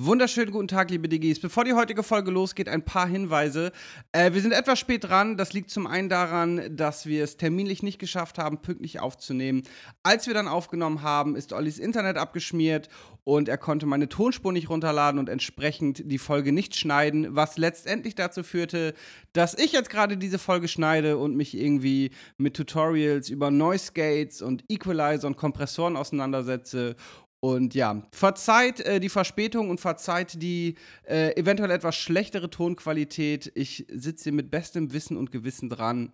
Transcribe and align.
Wunderschönen 0.00 0.52
guten 0.52 0.68
Tag, 0.68 0.92
liebe 0.92 1.08
Diggis. 1.08 1.40
Bevor 1.40 1.64
die 1.64 1.72
heutige 1.72 2.04
Folge 2.04 2.30
losgeht, 2.30 2.68
ein 2.68 2.84
paar 2.84 3.08
Hinweise. 3.08 3.72
Äh, 4.12 4.32
wir 4.32 4.40
sind 4.40 4.52
etwas 4.52 4.78
spät 4.78 5.02
dran. 5.02 5.36
Das 5.36 5.54
liegt 5.54 5.70
zum 5.70 5.88
einen 5.88 6.08
daran, 6.08 6.76
dass 6.76 7.06
wir 7.06 7.24
es 7.24 7.36
terminlich 7.36 7.82
nicht 7.82 7.98
geschafft 7.98 8.38
haben, 8.38 8.62
pünktlich 8.62 9.00
aufzunehmen. 9.00 9.64
Als 10.04 10.28
wir 10.28 10.34
dann 10.34 10.46
aufgenommen 10.46 11.02
haben, 11.02 11.34
ist 11.34 11.52
Ollis 11.52 11.80
Internet 11.80 12.16
abgeschmiert 12.16 12.88
und 13.24 13.48
er 13.48 13.58
konnte 13.58 13.86
meine 13.86 14.08
Tonspur 14.08 14.52
nicht 14.52 14.70
runterladen 14.70 15.18
und 15.18 15.28
entsprechend 15.28 16.02
die 16.04 16.18
Folge 16.18 16.52
nicht 16.52 16.76
schneiden, 16.76 17.34
was 17.34 17.58
letztendlich 17.58 18.14
dazu 18.14 18.44
führte, 18.44 18.94
dass 19.32 19.58
ich 19.58 19.72
jetzt 19.72 19.90
gerade 19.90 20.16
diese 20.16 20.38
Folge 20.38 20.68
schneide 20.68 21.18
und 21.18 21.34
mich 21.34 21.56
irgendwie 21.56 22.12
mit 22.36 22.56
Tutorials 22.56 23.30
über 23.30 23.50
Noise 23.50 23.90
Gates 23.94 24.42
und 24.42 24.62
Equalizer 24.68 25.26
und 25.26 25.36
Kompressoren 25.36 25.96
auseinandersetze 25.96 26.94
und 27.40 27.74
ja, 27.74 28.02
verzeiht 28.12 28.80
äh, 28.80 28.98
die 28.98 29.08
Verspätung 29.08 29.70
und 29.70 29.80
verzeiht 29.80 30.42
die 30.42 30.74
äh, 31.04 31.36
eventuell 31.36 31.70
etwas 31.70 31.96
schlechtere 31.96 32.50
Tonqualität. 32.50 33.52
Ich 33.54 33.86
sitze 33.88 34.24
hier 34.24 34.32
mit 34.32 34.50
bestem 34.50 34.92
Wissen 34.92 35.16
und 35.16 35.30
Gewissen 35.30 35.68
dran. 35.68 36.12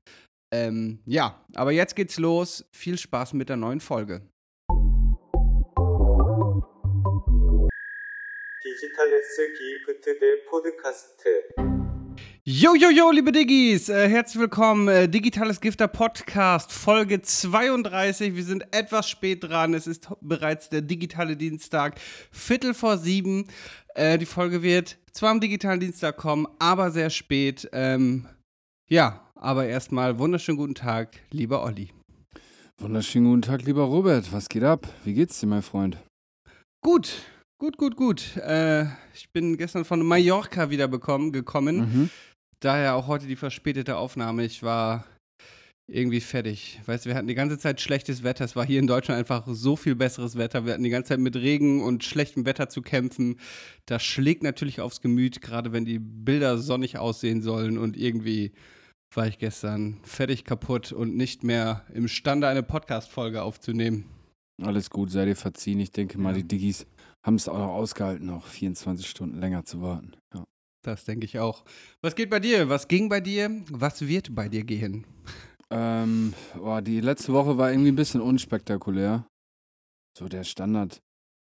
Ähm, 0.53 1.01
ja, 1.07 1.43
aber 1.55 1.73
jetzt 1.73 1.97
geht's 1.97 2.19
los. 2.19 2.67
Viel 2.73 2.99
Spaß 2.99 3.33
mit 3.33 3.49
der 3.49 3.57
neuen 3.57 3.81
Folge. 3.81 4.21
Digital 8.63 9.13
S 9.13 9.41
Gift 9.87 10.07
der 10.07 10.51
Podcast. 10.51 11.74
Jo, 12.47 12.75
jo, 12.75 12.91
jo, 12.91 13.11
liebe 13.11 13.33
Diggis, 13.33 13.89
äh, 13.89 14.07
herzlich 14.07 14.39
willkommen. 14.39 14.87
Äh, 14.87 15.09
Digitales 15.09 15.63
Gifter 15.63 15.89
Podcast, 15.89 16.75
Folge 16.75 17.23
32. 17.23 18.37
Wir 18.37 18.45
sind 18.45 18.67
etwas 18.71 19.09
spät 19.09 19.45
dran. 19.45 19.73
Es 19.73 19.87
ist 19.87 20.11
bereits 20.21 20.69
der 20.69 20.83
digitale 20.83 21.39
Dienstag, 21.39 21.99
Viertel 22.31 22.75
vor 22.75 22.99
sieben. 22.99 23.47
Äh, 23.95 24.19
die 24.19 24.27
Folge 24.27 24.63
wird 24.63 24.99
zwar 25.13 25.31
am 25.31 25.41
digitalen 25.41 25.81
Dienstag 25.81 26.19
kommen, 26.19 26.47
aber 26.59 26.91
sehr 26.91 27.09
spät. 27.09 27.67
Ähm, 27.73 28.27
ja, 28.91 29.27
aber 29.37 29.65
erstmal 29.65 30.19
wunderschönen 30.19 30.59
guten 30.59 30.75
Tag, 30.75 31.19
lieber 31.31 31.65
Olli. 31.65 31.93
Wunderschönen 32.77 33.25
guten 33.25 33.41
Tag, 33.41 33.63
lieber 33.63 33.85
Robert. 33.85 34.35
Was 34.35 34.51
geht 34.51 34.65
ab? 34.65 34.87
Wie 35.07 35.15
geht's 35.15 35.41
dir, 35.41 35.47
mein 35.47 35.63
Freund? 35.63 35.97
Gut, 36.83 37.23
gut, 37.59 37.79
gut, 37.79 37.97
gut. 37.97 38.37
Äh, 38.37 38.83
ich 39.15 39.31
bin 39.33 39.57
gestern 39.57 39.87
von 39.87 40.05
Mallorca 40.05 40.69
wieder 40.69 40.89
bekommen, 40.89 41.33
gekommen. 41.33 41.77
Mhm. 41.79 42.11
Daher 42.61 42.95
auch 42.95 43.07
heute 43.07 43.27
die 43.27 43.37
verspätete 43.37 43.97
Aufnahme. 43.97 44.45
Ich 44.45 44.63
war 44.63 45.05
irgendwie 45.87 46.21
fertig. 46.21 46.81
Weißt 46.87 47.05
du, 47.05 47.11
wir 47.11 47.15
hatten 47.17 47.27
die 47.29 47.35
ganze 47.35 47.59
Zeit 47.59 47.81
schlechtes 47.81 48.23
Wetter. 48.23 48.45
Es 48.45 48.57
war 48.57 48.65
hier 48.65 48.79
in 48.79 48.87
Deutschland 48.87 49.19
einfach 49.19 49.45
so 49.47 49.77
viel 49.77 49.95
besseres 49.95 50.37
Wetter. 50.37 50.65
Wir 50.65 50.73
hatten 50.73 50.83
die 50.83 50.91
ganze 50.91 51.09
Zeit 51.11 51.21
mit 51.21 51.37
Regen 51.37 51.83
und 51.83 52.05
schlechtem 52.05 52.47
Wetter 52.47 52.71
zu 52.71 52.81
kämpfen. 52.81 53.39
Das 53.85 54.03
schlägt 54.03 54.43
natürlich 54.43 54.81
aufs 54.81 55.03
Gemüt, 55.03 55.43
gerade 55.43 55.73
wenn 55.73 55.85
die 55.85 55.99
Bilder 55.99 56.57
sonnig 56.57 56.97
aussehen 56.97 57.43
sollen. 57.43 57.77
Und 57.77 57.99
irgendwie 57.99 58.53
war 59.15 59.27
ich 59.27 59.39
gestern 59.39 60.01
fertig 60.05 60.45
kaputt 60.45 60.91
und 60.93 61.17
nicht 61.17 61.45
mehr 61.45 61.85
imstande, 61.93 62.49
eine 62.49 62.63
Podcast-Folge 62.63 63.43
aufzunehmen. 63.43 64.07
Alles 64.63 64.89
gut, 64.89 65.11
sei 65.11 65.27
dir 65.27 65.37
verziehen. 65.37 65.81
Ich 65.81 65.91
denke 65.93 66.17
mal, 66.19 66.31
Ja. 66.31 66.39
die 66.43 66.49
Diggis 66.49 66.87
haben 67.27 67.35
es 67.35 67.49
auch 67.49 67.59
noch 67.59 67.69
ausgehalten, 67.75 68.27
noch 68.27 68.47
24 68.47 69.07
Stunden 69.07 69.39
länger 69.39 69.65
zu 69.67 69.83
warten. 69.83 70.13
Ja. 70.35 70.45
Das 70.85 71.05
denke 71.05 71.25
ich 71.25 71.39
auch. 71.39 71.65
Was 72.03 72.15
geht 72.15 72.31
bei 72.31 72.41
dir? 72.41 72.69
Was 72.69 72.87
ging 72.89 73.09
bei 73.09 73.21
dir? 73.21 73.51
Was 73.71 74.07
wird 74.07 74.35
bei 74.35 74.49
dir 74.49 74.65
gehen? 74.65 75.07
Ähm, 75.71 76.35
boah, 76.57 76.83
die 76.83 77.01
letzte 77.01 77.33
Woche 77.33 77.57
war 77.59 77.71
irgendwie 77.71 77.91
ein 77.91 77.97
bisschen 77.97 78.21
unspektakulär. 78.21 79.27
So 80.17 80.29
der 80.29 80.45
Standard, 80.45 81.01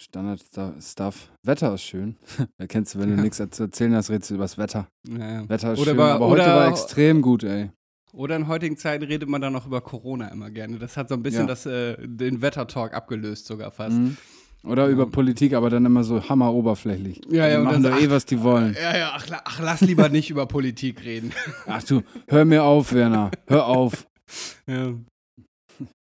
Standard-Stuff. 0.01 1.33
Wetter 1.43 1.75
ist 1.75 1.83
schön. 1.83 2.17
Da 2.59 2.67
kennst 2.67 2.95
du, 2.95 2.99
wenn 3.01 3.11
du 3.11 3.17
Ja. 3.17 3.23
nichts 3.23 3.39
zu 3.51 3.63
erzählen 3.63 3.95
hast, 3.95 4.11
redest 4.11 4.31
du 4.31 4.35
über 4.35 4.45
das 4.45 4.59
Wetter. 4.59 4.89
Naja. 5.09 5.49
Wetter 5.49 5.73
ist 5.73 5.79
Oder 5.81 5.87
schön, 5.87 5.95
über- 5.95 6.13
aber 6.13 6.29
heute 6.29 6.43
war 6.47 6.69
extrem 6.69 7.23
gut, 7.23 7.43
ey. 7.45 7.71
Oder 8.13 8.37
in 8.37 8.47
heutigen 8.47 8.77
Zeiten 8.77 9.05
redet 9.05 9.29
man 9.29 9.41
dann 9.41 9.53
noch 9.55 9.67
über 9.67 9.81
Corona 9.81 10.29
immer 10.29 10.51
gerne. 10.51 10.79
Das 10.79 10.97
hat 10.97 11.09
so 11.09 11.15
ein 11.17 11.23
bisschen 11.23 11.43
Ja. 11.43 11.47
das, 11.47 11.67
äh, 11.67 11.97
den 12.07 12.43
Wettertalk 12.43 12.95
abgelöst 12.95 13.47
sogar 13.47 13.73
fast. 13.73 13.97
Mhm. 13.97 14.17
Oder 14.65 14.89
über 14.89 15.07
Politik, 15.07 15.53
aber 15.53 15.69
dann 15.69 15.85
immer 15.85 16.05
so 16.05 16.27
hammeroberflächlich. 16.29 17.21
Ja, 17.29 17.47
ja, 17.47 17.51
Die 17.51 17.57
und 17.59 17.65
machen 17.65 17.83
so, 17.83 17.89
eh, 17.91 18.11
was 18.11 18.25
die 18.25 18.41
wollen. 18.43 18.75
Ja, 18.81 18.97
ja, 18.97 19.13
ach, 19.15 19.27
ach 19.45 19.61
lass 19.61 19.83
lieber 19.83 20.09
nicht 20.09 20.31
über 20.31 20.47
Politik 20.47 21.05
reden. 21.05 21.33
Ach 21.67 21.83
du, 21.83 22.03
hör 22.29 22.45
mir 22.47 22.65
auf, 22.65 22.93
Werner. 22.95 23.31
Hör 23.47 23.67
auf. 23.67 24.07
ja. 24.67 24.95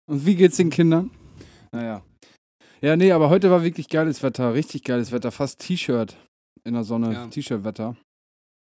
Und 0.05 0.25
wie 0.25 0.35
geht's 0.35 0.57
den 0.57 0.69
Kindern? 0.69 1.09
Naja. 1.71 2.03
Ja, 2.81 2.95
nee, 2.95 3.11
aber 3.11 3.29
heute 3.29 3.49
war 3.49 3.63
wirklich 3.63 3.89
geiles 3.89 4.21
Wetter, 4.21 4.53
richtig 4.53 4.83
geiles 4.83 5.11
Wetter, 5.11 5.31
fast 5.31 5.59
T-Shirt 5.59 6.15
in 6.63 6.73
der 6.73 6.83
Sonne, 6.83 7.13
Ja. 7.13 7.27
T-Shirt-Wetter. 7.27 7.95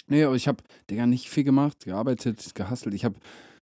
Nee, 0.07 0.23
aber 0.23 0.35
ich 0.35 0.47
habe, 0.47 0.57
Digga, 0.89 1.05
nicht 1.05 1.29
viel 1.29 1.43
gemacht, 1.43 1.85
gearbeitet, 1.85 2.53
gehustelt. 2.55 2.95
Ich 2.95 3.05
habe 3.05 3.15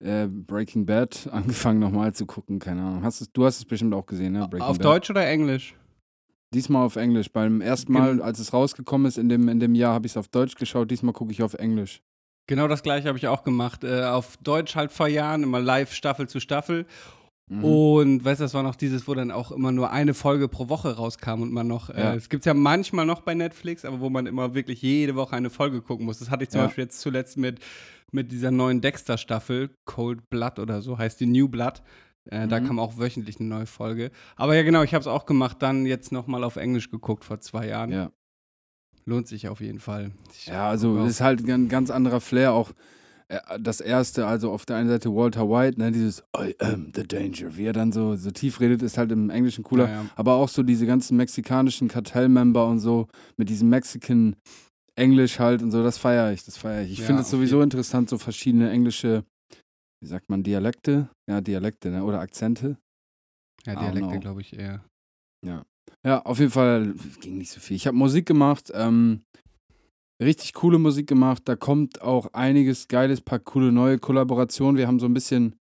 äh, 0.05 0.27
Breaking 0.27 0.85
Bad 0.87 1.29
angefangen 1.33 1.79
nochmal 1.79 2.13
zu 2.15 2.27
gucken, 2.27 2.59
keine 2.59 2.83
Ahnung. 2.83 3.03
Hast 3.05 3.21
es, 3.21 3.31
du 3.33 3.45
hast 3.45 3.59
es 3.59 3.65
bestimmt 3.65 3.95
auch 3.95 4.07
gesehen, 4.07 4.33
ne? 4.33 4.41
Breaking 4.49 4.61
Auf 4.67 4.79
Bad. 4.79 4.85
Deutsch 4.85 5.11
oder 5.11 5.27
Englisch? 5.27 5.75
Diesmal 6.55 6.85
auf 6.87 6.97
Englisch. 6.97 7.31
Beim 7.31 7.61
ersten 7.61 7.93
Mal, 7.93 8.17
Gen- 8.17 8.23
als 8.23 8.39
es 8.39 8.53
rausgekommen 8.53 9.07
ist 9.07 9.19
in 9.19 9.29
dem, 9.29 9.49
in 9.49 9.61
dem 9.61 9.75
Jahr, 9.75 9.95
habe 9.95 10.07
ich 10.07 10.13
es 10.13 10.17
auf 10.17 10.29
Deutsch 10.29 10.55
geschaut. 10.55 10.91
Diesmal 10.91 11.13
gucke 11.13 11.33
ich 11.33 11.43
auf 11.43 11.55
Englisch. 11.55 12.01
Genau 12.47 12.67
das 12.69 12.83
gleiche 12.83 13.09
habe 13.09 13.19
ich 13.19 13.29
auch 13.29 13.45
gemacht. 13.45 13.85
Äh, 13.85 14.05
auf 14.05 14.39
Deutsch 14.39 14.75
halt 14.75 14.91
vor 14.91 15.09
Jahren, 15.09 15.43
immer 15.43 15.61
live 15.61 15.93
Staffel 15.93 16.29
zu 16.29 16.41
Staffel. 16.41 16.87
Mhm. 17.51 17.65
Und 17.65 18.25
weißt 18.25 18.41
du, 18.41 18.45
das 18.45 18.55
war 18.55 18.63
noch 18.63 18.77
dieses, 18.77 19.07
wo 19.07 19.15
dann 19.15 19.31
auch 19.31 19.53
immer 19.53 19.73
nur 19.73 19.91
eine 19.91 20.15
Folge 20.15 20.49
pro 20.49 20.69
Woche 20.71 20.97
rauskam 20.97 21.43
und 21.43 21.53
man 21.53 21.67
noch, 21.67 21.91
äh, 21.91 22.01
Ja. 22.01 22.15
es 22.15 22.29
gibt 22.31 22.47
ja 22.47 22.55
manchmal 22.55 23.05
noch 23.07 23.21
bei 23.23 23.35
Netflix, 23.35 23.85
aber 23.85 24.01
wo 24.01 24.09
man 24.11 24.27
immer 24.27 24.55
wirklich 24.55 24.81
jede 24.83 25.15
Woche 25.17 25.37
eine 25.37 25.51
Folge 25.51 25.83
gucken 25.83 26.07
muss. 26.07 26.19
Das 26.19 26.31
hatte 26.31 26.45
ich 26.45 26.51
zum 26.51 26.61
Ja. 26.61 26.67
Beispiel 26.67 26.85
jetzt 26.85 27.01
zuletzt 27.01 27.37
mit, 27.37 27.61
mit 28.13 28.33
dieser 28.33 28.51
neuen 28.51 28.81
Dexter-Staffel, 28.81 29.71
Cold 29.87 30.29
Blood 30.31 30.59
oder 30.59 30.81
so, 30.81 30.97
heißt 30.97 31.21
die 31.21 31.27
New 31.27 31.49
Blood. 31.49 31.83
Äh, 32.31 32.47
Da 32.49 32.61
Mhm. 32.61 32.67
kam 32.67 32.79
auch 32.79 32.99
wöchentlich 32.99 33.41
eine 33.41 33.49
neue 33.49 33.67
Folge. 33.67 34.11
Aber 34.37 34.55
ja, 34.55 34.63
genau, 34.63 34.83
ich 34.83 34.95
habe 34.95 35.01
es 35.01 35.07
auch 35.07 35.27
gemacht, 35.27 35.57
dann 35.61 35.87
jetzt 35.87 36.13
nochmal 36.13 36.45
auf 36.45 36.57
Englisch 36.57 36.91
geguckt 36.91 37.25
vor 37.25 37.41
zwei 37.41 37.67
Jahren. 37.69 37.91
Ja. 37.93 38.11
Lohnt 39.05 39.27
sich 39.27 39.49
auf 39.49 39.61
jeden 39.61 39.81
Fall. 39.81 40.13
Ich 40.37 40.47
Ja, 40.49 40.69
also 40.69 41.05
ist 41.05 41.21
halt 41.23 41.49
ein 41.49 41.69
ganz 41.69 41.91
anderer 41.91 42.21
Flair. 42.21 42.53
Auch 42.53 42.73
äh, 43.29 43.39
das 43.59 43.81
erste, 43.81 44.27
also 44.27 44.51
auf 44.53 44.67
der 44.67 44.77
einen 44.77 44.89
Seite 44.91 45.15
Walter 45.15 45.49
White, 45.49 45.79
ne, 45.81 45.91
dieses 45.91 46.23
I 46.37 46.55
am 46.59 46.93
the 46.95 47.05
danger, 47.05 47.57
wie 47.57 47.65
er 47.65 47.73
dann 47.73 47.91
so, 47.93 48.17
so 48.17 48.31
tief 48.31 48.61
redet, 48.61 48.83
ist 48.83 48.99
halt 48.99 49.11
im 49.13 49.31
Englischen 49.31 49.65
cooler. 49.65 49.87
Ja, 49.87 49.93
ja. 50.03 50.05
Aber 50.17 50.35
auch 50.35 50.49
so 50.51 50.63
diese 50.63 50.85
ganzen 50.87 51.17
mexikanischen 51.17 51.89
Kartellmember 51.89 52.67
und 52.69 52.81
so 52.81 53.09
mit 53.39 53.49
diesem 53.49 53.71
Mexican 53.71 54.37
Englisch 54.95 55.39
halt 55.39 55.63
und 55.63 55.71
so, 55.71 55.83
das 55.83 55.97
feiere 55.97 56.33
ich, 56.33 56.45
das 56.45 56.57
feiere 56.59 56.83
ich. 56.83 56.93
Ich 56.93 56.99
Ja, 56.99 57.07
finde 57.07 57.23
es 57.23 57.31
sowieso 57.31 57.63
interessant, 57.63 58.11
so 58.11 58.19
verschiedene 58.19 58.71
englische, 58.71 59.25
wie 60.01 60.07
sagt 60.07 60.29
man, 60.29 60.43
Dialekte? 60.43 61.09
Ja, 61.29 61.41
Dialekte, 61.41 61.91
ne? 61.91 62.05
Oder 62.05 62.21
Akzente. 62.21 62.79
Ja, 63.67 63.75
Dialekte, 63.75 64.19
glaube 64.21 64.41
ich, 64.41 64.57
eher. 64.57 64.85
Ja, 66.05 66.23
auf 66.23 66.39
jeden 66.39 66.51
Fall 66.51 66.95
ging 67.21 67.39
nicht 67.39 67.51
so 67.51 67.61
viel. 67.61 67.77
Ich 67.77 67.87
habe 67.87 67.97
Musik 67.97 68.27
gemacht, 68.27 68.71
ähm, 68.75 69.25
richtig 70.23 70.55
coole 70.55 70.79
Musik 70.79 71.07
gemacht. 71.07 71.43
Da 71.47 71.57
kommt 71.57 72.01
auch 72.03 72.33
einiges 72.33 72.89
Geiles, 72.89 73.21
paar 73.21 73.39
coole 73.39 73.73
neue 73.73 73.99
Kollaborationen. 73.99 74.77
Wir 74.77 74.87
haben 74.87 75.01
so 75.01 75.07
ein 75.07 75.15
bisschen 75.15 75.57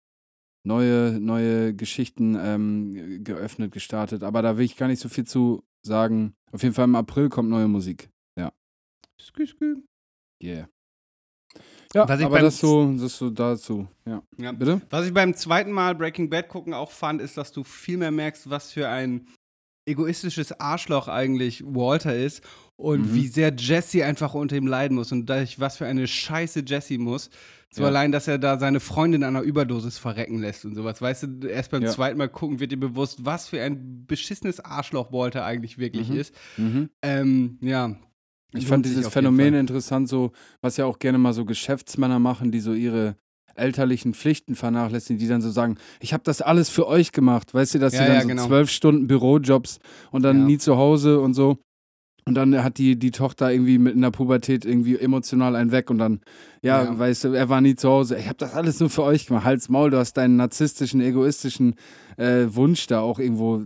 neue, 0.67 1.19
neue 1.21 1.75
Geschichten 1.75 2.37
ähm, 2.39 3.25
geöffnet, 3.25 3.73
gestartet. 3.73 4.23
Aber 4.23 4.43
da 4.43 4.57
will 4.57 4.65
ich 4.65 4.77
gar 4.77 4.89
nicht 4.89 5.01
so 5.01 5.09
viel 5.09 5.25
zu 5.25 5.63
sagen. 5.85 6.35
Auf 6.53 6.63
jeden 6.63 6.75
Fall 6.75 6.85
im 6.85 6.97
April 6.97 7.29
kommt 7.29 7.49
neue 7.49 7.69
Musik. 7.69 8.11
Skü, 9.21 9.47
skü. 9.47 9.83
Yeah. 10.43 10.69
Ja, 11.95 12.09
Was 12.09 12.19
ich 12.21 12.27
aber 12.27 12.37
beim 12.37 12.45
das 12.45 12.59
so, 12.59 12.93
das 12.93 13.17
so 13.17 13.31
dazu. 13.31 13.87
Ja. 14.07 14.23
Ja. 14.39 14.53
Bitte? 14.53 14.81
Was 14.91 15.07
ich 15.07 15.15
beim 15.15 15.35
zweiten 15.35 15.73
Mal 15.73 15.95
Breaking 15.95 16.29
Bad 16.31 16.49
gucken 16.49 16.75
auch 16.75 16.91
fand, 16.91 17.21
ist, 17.23 17.37
dass 17.37 17.53
du 17.53 17.65
viel 17.65 17.97
mehr 17.97 18.11
merkst, 18.11 18.51
was 18.51 18.73
für 18.73 18.89
ein 18.89 19.27
egoistisches 19.89 20.59
Arschloch 20.61 21.07
eigentlich 21.09 21.63
Walter 21.65 22.15
ist 22.17 22.43
und 22.77 23.03
Mhm. 23.03 23.15
wie 23.15 23.29
sehr 23.29 23.55
Jesse 23.57 24.05
einfach 24.05 24.35
unter 24.35 24.57
ihm 24.57 24.67
leiden 24.67 24.97
muss 24.97 25.13
und 25.13 25.27
dadurch, 25.27 25.61
was 25.61 25.77
für 25.77 25.87
eine 25.87 26.09
Scheiße 26.09 26.65
Jesse 26.67 26.99
muss. 26.99 27.31
So 27.71 27.83
Ja. 27.83 27.89
allein, 27.89 28.11
dass 28.11 28.27
er 28.27 28.39
da 28.39 28.59
seine 28.59 28.81
Freundin 28.81 29.23
an 29.23 29.37
einer 29.37 29.45
Überdosis 29.45 29.99
verrecken 29.99 30.39
lässt 30.41 30.65
und 30.65 30.75
sowas. 30.75 31.01
Weißt 31.01 31.23
du, 31.25 31.47
erst 31.47 31.71
beim 31.71 31.83
Ja. 31.83 31.91
zweiten 31.91 32.19
Mal 32.19 32.29
gucken 32.29 32.59
wird 32.59 32.73
dir 32.73 32.81
bewusst, 32.81 33.25
was 33.25 33.49
für 33.49 33.63
ein 33.63 34.07
beschissenes 34.07 34.59
Arschloch 34.61 35.13
Walter 35.13 35.45
eigentlich 35.45 35.79
wirklich 35.79 36.09
Mhm. 36.11 36.17
ist. 36.17 36.35
Mhm. 36.57 36.91
Ähm, 37.03 37.59
ja. 37.61 37.95
Ich 38.53 38.65
Lohnt 38.65 38.69
fand 38.69 38.87
dieses 38.87 39.09
Phänomen 39.09 39.55
interessant, 39.55 40.09
so, 40.09 40.33
was 40.61 40.77
ja 40.77 40.85
auch 40.87 40.99
gerne 40.99 41.19
mal 41.19 41.33
so 41.33 41.45
Geschäftsmänner 41.45 42.19
machen, 42.19 42.53
die 42.53 42.61
so 42.61 42.73
ihre 42.73 43.17
elterlichen 43.55 44.15
Pflichten 44.15 44.55
vernachlässigen, 44.55 45.19
die 45.19 45.29
dann 45.29 45.41
so 45.41 45.51
sagen, 45.51 45.79
ich 46.01 46.13
habe 46.13 46.23
das 46.25 46.43
alles 46.43 46.69
für 46.69 46.87
euch 46.87 47.13
gemacht, 47.13 47.55
weißt 47.55 47.75
du, 47.75 47.79
dass 47.79 47.95
Ja, 47.95 48.01
sie 48.01 48.07
dann 48.07 48.15
ja, 48.17 48.23
so 48.23 48.29
genau. 48.29 48.47
zwölf 48.47 48.71
Stunden 48.71 49.07
Bürojobs 49.07 49.79
und 50.11 50.23
dann 50.23 50.41
Ja. 50.41 50.45
nie 50.45 50.59
zu 50.59 50.77
Hause 50.77 51.21
und 51.21 51.35
so. 51.35 51.59
Und 52.29 52.35
dann 52.35 52.65
hat 52.65 52.79
die, 52.79 52.99
die 52.99 53.13
Tochter 53.13 53.53
irgendwie 53.53 53.79
mit 53.79 53.95
in 53.95 54.03
der 54.03 54.11
Pubertät 54.11 54.65
irgendwie 54.65 54.99
emotional 54.99 55.55
einen 55.55 55.71
weg 55.71 55.91
und 55.91 55.99
dann, 55.99 56.21
ja, 56.61 56.83
Ja. 56.83 56.99
weißt 56.99 57.25
du, 57.25 57.29
er 57.33 57.49
war 57.49 57.61
nie 57.61 57.77
zu 57.77 57.89
Hause. 57.89 58.17
Ich 58.19 58.27
habe 58.27 58.37
das 58.39 58.53
alles 58.55 58.81
nur 58.81 58.91
für 58.91 59.05
euch 59.05 59.27
gemacht. 59.27 59.45
Hals, 59.45 59.69
Maul, 59.69 59.91
du 59.91 59.99
hast 59.99 60.15
deinen 60.15 60.35
narzisstischen, 60.35 61.01
egoistischen 61.01 61.77
äh, 62.17 62.47
Wunsch 62.49 62.89
da 62.89 62.99
auch 63.01 63.21
irgendwo 63.21 63.63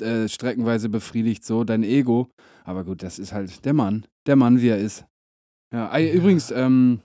äh, 0.00 0.04
äh, 0.24 0.28
streckenweise 0.28 0.90
befriedigt, 0.90 1.46
so, 1.46 1.64
dein 1.64 1.82
Ego. 1.82 2.28
Aber 2.64 2.84
gut, 2.84 3.02
das 3.02 3.18
ist 3.18 3.32
halt 3.32 3.64
der 3.64 3.72
Mann. 3.72 4.06
Der 4.26 4.36
Mann, 4.36 4.60
wie 4.60 4.68
er 4.68 4.78
ist. 4.78 5.06
Ja, 5.72 5.90
ey, 5.94 6.14
übrigens, 6.14 6.50
ähm, 6.50 7.00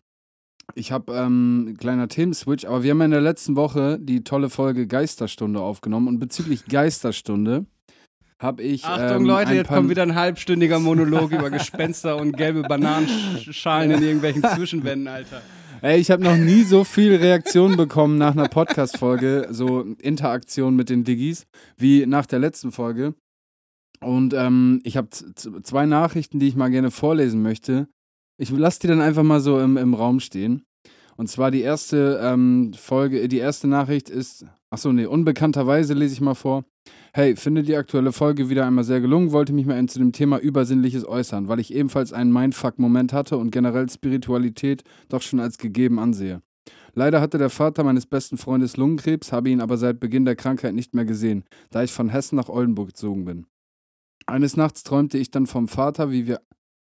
ich 0.75 0.91
habe 0.91 1.13
ähm, 1.13 1.75
kleiner 1.79 2.09
Themenswitch, 2.09 2.65
aber 2.65 2.83
wir 2.83 2.91
haben 2.91 2.99
ja 2.99 3.05
in 3.05 3.11
der 3.11 3.21
letzten 3.21 3.55
Woche 3.55 3.97
die 4.01 4.25
tolle 4.25 4.49
Folge 4.49 4.85
Geisterstunde 4.85 5.61
aufgenommen 5.61 6.09
und 6.09 6.19
bezüglich 6.19 6.65
Geisterstunde 6.65 7.65
habe 8.39 8.63
ich. 8.63 8.85
Achtung, 8.85 9.21
ähm, 9.21 9.25
Leute, 9.25 9.53
jetzt 9.53 9.67
kommt 9.67 9.89
wieder 9.89 10.03
ein 10.03 10.15
halbstündiger 10.15 10.79
Monolog 10.79 11.31
über 11.31 11.49
Gespenster 11.49 12.17
und 12.17 12.35
gelbe 12.37 12.61
Bananenschalen 12.61 13.91
in 13.91 14.01
irgendwelchen 14.01 14.43
Zwischenwänden, 14.43 15.07
Alter. 15.07 15.41
Ey, 15.81 15.99
ich 15.99 16.11
habe 16.11 16.23
noch 16.23 16.35
nie 16.35 16.63
so 16.63 16.83
viel 16.83 17.15
Reaktionen 17.15 17.77
bekommen 17.77 18.17
nach 18.17 18.31
einer 18.31 18.49
Podcast-Folge, 18.49 19.47
so 19.51 19.85
Interaktion 20.01 20.75
mit 20.75 20.89
den 20.89 21.05
Diggis, 21.05 21.45
wie 21.77 22.05
nach 22.05 22.25
der 22.25 22.39
letzten 22.39 22.71
Folge. 22.71 23.13
Und 24.01 24.33
ähm, 24.33 24.81
ich 24.83 24.97
habe 24.97 25.09
zwei 25.09 25.85
Nachrichten, 25.85 26.39
die 26.39 26.47
ich 26.47 26.55
mal 26.55 26.69
gerne 26.69 26.91
vorlesen 26.91 27.41
möchte. 27.41 27.87
Ich 28.37 28.49
lasse 28.49 28.79
die 28.81 28.87
dann 28.87 29.01
einfach 29.01 29.23
mal 29.23 29.41
so 29.41 29.59
im, 29.59 29.77
im 29.77 29.93
Raum 29.93 30.19
stehen. 30.19 30.63
Und 31.17 31.27
zwar 31.27 31.51
die 31.51 31.61
erste 31.61 32.19
ähm, 32.23 32.71
Folge, 32.73 33.27
die 33.27 33.39
erste 33.39 33.67
Nachricht 33.67 34.09
ist, 34.09 34.45
achso, 34.69 34.93
nee, 34.93 35.05
unbekannterweise 35.05 35.93
lese 35.93 36.13
ich 36.13 36.21
mal 36.21 36.35
vor. 36.35 36.63
Hey, 37.11 37.35
finde 37.35 37.63
die 37.63 37.75
aktuelle 37.75 38.11
Folge 38.11 38.49
wieder 38.49 38.67
einmal 38.67 38.83
sehr 38.83 39.01
gelungen, 39.01 39.31
wollte 39.31 39.51
mich 39.51 39.65
mal 39.65 39.83
zu 39.87 39.97
dem 39.97 40.11
Thema 40.11 40.37
Übersinnliches 40.37 41.07
äußern, 41.07 41.47
weil 41.47 41.59
ich 41.59 41.73
ebenfalls 41.73 42.13
einen 42.13 42.31
Mindfuck-Moment 42.31 43.13
hatte 43.13 43.37
und 43.37 43.49
generell 43.49 43.89
Spiritualität 43.89 44.83
doch 45.09 45.23
schon 45.23 45.39
als 45.39 45.57
gegeben 45.57 45.97
ansehe. 45.97 46.43
Leider 46.93 47.19
hatte 47.19 47.39
der 47.39 47.49
Vater 47.49 47.83
meines 47.83 48.05
besten 48.05 48.37
Freundes 48.37 48.77
Lungenkrebs, 48.77 49.31
habe 49.31 49.49
ihn 49.49 49.59
aber 49.59 49.77
seit 49.77 49.99
Beginn 49.99 50.25
der 50.25 50.35
Krankheit 50.35 50.75
nicht 50.75 50.93
mehr 50.93 51.05
gesehen, 51.05 51.45
da 51.71 51.81
ich 51.81 51.91
von 51.91 52.09
Hessen 52.09 52.35
nach 52.35 52.49
Oldenburg 52.49 52.89
gezogen 52.89 53.25
bin. 53.25 53.47
Eines 54.27 54.55
Nachts 54.55 54.83
träumte 54.83 55.17
ich 55.17 55.31
dann 55.31 55.47
vom 55.47 55.67
Vater, 55.67 56.11
wie 56.11 56.27
wir 56.27 56.41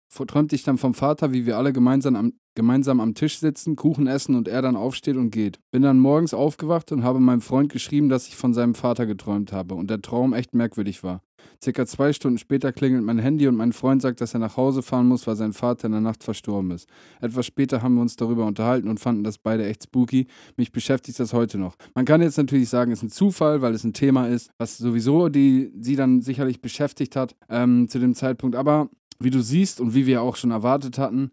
träumte 0.09 0.55
ich 0.55 0.63
dann 0.63 0.79
vom 0.79 0.95
Vater, 0.95 1.33
wie 1.33 1.47
wir 1.47 1.57
alle 1.57 1.73
gemeinsam 1.73 2.17
am, 2.17 2.33
gemeinsam 2.55 3.01
am 3.01 3.15
Tisch 3.15 3.39
sitzen, 3.39 3.77
Kuchen 3.77 4.07
essen 4.07 4.35
und 4.35 4.49
er 4.49 4.63
dann 4.63 4.77
aufsteht 4.77 5.17
und 5.17 5.31
geht. 5.31 5.59
Bin 5.71 5.83
dann 5.83 5.99
morgens 5.99 6.35
aufgewacht 6.35 6.93
und 6.93 7.05
habe 7.05 7.21
meinem 7.21 7.41
Freund 7.41 7.71
geschrieben, 7.71 8.09
dass 8.09 8.29
ich 8.29 8.37
von 8.37 8.55
seinem 8.55 8.75
Vater 8.75 9.07
geträumt 9.07 9.53
habe 9.53 9.75
und 9.75 9.91
der 9.91 10.03
Traum 10.03 10.33
echt 10.33 10.55
merkwürdig 10.55 11.03
war. 11.03 11.23
Circa 11.63 11.87
zwei 11.87 12.13
Stunden 12.13 12.39
später 12.39 12.73
klingelt 12.73 13.05
mein 13.05 13.19
Handy 13.19 13.47
und 13.47 13.57
mein 13.57 13.73
Freund 13.73 14.03
sagt, 14.03 14.21
dass 14.21 14.35
er 14.35 14.41
nach 14.41 14.57
Hause 14.57 14.83
fahren 14.83 15.07
muss, 15.07 15.27
weil 15.27 15.37
sein 15.37 15.53
Vater 15.53 15.87
in 15.87 15.93
der 15.93 16.01
Nacht 16.01 16.23
verstorben 16.23 16.71
ist. 16.71 16.89
Etwas 17.21 17.47
später 17.47 17.83
haben 17.83 17.95
wir 17.95 18.03
uns 18.03 18.17
darüber 18.17 18.47
unterhalten 18.47 18.89
und 18.89 19.01
fanden 19.01 19.25
das 19.25 19.39
beide 19.39 19.67
echt 19.67 19.85
spooky. 19.85 20.27
Mich 20.57 20.73
beschäftigt 20.73 21.19
das 21.21 21.33
heute 21.33 21.59
noch. 21.59 21.77
Man 21.95 22.05
kann 22.05 22.23
jetzt 22.23 22.37
natürlich 22.39 22.69
sagen, 22.69 22.93
es 22.93 22.99
ist 22.99 23.05
ein 23.05 23.11
Zufall, 23.11 23.63
weil 23.63 23.75
es 23.75 23.85
ein 23.85 23.93
Thema 23.93 24.27
ist, 24.29 24.51
was 24.59 24.79
sowieso 24.79 25.29
die 25.29 25.73
sie 25.81 25.97
dann 25.97 26.21
sicherlich 26.21 26.61
beschäftigt 26.61 27.17
hat 27.17 27.37
ähm, 27.49 27.89
zu 27.89 27.99
dem 27.99 28.15
Zeitpunkt. 28.15 28.57
Aber 28.57 28.89
wie 29.19 29.31
du 29.31 29.41
siehst 29.41 29.81
und 29.81 29.95
wie 29.95 30.07
wir 30.07 30.23
auch 30.23 30.37
schon 30.37 30.51
erwartet 30.51 30.99
hatten, 30.99 31.31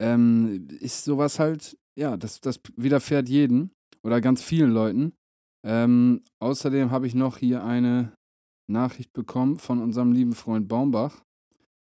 ähm, 0.00 0.68
ist 0.80 1.04
sowas 1.04 1.38
halt, 1.38 1.76
ja, 1.98 2.16
das, 2.16 2.40
das 2.40 2.60
widerfährt 2.76 3.28
jeden 3.28 3.72
oder 4.02 4.20
ganz 4.20 4.42
vielen 4.42 4.72
Leuten. 4.72 5.12
Ähm, 5.62 6.22
außerdem 6.40 6.90
habe 6.90 7.06
ich 7.06 7.14
noch 7.14 7.36
hier 7.36 7.62
eine 7.64 8.12
Nachricht 8.70 9.12
bekommen 9.12 9.58
von 9.58 9.82
unserem 9.82 10.12
lieben 10.12 10.34
Freund 10.34 10.68
Baumbach. 10.68 11.22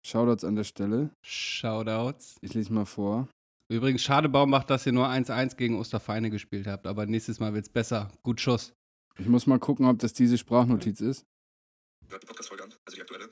Shoutouts 0.05 0.43
an 0.43 0.55
der 0.55 0.63
Stelle. 0.63 1.11
Shoutouts. 1.21 2.35
Ich 2.41 2.53
lese 2.53 2.73
mal 2.73 2.85
vor. 2.85 3.27
Übrigens, 3.69 4.01
schade, 4.01 4.27
Baumbach, 4.27 4.65
dass 4.65 4.85
ihr 4.85 4.91
nur 4.91 5.07
1-1 5.07 5.55
gegen 5.55 5.79
Osterfeine 5.79 6.29
gespielt 6.29 6.67
habt, 6.67 6.87
aber 6.87 7.05
nächstes 7.05 7.39
Mal 7.39 7.53
wird's 7.53 7.69
besser. 7.69 8.11
Gut 8.23 8.41
Schuss. 8.41 8.73
Ich 9.17 9.27
muss 9.27 9.47
mal 9.47 9.59
gucken, 9.59 9.85
ob 9.85 9.99
das 9.99 10.11
diese 10.11 10.37
Sprachnotiz 10.37 10.99
ist. 10.99 11.25
hört 12.09 12.23
die 12.23 12.27
Podcast-Folge 12.27 12.63
an, 12.65 12.73
also 12.85 12.95
die 12.95 13.01
aktuelle. 13.01 13.29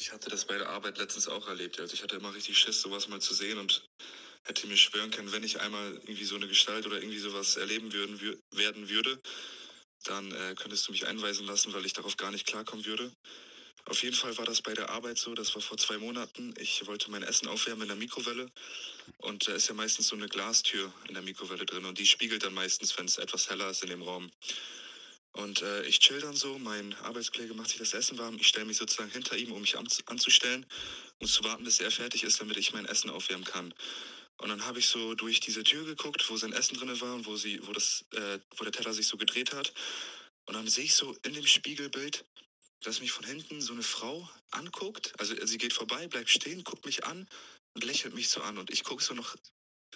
Ich 0.00 0.12
hatte 0.12 0.30
das 0.30 0.46
bei 0.46 0.56
der 0.56 0.70
Arbeit 0.70 0.96
letztens 0.96 1.28
auch 1.28 1.46
erlebt. 1.46 1.78
Also 1.78 1.92
ich 1.92 2.02
hatte 2.02 2.16
immer 2.16 2.34
richtig 2.34 2.56
Schiss, 2.56 2.80
sowas 2.80 3.08
mal 3.08 3.20
zu 3.20 3.34
sehen 3.34 3.58
und 3.58 3.84
hätte 4.44 4.66
mir 4.66 4.78
schwören 4.78 5.10
können, 5.10 5.30
wenn 5.30 5.44
ich 5.44 5.60
einmal 5.60 5.92
irgendwie 5.92 6.24
so 6.24 6.36
eine 6.36 6.48
Gestalt 6.48 6.86
oder 6.86 6.96
irgendwie 6.96 7.18
sowas 7.18 7.56
erleben 7.56 7.92
würden, 7.92 8.18
wür 8.18 8.38
werden 8.54 8.88
würde, 8.88 9.20
dann 10.04 10.32
äh, 10.32 10.54
könntest 10.56 10.88
du 10.88 10.92
mich 10.92 11.06
einweisen 11.06 11.44
lassen, 11.44 11.74
weil 11.74 11.84
ich 11.84 11.92
darauf 11.92 12.16
gar 12.16 12.30
nicht 12.30 12.46
klarkommen 12.46 12.86
würde. 12.86 13.12
Auf 13.84 14.02
jeden 14.02 14.16
Fall 14.16 14.38
war 14.38 14.46
das 14.46 14.62
bei 14.62 14.72
der 14.72 14.88
Arbeit 14.88 15.18
so, 15.18 15.34
das 15.34 15.54
war 15.54 15.60
vor 15.60 15.76
zwei 15.76 15.98
Monaten. 15.98 16.54
Ich 16.58 16.86
wollte 16.86 17.10
mein 17.10 17.22
Essen 17.22 17.48
aufwärmen 17.48 17.82
in 17.82 17.88
der 17.88 17.96
Mikrowelle 17.98 18.50
und 19.18 19.48
da 19.48 19.52
ist 19.52 19.68
ja 19.68 19.74
meistens 19.74 20.08
so 20.08 20.16
eine 20.16 20.28
Glastür 20.28 20.90
in 21.08 21.14
der 21.14 21.22
Mikrowelle 21.22 21.66
drin 21.66 21.84
und 21.84 21.98
die 21.98 22.06
spiegelt 22.06 22.42
dann 22.42 22.54
meistens, 22.54 22.96
wenn 22.96 23.04
es 23.04 23.18
etwas 23.18 23.50
heller 23.50 23.68
ist 23.68 23.82
in 23.82 23.90
dem 23.90 24.02
Raum. 24.02 24.30
Und 25.32 25.62
äh, 25.62 25.84
ich 25.84 26.00
chill 26.00 26.20
dann 26.20 26.36
so, 26.36 26.58
mein 26.58 26.94
Arbeitskollege 26.96 27.54
macht 27.54 27.68
sich 27.68 27.78
das 27.78 27.94
Essen 27.94 28.18
warm, 28.18 28.36
ich 28.36 28.48
stelle 28.48 28.66
mich 28.66 28.78
sozusagen 28.78 29.10
hinter 29.10 29.36
ihm, 29.36 29.52
um 29.52 29.60
mich 29.60 29.78
an, 29.78 29.86
anzustellen 30.06 30.66
und 31.18 31.28
zu 31.28 31.44
warten, 31.44 31.64
bis 31.64 31.80
er 31.80 31.90
fertig 31.90 32.24
ist, 32.24 32.40
damit 32.40 32.56
ich 32.56 32.72
mein 32.72 32.86
Essen 32.86 33.10
aufwärmen 33.10 33.44
kann. 33.44 33.72
Und 34.38 34.48
dann 34.48 34.64
habe 34.64 34.78
ich 34.78 34.88
so 34.88 35.14
durch 35.14 35.40
diese 35.40 35.62
Tür 35.62 35.84
geguckt, 35.84 36.28
wo 36.30 36.36
sein 36.36 36.52
Essen 36.52 36.76
drin 36.76 37.00
war 37.00 37.14
und 37.14 37.26
wo, 37.26 37.36
sie, 37.36 37.64
wo, 37.66 37.72
das, 37.72 38.04
äh, 38.12 38.38
wo 38.56 38.64
der 38.64 38.72
Teller 38.72 38.92
sich 38.92 39.06
so 39.06 39.16
gedreht 39.16 39.52
hat. 39.54 39.72
Und 40.46 40.54
dann 40.54 40.66
sehe 40.66 40.84
ich 40.84 40.94
so 40.94 41.14
in 41.22 41.34
dem 41.34 41.46
Spiegelbild, 41.46 42.24
dass 42.82 43.00
mich 43.00 43.12
von 43.12 43.24
hinten 43.24 43.60
so 43.60 43.74
eine 43.74 43.82
Frau 43.82 44.28
anguckt. 44.50 45.12
Also 45.20 45.34
sie 45.46 45.58
geht 45.58 45.74
vorbei, 45.74 46.08
bleibt 46.08 46.30
stehen, 46.30 46.64
guckt 46.64 46.86
mich 46.86 47.04
an 47.04 47.28
und 47.74 47.84
lächelt 47.84 48.14
mich 48.14 48.30
so 48.30 48.40
an. 48.40 48.58
Und 48.58 48.70
ich 48.70 48.82
gucke 48.82 49.04
so 49.04 49.14
noch, 49.14 49.36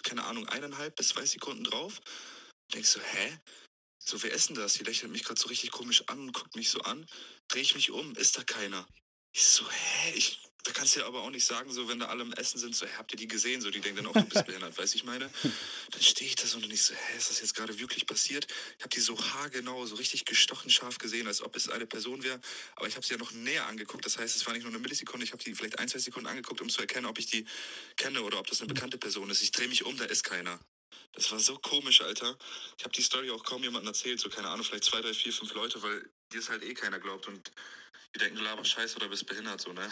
keine 0.03 0.23
Ahnung, 0.25 0.47
eineinhalb 0.47 0.95
bis 0.95 1.09
zwei 1.09 1.25
Sekunden 1.25 1.63
drauf. 1.63 1.99
Denk 2.73 2.85
so, 2.85 3.01
hä? 3.01 3.39
So, 4.07 4.21
wer 4.21 4.31
ist 4.31 4.49
denn 4.49 4.55
das? 4.55 4.73
Die 4.73 4.83
lächelt 4.83 5.11
mich 5.11 5.23
gerade 5.23 5.41
so 5.41 5.47
richtig 5.47 5.71
komisch 5.71 6.03
an 6.07 6.19
und 6.19 6.31
guckt 6.31 6.55
mich 6.55 6.69
so 6.69 6.79
an. 6.81 7.07
Dreh 7.47 7.61
ich 7.61 7.73
mich 7.73 7.89
um, 7.89 8.15
ist 8.15 8.37
da 8.37 8.43
keiner. 8.43 8.87
Ich 9.33 9.43
so, 9.43 9.67
hä? 9.67 10.13
Ich, 10.13 10.39
da 10.63 10.71
kannst 10.73 10.95
du 10.95 10.99
ja 10.99 11.07
aber 11.07 11.23
auch 11.23 11.31
nicht 11.31 11.43
sagen, 11.43 11.73
so, 11.73 11.87
wenn 11.87 11.97
da 11.97 12.05
alle 12.05 12.21
im 12.21 12.31
Essen 12.33 12.59
sind, 12.59 12.75
so, 12.75 12.85
hä, 12.85 12.91
habt 12.97 13.11
ihr 13.13 13.17
die 13.17 13.27
gesehen? 13.27 13.61
So, 13.61 13.71
die 13.71 13.81
denken 13.81 14.03
dann 14.03 14.05
auch, 14.05 14.13
du 14.13 14.25
bist 14.25 14.45
behindert, 14.45 14.77
weißt 14.77 14.93
du, 14.93 14.97
ich 14.97 15.05
meine? 15.05 15.31
Dann 15.89 16.01
stehe 16.03 16.29
ich 16.29 16.35
da 16.35 16.45
so 16.45 16.57
und 16.57 16.71
ich 16.71 16.83
so, 16.83 16.93
hä, 16.93 17.17
ist 17.17 17.31
das 17.31 17.41
jetzt 17.41 17.55
gerade 17.55 17.79
wirklich 17.79 18.05
passiert? 18.05 18.45
Ich 18.77 18.83
habe 18.83 18.93
die 18.93 18.99
so 18.99 19.19
haargenau, 19.19 19.87
so 19.87 19.95
richtig 19.95 20.25
gestochen 20.25 20.69
scharf 20.69 20.99
gesehen, 20.99 21.25
als 21.25 21.41
ob 21.41 21.55
es 21.55 21.67
eine 21.67 21.87
Person 21.87 22.21
wäre. 22.21 22.39
Aber 22.75 22.87
ich 22.87 22.95
habe 22.97 23.05
sie 23.05 23.13
ja 23.13 23.17
noch 23.17 23.31
näher 23.31 23.65
angeguckt. 23.65 24.05
Das 24.05 24.19
heißt, 24.19 24.35
es 24.35 24.45
war 24.45 24.53
nicht 24.53 24.63
nur 24.63 24.71
eine 24.71 24.79
Millisekunde, 24.79 25.25
ich 25.25 25.31
habe 25.31 25.43
die 25.43 25.55
vielleicht 25.55 25.79
ein, 25.79 25.87
zwei 25.87 25.97
Sekunden 25.97 26.27
angeguckt, 26.27 26.61
um 26.61 26.69
zu 26.69 26.79
erkennen, 26.79 27.07
ob 27.07 27.17
ich 27.17 27.25
die 27.25 27.47
kenne 27.97 28.21
oder 28.21 28.37
ob 28.37 28.45
das 28.45 28.61
eine 28.61 28.71
bekannte 28.71 28.99
Person 28.99 29.31
ist. 29.31 29.41
Ich 29.41 29.51
drehe 29.51 29.67
mich 29.67 29.83
um, 29.83 29.97
da 29.97 30.05
ist 30.05 30.23
keiner. 30.23 30.59
Das 31.13 31.31
war 31.31 31.39
so 31.39 31.57
komisch, 31.57 32.01
Alter. 32.01 32.35
Ich 32.77 32.83
habe 32.83 32.93
die 32.93 33.01
Story 33.01 33.31
auch 33.31 33.43
kaum 33.43 33.63
jemandem 33.63 33.87
erzählt, 33.87 34.19
so 34.19 34.29
keine 34.29 34.49
Ahnung, 34.49 34.65
vielleicht 34.65 34.83
zwei, 34.83 35.01
drei, 35.01 35.13
vier, 35.13 35.31
fünf 35.31 35.53
Leute, 35.53 35.81
weil 35.81 36.09
dir 36.31 36.39
es 36.39 36.49
halt 36.49 36.63
eh 36.63 36.73
keiner 36.73 36.99
glaubt 36.99 37.27
und 37.27 37.51
die 38.13 38.19
denken, 38.19 38.37
du 38.37 38.43
laberst 38.43 38.71
Scheiße 38.71 38.97
oder 38.97 39.09
bist 39.09 39.25
behindert, 39.25 39.61
so, 39.61 39.71
ne? 39.73 39.87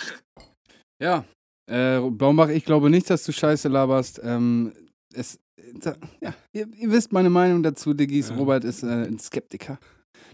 Ja, 1.02 1.26
äh, 1.70 2.00
Baumbach, 2.00 2.50
ich 2.50 2.66
glaube 2.66 2.90
nicht, 2.90 3.10
dass 3.10 3.24
du 3.24 3.32
Scheiße 3.32 3.68
laberst. 3.68 4.20
Ähm, 4.24 4.74
es, 5.13 5.39
da, 5.74 5.96
ja, 6.22 6.34
ihr, 6.51 6.68
ihr 6.74 6.92
wisst 6.92 7.12
meine 7.12 7.30
Meinung 7.30 7.63
dazu, 7.63 7.94
Diggis. 7.94 8.30
Ja. 8.30 8.36
Robert 8.36 8.63
ist 8.63 8.84
äh, 8.84 8.88
ein 8.88 9.20
Skeptiker, 9.20 9.80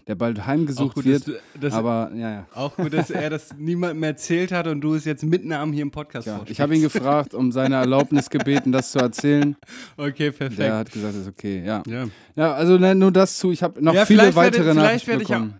der 0.06 0.14
bald 0.14 0.46
heimgesucht 0.46 0.94
gut, 0.94 1.04
wird. 1.04 1.28
dass, 1.28 1.34
dass, 1.60 1.72
aber 1.74 2.10
ja, 2.14 2.30
ja. 2.30 2.46
auch 2.54 2.76
gut, 2.76 2.92
dass 2.92 3.10
er 3.10 3.30
das 3.30 3.54
niemandem 3.56 4.02
erzählt 4.02 4.52
hat 4.52 4.66
und 4.66 4.80
du 4.80 4.94
es 4.94 5.04
jetzt 5.04 5.22
mitten 5.24 5.52
am 5.52 5.72
hier 5.72 5.82
im 5.82 5.90
Podcast 5.90 6.26
ja. 6.26 6.40
Ich 6.46 6.60
habe 6.60 6.74
ihn 6.74 6.82
gefragt, 6.82 7.34
um 7.34 7.52
seine 7.52 7.76
Erlaubnis 7.76 8.30
gebeten, 8.30 8.72
das 8.72 8.92
zu 8.92 8.98
erzählen. 8.98 9.56
Okay, 9.96 10.30
perfekt. 10.30 10.58
Der 10.58 10.76
hat 10.78 10.90
gesagt, 10.92 11.14
das 11.14 11.22
ist 11.22 11.28
okay, 11.28 11.62
ja. 11.64 11.82
ja. 11.86 12.06
Ja, 12.36 12.52
also 12.54 12.78
ne, 12.78 12.94
nur 12.94 13.12
das 13.12 13.38
zu. 13.38 13.50
Ich 13.52 13.62
habe 13.62 13.82
noch 13.82 13.94
Ja, 13.94 14.06
viele 14.06 14.22
werde- 14.22 14.36
weitere 14.36 14.74
Nachrichten 14.74 15.08
werde 15.08 15.22
ich 15.22 15.28
ja- 15.28 15.38
bekommen. 15.38 15.58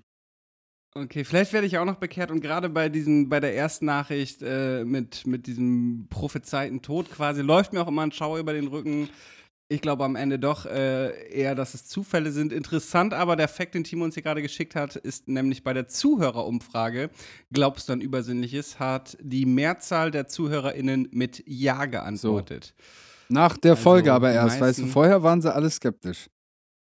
Okay, 0.92 1.22
vielleicht 1.22 1.52
werde 1.52 1.68
ich 1.68 1.78
auch 1.78 1.84
noch 1.84 1.96
bekehrt 1.96 2.32
und 2.32 2.40
gerade 2.40 2.68
bei 2.68 2.88
diesem, 2.88 3.28
bei 3.28 3.38
der 3.38 3.54
ersten 3.54 3.84
Nachricht 3.86 4.42
äh, 4.42 4.84
mit, 4.84 5.24
mit 5.24 5.46
diesem 5.46 6.08
prophezeiten 6.10 6.82
Tod 6.82 7.10
quasi 7.12 7.42
läuft 7.42 7.72
mir 7.72 7.80
auch 7.82 7.86
immer 7.88 8.02
ein 8.02 8.10
Schauer 8.10 8.38
über 8.40 8.52
den 8.52 8.66
Rücken. 8.66 9.08
Ich 9.72 9.80
glaube 9.80 10.04
am 10.04 10.16
Ende 10.16 10.40
doch 10.40 10.66
äh, 10.66 11.28
eher, 11.32 11.54
dass 11.54 11.74
es 11.74 11.86
Zufälle 11.86 12.32
sind. 12.32 12.52
Interessant 12.52 13.14
aber, 13.14 13.36
der 13.36 13.46
Fakt, 13.46 13.76
den 13.76 13.84
Timo 13.84 14.02
uns 14.04 14.14
hier 14.14 14.22
gerade 14.24 14.42
geschickt 14.42 14.74
hat, 14.74 14.96
ist 14.96 15.28
nämlich 15.28 15.62
bei 15.62 15.72
der 15.72 15.86
Zuhörerumfrage, 15.86 17.08
glaubst 17.52 17.88
du 17.88 17.92
an 17.92 18.00
Übersinnliches, 18.00 18.80
hat 18.80 19.16
die 19.20 19.46
Mehrzahl 19.46 20.10
der 20.10 20.26
ZuhörerInnen 20.26 21.08
mit 21.12 21.44
Ja 21.46 21.86
geantwortet. 21.86 22.74
Nach 23.28 23.56
der 23.56 23.72
Also, 23.72 23.82
Folge 23.84 24.12
aber 24.12 24.32
erst, 24.32 24.60
weißt 24.60 24.80
du, 24.80 24.86
vorher 24.86 25.22
waren 25.22 25.40
sie 25.40 25.54
alle 25.54 25.70
skeptisch. 25.70 26.28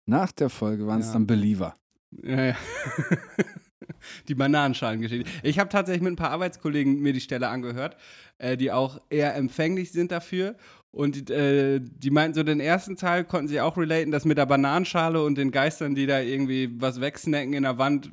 Nach 0.06 0.32
der 0.32 0.50
Folge 0.50 0.84
waren 0.84 0.98
es 1.00 1.06
Ja. 1.06 1.12
dann 1.12 1.28
Believer. 1.28 1.76
Ja, 2.24 2.42
ja. 2.44 2.56
die 4.28 4.34
Bananenschalengeschichte. 4.34 5.30
Ich 5.44 5.60
habe 5.60 5.68
tatsächlich 5.68 6.02
mit 6.02 6.12
ein 6.12 6.16
paar 6.16 6.30
Arbeitskollegen 6.30 7.00
mir 7.00 7.12
die 7.12 7.20
Stelle 7.20 7.48
angehört, 7.48 7.96
äh, 8.38 8.56
die 8.56 8.72
auch 8.72 9.00
eher 9.10 9.36
empfänglich 9.36 9.92
sind 9.92 10.10
dafür. 10.10 10.56
Und 10.92 11.30
äh, 11.30 11.80
die 11.80 12.10
meinten 12.10 12.34
so, 12.34 12.42
den 12.42 12.60
ersten 12.60 12.96
Teil 12.96 13.24
konnten 13.24 13.48
sie 13.48 13.60
auch 13.60 13.76
relaten, 13.76 14.10
das 14.10 14.24
mit 14.24 14.38
der 14.38 14.46
Bananenschale 14.46 15.22
und 15.22 15.38
den 15.38 15.52
Geistern, 15.52 15.94
die 15.94 16.06
da 16.06 16.20
irgendwie 16.20 16.80
was 16.80 17.00
wegsnacken 17.00 17.52
in 17.52 17.62
der 17.62 17.78
Wand, 17.78 18.10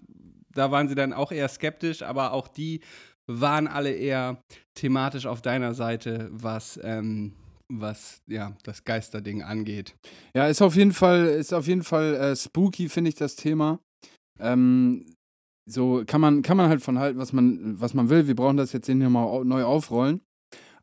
da 0.54 0.72
waren 0.72 0.88
sie 0.88 0.96
dann 0.96 1.14
auch 1.14 1.32
eher 1.32 1.48
skeptisch, 1.48 2.04
aber 2.04 2.34
auch 2.34 2.48
die 2.48 2.82
waren 3.28 3.68
alle 3.68 3.92
eher 3.92 4.44
thematisch 4.76 5.26
auf 5.26 5.42
deiner 5.42 5.74
Seite, 5.74 6.30
was, 6.32 6.80
ähm, 6.84 7.34
was 7.68 8.22
ja, 8.28 8.56
das 8.64 8.84
Geisterding 8.84 9.42
angeht. 9.42 9.96
Ja, 10.36 10.48
ist 10.48 10.62
auf 10.62 10.76
jeden 10.76 10.94
Fall, 10.94 11.26
ist 11.26 11.54
auf 11.54 11.68
jeden 11.68 11.84
Fall 11.84 12.16
äh, 12.16 12.36
spooky, 12.36 12.90
finde 12.90 13.10
ich, 13.10 13.16
das 13.16 13.36
Thema. 13.36 13.80
Ähm, 14.40 15.06
so 15.70 16.04
kann 16.06 16.22
man, 16.22 16.44
kann 16.44 16.58
man 16.58 16.70
halt 16.70 16.82
von 16.82 17.00
halten, 17.00 17.20
was 17.20 17.34
man, 17.34 17.80
was 17.80 17.94
man 17.94 18.10
will. 18.10 18.28
Wir 18.28 18.36
brauchen 18.36 18.58
das 18.58 18.72
jetzt 18.72 18.86
hier 18.86 18.96
mal 19.10 19.44
neu 19.44 19.64
aufrollen. 19.64 20.22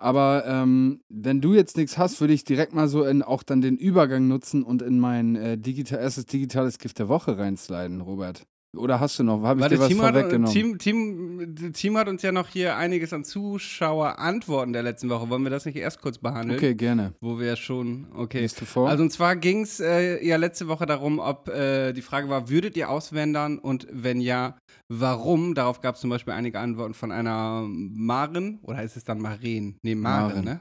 Aber 0.04 0.44
ähm, 0.46 1.00
wenn 1.08 1.40
du 1.40 1.54
jetzt 1.54 1.78
nichts 1.78 1.96
hast, 1.96 2.20
würde 2.20 2.34
ich 2.34 2.44
direkt 2.44 2.74
mal 2.74 2.88
so 2.88 3.04
in 3.04 3.22
auch 3.22 3.42
dann 3.42 3.62
den 3.62 3.78
Übergang 3.78 4.28
nutzen 4.28 4.62
und 4.62 4.82
in 4.82 4.98
mein 4.98 5.34
äh, 5.34 5.56
digital, 5.56 5.98
erstes 5.98 6.26
digitales 6.26 6.76
Gift 6.76 6.98
der 6.98 7.08
Woche 7.08 7.38
reinsliden, 7.38 8.02
Robert. 8.02 8.46
Oder 8.76 9.00
hast 9.00 9.18
du 9.18 9.22
noch? 9.22 9.42
Habe 9.42 9.60
ich 9.60 9.66
dir 9.66 9.78
was 9.78 9.88
Team 9.88 10.02
hat, 10.02 10.14
vorweggenommen? 10.14 10.52
Team, 10.52 10.78
Team, 10.78 11.72
Team 11.72 11.96
hat 11.96 12.08
uns 12.08 12.22
ja 12.22 12.32
noch 12.32 12.48
hier 12.48 12.76
einiges 12.76 13.12
an 13.12 13.24
Zuschauerantworten 13.24 14.72
der 14.72 14.82
letzten 14.82 15.08
Woche. 15.08 15.28
Wollen 15.30 15.42
wir 15.42 15.50
das 15.50 15.64
nicht 15.64 15.76
erst 15.76 16.00
kurz 16.00 16.18
behandeln? 16.18 16.58
okay, 16.58 16.74
gerne. 16.74 17.12
Wo 17.20 17.38
wir 17.38 17.56
schon, 17.56 18.06
okay. 18.14 18.48
Vor? 18.48 18.88
Also 18.88 19.02
und 19.02 19.10
zwar 19.10 19.36
ging 19.36 19.62
es 19.62 19.80
äh, 19.80 20.24
ja 20.24 20.36
letzte 20.36 20.68
Woche 20.68 20.86
darum, 20.86 21.18
ob 21.18 21.48
äh, 21.48 21.92
die 21.92 22.02
Frage 22.02 22.28
war, 22.28 22.48
würdet 22.48 22.76
ihr 22.76 22.90
auswandern 22.90 23.58
und 23.58 23.86
wenn 23.90 24.20
ja, 24.20 24.56
warum? 24.88 25.54
Darauf 25.54 25.80
gab 25.80 25.96
es 25.96 26.00
zum 26.00 26.10
Beispiel 26.10 26.34
einige 26.34 26.58
Antworten 26.60 26.94
von 26.94 27.12
einer 27.12 27.64
Maren, 27.66 28.60
oder 28.62 28.78
heißt 28.78 28.96
es 28.96 29.04
dann 29.04 29.20
Maren? 29.20 29.78
Nee, 29.82 29.94
Maren, 29.94 30.28
Maren. 30.28 30.44
ne? 30.44 30.60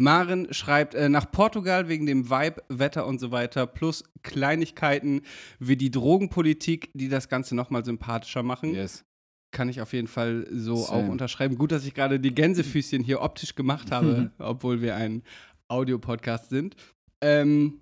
Maren 0.00 0.52
schreibt 0.54 0.94
äh, 0.94 1.08
nach 1.08 1.30
Portugal 1.30 1.88
wegen 1.88 2.06
dem 2.06 2.30
Vibe, 2.30 2.62
Wetter 2.68 3.06
und 3.06 3.18
so 3.18 3.32
weiter, 3.32 3.66
plus 3.66 4.04
Kleinigkeiten 4.22 5.22
wie 5.58 5.76
die 5.76 5.90
Drogenpolitik, 5.90 6.90
die 6.94 7.08
das 7.08 7.28
Ganze 7.28 7.56
nochmal 7.56 7.84
sympathischer 7.84 8.42
machen. 8.42 8.74
yes. 8.74 9.04
Kann 9.50 9.70
ich 9.70 9.80
auf 9.80 9.94
jeden 9.94 10.08
Fall 10.08 10.46
so 10.50 10.76
Same. 10.76 11.04
auch 11.04 11.08
unterschreiben. 11.08 11.56
Gut, 11.56 11.72
dass 11.72 11.86
ich 11.86 11.94
gerade 11.94 12.20
die 12.20 12.34
Gänsefüßchen 12.34 13.02
hier 13.02 13.22
optisch 13.22 13.54
gemacht 13.54 13.90
habe, 13.90 14.30
obwohl 14.38 14.82
wir 14.82 14.94
ein 14.94 15.22
Audiopodcast 15.68 16.50
sind. 16.50 16.76
Ähm, 17.22 17.80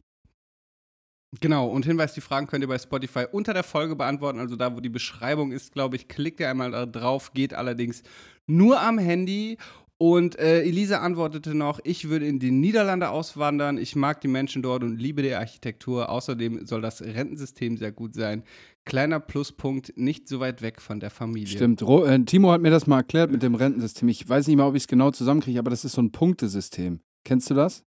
genau, 1.40 1.66
und 1.66 1.84
Hinweis, 1.84 2.14
die 2.14 2.20
Fragen 2.20 2.46
könnt 2.46 2.62
ihr 2.62 2.68
bei 2.68 2.78
Spotify 2.78 3.26
unter 3.30 3.52
der 3.52 3.64
Folge 3.64 3.96
beantworten, 3.96 4.38
also 4.38 4.54
da, 4.54 4.76
wo 4.76 4.80
die 4.80 4.88
Beschreibung 4.88 5.50
ist, 5.50 5.72
glaube 5.72 5.96
ich. 5.96 6.06
Klickt 6.06 6.38
ihr 6.38 6.48
einmal 6.48 6.70
da 6.70 6.86
drauf, 6.86 7.32
geht 7.34 7.52
allerdings 7.52 8.04
nur 8.46 8.80
am 8.80 8.98
Handy. 8.98 9.58
Und 9.98 10.38
äh, 10.38 10.60
Elisa 10.62 10.98
antwortete 11.00 11.54
noch, 11.54 11.80
ich 11.82 12.08
würde 12.10 12.26
in 12.26 12.38
die 12.38 12.50
Niederlande 12.50 13.08
auswandern, 13.08 13.78
ich 13.78 13.96
mag 13.96 14.20
die 14.20 14.28
Menschen 14.28 14.62
dort 14.62 14.84
und 14.84 14.98
liebe 14.98 15.22
die 15.22 15.32
Architektur. 15.32 16.10
Außerdem 16.10 16.66
soll 16.66 16.82
das 16.82 17.00
Rentensystem 17.00 17.78
sehr 17.78 17.92
gut 17.92 18.12
sein. 18.14 18.42
Kleiner 18.84 19.20
Pluspunkt, 19.20 19.96
nicht 19.96 20.28
so 20.28 20.38
weit 20.38 20.60
weg 20.60 20.82
von 20.82 21.00
der 21.00 21.08
Familie. 21.10 21.46
Stimmt. 21.48 21.80
Äh, 21.80 22.18
Timo 22.24 22.52
hat 22.52 22.60
mir 22.60 22.70
das 22.70 22.86
mal 22.86 22.98
erklärt 22.98 23.30
mit 23.32 23.42
dem 23.42 23.54
Rentensystem. 23.54 24.08
Ich 24.10 24.28
weiß 24.28 24.46
nicht 24.48 24.56
mal, 24.56 24.66
ob 24.68 24.74
ich 24.74 24.82
es 24.82 24.88
genau 24.88 25.10
zusammenkriege, 25.12 25.58
aber 25.58 25.70
das 25.70 25.84
ist 25.86 25.92
so 25.92 26.02
ein 26.02 26.12
Punktesystem. 26.12 27.00
Kennst 27.24 27.48
du 27.50 27.54
das? 27.54 27.82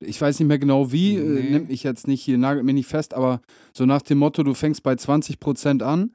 Ich 0.00 0.20
weiß 0.20 0.40
nicht 0.40 0.48
mehr 0.48 0.58
genau 0.58 0.90
wie, 0.90 1.14
Nee. 1.16 1.38
äh, 1.40 1.50
nimmt 1.52 1.68
mich 1.68 1.84
jetzt 1.84 2.08
nicht 2.08 2.22
hier, 2.22 2.38
nagelt 2.38 2.64
mir 2.66 2.74
nicht 2.74 2.88
fest, 2.88 3.14
aber 3.14 3.40
so 3.72 3.86
nach 3.86 4.02
dem 4.02 4.18
Motto, 4.18 4.42
du 4.42 4.52
fängst 4.52 4.82
bei 4.82 4.94
20% 4.94 5.80
an, 5.84 6.12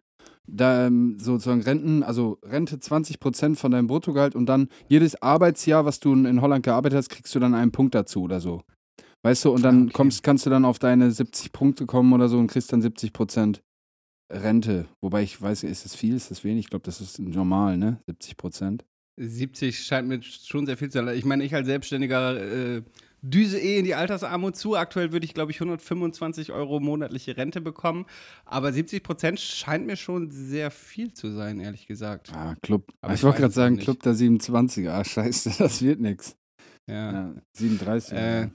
da 0.48 0.88
ähm, 0.88 1.18
sozusagen 1.20 1.62
Renten, 1.62 2.04
also 2.04 2.40
Rente 2.44 2.78
20% 2.78 3.56
von 3.56 3.72
deinem 3.72 3.88
Bruttogehalt 3.88 4.36
und 4.36 4.46
dann 4.48 4.70
jedes 4.88 5.22
Arbeitsjahr, 5.22 5.86
was 5.86 6.00
du 6.00 6.14
in 6.14 6.42
Holland 6.42 6.64
gearbeitet 6.64 6.98
hast, 6.98 7.10
kriegst 7.10 7.36
du 7.36 7.40
dann 7.40 7.54
einen 7.54 7.72
Punkt 7.72 7.94
dazu 7.96 8.22
oder 8.24 8.40
so. 8.40 8.62
Weißt 9.24 9.46
du, 9.46 9.52
und 9.52 9.64
dann 9.64 9.80
Ah, 9.80 9.84
okay. 9.84 9.94
kommst, 9.94 10.24
kannst 10.24 10.46
du 10.46 10.50
dann 10.50 10.64
auf 10.64 10.80
deine 10.80 11.12
70 11.12 11.52
Punkte 11.52 11.86
kommen 11.86 12.14
oder 12.14 12.30
so 12.30 12.38
und 12.38 12.48
kriegst 12.48 12.72
dann 12.72 12.82
70% 12.82 13.60
Rente. 14.32 14.86
Wobei 15.02 15.24
ich 15.24 15.42
weiß, 15.42 15.64
ist 15.64 15.86
das 15.86 15.96
viel, 15.96 16.16
ist 16.16 16.32
das 16.32 16.44
wenig? 16.44 16.66
Ich 16.66 16.70
glaube, 16.70 16.84
das 16.84 17.02
ist 17.02 17.20
normal, 17.20 17.78
ne? 17.78 18.00
70%. 18.10 18.82
70 19.20 19.80
scheint 19.84 20.08
mir 20.08 20.22
schon 20.22 20.66
sehr 20.66 20.78
viel 20.78 20.90
zu 20.90 21.00
sein. 21.04 21.18
Ich 21.18 21.26
meine, 21.26 21.44
ich 21.44 21.56
als 21.56 21.66
Selbstständiger 21.66 22.38
äh, 22.78 22.82
düse 23.22 23.60
eh 23.60 23.80
in 23.80 23.86
die 23.86 23.96
Altersarmut 23.96 24.56
zu. 24.56 24.76
Aktuell 24.76 25.12
würde 25.12 25.26
ich, 25.26 25.34
glaube 25.34 25.52
ich, 25.52 25.58
125 25.58 26.52
Euro 26.52 26.80
monatliche 26.80 27.38
Rente 27.38 27.62
bekommen. 27.62 28.06
Aber 28.46 28.72
70 28.72 29.04
Prozent 29.04 29.40
scheint 29.40 29.86
mir 29.86 29.96
schon 29.96 30.32
sehr 30.32 30.72
viel 30.72 31.14
zu 31.14 31.32
sein, 31.32 31.60
ehrlich 31.60 31.88
gesagt. 31.88 32.32
Ah, 32.34 32.56
Club. 32.62 32.92
Aber 33.02 33.14
ich 33.14 33.20
ich 33.20 33.24
wollte 33.24 33.42
gerade 33.42 33.54
sagen, 33.54 33.76
noch 33.76 33.84
Club 33.84 34.04
der 34.04 34.14
27er. 34.14 34.90
Ah, 34.90 35.04
scheiße, 35.04 35.52
das 35.60 35.82
wird 35.82 36.00
nix. 36.00 36.36
Ja. 36.88 37.12
Ja, 37.12 37.36
37. 37.54 38.14
Äh, 38.14 38.50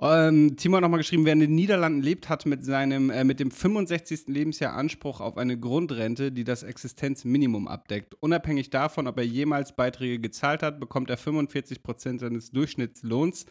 Ähm, 0.00 0.56
Timo 0.56 0.76
hat 0.76 0.82
nochmal 0.82 0.98
geschrieben, 0.98 1.24
wer 1.24 1.32
in 1.32 1.40
den 1.40 1.54
Niederlanden 1.54 2.02
lebt, 2.02 2.28
hat 2.28 2.46
mit 2.46 2.64
seinem, 2.64 3.10
äh, 3.10 3.24
mit 3.24 3.40
dem 3.40 3.50
65. 3.50 4.28
Lebensjahr 4.28 4.74
Anspruch 4.74 5.20
auf 5.20 5.36
eine 5.36 5.58
Grundrente, 5.58 6.30
die 6.30 6.44
das 6.44 6.62
Existenzminimum 6.62 7.66
abdeckt. 7.66 8.14
Unabhängig 8.20 8.70
davon, 8.70 9.08
ob 9.08 9.18
er 9.18 9.24
jemals 9.24 9.74
Beiträge 9.74 10.20
gezahlt 10.20 10.62
hat, 10.62 10.78
bekommt 10.78 11.10
er 11.10 11.16
45 11.16 11.82
Prozent 11.82 12.20
seines 12.20 12.52
Durchschnittslohns 12.52 13.46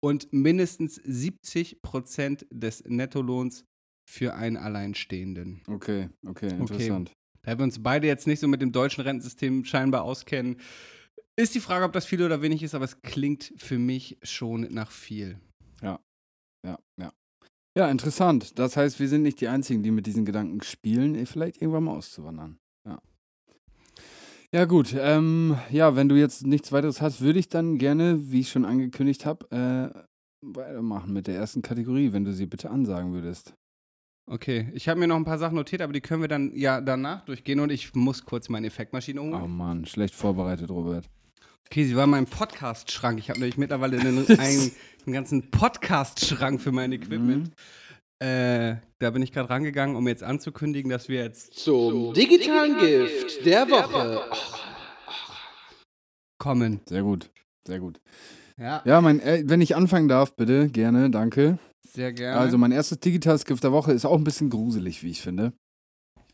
und 0.00 0.32
mindestens 0.32 0.96
70 0.96 1.80
Prozent 1.80 2.44
des 2.50 2.82
Nettolohns 2.86 3.64
für 4.10 4.34
einen 4.34 4.56
Alleinstehenden. 4.56 5.62
okay, 5.68 6.10
okay, 6.26 6.48
interessant. 6.48 7.12
Da 7.42 7.56
wir 7.56 7.62
uns 7.62 7.82
beide 7.82 8.06
jetzt 8.06 8.26
nicht 8.26 8.40
so 8.40 8.48
mit 8.48 8.60
dem 8.62 8.72
deutschen 8.72 9.02
Rentensystem 9.02 9.64
scheinbar 9.64 10.02
auskennen, 10.02 10.56
ist 11.36 11.54
die 11.54 11.60
Frage, 11.60 11.84
ob 11.84 11.92
das 11.92 12.04
viel 12.06 12.22
oder 12.22 12.42
wenig 12.42 12.62
ist, 12.62 12.74
aber 12.74 12.84
es 12.84 13.00
klingt 13.02 13.52
für 13.56 13.78
mich 13.78 14.18
schon 14.22 14.62
nach 14.72 14.90
viel. 14.90 15.38
Ja, 15.82 16.00
ja. 16.64 16.78
Ja, 17.76 17.90
interessant. 17.90 18.58
Das 18.58 18.76
heißt, 18.76 19.00
wir 19.00 19.08
sind 19.08 19.22
nicht 19.22 19.40
die 19.40 19.48
Einzigen, 19.48 19.82
die 19.82 19.90
mit 19.90 20.06
diesen 20.06 20.24
Gedanken 20.24 20.62
spielen, 20.62 21.16
eh, 21.16 21.26
vielleicht 21.26 21.60
irgendwann 21.60 21.84
mal 21.84 21.96
auszuwandern. 21.96 22.58
Ja. 22.86 23.00
Ja, 24.52 24.64
gut. 24.64 24.94
Ähm, 24.96 25.58
ja, 25.70 25.96
wenn 25.96 26.08
du 26.08 26.14
jetzt 26.14 26.46
nichts 26.46 26.70
weiteres 26.70 27.00
hast, 27.00 27.20
würde 27.20 27.40
ich 27.40 27.48
dann 27.48 27.78
gerne, 27.78 28.30
wie 28.30 28.40
ich 28.40 28.50
schon 28.50 28.64
angekündigt 28.64 29.26
habe, 29.26 29.50
äh, 29.50 30.04
weitermachen 30.40 31.12
mit 31.12 31.26
der 31.26 31.34
ersten 31.34 31.62
Kategorie, 31.62 32.12
wenn 32.12 32.24
du 32.24 32.32
sie 32.32 32.46
bitte 32.46 32.70
ansagen 32.70 33.12
würdest. 33.12 33.54
Okay, 34.26 34.70
ich 34.72 34.88
habe 34.88 35.00
mir 35.00 35.08
noch 35.08 35.16
ein 35.16 35.24
paar 35.24 35.38
Sachen 35.38 35.56
notiert, 35.56 35.82
aber 35.82 35.92
die 35.92 36.00
können 36.00 36.22
wir 36.22 36.28
dann 36.28 36.54
ja 36.54 36.80
danach 36.80 37.24
durchgehen 37.24 37.58
und 37.58 37.70
ich 37.70 37.94
muss 37.94 38.24
kurz 38.24 38.48
meine 38.48 38.68
Effektmaschine 38.68 39.20
Oh 39.20 39.24
umgehen. 39.24 39.56
Mann, 39.56 39.84
schlecht 39.84 40.14
vorbereitet, 40.14 40.70
Robert. 40.70 41.10
Okay, 41.70 41.84
sie 41.84 41.96
war 41.96 42.06
mein 42.06 42.26
Podcast-Schrank. 42.26 43.18
Ich 43.18 43.30
habe 43.30 43.40
nämlich 43.40 43.56
mittlerweile 43.56 43.98
einen, 43.98 44.18
einen, 44.38 44.72
einen 45.06 45.12
ganzen 45.12 45.50
Podcast-Schrank 45.50 46.60
für 46.60 46.72
mein 46.72 46.92
Equipment. 46.92 47.52
Äh, 48.20 48.76
da 49.00 49.10
bin 49.10 49.22
ich 49.22 49.32
gerade 49.32 49.50
rangegangen, 49.50 49.96
um 49.96 50.06
jetzt 50.06 50.22
anzukündigen, 50.22 50.90
dass 50.90 51.08
wir 51.08 51.22
jetzt 51.22 51.54
Zum 51.58 52.14
digitalen 52.14 52.78
Gift 52.78 53.44
der 53.44 53.68
Woche. 53.70 54.20
kommen. 56.38 56.80
Sehr 56.88 57.02
gut, 57.02 57.30
sehr 57.66 57.80
gut. 57.80 58.00
Ja, 58.58 58.82
Ja, 58.84 59.00
mein, 59.00 59.20
äh, 59.20 59.42
wenn 59.46 59.60
ich 59.60 59.74
anfangen 59.74 60.08
darf, 60.08 60.36
bitte, 60.36 60.68
gerne, 60.68 61.10
danke. 61.10 61.58
sehr 61.82 62.12
gerne. 62.12 62.38
Also 62.38 62.56
mein 62.56 62.70
erstes 62.72 63.00
digitales 63.00 63.44
Gift 63.44 63.64
der 63.64 63.72
Woche 63.72 63.92
ist 63.92 64.04
auch 64.04 64.16
ein 64.16 64.24
bisschen 64.24 64.48
gruselig, 64.50 65.02
wie 65.02 65.10
ich 65.10 65.20
finde. 65.22 65.52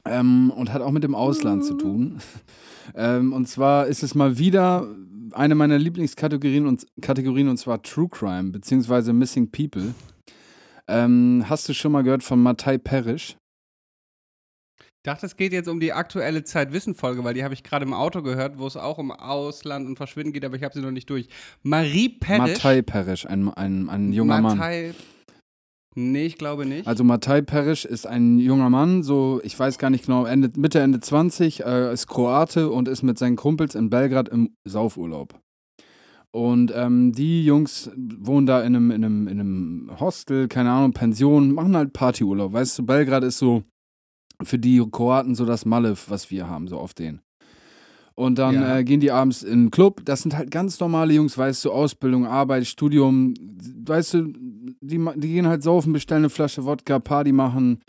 Ähm, 0.05 0.51
und 0.51 0.73
hat 0.73 0.83
auch 0.83 0.91
mit 0.91 1.05
dem 1.05 1.15
Ausland 1.15 1.65
zu 1.65 1.75
tun. 1.75 2.21
ähm, 2.95 3.33
und 3.33 3.47
zwar 3.49 3.87
ist 3.87 4.03
es 4.03 4.15
mal 4.15 4.39
wieder 4.39 4.87
eine 5.35 5.55
meiner 5.55 5.79
Lieblingskategorien 5.79 6.67
und, 6.67 6.87
Kategorien, 7.01 7.49
und 7.49 7.57
zwar 7.57 7.83
True 7.83 8.09
Crime, 8.09 8.51
beziehungsweise 8.51 9.13
Missing 9.13 9.51
People. 9.51 9.95
Ähm, 10.89 11.45
hast 11.49 11.69
du 11.69 11.75
schon 11.75 11.93
mal 11.93 12.03
gehört 12.03 12.23
von 12.23 12.43
Matthai 12.43 12.79
Perisch? 12.79 13.37
ich 15.01 15.05
dachte, 15.05 15.25
es 15.25 15.35
geht 15.35 15.55
jetzt 15.55 15.67
um 15.67 15.81
die 15.81 15.95
aktuelle 15.95 16.45
Zeit-Wissen-Folge, 16.45 17.25
weil 17.25 17.33
die 17.33 17.43
habe 17.43 17.55
ich 17.55 17.63
gerade 17.63 17.87
im 17.87 17.95
Auto 17.95 18.21
gehört, 18.21 18.59
wo 18.59 18.67
es 18.67 18.77
auch 18.77 18.99
um 18.99 19.11
Ausland 19.11 19.87
und 19.87 19.97
Verschwinden 19.97 20.35
geht, 20.35 20.45
aber 20.45 20.57
ich 20.57 20.63
habe 20.63 20.75
sie 20.75 20.83
noch 20.83 20.91
nicht 20.91 21.09
durch. 21.09 21.27
Marie 21.63 22.11
Perisch. 22.11 22.39
Matthai 22.39 22.83
Perisch, 22.83 23.25
ein, 23.25 23.49
ein, 23.49 23.89
ein 23.89 24.13
junger 24.13 24.43
Mann. 24.43 24.61
Nee, 25.97 26.27
ich 26.27 26.39
glaube 26.39 26.67
nicht. 26.67 26.87
Also 26.87 27.03
Matthai 27.03 27.43
Perisch 27.43 27.85
ist 27.85 28.07
ein 28.07 28.39
junger 28.39 28.71
Mann, 28.71 29.03
so 29.03 29.41
ich 29.43 29.59
weiß 29.59 29.79
gar 29.79 29.91
nicht 29.91 30.07
genau, 30.07 30.25
Ende, 30.25 30.51
Mitte, 30.57 30.81
Ende 30.81 31.01
20, 31.01 31.65
äh, 31.65 31.93
ist 31.93 32.07
Kroate 32.07 32.71
und 32.71 32.87
ist 32.87 33.03
mit 33.03 33.19
seinen 33.19 33.37
Kumpels 33.37 33.75
in 33.75 33.91
Belgrad 33.91 34.29
im 34.29 34.55
Saufurlaub. 34.65 35.35
Und 36.33 36.73
ähm, 36.77 37.13
die 37.13 37.45
Jungs 37.45 37.91
wohnen 37.97 38.47
da 38.47 38.61
in 38.61 38.77
einem, 38.77 38.91
in, 38.93 39.05
einem, 39.05 39.27
in 39.27 39.41
einem 39.41 39.91
Hostel, 39.99 40.47
keine 40.47 40.71
Ahnung, 40.71 40.93
Pension, 40.93 41.53
machen 41.53 41.77
halt 41.77 41.93
Partyurlaub. 41.93 42.53
Weißt 42.53 42.79
du, 42.79 42.87
Belgrad 42.87 43.25
ist 43.25 43.39
so 43.39 43.65
für 44.43 44.59
die 44.59 44.85
Kroaten 44.91 45.35
so 45.35 45.45
das 45.45 45.65
Malle, 45.65 45.97
was 46.07 46.31
wir 46.31 46.49
haben, 46.49 46.69
so 46.69 46.79
auf 46.79 46.95
den. 46.95 47.21
Und 48.21 48.39
dann 48.39 48.55
Ja. 48.55 48.77
äh, 48.79 48.85
gehen 48.85 49.01
die 49.01 49.11
abends 49.11 49.43
in 49.43 49.65
den 49.65 49.71
Club. 49.71 50.03
Das 50.05 50.21
sind 50.21 50.37
halt 50.37 50.51
ganz 50.51 50.79
normale 50.79 51.15
Jungs, 51.15 51.39
weißt 51.39 51.65
du, 51.65 51.73
Ausbildung, 51.73 52.27
Arbeit, 52.27 52.67
Studium. 52.67 53.33
Weißt 53.87 54.13
du, 54.13 54.27
die, 54.83 54.99
die 55.17 55.29
gehen 55.29 55.47
halt 55.47 55.63
saufen, 55.63 55.95
bestellen 55.95 56.21
eine 56.25 56.29
Flasche 56.31 56.67
Wodka, 56.67 56.99
Party 56.99 57.33
machen. 57.33 57.81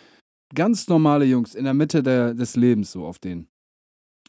Ganz 0.56 0.88
normale 0.88 1.26
Jungs 1.26 1.54
in 1.54 1.66
der 1.66 1.74
Mitte 1.74 2.02
der, 2.02 2.34
des 2.34 2.56
Lebens, 2.56 2.94
so 2.94 3.06
auf 3.06 3.20
denen. 3.20 3.48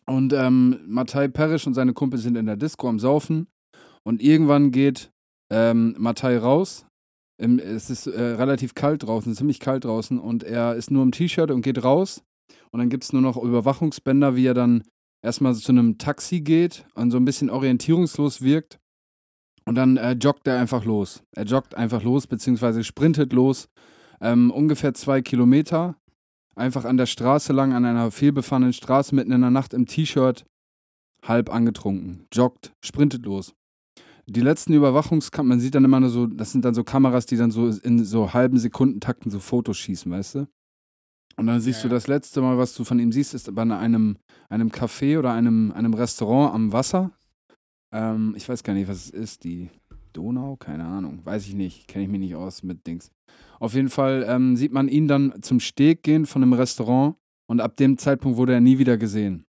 Und 0.04 0.32
ähm, 0.32 0.80
Matthai 0.88 1.28
Perisch 1.28 1.68
und 1.68 1.74
seine 1.74 1.92
Kumpel 1.92 2.18
sind 2.18 2.36
in 2.36 2.46
der 2.46 2.56
Disco 2.56 2.88
am 2.88 2.98
Saufen. 2.98 3.46
Und 4.02 4.20
irgendwann 4.20 4.72
geht 4.72 5.12
ähm, 5.52 5.94
Matthai 5.98 6.36
raus. 6.38 6.84
Im, 7.40 7.60
es 7.60 7.90
ist 7.90 8.08
äh, 8.08 8.20
relativ 8.20 8.74
kalt 8.74 9.04
draußen, 9.04 9.36
ziemlich 9.36 9.60
kalt 9.60 9.84
draußen. 9.84 10.18
Und 10.18 10.42
er 10.42 10.74
ist 10.74 10.90
nur 10.90 11.04
im 11.04 11.12
T-Shirt 11.12 11.52
und 11.52 11.62
geht 11.62 11.84
raus. 11.84 12.24
Und 12.72 12.80
dann 12.80 12.88
gibt 12.88 13.04
es 13.04 13.12
nur 13.12 13.22
noch 13.22 13.36
Überwachungsbänder, 13.40 14.34
wie 14.34 14.46
er 14.46 14.54
dann 14.54 14.82
erstmal 15.22 15.54
zu 15.54 15.72
einem 15.72 15.98
Taxi 15.98 16.40
geht 16.40 16.84
und 16.94 17.10
so 17.10 17.16
ein 17.16 17.24
bisschen 17.24 17.50
orientierungslos 17.50 18.42
wirkt. 18.42 18.78
Und 19.64 19.76
dann 19.76 19.96
äh, 19.96 20.12
joggt 20.12 20.46
er 20.48 20.58
einfach 20.58 20.84
los. 20.84 21.22
Er 21.32 21.44
joggt 21.44 21.76
einfach 21.76 22.02
los, 22.02 22.26
beziehungsweise 22.26 22.82
sprintet 22.82 23.32
los. 23.32 23.68
Ähm, 24.20 24.50
ungefähr 24.50 24.92
zwei 24.94 25.22
Kilometer. 25.22 25.96
Einfach 26.54 26.84
an 26.84 26.96
der 26.96 27.06
Straße 27.06 27.52
lang, 27.52 27.72
an 27.72 27.84
einer 27.84 28.10
fehlbefahrenen 28.10 28.72
Straße, 28.72 29.14
mitten 29.14 29.32
in 29.32 29.40
der 29.40 29.50
Nacht 29.50 29.72
im 29.72 29.86
T-Shirt, 29.86 30.44
halb 31.24 31.48
angetrunken. 31.48 32.26
Joggt, 32.32 32.74
sprintet 32.84 33.24
los. 33.24 33.54
Die 34.26 34.40
letzten 34.40 34.74
Überwachungskameras, 34.74 35.48
man 35.48 35.60
sieht 35.60 35.74
dann 35.74 35.84
immer 35.84 36.00
nur 36.00 36.10
so, 36.10 36.26
das 36.26 36.52
sind 36.52 36.64
dann 36.64 36.74
so 36.74 36.84
Kameras, 36.84 37.26
die 37.26 37.36
dann 37.36 37.50
so 37.50 37.68
in 37.68 38.04
so 38.04 38.34
halben 38.34 38.58
Sekundentakten 38.58 39.30
so 39.30 39.38
Fotos 39.38 39.78
schießen, 39.78 40.12
weißt 40.12 40.34
du? 40.34 40.46
Und 41.36 41.46
dann 41.46 41.60
siehst 41.60 41.82
Ja, 41.82 41.88
du 41.88 41.94
das 41.94 42.06
letzte 42.06 42.40
Mal, 42.40 42.58
was 42.58 42.74
du 42.74 42.84
von 42.84 42.98
ihm 42.98 43.12
siehst, 43.12 43.34
ist 43.34 43.54
bei 43.54 43.62
einem, 43.62 44.16
einem 44.48 44.68
Café 44.70 45.18
oder 45.18 45.32
einem, 45.32 45.72
einem 45.72 45.94
Restaurant 45.94 46.54
am 46.54 46.72
Wasser. 46.72 47.10
Ähm, 47.92 48.34
ich 48.36 48.48
weiß 48.48 48.62
gar 48.62 48.74
nicht, 48.74 48.88
was 48.88 49.06
es 49.06 49.10
ist. 49.10 49.44
Die 49.44 49.70
Donau? 50.12 50.56
Keine 50.56 50.84
Ahnung. 50.84 51.24
Weiß 51.24 51.46
ich 51.46 51.54
nicht. 51.54 51.88
Kenne 51.88 52.04
ich 52.04 52.10
mich 52.10 52.20
nicht 52.20 52.34
aus 52.34 52.62
mit 52.62 52.86
Dings. 52.86 53.10
Auf 53.60 53.74
jeden 53.74 53.88
Fall 53.90 54.24
ähm, 54.28 54.56
sieht 54.56 54.72
man 54.72 54.88
ihn 54.88 55.08
dann 55.08 55.42
zum 55.42 55.60
Steg 55.60 56.02
gehen 56.02 56.26
von 56.26 56.42
einem 56.42 56.52
Restaurant 56.52 57.16
und 57.46 57.60
ab 57.60 57.76
dem 57.76 57.96
Zeitpunkt 57.98 58.36
wurde 58.36 58.52
er 58.54 58.60
nie 58.60 58.78
wieder 58.78 58.96
gesehen. 58.98 59.44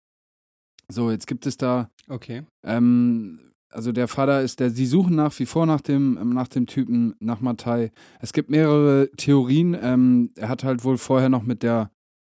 So, 0.92 1.12
jetzt 1.12 1.28
gibt 1.28 1.46
es 1.46 1.58
da 1.58 1.90
Okay. 2.08 2.44
ähm, 2.66 3.49
also 3.70 3.92
der 3.92 4.08
Vater 4.08 4.42
ist 4.42 4.60
der, 4.60 4.70
sie 4.72 4.86
suchen 4.86 5.16
nach 5.16 5.38
wie 5.40 5.46
vor 5.46 5.66
nach 5.66 5.82
dem, 5.82 6.34
nach 6.34 6.48
dem 6.48 6.66
Typen, 6.66 7.16
nach 7.20 7.40
Matai. 7.40 7.92
Es 8.20 8.34
gibt 8.34 8.50
mehrere 8.50 9.10
Theorien. 9.16 9.78
Ähm, 9.80 10.32
er 10.36 10.50
hat 10.50 10.64
halt 10.64 10.84
wohl 10.84 10.98
vorher 10.98 11.30
noch 11.30 11.44
mit 11.44 11.64
der 11.64 11.92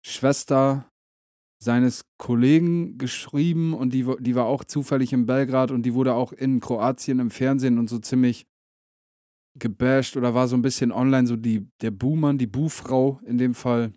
Schwester 0.05 0.91
seines 1.63 2.07
Kollegen 2.17 2.97
geschrieben 2.97 3.75
und 3.75 3.93
die, 3.93 4.07
die 4.19 4.35
war 4.35 4.47
auch 4.47 4.65
zufällig 4.65 5.13
in 5.13 5.27
Belgrad 5.27 5.71
und 5.71 5.83
die 5.83 5.95
wurde 5.95 6.15
auch 6.15 6.33
in 6.33 6.59
Kroatien 6.61 7.19
im 7.19 7.31
Fernsehen 7.31 7.79
und 7.79 7.91
so 7.91 7.99
ziemlich 7.99 8.47
gebasht 9.59 10.17
oder 10.17 10.35
war 10.35 10.49
so 10.49 10.57
ein 10.57 10.63
bisschen 10.63 10.91
online, 10.91 11.27
so 11.27 11.37
die, 11.37 11.69
der 11.83 11.91
Buhmann, 11.91 12.39
die 12.39 12.47
Buhfrau 12.47 13.21
in 13.25 13.37
dem 13.37 13.55
Fall. 13.55 13.93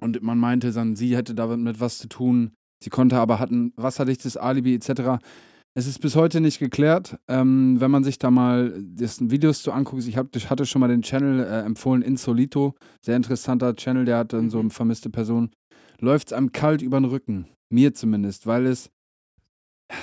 Und 0.00 0.20
man 0.22 0.38
meinte 0.38 0.72
dann, 0.72 0.96
sie 0.96 1.16
hätte 1.16 1.34
damit 1.34 1.78
was 1.78 1.98
zu 1.98 2.08
tun. 2.08 2.52
Sie 2.82 2.90
konnte 2.90 3.18
aber, 3.18 3.38
hat 3.38 3.50
ein 3.50 3.72
wasserdichtes 3.76 4.36
Alibi 4.36 4.74
etc. 4.74 5.22
Es 5.74 5.86
ist 5.86 6.00
bis 6.00 6.16
heute 6.16 6.40
nicht 6.40 6.58
geklärt. 6.58 7.16
Ähm, 7.28 7.76
wenn 7.80 7.90
man 7.90 8.02
sich 8.02 8.18
da 8.18 8.30
mal 8.30 8.74
dessen 8.76 9.30
Videos 9.30 9.62
zu 9.62 9.70
anguckt, 9.72 10.04
ich, 10.06 10.16
hab, 10.16 10.34
ich 10.34 10.50
hatte 10.50 10.66
schon 10.66 10.80
mal 10.80 10.88
den 10.88 11.02
Channel 11.02 11.44
äh, 11.44 11.60
empfohlen, 11.60 12.02
Insolito, 12.02 12.74
sehr 13.00 13.16
interessanter 13.16 13.74
Channel, 13.76 14.04
der 14.04 14.18
hat 14.18 14.32
dann 14.32 14.50
so 14.50 14.58
eine 14.58 14.70
vermisste 14.70 15.10
Person, 15.10 15.50
läuft 16.00 16.28
es 16.28 16.32
einem 16.32 16.50
kalt 16.52 16.82
über 16.82 16.98
den 17.00 17.04
Rücken. 17.04 17.46
Mir 17.68 17.94
zumindest, 17.94 18.48
weil 18.48 18.66
es, 18.66 18.90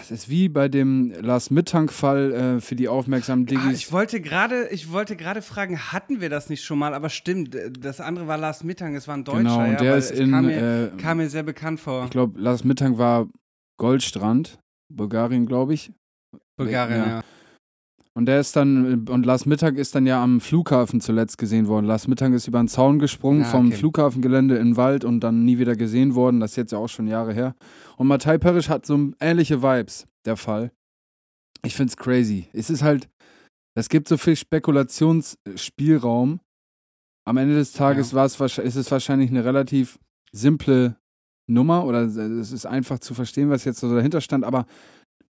es 0.01 0.09
ist 0.09 0.29
wie 0.29 0.47
bei 0.47 0.69
dem 0.69 1.11
Lars 1.21 1.49
Mittank-Fall 1.51 2.31
äh, 2.31 2.61
für 2.61 2.75
die 2.77 2.87
aufmerksamen 2.87 3.43
Ah, 3.45 3.49
Diggis. 3.49 3.77
ich 3.79 3.91
wollte 3.91 4.21
gerade, 4.21 4.69
ich 4.69 4.93
wollte 4.93 5.17
gerade 5.17 5.41
fragen, 5.41 5.77
hatten 5.91 6.21
wir 6.21 6.29
das 6.29 6.49
nicht 6.49 6.63
schon 6.63 6.79
mal? 6.79 6.93
Aber 6.93 7.09
stimmt, 7.09 7.57
das 7.77 7.99
andere 7.99 8.25
war 8.27 8.37
Lars 8.37 8.63
Mittag, 8.63 8.93
es 8.93 9.05
war 9.09 9.17
ein 9.17 9.25
Deutscher. 9.25 9.39
genau, 9.39 9.61
ja, 9.65 9.71
und 9.71 9.81
der 9.81 9.91
weil 9.91 9.99
ist 9.99 10.11
in, 10.11 10.31
kam 10.31 10.45
mir, 10.45 10.91
äh, 10.93 10.97
kam 10.97 11.17
mir 11.17 11.29
sehr 11.29 11.43
bekannt 11.43 11.81
vor. 11.81 12.05
ich 12.05 12.09
glaube, 12.11 12.39
Lars 12.39 12.63
Mittank 12.63 12.97
war 12.97 13.27
Goldstrand, 13.77 14.59
Bulgarien, 14.93 15.45
glaube 15.45 15.73
ich. 15.73 15.91
Bulgarien, 16.57 16.99
ja. 16.99 17.07
ja. 17.07 17.23
Und 18.13 18.25
der 18.25 18.39
ist 18.39 18.55
dann, 18.55 19.07
und 19.09 19.25
Lars 19.27 19.45
Mittag 19.45 19.75
ist 19.75 19.93
dann 19.93 20.07
ja 20.07 20.23
am 20.23 20.41
Flughafen 20.41 21.01
zuletzt 21.01 21.37
gesehen 21.37 21.67
worden. 21.67 21.85
Lars 21.85 22.07
Mittag 22.07 22.33
ist 22.33 22.47
über 22.47 22.57
den 22.57 22.67
Zaun 22.67 22.97
gesprungen 22.97 23.43
Ah, 23.43 23.51
vom 23.51 23.67
okay. 23.67 23.75
Flughafengelände 23.77 24.57
in 24.57 24.69
den 24.69 24.77
Wald 24.77 25.05
und 25.05 25.19
dann 25.19 25.45
nie 25.45 25.59
wieder 25.59 25.75
gesehen 25.75 26.15
worden. 26.15 26.39
Das 26.39 26.49
ist 26.51 26.55
jetzt 26.57 26.71
ja 26.71 26.79
auch 26.79 26.87
schon 26.87 27.05
Jahre 27.07 27.31
her. 27.33 27.55
Und 27.95 28.07
Matthai 28.07 28.39
Perisch 28.39 28.69
hat 28.69 28.87
so 28.87 29.11
ähnliche 29.19 29.61
Vibes, 29.61 30.07
der 30.25 30.35
Fall. 30.35 30.71
Ich 31.63 31.75
find's 31.75 31.95
crazy. 31.95 32.47
Es 32.53 32.71
ist 32.71 32.81
halt, 32.81 33.07
es 33.75 33.87
gibt 33.87 34.07
so 34.07 34.17
viel 34.17 34.35
Spekulationsspielraum. 34.35 36.39
Am 37.27 37.37
Ende 37.37 37.53
des 37.55 37.73
Tages 37.73 38.13
Ja. 38.13 38.17
war 38.17 38.25
es, 38.25 38.39
ist 38.57 38.75
es 38.75 38.89
wahrscheinlich 38.89 39.29
eine 39.29 39.45
relativ 39.45 39.99
simple 40.31 40.95
Nummer 41.47 41.85
oder 41.85 42.03
es 42.03 42.51
ist 42.51 42.65
einfach 42.65 42.99
zu 42.99 43.13
verstehen, 43.13 43.49
was 43.49 43.65
jetzt 43.65 43.79
so 43.79 43.93
dahinter 43.93 44.21
stand, 44.21 44.43
aber 44.43 44.65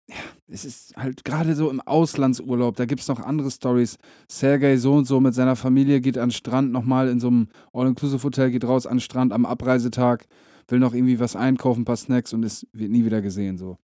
ja, 0.10 0.16
es 0.50 0.64
ist 0.64 0.96
halt 0.96 1.26
gerade 1.26 1.54
so 1.54 1.70
im 1.70 1.82
Auslandsurlaub, 1.82 2.78
da 2.78 2.86
gibt 2.86 3.02
es 3.02 3.10
noch 3.10 3.20
andere 3.20 3.52
Stories. 3.52 3.98
Sergei 4.32 4.78
so 4.78 4.94
und 4.94 5.06
so 5.06 5.20
mit 5.20 5.34
seiner 5.34 5.58
Familie 5.58 6.00
geht 6.00 6.18
an 6.18 6.30
den 6.30 6.34
Strand 6.34 6.72
nochmal 6.72 7.10
in 7.10 7.20
so 7.20 7.28
einem 7.28 7.50
All-Inclusive-Hotel, 7.74 8.52
geht 8.52 8.64
raus 8.64 8.88
an 8.88 8.96
den 8.96 9.02
Strand 9.02 9.34
am 9.34 9.46
Abreisetag, 9.46 10.26
will 10.70 10.80
noch 10.80 10.94
irgendwie 10.94 11.20
was 11.20 11.36
einkaufen, 11.36 11.82
ein 11.82 11.86
paar 11.86 11.98
Snacks 11.98 12.32
und 12.32 12.44
es 12.46 12.66
wird 12.72 12.92
nie 12.92 13.04
wieder 13.04 13.22
gesehen. 13.22 13.58
So. 13.58 13.78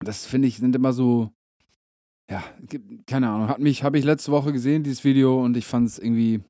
Das 0.00 0.26
finde 0.26 0.48
ich, 0.48 0.58
sind 0.58 0.76
immer 0.76 0.92
so, 0.92 1.30
ja, 2.30 2.44
keine 3.06 3.30
Ahnung. 3.30 3.48
Hat 3.48 3.60
mich, 3.60 3.82
habe 3.82 3.98
ich 3.98 4.04
letzte 4.04 4.32
Woche 4.32 4.52
gesehen, 4.52 4.82
dieses 4.82 5.04
Video, 5.04 5.42
und 5.42 5.56
ich 5.56 5.66
fand 5.66 5.88
es 5.88 5.98
irgendwie. 5.98 6.40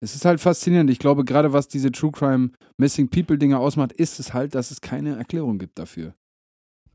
Es 0.00 0.14
ist 0.14 0.24
halt 0.24 0.40
faszinierend. 0.40 0.90
Ich 0.90 0.98
glaube, 0.98 1.24
gerade 1.24 1.52
was 1.52 1.68
diese 1.68 1.90
True 1.90 2.12
Crime 2.12 2.50
Missing 2.78 3.08
People 3.08 3.36
Dinge 3.38 3.58
ausmacht, 3.58 3.92
ist 3.92 4.20
es 4.20 4.32
halt, 4.32 4.54
dass 4.54 4.70
es 4.70 4.80
keine 4.80 5.16
Erklärung 5.16 5.58
gibt 5.58 5.78
dafür. 5.78 6.14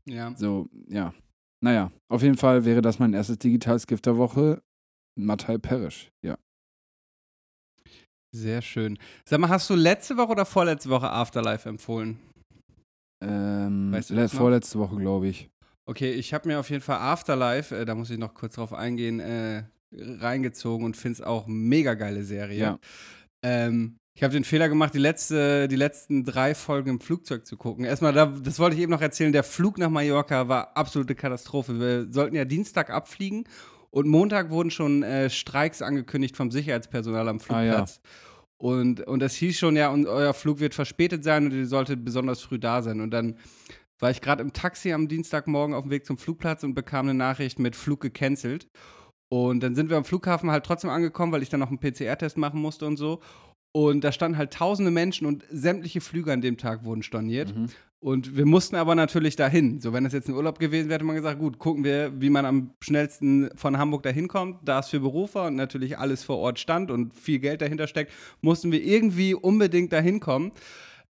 ja. 0.06 0.34
So, 0.36 0.68
ja. 0.88 1.12
Naja, 1.62 1.90
auf 2.10 2.22
jeden 2.22 2.36
Fall 2.36 2.66
wäre 2.66 2.82
das 2.82 2.98
mein 2.98 3.14
erstes 3.14 3.38
digitales 3.38 3.86
Gift 3.86 4.04
der 4.04 4.18
Woche. 4.18 4.62
Matthai 5.18 5.56
Perisch, 5.56 6.10
ja. 6.22 6.36
Sehr 8.34 8.60
schön. 8.62 8.98
Sag 9.24 9.38
mal, 9.38 9.48
hast 9.48 9.70
du 9.70 9.74
letzte 9.74 10.16
Woche 10.16 10.32
oder 10.32 10.44
vorletzte 10.44 10.90
Woche 10.90 11.08
Afterlife 11.08 11.68
empfohlen? 11.68 12.18
Ähm, 13.22 13.92
Weißt 13.92 14.10
du 14.10 14.28
vorletzte 14.28 14.78
Woche, 14.78 14.96
glaube 14.96 15.28
ich. 15.28 15.48
Okay, 15.86 16.12
ich 16.12 16.34
habe 16.34 16.48
mir 16.48 16.58
auf 16.58 16.68
jeden 16.68 16.82
Fall 16.82 16.98
Afterlife, 16.98 17.74
äh, 17.76 17.84
da 17.84 17.94
muss 17.94 18.10
ich 18.10 18.18
noch 18.18 18.34
kurz 18.34 18.54
drauf 18.54 18.72
eingehen, 18.72 19.20
äh, 19.20 19.64
reingezogen 19.98 20.84
und 20.84 20.96
finde 20.96 21.14
es 21.14 21.20
auch 21.22 21.46
mega 21.46 21.94
geile 21.94 22.24
Serie. 22.24 22.58
Ja. 22.58 22.78
Ähm, 23.42 23.98
ich 24.16 24.22
habe 24.22 24.32
den 24.32 24.44
Fehler 24.44 24.68
gemacht, 24.68 24.94
die, 24.94 24.98
letzte, 25.00 25.66
die 25.66 25.76
letzten 25.76 26.24
drei 26.24 26.54
Folgen 26.54 26.90
im 26.90 27.00
Flugzeug 27.00 27.44
zu 27.46 27.56
gucken. 27.56 27.84
Erstmal, 27.84 28.12
da, 28.12 28.26
das 28.26 28.60
wollte 28.60 28.76
ich 28.76 28.82
eben 28.82 28.92
noch 28.92 29.02
erzählen, 29.02 29.32
der 29.32 29.42
Flug 29.42 29.76
nach 29.76 29.90
Mallorca 29.90 30.46
war 30.48 30.76
absolute 30.76 31.16
Katastrophe. 31.16 31.80
Wir 31.80 32.12
sollten 32.12 32.36
ja 32.36 32.44
Dienstag 32.44 32.90
abfliegen 32.90 33.44
und 33.90 34.06
Montag 34.06 34.50
wurden 34.50 34.70
schon 34.70 35.02
äh, 35.02 35.30
Streiks 35.30 35.82
angekündigt 35.82 36.36
vom 36.36 36.52
Sicherheitspersonal 36.52 37.28
am 37.28 37.40
Ah, 37.48 37.62
ja. 37.62 37.72
Flugplatz. 37.72 38.00
Und, 38.56 39.00
und 39.00 39.20
das 39.20 39.34
hieß 39.34 39.58
schon, 39.58 39.76
ja, 39.76 39.90
und 39.90 40.06
euer 40.06 40.32
Flug 40.32 40.60
wird 40.60 40.74
verspätet 40.74 41.24
sein 41.24 41.46
und 41.46 41.52
ihr 41.52 41.66
solltet 41.66 42.04
besonders 42.04 42.40
früh 42.40 42.58
da 42.58 42.82
sein. 42.82 43.00
Und 43.00 43.10
dann 43.10 43.36
war 43.98 44.10
ich 44.10 44.20
gerade 44.20 44.42
im 44.42 44.52
Taxi 44.52 44.92
am 44.92 45.08
Dienstagmorgen 45.08 45.74
auf 45.74 45.84
dem 45.84 45.90
Weg 45.90 46.06
zum 46.06 46.18
Flugplatz 46.18 46.62
und 46.62 46.74
bekam 46.74 47.06
eine 47.06 47.14
Nachricht 47.14 47.58
mit 47.58 47.74
Flug 47.74 48.00
gecancelt. 48.00 48.68
Und 49.34 49.64
dann 49.64 49.74
sind 49.74 49.90
wir 49.90 49.96
am 49.96 50.04
Flughafen 50.04 50.52
halt 50.52 50.64
trotzdem 50.64 50.90
angekommen, 50.90 51.32
weil 51.32 51.42
ich 51.42 51.48
dann 51.48 51.58
noch 51.58 51.66
einen 51.66 51.80
PCR-Test 51.80 52.38
machen 52.38 52.62
musste 52.62 52.86
und 52.86 52.96
so. 52.96 53.18
Und 53.72 54.04
da 54.04 54.12
standen 54.12 54.38
halt 54.38 54.52
tausende 54.52 54.92
Menschen 54.92 55.26
und 55.26 55.42
sämtliche 55.50 56.00
Flüge 56.00 56.32
an 56.32 56.40
dem 56.40 56.56
Tag 56.56 56.84
wurden 56.84 57.02
storniert. 57.02 57.52
Mhm. 57.52 57.66
Und 57.98 58.36
wir 58.36 58.46
mussten 58.46 58.76
aber 58.76 58.94
natürlich 58.94 59.34
dahin. 59.34 59.80
So, 59.80 59.92
wenn 59.92 60.04
das 60.04 60.12
jetzt 60.12 60.28
ein 60.28 60.36
Urlaub 60.36 60.60
gewesen 60.60 60.88
wäre, 60.88 60.98
hätte 60.98 61.04
man 61.04 61.16
gesagt, 61.16 61.40
gut, 61.40 61.58
gucken 61.58 61.82
wir, 61.82 62.12
wie 62.20 62.30
man 62.30 62.46
am 62.46 62.70
schnellsten 62.80 63.50
von 63.56 63.76
Hamburg 63.76 64.04
dahin 64.04 64.28
kommt. 64.28 64.68
Da 64.68 64.78
es 64.78 64.90
für 64.90 65.00
Berufer 65.00 65.46
und 65.46 65.56
natürlich 65.56 65.98
alles 65.98 66.22
vor 66.22 66.38
Ort 66.38 66.60
stand 66.60 66.92
und 66.92 67.12
viel 67.12 67.40
Geld 67.40 67.60
dahinter 67.60 67.88
steckt, 67.88 68.12
mussten 68.40 68.70
wir 68.70 68.84
irgendwie 68.84 69.34
unbedingt 69.34 69.92
dahin 69.92 70.20
kommen. 70.20 70.52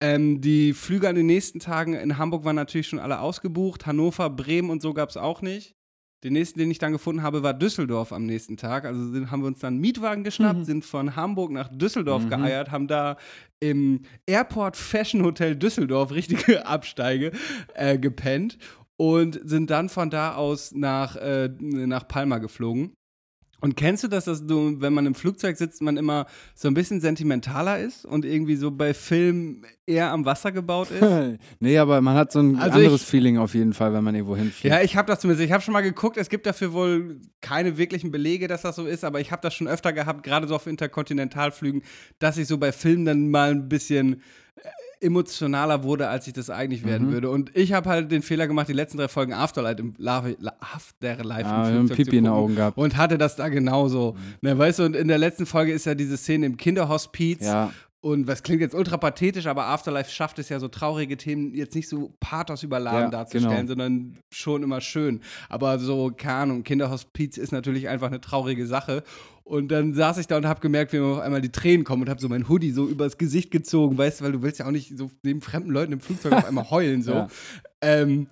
Ähm, 0.00 0.40
die 0.40 0.72
Flüge 0.72 1.08
an 1.08 1.14
den 1.14 1.26
nächsten 1.26 1.60
Tagen 1.60 1.94
in 1.94 2.18
Hamburg 2.18 2.44
waren 2.44 2.56
natürlich 2.56 2.88
schon 2.88 2.98
alle 2.98 3.20
ausgebucht. 3.20 3.86
Hannover, 3.86 4.28
Bremen 4.28 4.70
und 4.70 4.82
so 4.82 4.92
gab 4.92 5.08
es 5.08 5.16
auch 5.16 5.40
nicht. 5.40 5.77
Den 6.24 6.32
nächsten, 6.32 6.58
den 6.58 6.70
ich 6.70 6.78
dann 6.78 6.90
gefunden 6.92 7.22
habe, 7.22 7.44
war 7.44 7.54
Düsseldorf 7.54 8.12
am 8.12 8.26
nächsten 8.26 8.56
Tag. 8.56 8.84
Also 8.84 9.08
sind, 9.12 9.30
haben 9.30 9.42
wir 9.42 9.46
uns 9.46 9.60
dann 9.60 9.74
einen 9.74 9.80
Mietwagen 9.80 10.24
geschnappt, 10.24 10.60
Mhm. 10.60 10.64
sind 10.64 10.84
von 10.84 11.14
Hamburg 11.14 11.52
nach 11.52 11.68
Düsseldorf 11.68 12.24
Mhm. 12.24 12.28
geeiert, 12.30 12.70
haben 12.72 12.88
da 12.88 13.16
im 13.60 14.00
Airport 14.26 14.76
Fashion 14.76 15.22
Hotel 15.24 15.54
Düsseldorf, 15.54 16.10
richtige 16.12 16.26
Absteige, 16.66 17.30
äh, 17.74 17.98
gepennt 17.98 18.58
und 18.96 19.40
sind 19.44 19.70
dann 19.70 19.88
von 19.88 20.10
da 20.10 20.34
aus 20.34 20.72
nach, 20.72 21.14
äh, 21.16 21.50
nach 21.60 22.08
Palma 22.08 22.38
geflogen. 22.38 22.94
Und 23.60 23.76
kennst 23.76 24.04
du 24.04 24.08
das, 24.08 24.26
dass 24.26 24.46
du, 24.46 24.80
wenn 24.80 24.92
man 24.92 25.04
im 25.06 25.14
Flugzeug 25.16 25.56
sitzt, 25.56 25.82
man 25.82 25.96
immer 25.96 26.26
so 26.54 26.68
ein 26.68 26.74
bisschen 26.74 27.00
sentimentaler 27.00 27.80
ist 27.80 28.04
und 28.04 28.24
irgendwie 28.24 28.54
so 28.54 28.70
bei 28.70 28.94
Filmen 28.94 29.66
eher 29.84 30.12
am 30.12 30.24
Wasser 30.24 30.52
gebaut 30.52 30.90
ist? 30.92 31.02
nee, 31.60 31.76
aber 31.78 32.00
man 32.00 32.16
hat 32.16 32.30
so 32.30 32.38
ein 32.40 32.56
Also 32.56 32.78
anderes 32.78 33.02
ich- 33.02 33.06
Feeling 33.08 33.36
auf 33.38 33.54
jeden 33.54 33.72
Fall, 33.72 33.92
wenn 33.92 34.04
man 34.04 34.14
irgendwo 34.14 34.36
hinfliegt. 34.36 34.72
Ja, 34.74 34.80
ich 34.82 34.96
habe 34.96 35.08
das 35.10 35.20
zumindest. 35.20 35.44
Ich 35.46 35.52
habe 35.52 35.62
schon 35.62 35.72
mal 35.72 35.80
geguckt. 35.80 36.16
Es 36.16 36.28
gibt 36.28 36.46
dafür 36.46 36.72
wohl 36.72 37.20
keine 37.40 37.76
wirklichen 37.78 38.12
Belege, 38.12 38.46
dass 38.46 38.62
das 38.62 38.76
so 38.76 38.86
ist, 38.86 39.02
aber 39.04 39.20
ich 39.20 39.32
habe 39.32 39.42
das 39.42 39.54
schon 39.54 39.66
öfter 39.66 39.92
gehabt, 39.92 40.22
gerade 40.22 40.46
so 40.46 40.54
auf 40.54 40.66
Interkontinentalflügen, 40.66 41.82
dass 42.20 42.36
ich 42.38 42.46
so 42.46 42.58
bei 42.58 42.70
Filmen 42.70 43.04
dann 43.04 43.28
mal 43.30 43.50
ein 43.50 43.68
bisschen 43.68 44.22
emotionaler 45.00 45.82
wurde, 45.84 46.08
als 46.08 46.26
ich 46.26 46.32
das 46.32 46.50
eigentlich 46.50 46.84
werden 46.84 47.08
Mhm. 47.08 47.12
würde. 47.12 47.30
Und 47.30 47.50
ich 47.56 47.72
habe 47.72 47.88
halt 47.88 48.10
den 48.12 48.22
Fehler 48.22 48.46
gemacht, 48.46 48.68
die 48.68 48.72
letzten 48.72 48.98
drei 48.98 49.08
Folgen 49.08 49.32
Afterlife 49.32 49.80
im, 49.80 49.94
Afterlife 50.60 51.46
Ah, 51.48 51.68
im 51.68 51.76
Flugzeug 51.86 51.96
Pipi 51.96 52.16
in 52.18 52.24
den 52.24 52.32
Augen 52.32 52.54
gehabt. 52.56 52.76
und 52.78 52.96
hatte 52.96 53.18
das 53.18 53.36
da 53.36 53.48
genauso. 53.48 54.16
Ne, 54.40 54.56
weißt 54.58 54.78
du, 54.80 54.84
und 54.84 54.96
in 54.96 55.08
der 55.08 55.18
letzten 55.18 55.46
Folge 55.46 55.72
ist 55.72 55.86
ja 55.86 55.94
diese 55.94 56.16
Szene 56.16 56.46
im 56.46 56.56
Kinderhospiz, 56.56 57.44
Ja, 57.44 57.70
Und 58.00 58.28
was 58.28 58.44
klingt 58.44 58.60
jetzt 58.60 58.76
ultra 58.76 58.96
pathetisch, 58.96 59.46
aber 59.46 59.66
Afterlife 59.66 60.10
schafft 60.10 60.38
es 60.38 60.48
ja 60.48 60.60
so 60.60 60.68
traurige 60.68 61.16
Themen 61.16 61.52
jetzt 61.52 61.74
nicht 61.74 61.88
so 61.88 62.14
pathos 62.20 62.62
überladen 62.62 63.02
Ja, 63.02 63.10
darzustellen, 63.10 63.66
genau. 63.66 63.66
sondern 63.66 64.18
schon 64.30 64.62
immer 64.62 64.80
schön. 64.80 65.20
Aber 65.48 65.80
so, 65.80 66.12
keine 66.16 66.34
Ahnung, 66.34 66.62
Kinderhospiz 66.62 67.36
ist 67.36 67.50
natürlich 67.50 67.88
einfach 67.88 68.06
eine 68.06 68.20
traurige 68.20 68.68
Sache. 68.68 69.02
Und 69.42 69.68
dann 69.72 69.94
saß 69.94 70.18
ich 70.18 70.28
da 70.28 70.36
und 70.36 70.46
habe 70.46 70.60
gemerkt, 70.60 70.92
wie 70.92 71.00
mir 71.00 71.06
auf 71.06 71.18
einmal 71.18 71.40
die 71.40 71.50
Tränen 71.50 71.84
kommen 71.84 72.02
und 72.02 72.08
habe 72.08 72.20
so 72.20 72.28
mein 72.28 72.48
Hoodie 72.48 72.70
so 72.70 72.86
übers 72.86 73.18
Gesicht 73.18 73.50
gezogen, 73.50 73.98
weißt 73.98 74.20
du, 74.20 74.24
weil 74.24 74.32
du 74.32 74.42
willst 74.42 74.60
ja 74.60 74.66
auch 74.66 74.70
nicht 74.70 74.96
so 74.96 75.10
neben 75.22 75.40
fremden 75.40 75.70
Leuten 75.70 75.92
im 75.92 76.00
Flugzeug 76.00 76.34
auf 76.34 76.44
einmal 76.44 76.70
heulen 76.70 77.02
so. 77.02 77.12
Ja. 77.12 77.28
Ähm, 77.80 78.28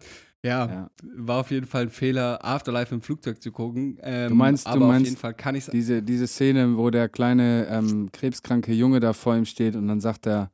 ja, 0.47 0.67
Ja. 0.67 0.91
war 1.17 1.41
auf 1.41 1.51
jeden 1.51 1.67
Fall 1.67 1.83
ein 1.83 1.91
Fehler, 1.91 2.45
Afterlife 2.45 2.95
im 2.95 3.01
Flugzeug 3.01 3.43
zu 3.43 3.51
gucken. 3.53 3.99
Ähm, 4.03 4.29
Du 4.31 4.35
meinst- 4.35 4.67
du 4.67 4.71
aber 4.71 4.85
auf 4.87 4.93
meinst 4.93 5.07
jeden 5.07 5.17
Fall 5.21 5.35
kann 5.35 5.55
ich 5.55 5.67
Diese, 5.67 6.03
diese 6.03 6.27
Szene, 6.27 6.77
wo 6.77 6.91
der 6.91 7.09
kleine 7.09 7.67
ähm, 7.71 8.11
krebskranke 8.13 8.73
Junge 8.73 9.01
da 9.01 9.13
vor 9.13 9.37
ihm 9.37 9.45
steht 9.45 9.77
und 9.77 9.89
dann 9.89 10.01
sagt 10.01 10.27
er, 10.27 10.51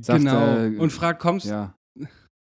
sagt 0.00 0.20
Genau. 0.20 0.38
er, 0.56 0.80
und 0.80 0.90
fragt, 0.92 1.20
kommst 1.20 1.46
ja, 1.46 1.74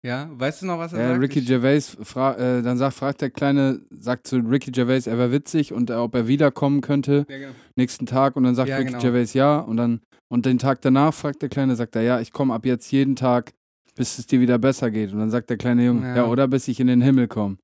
Ja, 0.06 0.28
weißt 0.32 0.60
du 0.60 0.66
noch, 0.66 0.78
was 0.78 0.92
er 0.92 0.98
äh, 1.00 1.08
sagt? 1.12 1.20
Ricky 1.22 1.38
Ich- 1.38 1.46
Gervais, 1.46 1.96
fra 2.02 2.34
äh, 2.34 2.60
dann 2.62 2.76
sagt, 2.76 2.94
fragt 2.94 3.22
der 3.22 3.30
Kleine, 3.30 3.80
sagt 3.90 4.26
zu 4.26 4.36
Ricky 4.36 4.70
Gervais, 4.70 5.06
er 5.06 5.16
wäre 5.16 5.32
witzig 5.32 5.72
und 5.72 5.88
äh, 5.88 5.94
ob 5.94 6.14
er 6.14 6.28
wiederkommen 6.28 6.82
könnte 6.82 7.24
ja, 7.28 7.38
genau. 7.38 7.52
nächsten 7.76 8.04
Tag 8.04 8.36
und 8.36 8.42
dann 8.44 8.54
sagt 8.54 8.68
Ja, 8.68 8.76
Ricky 8.76 8.88
genau. 8.90 9.02
Gervais 9.02 9.32
ja 9.32 9.58
und 9.60 9.78
dann 9.78 10.00
und 10.28 10.44
den 10.44 10.58
Tag 10.58 10.82
danach 10.82 11.14
fragt 11.14 11.40
der 11.40 11.48
Kleine, 11.48 11.74
sagt 11.74 11.96
er 11.96 12.02
ja, 12.02 12.20
ich 12.20 12.32
komme 12.32 12.52
ab 12.52 12.66
jetzt 12.66 12.90
jeden 12.92 13.16
Tag, 13.16 13.52
bis 13.94 14.18
es 14.18 14.26
dir 14.26 14.40
wieder 14.40 14.58
besser 14.58 14.90
geht 14.90 15.12
und 15.12 15.18
dann 15.18 15.30
sagt 15.30 15.50
der 15.50 15.56
kleine 15.56 15.84
Junge, 15.86 16.06
ja, 16.08 16.16
Ja. 16.16 16.24
oder 16.26 16.48
bis 16.48 16.68
ich 16.68 16.80
in 16.80 16.86
den 16.88 17.00
Himmel 17.02 17.28
komme. 17.28 17.56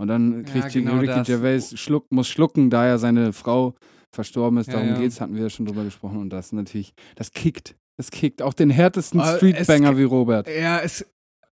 Und 0.00 0.08
dann 0.08 0.44
Ja, 0.44 0.52
kriegt 0.52 0.72
genau 0.74 0.94
Ricky 0.98 1.06
das. 1.06 1.26
Gervais 1.26 1.60
schluck, 1.78 2.06
muss 2.10 2.28
schlucken, 2.28 2.70
da 2.70 2.86
ja 2.86 2.98
seine 2.98 3.32
Frau 3.32 3.74
verstorben 4.14 4.58
ist. 4.58 4.68
Ja, 4.68 4.74
Darum 4.74 4.88
ja. 4.90 4.98
geht's, 4.98 5.20
hatten 5.20 5.34
wir 5.34 5.42
ja 5.42 5.50
schon 5.50 5.66
drüber 5.66 5.82
gesprochen. 5.84 6.18
Und 6.18 6.30
das 6.30 6.52
natürlich, 6.52 6.94
das 7.16 7.32
kickt. 7.32 7.74
Das 7.96 8.10
kickt 8.12 8.40
auch 8.42 8.54
den 8.54 8.70
härtesten 8.70 9.18
es 9.20 9.36
Streetbanger 9.38 9.98
wie 9.98 10.04
Robert. 10.04 10.48
Ja, 10.48 10.78
es, 10.78 11.04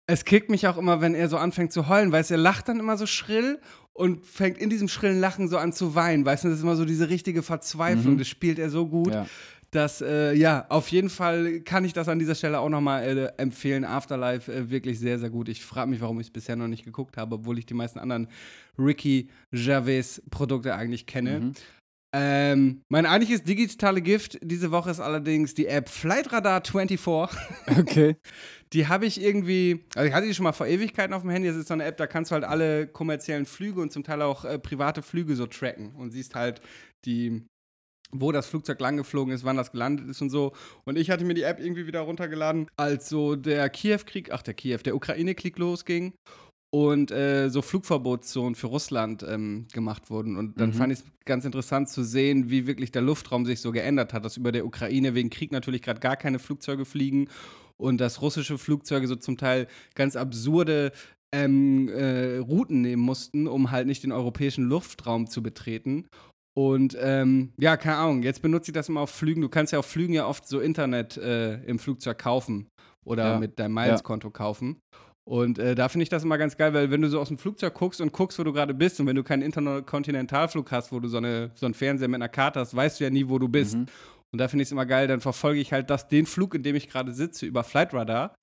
es 0.05 0.25
kickt 0.25 0.51
mich 0.51 0.67
auch 0.67 0.77
immer, 0.77 1.01
wenn 1.01 1.15
er 1.15 1.27
so 1.27 1.37
anfängt 1.37 1.71
zu 1.71 1.87
heulen, 1.89 2.11
weißt 2.11 2.29
du, 2.29 2.35
er 2.35 2.39
lacht 2.39 2.67
dann 2.69 2.79
immer 2.79 2.97
so 2.97 3.07
schrill 3.07 3.57
und 3.93 4.23
fängt 4.27 4.59
in 4.59 4.69
diesem 4.69 4.87
schrillen 4.87 5.19
Lachen 5.19 5.47
so 5.47 5.57
an 5.57 5.73
zu 5.73 5.95
weinen, 5.95 6.23
weißt 6.23 6.43
du, 6.43 6.49
das 6.49 6.57
ist 6.59 6.63
immer 6.63 6.75
so 6.75 6.85
diese 6.85 7.09
richtige 7.09 7.41
Verzweiflung, 7.41 8.13
Mhm. 8.13 8.17
das 8.19 8.27
spielt 8.27 8.59
er 8.59 8.69
so 8.69 8.85
gut. 8.85 9.11
Ja. 9.11 9.25
Dass, 9.75 10.01
äh, 10.01 10.33
ja, 10.33 10.65
auf 10.69 10.87
jeden 10.87 11.09
Fall 11.09 11.59
kann 11.61 11.83
ich 11.83 11.93
das 11.93 12.07
an 12.07 12.17
dieser 12.17 12.35
Stelle 12.35 12.59
auch 12.59 12.69
nochmal 12.69 13.03
äh, 13.03 13.31
empfehlen. 13.41 13.83
Afterlife 13.83 14.51
äh, 14.51 14.69
wirklich 14.69 14.99
sehr, 14.99 15.19
sehr 15.19 15.29
gut. 15.29 15.49
Ich 15.49 15.65
frage 15.65 15.89
mich, 15.89 16.01
warum 16.01 16.19
ich 16.19 16.27
es 16.27 16.33
bisher 16.33 16.55
noch 16.55 16.67
nicht 16.67 16.85
geguckt 16.85 17.17
habe, 17.17 17.35
obwohl 17.35 17.59
ich 17.59 17.65
die 17.65 17.73
meisten 17.73 17.99
anderen 17.99 18.27
Ricky 18.79 19.29
Gervais 19.51 20.21
Produkte 20.29 20.75
eigentlich 20.75 21.05
kenne. 21.05 21.39
Mhm. 21.39 21.53
Ähm, 22.17 22.81
mein 22.87 23.05
eigentliches 23.05 23.43
digitale 23.43 24.01
Gift 24.01 24.39
diese 24.41 24.71
Woche 24.71 24.89
ist 24.89 25.01
allerdings 25.01 25.53
die 25.53 25.67
App 25.67 25.89
Flightradar 25.89 26.63
24. 26.63 27.37
Okay. 27.77 28.15
Die 28.73 28.87
habe 28.87 29.05
ich 29.05 29.21
irgendwie, 29.21 29.85
also 29.95 30.07
ich 30.07 30.13
hatte 30.13 30.27
die 30.27 30.33
schon 30.33 30.43
mal 30.43 30.51
vor 30.51 30.67
Ewigkeiten 30.67 31.13
auf 31.13 31.21
dem 31.21 31.29
Handy. 31.29 31.47
Das 31.47 31.55
ist 31.55 31.67
so 31.67 31.73
eine 31.75 31.85
App, 31.85 31.97
da 31.97 32.07
kannst 32.07 32.31
du 32.31 32.33
halt 32.33 32.43
alle 32.43 32.87
kommerziellen 32.87 33.45
Flüge 33.45 33.79
und 33.79 33.93
zum 33.93 34.03
Teil 34.03 34.21
auch 34.21 34.43
äh, 34.43 34.59
private 34.59 35.01
Flüge 35.01 35.35
so 35.35 35.45
tracken 35.45 35.93
und 35.95 36.11
siehst 36.11 36.35
halt 36.35 36.61
die, 37.05 37.45
wo 38.21 38.31
das 38.31 38.47
Flugzeug 38.47 38.79
lang 38.79 38.97
geflogen 38.97 39.33
ist, 39.33 39.43
wann 39.43 39.57
das 39.57 39.71
gelandet 39.71 40.07
ist 40.09 40.21
und 40.21 40.29
so. 40.29 40.53
Und 40.85 40.97
ich 40.97 41.09
hatte 41.09 41.25
mir 41.25 41.33
die 41.33 41.43
App 41.43 41.59
irgendwie 41.59 41.87
wieder 41.87 42.01
runtergeladen, 42.01 42.67
als 42.77 43.09
so 43.09 43.35
der 43.35 43.69
Kiew-Krieg, 43.69 44.31
ach 44.31 44.41
der 44.43 44.53
Kiew, 44.53 44.79
der 44.85 44.95
Ukraine-Krieg 44.95 45.57
losging 45.57 46.13
und 46.71 47.11
äh, 47.11 47.49
so 47.49 47.61
Flugverbotszonen 47.61 48.55
für 48.55 48.67
Russland 48.67 49.23
ähm, 49.27 49.67
gemacht 49.73 50.09
wurden. 50.09 50.35
Und 50.35 50.59
dann 50.59 50.69
Mhm. 50.69 50.73
fand 50.73 50.93
ich 50.93 50.99
es 50.99 51.05
ganz 51.25 51.45
interessant 51.45 51.89
zu 51.89 52.03
sehen, 52.03 52.49
wie 52.49 52.67
wirklich 52.67 52.91
der 52.91 53.01
Luftraum 53.01 53.45
sich 53.45 53.61
so 53.61 53.71
geändert 53.71 54.13
hat, 54.13 54.25
dass 54.25 54.35
über 54.37 54.51
der 54.51 54.65
Ukraine 54.65 55.15
wegen 55.15 55.29
Krieg 55.29 55.51
natürlich 55.51 55.81
gerade 55.81 55.99
gar 56.01 56.17
keine 56.17 56.37
Flugzeuge 56.39 56.83
fliegen 56.83 57.29
und 57.77 57.99
dass 58.01 58.21
russische 58.21 58.57
Flugzeuge 58.57 59.07
so 59.07 59.15
zum 59.15 59.37
Teil 59.37 59.67
ganz 59.95 60.15
absurde 60.17 60.91
ähm, 61.33 61.89
äh, 61.89 62.37
Routen 62.37 62.81
nehmen 62.81 63.01
mussten, 63.01 63.47
um 63.47 63.71
halt 63.71 63.87
nicht 63.87 64.03
den 64.03 64.11
europäischen 64.11 64.65
Luftraum 64.65 65.27
zu 65.27 65.41
betreten. 65.43 66.07
Und 66.57 66.97
ähm, 67.01 67.51
ja, 67.57 67.75
keine 67.75 67.97
Ahnung, 67.97 68.23
jetzt 68.23 68.41
benutze 68.41 68.71
ich 68.71 68.73
das 68.73 68.87
immer 68.87 69.01
auf 69.01 69.09
Flügen. 69.09 69.41
Du 69.41 69.49
kannst 69.49 69.73
ja 69.73 69.79
auf 69.79 69.85
Flügen 69.85 70.13
ja 70.13 70.25
oft 70.25 70.47
so 70.47 70.59
Internet 70.61 71.17
äh, 71.17 71.55
im 71.65 71.79
Flugzeug 71.79 72.17
kaufen 72.17 72.67
oder 73.03 73.33
Ja. 73.33 73.39
mit 73.39 73.59
deinem 73.59 73.73
Miles-Konto 73.73 74.29
kaufen. 74.31 74.79
Und 75.27 75.57
äh, 75.59 75.73
da 75.75 75.89
finde 75.89 76.03
ich 76.03 76.09
das 76.09 76.23
immer 76.23 76.37
ganz 76.37 76.55
geil, 76.55 76.73
weil 76.73 76.91
wenn 76.91 77.01
du 77.01 77.09
so 77.09 77.19
aus 77.19 77.27
dem 77.29 77.37
Flugzeug 77.37 77.73
guckst 77.73 77.99
und 77.99 78.13
guckst, 78.13 78.37
wo 78.39 78.43
du 78.43 78.53
gerade 78.53 78.73
bist 78.73 78.99
und 78.99 79.07
wenn 79.07 79.15
du 79.15 79.23
keinen 79.23 79.41
Interkontinentalflug 79.41 80.71
hast, 80.71 80.91
wo 80.91 80.99
du 80.99 81.07
so, 81.07 81.17
eine, 81.17 81.51
so 81.55 81.65
einen 81.65 81.73
Fernseher 81.73 82.07
mit 82.07 82.15
einer 82.15 82.29
Karte 82.29 82.59
hast, 82.59 82.75
weißt 82.75 82.99
du 82.99 83.03
ja 83.05 83.09
nie, 83.09 83.27
wo 83.27 83.39
du 83.39 83.47
bist. 83.49 83.75
Mhm. 83.75 83.87
Und 84.31 84.39
da 84.39 84.47
finde 84.47 84.63
ich 84.63 84.67
es 84.67 84.71
immer 84.71 84.85
geil, 84.85 85.07
dann 85.07 85.21
verfolge 85.21 85.59
ich 85.59 85.73
halt 85.73 85.89
das, 85.89 86.07
den 86.07 86.25
Flug, 86.25 86.55
in 86.55 86.63
dem 86.63 86.75
ich 86.75 86.89
gerade 86.89 87.13
sitze, 87.13 87.45
über 87.45 87.63
Flightradar 87.63 88.35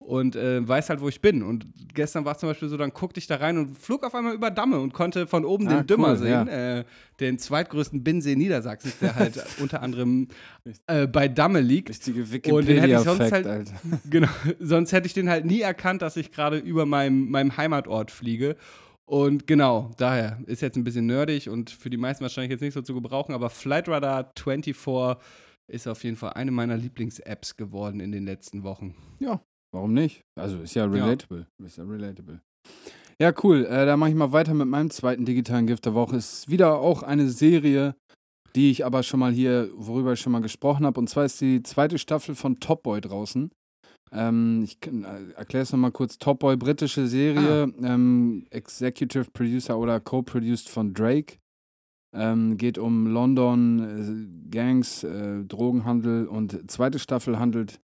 und 0.00 0.34
äh, 0.34 0.66
weiß 0.66 0.88
halt, 0.90 1.00
wo 1.00 1.08
ich 1.08 1.20
bin. 1.20 1.42
Und 1.42 1.66
gestern 1.94 2.24
war 2.24 2.32
es 2.32 2.38
zum 2.38 2.48
Beispiel 2.48 2.68
so, 2.68 2.76
dann 2.76 2.90
guckte 2.90 3.18
ich 3.20 3.26
da 3.26 3.36
rein 3.36 3.58
und 3.58 3.78
flog 3.78 4.02
auf 4.04 4.14
einmal 4.14 4.34
über 4.34 4.50
Damme 4.50 4.80
und 4.80 4.92
konnte 4.92 5.26
von 5.26 5.44
oben 5.44 5.68
Ah, 5.68 5.76
den 5.76 5.86
Dümmer 5.86 6.08
cool, 6.12 6.16
sehen, 6.16 6.46
ja. 6.48 6.78
äh, 6.78 6.84
den 7.20 7.38
zweitgrößten 7.38 8.02
Binnensee 8.02 8.34
Niedersachsens, 8.34 8.98
der 8.98 9.14
halt 9.16 9.44
unter 9.60 9.82
anderem 9.82 10.28
äh, 10.86 11.06
bei 11.06 11.28
Damme 11.28 11.60
liegt. 11.60 11.90
Richtige 11.90 12.22
Und 12.54 12.66
den 12.66 12.78
hätte 12.80 12.94
ich 12.94 12.98
sonst 13.00 13.30
halt- 13.32 13.46
Alter. 13.46 13.72
Genau, 14.10 14.28
sonst 14.58 14.92
hätte 14.92 15.06
ich 15.06 15.14
den 15.14 15.28
halt 15.28 15.44
nie 15.44 15.60
erkannt, 15.60 16.02
dass 16.02 16.16
ich 16.16 16.32
gerade 16.32 16.58
über 16.58 16.86
meinem, 16.86 17.30
meinem 17.30 17.56
Heimatort 17.56 18.10
fliege. 18.10 18.56
Und 19.04 19.46
genau, 19.46 19.90
daher 19.98 20.38
ist 20.46 20.62
jetzt 20.62 20.76
ein 20.76 20.84
bisschen 20.84 21.06
nerdig 21.06 21.48
und 21.50 21.68
für 21.70 21.90
die 21.90 21.96
meisten 21.96 22.22
wahrscheinlich 22.22 22.52
jetzt 22.52 22.60
nicht 22.62 22.74
so 22.74 22.80
zu 22.82 22.94
gebrauchen, 22.94 23.34
aber 23.34 23.50
Flightradar 23.50 24.32
24 24.38 25.16
ist 25.66 25.86
auf 25.88 26.02
jeden 26.04 26.16
Fall 26.16 26.32
eine 26.34 26.52
meiner 26.52 26.76
Lieblings-Apps 26.76 27.56
geworden 27.56 28.00
in 28.00 28.12
den 28.12 28.24
letzten 28.24 28.62
Wochen. 28.62 28.94
Warum 29.72 29.92
nicht? 29.92 30.22
Also 30.38 30.58
ist 30.58 30.74
ja 30.74 30.84
relatable. 30.84 31.46
Ist 31.64 31.78
ja 31.78 31.84
relatable. 31.84 32.40
Ja, 33.20 33.32
cool. 33.44 33.66
Äh, 33.66 33.86
da 33.86 33.96
mache 33.96 34.10
ich 34.10 34.16
mal 34.16 34.32
weiter 34.32 34.54
mit 34.54 34.66
meinem 34.66 34.90
zweiten 34.90 35.24
digitalen 35.24 35.66
Gift 35.66 35.84
der 35.84 35.94
Woche. 35.94 36.16
Ist 36.16 36.48
wieder 36.48 36.78
auch 36.78 37.02
eine 37.02 37.28
Serie, 37.28 37.94
die 38.56 38.70
ich 38.70 38.84
aber 38.84 39.02
schon 39.02 39.20
mal 39.20 39.30
hier, 39.32 39.70
worüber 39.74 40.14
ich 40.14 40.20
schon 40.20 40.32
mal 40.32 40.40
gesprochen 40.40 40.86
habe. 40.86 40.98
Und 40.98 41.08
zwar 41.08 41.24
ist 41.24 41.40
die 41.40 41.62
zweite 41.62 41.98
Staffel 41.98 42.34
von 42.34 42.60
Top 42.60 42.82
Boy 42.82 43.00
draußen. 43.00 43.50
Ähm, 44.12 44.62
ich 44.64 44.78
äh, 44.86 45.32
erkläre 45.36 45.62
es 45.62 45.72
nochmal 45.72 45.92
kurz. 45.92 46.18
Top 46.18 46.40
Boy, 46.40 46.56
britische 46.56 47.06
Serie, 47.06 47.72
ähm, 47.82 48.46
Executive 48.50 49.30
Producer 49.32 49.78
oder 49.78 50.00
Co-produced 50.00 50.68
von 50.68 50.94
Drake. 50.94 51.36
Ähm, 52.12 52.56
geht 52.56 52.76
um 52.76 53.06
London, 53.06 54.48
äh, 54.48 54.50
Gangs, 54.50 55.04
äh, 55.04 55.44
Drogenhandel 55.44 56.26
und 56.26 56.70
zweite 56.70 56.98
Staffel 56.98 57.38
handelt 57.38 57.80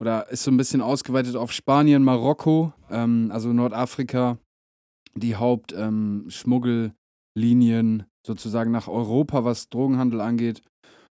oder 0.00 0.28
ist 0.30 0.44
so 0.44 0.50
ein 0.50 0.56
bisschen 0.56 0.80
ausgeweitet 0.82 1.36
auf 1.36 1.52
Spanien, 1.52 2.02
Marokko, 2.02 2.72
ähm, 2.90 3.30
also 3.32 3.52
Nordafrika, 3.52 4.38
die 5.14 5.36
Hauptschmuggellinien 5.36 8.06
sozusagen 8.26 8.70
nach 8.70 8.88
Europa, 8.88 9.44
was 9.44 9.68
Drogenhandel 9.68 10.20
angeht. 10.20 10.62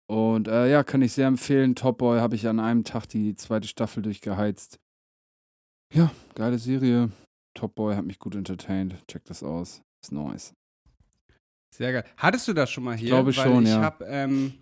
Und 0.10 0.48
äh, 0.48 0.72
ja, 0.72 0.84
kann 0.84 1.02
ich 1.02 1.14
sehr 1.14 1.28
empfehlen. 1.28 1.76
Top 1.76 1.98
Boy 1.98 2.20
habe 2.20 2.36
ich 2.36 2.48
an 2.48 2.60
einem 2.60 2.84
Tag 2.84 3.08
die 3.08 3.36
zweite 3.36 3.68
Staffel 3.68 4.04
durchgeheizt. 4.04 4.80
Ja, 5.94 6.12
geile 6.36 6.60
Serie. 6.60 7.12
Top 7.54 7.76
Boy 7.76 7.96
hat 7.96 8.06
mich 8.06 8.20
gut 8.20 8.36
entertained. 8.36 8.96
Check 9.08 9.26
das 9.26 9.44
aus. 9.44 9.82
Ist 10.02 10.12
nice. 10.12 10.54
Sehr 11.76 11.92
geil. 11.92 12.06
Hattest 12.18 12.48
du 12.48 12.54
das 12.54 12.70
schon 12.70 12.86
mal 12.86 12.96
hier? 12.96 13.10
glaube 13.10 13.36
weil 13.36 13.46
schon, 13.46 13.64
ich 13.64 13.70
ja. 13.70 13.82
Hab, 13.82 14.02
ähm, 14.02 14.60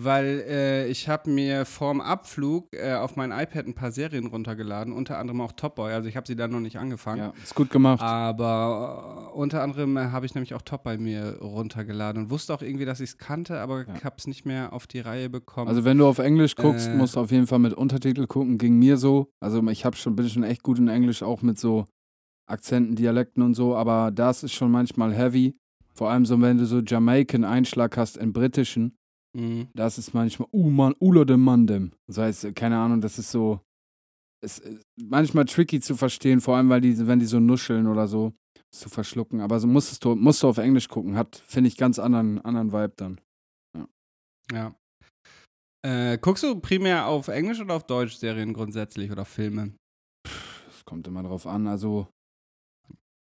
weil 0.00 0.44
äh, 0.48 0.86
ich 0.88 1.08
habe 1.08 1.28
mir 1.28 1.64
vorm 1.64 2.00
Abflug 2.00 2.68
äh, 2.72 2.94
auf 2.94 3.16
mein 3.16 3.32
iPad 3.32 3.66
ein 3.66 3.74
paar 3.74 3.90
Serien 3.90 4.26
runtergeladen, 4.26 4.92
unter 4.92 5.18
anderem 5.18 5.40
auch 5.40 5.50
Top 5.52 5.74
Boy. 5.74 5.92
Also 5.92 6.08
ich 6.08 6.16
habe 6.16 6.26
sie 6.26 6.36
dann 6.36 6.52
noch 6.52 6.60
nicht 6.60 6.78
angefangen. 6.78 7.18
Ja, 7.18 7.32
ist 7.42 7.54
gut 7.56 7.70
gemacht. 7.70 8.00
Aber 8.00 9.30
äh, 9.32 9.36
unter 9.36 9.62
anderem 9.62 9.96
äh, 9.96 10.06
habe 10.10 10.24
ich 10.26 10.34
nämlich 10.36 10.54
auch 10.54 10.62
Top 10.62 10.84
bei 10.84 10.98
mir 10.98 11.38
runtergeladen 11.40 12.22
und 12.24 12.30
wusste 12.30 12.54
auch 12.54 12.62
irgendwie, 12.62 12.84
dass 12.84 13.00
ich 13.00 13.10
es 13.10 13.18
kannte, 13.18 13.58
aber 13.60 13.86
Ja. 13.88 13.94
ich 13.96 14.04
habe 14.04 14.14
es 14.18 14.26
nicht 14.28 14.46
mehr 14.46 14.72
auf 14.72 14.86
die 14.86 15.00
Reihe 15.00 15.28
bekommen. 15.28 15.68
Also 15.68 15.84
wenn 15.84 15.98
du 15.98 16.06
auf 16.06 16.18
Englisch 16.18 16.54
guckst, 16.54 16.88
Äh. 16.88 16.94
musst 16.94 17.16
du 17.16 17.20
auf 17.20 17.32
jeden 17.32 17.46
Fall 17.48 17.58
mit 17.58 17.74
Untertitel 17.74 18.26
gucken. 18.26 18.56
Ging 18.58 18.78
mir 18.78 18.96
so. 18.98 19.32
Also 19.40 19.66
ich 19.68 19.84
hab 19.84 19.96
schon, 19.96 20.14
bin 20.14 20.28
schon 20.28 20.44
echt 20.44 20.62
gut 20.62 20.78
in 20.78 20.86
Englisch, 20.88 21.22
auch 21.24 21.42
mit 21.42 21.58
so 21.58 21.86
Akzenten, 22.46 22.94
Dialekten 22.94 23.42
und 23.42 23.54
so. 23.54 23.74
Aber 23.74 24.10
das 24.12 24.42
ist 24.44 24.52
schon 24.52 24.70
manchmal 24.70 25.12
heavy. 25.12 25.56
Vor 25.94 26.10
allem 26.10 26.24
so, 26.24 26.40
wenn 26.40 26.58
du 26.58 26.66
so 26.66 26.78
Jamaican-Einschlag 26.80 27.96
hast 27.96 28.16
im 28.16 28.32
Britischen. 28.32 28.94
Mhm. 29.38 29.68
Das 29.74 29.98
ist 29.98 30.14
manchmal, 30.14 30.48
uh 30.52 30.70
man, 30.70 30.94
ulo 30.98 31.24
de 31.24 31.36
mandem. 31.36 31.92
Das 32.08 32.18
heißt, 32.18 32.54
keine 32.56 32.78
Ahnung, 32.78 33.00
das 33.00 33.18
ist 33.18 33.30
so, 33.30 33.60
es 34.44 34.58
ist 34.58 34.82
manchmal 35.00 35.44
tricky 35.44 35.80
zu 35.80 35.96
verstehen, 35.96 36.40
vor 36.40 36.56
allem, 36.56 36.68
weil 36.68 36.80
die, 36.80 37.06
wenn 37.06 37.20
die 37.20 37.26
so 37.26 37.38
nuscheln 37.38 37.86
oder 37.86 38.08
so, 38.08 38.32
zu 38.74 38.88
verschlucken. 38.88 39.40
Aber 39.40 39.60
so 39.60 39.66
musstest 39.66 40.04
du, 40.04 40.14
musst 40.14 40.42
du 40.42 40.48
auf 40.48 40.58
Englisch 40.58 40.88
gucken. 40.88 41.16
Hat, 41.16 41.36
finde 41.46 41.68
ich, 41.68 41.76
ganz 41.76 41.98
anderen, 41.98 42.40
anderen 42.40 42.72
Vibe 42.72 42.94
dann. 42.96 43.20
Ja. 44.52 44.74
Äh, 45.86 46.18
guckst 46.18 46.42
du 46.42 46.58
primär 46.58 47.06
auf 47.06 47.28
Englisch 47.28 47.60
oder 47.60 47.74
auf 47.74 47.86
Deutsch 47.86 48.16
Serien 48.16 48.52
grundsätzlich 48.52 49.10
oder 49.10 49.24
Filme? 49.24 49.74
Es 50.26 50.84
kommt 50.84 51.06
immer 51.06 51.22
drauf 51.22 51.46
an. 51.46 51.66
Also, 51.66 52.08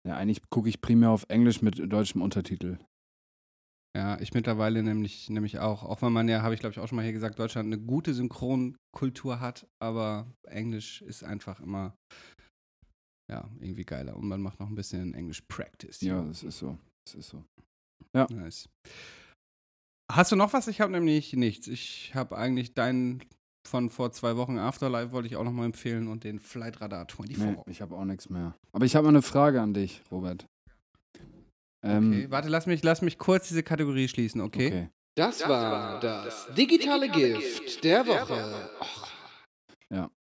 ja, 0.07 0.17
eigentlich 0.17 0.41
gucke 0.49 0.69
ich 0.69 0.81
primär 0.81 1.11
auf 1.11 1.25
Englisch 1.29 1.61
mit 1.61 1.79
deutschem 1.91 2.21
Untertitel. 2.21 2.77
Ja, 3.95 4.19
ich 4.19 4.33
mittlerweile 4.33 4.81
nämlich, 4.81 5.29
nämlich 5.29 5.59
auch. 5.59 5.83
Auch 5.83 6.01
wenn 6.01 6.11
man 6.11 6.27
ja, 6.27 6.41
habe 6.41 6.55
ich 6.55 6.59
glaube 6.59 6.73
ich 6.73 6.79
auch 6.79 6.87
schon 6.87 6.95
mal 6.95 7.03
hier 7.03 7.13
gesagt, 7.13 7.37
Deutschland 7.37 7.67
eine 7.67 7.79
gute 7.79 8.13
Synchronkultur 8.13 9.39
hat, 9.39 9.67
aber 9.79 10.25
Englisch 10.47 11.01
ist 11.03 11.23
einfach 11.23 11.59
immer, 11.59 11.95
ja, 13.31 13.47
irgendwie 13.59 13.85
geiler. 13.85 14.15
Und 14.15 14.27
man 14.27 14.41
macht 14.41 14.59
noch 14.59 14.67
ein 14.67 14.75
bisschen 14.75 15.13
Englisch 15.13 15.41
Practice. 15.41 16.01
Ja, 16.01 16.23
das 16.23 16.43
ist 16.43 16.57
so. 16.57 16.77
Das 17.05 17.15
ist 17.15 17.29
so. 17.29 17.43
Nice. 18.13 18.69
Hast 20.11 20.31
du 20.31 20.35
noch 20.35 20.53
was? 20.53 20.67
Ich 20.67 20.81
habe 20.81 20.91
nämlich 20.91 21.33
nichts. 21.33 21.67
Ich 21.67 22.13
habe 22.13 22.37
eigentlich 22.37 22.73
deinen 22.73 23.23
von 23.67 23.89
vor 23.89 24.11
zwei 24.11 24.35
Wochen 24.35 24.57
Afterlife 24.57 25.11
wollte 25.11 25.27
ich 25.27 25.35
auch 25.35 25.43
noch 25.43 25.51
mal 25.51 25.65
empfehlen 25.65 26.07
und 26.07 26.23
den 26.23 26.39
Flight 26.39 26.81
Radar 26.81 27.07
24. 27.09 27.37
Nee, 27.37 27.71
ich 27.71 27.81
habe 27.81 27.95
auch 27.95 28.05
nichts 28.05 28.29
mehr. 28.29 28.55
Aber 28.73 28.85
ich 28.85 28.95
habe 28.95 29.05
mal 29.05 29.09
eine 29.09 29.21
Frage 29.21 29.61
an 29.61 29.73
dich, 29.73 30.01
Robert. 30.11 30.45
Ähm, 31.83 32.11
Okay, 32.11 32.25
warte, 32.29 32.49
lass 32.49 32.65
mich, 32.65 32.83
lass 32.83 33.01
mich 33.01 33.17
kurz 33.17 33.47
diese 33.49 33.63
Kategorie 33.63 34.07
schließen, 34.07 34.41
okay? 34.41 34.67
okay. 34.67 34.89
Das 35.15 35.47
war 35.47 35.99
das 35.99 36.47
digitale 36.57 37.07
Gift 37.09 37.83
der 37.83 38.07
Woche. 38.07 38.69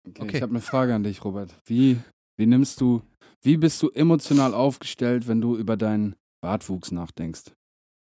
Okay, 0.08 0.22
Okay. 0.22 0.36
ich 0.36 0.42
habe 0.42 0.50
eine 0.52 0.60
Frage 0.60 0.94
an 0.94 1.02
dich, 1.02 1.24
Robert. 1.24 1.60
Wie, 1.64 1.98
wie 2.38 2.46
nimmst 2.46 2.80
du, 2.80 3.02
wie 3.42 3.56
bist 3.56 3.82
du 3.82 3.90
emotional 3.90 4.54
aufgestellt, 4.54 5.26
wenn 5.26 5.40
du 5.40 5.56
über 5.56 5.76
deinen 5.76 6.14
Bartwuchs 6.40 6.92
nachdenkst? 6.92 7.52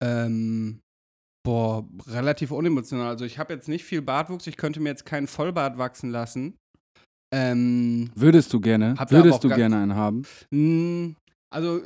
Ähm, 0.03 0.81
boah, 1.45 1.89
relativ 2.07 2.51
unemotional. 2.51 3.07
Also 3.09 3.25
ich 3.25 3.39
habe 3.39 3.55
jetzt 3.55 3.69
nicht 3.69 3.85
viel 3.85 4.03
Bartwuchs, 4.03 4.47
ich 4.47 4.59
könnte 4.59 4.81
mir 4.81 4.91
jetzt 4.91 5.07
keinen 5.07 5.27
Vollbart 5.27 5.79
wachsen 5.79 6.11
lassen. 6.11 6.57
Ähm, 7.33 8.11
Würdest 8.15 8.53
du 8.53 8.61
gerne, 8.61 8.95
würdest 9.09 9.43
du 9.45 9.49
gerne 9.49 9.79
einen 9.79 9.95
haben? 9.95 10.25
mh, 10.51 11.15
also 11.51 11.81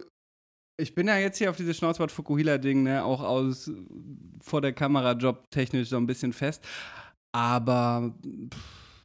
ich 0.81 0.95
bin 0.95 1.09
ja 1.09 1.19
jetzt 1.19 1.38
hier 1.38 1.51
auf 1.51 1.57
dieses 1.57 1.77
Schnauzbart 1.77 2.12
Fukuhila-Ding, 2.12 2.83
ne, 2.85 3.05
auch 3.05 3.21
aus 3.23 3.71
vor 4.41 4.61
der 4.61 4.73
Kamera 4.73 5.12
jobtechnisch 5.12 5.88
so 5.88 5.97
ein 5.97 6.07
bisschen 6.07 6.33
fest. 6.33 6.64
Aber 7.35 8.14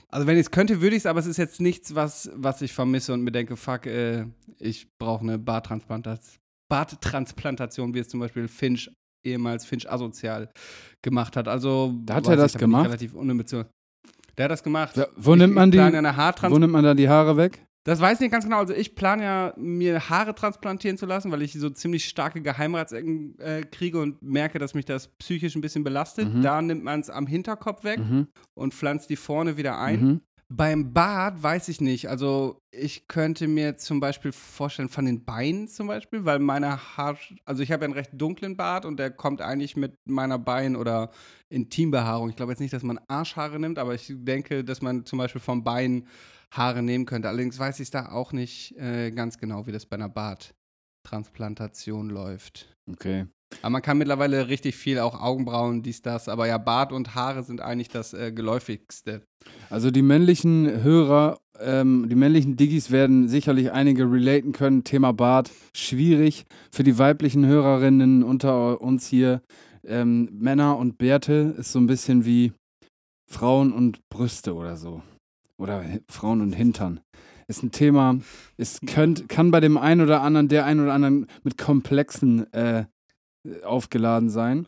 also 0.10 0.28
wenn 0.28 0.36
ich 0.38 0.42
es 0.42 0.52
könnte, 0.52 0.82
würde 0.82 0.96
ich 0.96 1.02
es, 1.02 1.06
aber 1.06 1.20
es 1.20 1.26
ist 1.26 1.38
jetzt 1.38 1.60
nichts, 1.60 1.96
was, 1.96 2.32
was 2.36 2.62
ich 2.62 2.72
vermisse 2.74 3.14
und 3.14 3.22
mir 3.24 3.32
denke, 3.32 3.56
fuck, 3.58 3.86
äh, 3.88 4.26
ich 4.60 4.88
brauche 5.02 5.22
eine 5.24 5.40
Barttransplantation, 5.40 6.38
Barttransplantation, 6.72 7.94
wie 7.94 8.00
es 8.00 8.08
zum 8.10 8.20
Beispiel 8.20 8.48
Finch, 8.48 8.92
ehemals 9.26 9.66
Finch 9.66 9.90
asozial 9.92 10.52
gemacht 11.04 11.36
hat. 11.36 11.48
Also 11.48 11.94
Da 12.06 12.16
hat 12.16 12.28
er 12.28 12.36
das 12.38 12.54
ich 12.54 12.60
gemacht? 12.60 12.86
Relativ 12.86 13.14
unemotional. 13.14 13.68
Der 14.38 14.46
hat 14.46 14.52
das 14.52 14.64
gemacht. 14.64 14.96
Ja, 14.98 15.08
wo 15.16 15.34
ich, 15.34 15.40
nimmt 15.40 15.54
man 15.56 15.70
die- 15.72 15.78
Wo 16.52 16.60
nimmt 16.60 16.74
man 16.74 16.84
da 16.84 16.94
die 16.94 17.10
Haare 17.10 17.36
weg? 17.38 17.66
Das 17.86 18.00
weiß 18.00 18.14
ich 18.16 18.20
nicht 18.22 18.32
ganz 18.32 18.46
genau. 18.46 18.60
Also 18.60 18.74
ich 18.74 18.96
plane 18.96 19.24
ja, 19.24 19.54
mir 19.58 20.10
Haare 20.10 20.34
transplantieren 20.34 20.98
zu 20.98 21.06
lassen, 21.06 21.32
weil 21.32 21.42
ich 21.42 21.54
so 21.54 21.70
ziemlich 21.70 22.06
starke 22.06 22.42
Geheimratsecken 22.42 23.38
äh, 23.40 23.62
kriege 23.64 24.00
und 24.00 24.22
merke, 24.22 24.58
dass 24.60 24.74
mich 24.74 24.86
das 24.86 25.08
psychisch 25.18 25.56
ein 25.56 25.62
bisschen 25.62 25.84
belastet. 25.84 26.34
Mhm. 26.34 26.42
Da 26.44 26.62
nimmt 26.62 26.84
man 26.84 27.02
es 27.02 27.10
am 27.10 27.28
Hinterkopf 27.28 27.84
weg 27.84 28.00
Mhm. 28.00 28.28
und 28.54 28.74
pflanzt 28.74 29.10
die 29.10 29.18
vorne 29.18 29.58
wieder 29.58 29.80
ein. 29.80 30.02
Mhm. 30.02 30.22
Beim 30.50 30.94
Bart 30.94 31.42
weiß 31.42 31.68
ich 31.70 31.82
nicht. 31.82 32.10
Also 32.10 32.62
ich 32.70 33.08
könnte 33.08 33.48
mir 33.48 33.76
zum 33.78 34.00
Beispiel 34.00 34.32
vorstellen, 34.32 34.88
von 34.88 35.06
den 35.06 35.26
Beinen 35.26 35.68
zum 35.68 35.88
Beispiel, 35.88 36.26
weil 36.26 36.38
meine 36.40 36.78
Haar, 36.96 37.18
also 37.44 37.64
ich 37.64 37.72
habe 37.72 37.82
ja 37.84 37.86
einen 37.86 37.96
recht 37.96 38.12
dunklen 38.14 38.56
Bart 38.56 38.86
und 38.86 38.98
der 38.98 39.10
kommt 39.10 39.42
eigentlich 39.42 39.76
mit 39.76 39.98
meiner 40.06 40.38
Bein- 40.38 40.76
oder 40.76 41.10
Intimbehaarung. 41.50 42.30
Ich 42.30 42.36
glaube 42.36 42.52
jetzt 42.52 42.60
nicht, 42.60 42.74
dass 42.74 42.84
man 42.84 43.00
Arschhaare 43.08 43.60
nimmt, 43.60 43.80
aber 43.80 43.94
ich 43.96 44.12
denke, 44.16 44.64
dass 44.64 44.82
man 44.82 45.06
zum 45.06 45.20
Beispiel 45.20 45.42
vom 45.42 45.64
Bein 45.64 46.08
Haare 46.58 46.84
nehmen 46.84 47.06
könnte. 47.06 47.30
Allerdings 47.30 47.60
weiß 47.60 47.80
ich 47.80 47.90
da 47.90 48.12
auch 48.12 48.32
nicht 48.32 48.76
äh, 48.78 49.12
ganz 49.12 49.38
genau, 49.38 49.68
wie 49.68 49.72
das 49.72 49.86
bei 49.86 49.96
einer 49.96 50.10
Barttransplantation 50.10 52.10
läuft. 52.10 52.76
Okay. 52.90 53.28
Aber 53.62 53.72
man 53.72 53.82
kann 53.82 53.98
mittlerweile 53.98 54.48
richtig 54.48 54.76
viel, 54.76 55.00
auch 55.00 55.20
Augenbrauen, 55.20 55.84
dies, 55.84 56.02
das. 56.02 56.28
Aber 56.28 56.48
ja, 56.48 56.58
Bart 56.58 56.92
und 56.92 57.16
Haare 57.16 57.44
sind 57.44 57.62
eigentlich 57.62 57.90
das 57.90 58.14
äh, 58.14 58.32
geläufigste. 58.32 59.22
Also 59.70 59.92
die 59.92 60.02
männlichen 60.02 60.84
Hörer, 60.84 61.40
ähm, 61.60 62.08
die 62.10 62.16
männlichen 62.16 62.56
Diggis 62.56 62.92
werden 62.92 63.28
sicherlich 63.28 63.72
einige 63.72 64.12
relaten 64.12 64.54
können. 64.54 64.84
Thema 64.84 65.14
Bart, 65.14 65.52
schwierig. 65.76 66.46
Für 66.72 66.84
die 66.84 66.98
weiblichen 66.98 67.46
Hörerinnen 67.46 68.24
unter 68.24 68.82
uns 68.82 69.08
hier, 69.08 69.42
ähm, 69.86 70.30
Männer 70.32 70.78
und 70.78 70.98
Bärte 70.98 71.56
ist 71.58 71.74
so 71.74 71.80
ein 71.80 71.88
bisschen 71.88 72.26
wie 72.26 72.54
Frauen 73.30 73.74
und 73.74 74.00
Brüste 74.10 74.56
oder 74.56 74.78
so. 74.78 75.04
Oder 75.64 75.82
Frauen 76.10 76.42
und 76.42 76.52
Hintern. 76.52 77.00
Ist 77.48 77.64
ein 77.64 77.72
Thema, 77.72 78.20
es 78.58 78.82
könnt, 78.86 79.30
kann 79.30 79.50
bei 79.50 79.62
dem 79.62 79.78
einen 79.78 80.02
oder 80.02 80.22
anderen, 80.22 80.50
der 80.50 80.66
einen 80.66 80.82
oder 80.82 80.94
anderen 80.94 81.28
mit 81.44 81.58
Komplexen 81.58 82.52
äh, 82.52 82.84
aufgeladen 83.64 84.30
sein. 84.30 84.68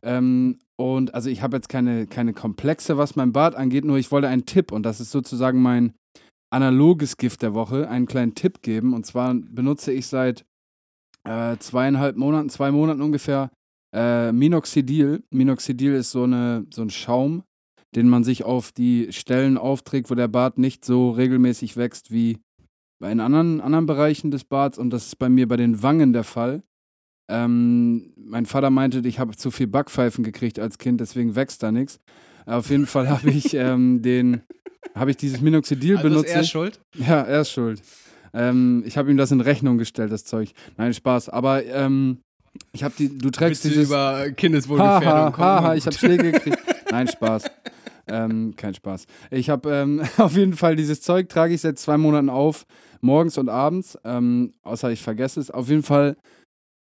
Ähm, 0.00 0.60
und 0.76 1.12
also 1.12 1.28
ich 1.28 1.42
habe 1.42 1.56
jetzt 1.56 1.68
keine, 1.68 2.06
keine 2.06 2.34
Komplexe, 2.34 2.96
was 2.96 3.16
mein 3.16 3.32
Bart 3.32 3.56
angeht, 3.56 3.84
nur 3.84 3.98
ich 3.98 4.12
wollte 4.12 4.28
einen 4.28 4.46
Tipp 4.46 4.70
und 4.70 4.84
das 4.84 5.00
ist 5.00 5.10
sozusagen 5.10 5.60
mein 5.60 5.92
analoges 6.50 7.16
Gift 7.16 7.42
der 7.42 7.54
Woche, 7.54 7.88
einen 7.88 8.06
kleinen 8.06 8.36
Tipp 8.36 8.62
geben. 8.62 8.94
Und 8.94 9.06
zwar 9.06 9.34
benutze 9.34 9.90
ich 9.92 10.06
seit 10.06 10.44
äh, 11.24 11.56
zweieinhalb 11.58 12.16
Monaten, 12.16 12.48
zwei 12.48 12.70
Monaten 12.70 13.02
ungefähr 13.02 13.50
äh, 13.92 14.30
Minoxidil. 14.30 15.24
Minoxidil 15.30 15.94
ist 15.94 16.12
so, 16.12 16.22
eine, 16.22 16.64
so 16.72 16.82
ein 16.82 16.90
Schaum, 16.90 17.42
den 17.94 18.08
man 18.08 18.24
sich 18.24 18.44
auf 18.44 18.72
die 18.72 19.08
Stellen 19.12 19.56
aufträgt, 19.58 20.10
wo 20.10 20.14
der 20.14 20.28
Bart 20.28 20.58
nicht 20.58 20.84
so 20.84 21.10
regelmäßig 21.10 21.76
wächst 21.76 22.10
wie 22.12 22.38
in 23.00 23.20
anderen, 23.20 23.60
anderen 23.60 23.86
Bereichen 23.86 24.30
des 24.30 24.44
Barts. 24.44 24.76
Und 24.78 24.90
das 24.90 25.06
ist 25.06 25.16
bei 25.18 25.28
mir 25.28 25.46
bei 25.48 25.56
den 25.56 25.82
Wangen 25.82 26.12
der 26.12 26.24
Fall. 26.24 26.62
Ähm, 27.30 28.12
mein 28.16 28.46
Vater 28.46 28.70
meinte, 28.70 29.00
ich 29.06 29.18
habe 29.18 29.36
zu 29.36 29.50
viel 29.50 29.66
Backpfeifen 29.66 30.24
gekriegt 30.24 30.58
als 30.58 30.78
Kind, 30.78 31.00
deswegen 31.00 31.34
wächst 31.36 31.62
da 31.62 31.70
nichts. 31.70 32.00
Auf 32.46 32.70
jeden 32.70 32.86
Fall 32.86 33.08
habe 33.10 33.30
ich 33.30 33.54
ähm, 33.54 34.00
den, 34.02 34.40
habe 34.94 35.10
ich 35.10 35.16
dieses 35.18 35.40
Minoxidil 35.40 35.96
Also 35.98 36.08
benutzt. 36.08 36.30
ist 36.30 36.34
er 36.36 36.44
schuld? 36.44 36.80
Ja, 36.96 37.20
er 37.20 37.42
ist 37.42 37.50
schuld. 37.50 37.82
Ähm, 38.34 38.82
ich 38.86 38.96
habe 38.96 39.10
ihm 39.10 39.16
das 39.16 39.30
in 39.30 39.40
Rechnung 39.40 39.78
gestellt, 39.78 40.10
das 40.12 40.24
Zeug. 40.24 40.52
Nein, 40.76 40.92
Spaß. 40.94 41.28
Aber 41.28 41.64
ähm, 41.64 42.18
ich 42.72 42.82
habe 42.82 42.94
die, 42.98 43.16
du 43.16 43.30
trägst 43.30 43.62
Willst 43.62 43.64
du 43.64 43.68
dieses. 43.68 43.86
über 43.88 44.30
Kindeswohlgefährdung 44.32 45.06
Haha, 45.08 45.30
kommen? 45.30 45.46
haha, 45.46 45.74
ich 45.74 45.86
habe 45.86 45.96
Schläge 45.96 46.32
gekriegt. 46.32 46.58
Nein, 46.90 47.08
Spaß. 47.08 47.44
Ähm, 48.10 48.54
kein 48.56 48.74
Spaß. 48.74 49.06
Ich 49.30 49.50
habe 49.50 49.70
ähm, 49.70 50.02
auf 50.16 50.36
jeden 50.36 50.54
Fall 50.54 50.76
dieses 50.76 51.02
Zeug, 51.02 51.28
trage 51.28 51.54
ich 51.54 51.60
seit 51.60 51.78
zwei 51.78 51.98
Monaten 51.98 52.30
auf, 52.30 52.66
morgens 53.00 53.38
und 53.38 53.48
abends, 53.48 53.98
ähm, 54.04 54.54
außer 54.62 54.90
ich 54.90 55.02
vergesse 55.02 55.40
es. 55.40 55.50
Auf 55.50 55.68
jeden 55.68 55.82
Fall, 55.82 56.16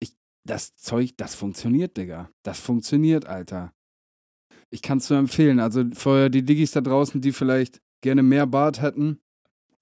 ich, 0.00 0.12
das 0.44 0.74
Zeug, 0.76 1.10
das 1.16 1.34
funktioniert, 1.34 1.96
Digga. 1.96 2.28
Das 2.42 2.60
funktioniert, 2.60 3.26
Alter. 3.26 3.72
Ich 4.70 4.82
kann 4.82 4.98
es 4.98 5.10
nur 5.10 5.18
empfehlen. 5.18 5.60
Also 5.60 5.84
für 5.94 6.30
die 6.30 6.44
Diggis 6.44 6.72
da 6.72 6.80
draußen, 6.80 7.20
die 7.20 7.32
vielleicht 7.32 7.80
gerne 8.02 8.22
mehr 8.22 8.46
Bart 8.46 8.80
hätten. 8.80 9.20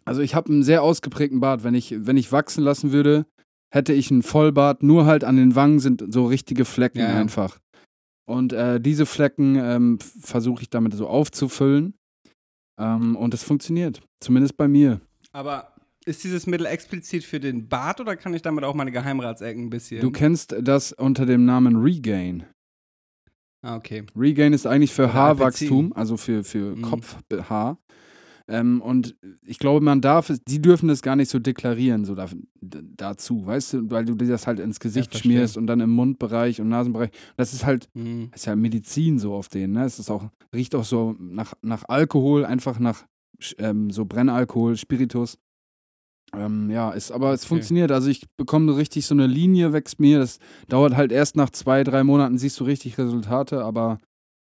Also 0.04 0.22
ich 0.22 0.35
habe 0.35 0.50
einen 0.50 0.62
sehr 0.62 0.83
ausgeprägten 0.83 1.40
Bart. 1.40 1.62
Wenn 1.62 1.74
ich, 1.74 1.94
wenn 1.96 2.16
ich 2.16 2.33
wachsen 2.33 2.64
lassen 2.64 2.90
würde, 2.92 3.26
hätte 3.70 3.92
ich 3.92 4.11
einen 4.11 4.22
Vollbart. 4.22 4.83
Nur 4.83 5.06
halt 5.06 5.24
an 5.24 5.37
den 5.37 5.54
Wangen 5.54 5.78
sind 5.78 6.04
so 6.12 6.26
richtige 6.26 6.64
Flecken 6.64 6.98
ja. 6.98 7.14
einfach. 7.14 7.59
Und 8.31 8.53
äh, 8.53 8.81
diese 8.81 9.07
Flecken 9.07 9.57
ähm, 9.57 9.99
versuche 10.01 10.62
ich 10.62 10.71
damit 10.71 10.95
so 10.95 11.07
aufzufüllen. 11.09 11.95
Ähm, 12.79 13.16
und 13.16 13.35
es 13.35 13.43
funktioniert. 13.43 14.01
Zumindest 14.21 14.57
bei 14.57 14.69
mir. 14.69 15.01
Aber 15.33 15.75
ist 16.07 16.25
dieses 16.25 16.47
Mittel 16.47 16.66
explizit 16.66 17.25
für 17.25 17.40
den 17.40 17.69
Bart 17.69 18.01
oder 18.01 18.16
kann 18.16 18.33
ich 18.33 18.43
damit 18.43 18.64
auch 18.64 18.75
meine 18.75 18.90
Geheimratsecken 18.93 19.64
ein 19.64 19.71
bisschen? 19.71 20.01
Du 20.01 20.11
kennst 20.11 20.57
das 20.61 20.93
unter 20.93 21.27
dem 21.27 21.45
Namen 21.45 21.77
Regain. 21.77 22.47
ah, 23.62 23.77
okay. 23.77 24.05
Regain 24.16 24.53
ist 24.55 24.66
eigentlich 24.66 24.93
für 24.93 25.12
Haarwachstum, 25.12 25.93
also 25.93 26.16
für, 26.16 26.43
für 26.45 26.77
Mhm. 26.77 26.83
Kopfhaar. 26.83 27.79
Ähm, 28.50 28.82
und 28.82 29.14
ich 29.46 29.58
glaube, 29.60 29.84
man 29.84 30.00
darf 30.00 30.28
es, 30.28 30.42
die 30.42 30.60
dürfen 30.60 30.88
das 30.88 31.02
gar 31.02 31.14
nicht 31.14 31.30
so 31.30 31.38
deklarieren, 31.38 32.04
so 32.04 32.16
da, 32.16 32.26
dazu, 32.60 33.46
weißt 33.46 33.72
du, 33.74 33.90
weil 33.90 34.04
du 34.04 34.16
dir 34.16 34.26
das 34.26 34.48
halt 34.48 34.58
ins 34.58 34.80
Gesicht 34.80 35.12
verstehe. 35.12 35.32
schmierst 35.32 35.56
und 35.56 35.68
dann 35.68 35.78
im 35.78 35.90
Mundbereich 35.90 36.60
und 36.60 36.68
Nasenbereich. 36.68 37.10
Das 37.36 37.52
ist 37.54 37.64
halt, 37.64 37.88
Hm. 37.94 38.30
ist 38.34 38.46
ja 38.46 38.56
Medizin 38.56 39.18
so 39.20 39.34
auf 39.34 39.48
denen, 39.48 39.74
ne? 39.74 39.84
Es 39.84 40.00
ist 40.00 40.10
auch, 40.10 40.28
riecht 40.52 40.74
auch 40.74 40.84
so 40.84 41.14
nach, 41.20 41.54
nach 41.62 41.84
Alkohol, 41.88 42.44
einfach 42.44 42.80
nach 42.80 43.04
ähm, 43.58 43.90
so 43.90 44.04
Brennalkohol, 44.04 44.76
Spiritus. 44.76 45.38
Ähm, 46.34 46.70
ja, 46.70 46.90
ist, 46.90 47.10
aber 47.12 47.32
es 47.32 47.42
Okay. 47.42 47.48
funktioniert. 47.48 47.90
Also 47.92 48.08
ich 48.08 48.26
bekomme 48.36 48.76
richtig 48.76 49.06
so 49.06 49.14
eine 49.14 49.26
Linie, 49.26 49.72
wächst 49.72 49.98
mir. 50.00 50.18
Das 50.18 50.38
dauert 50.68 50.96
halt 50.96 51.10
erst 51.12 51.36
nach 51.36 51.50
zwei, 51.50 51.82
drei 51.84 52.04
Monaten, 52.04 52.38
siehst 52.38 52.58
du 52.60 52.64
richtig 52.64 52.98
Resultate, 52.98 53.64
aber 53.64 53.98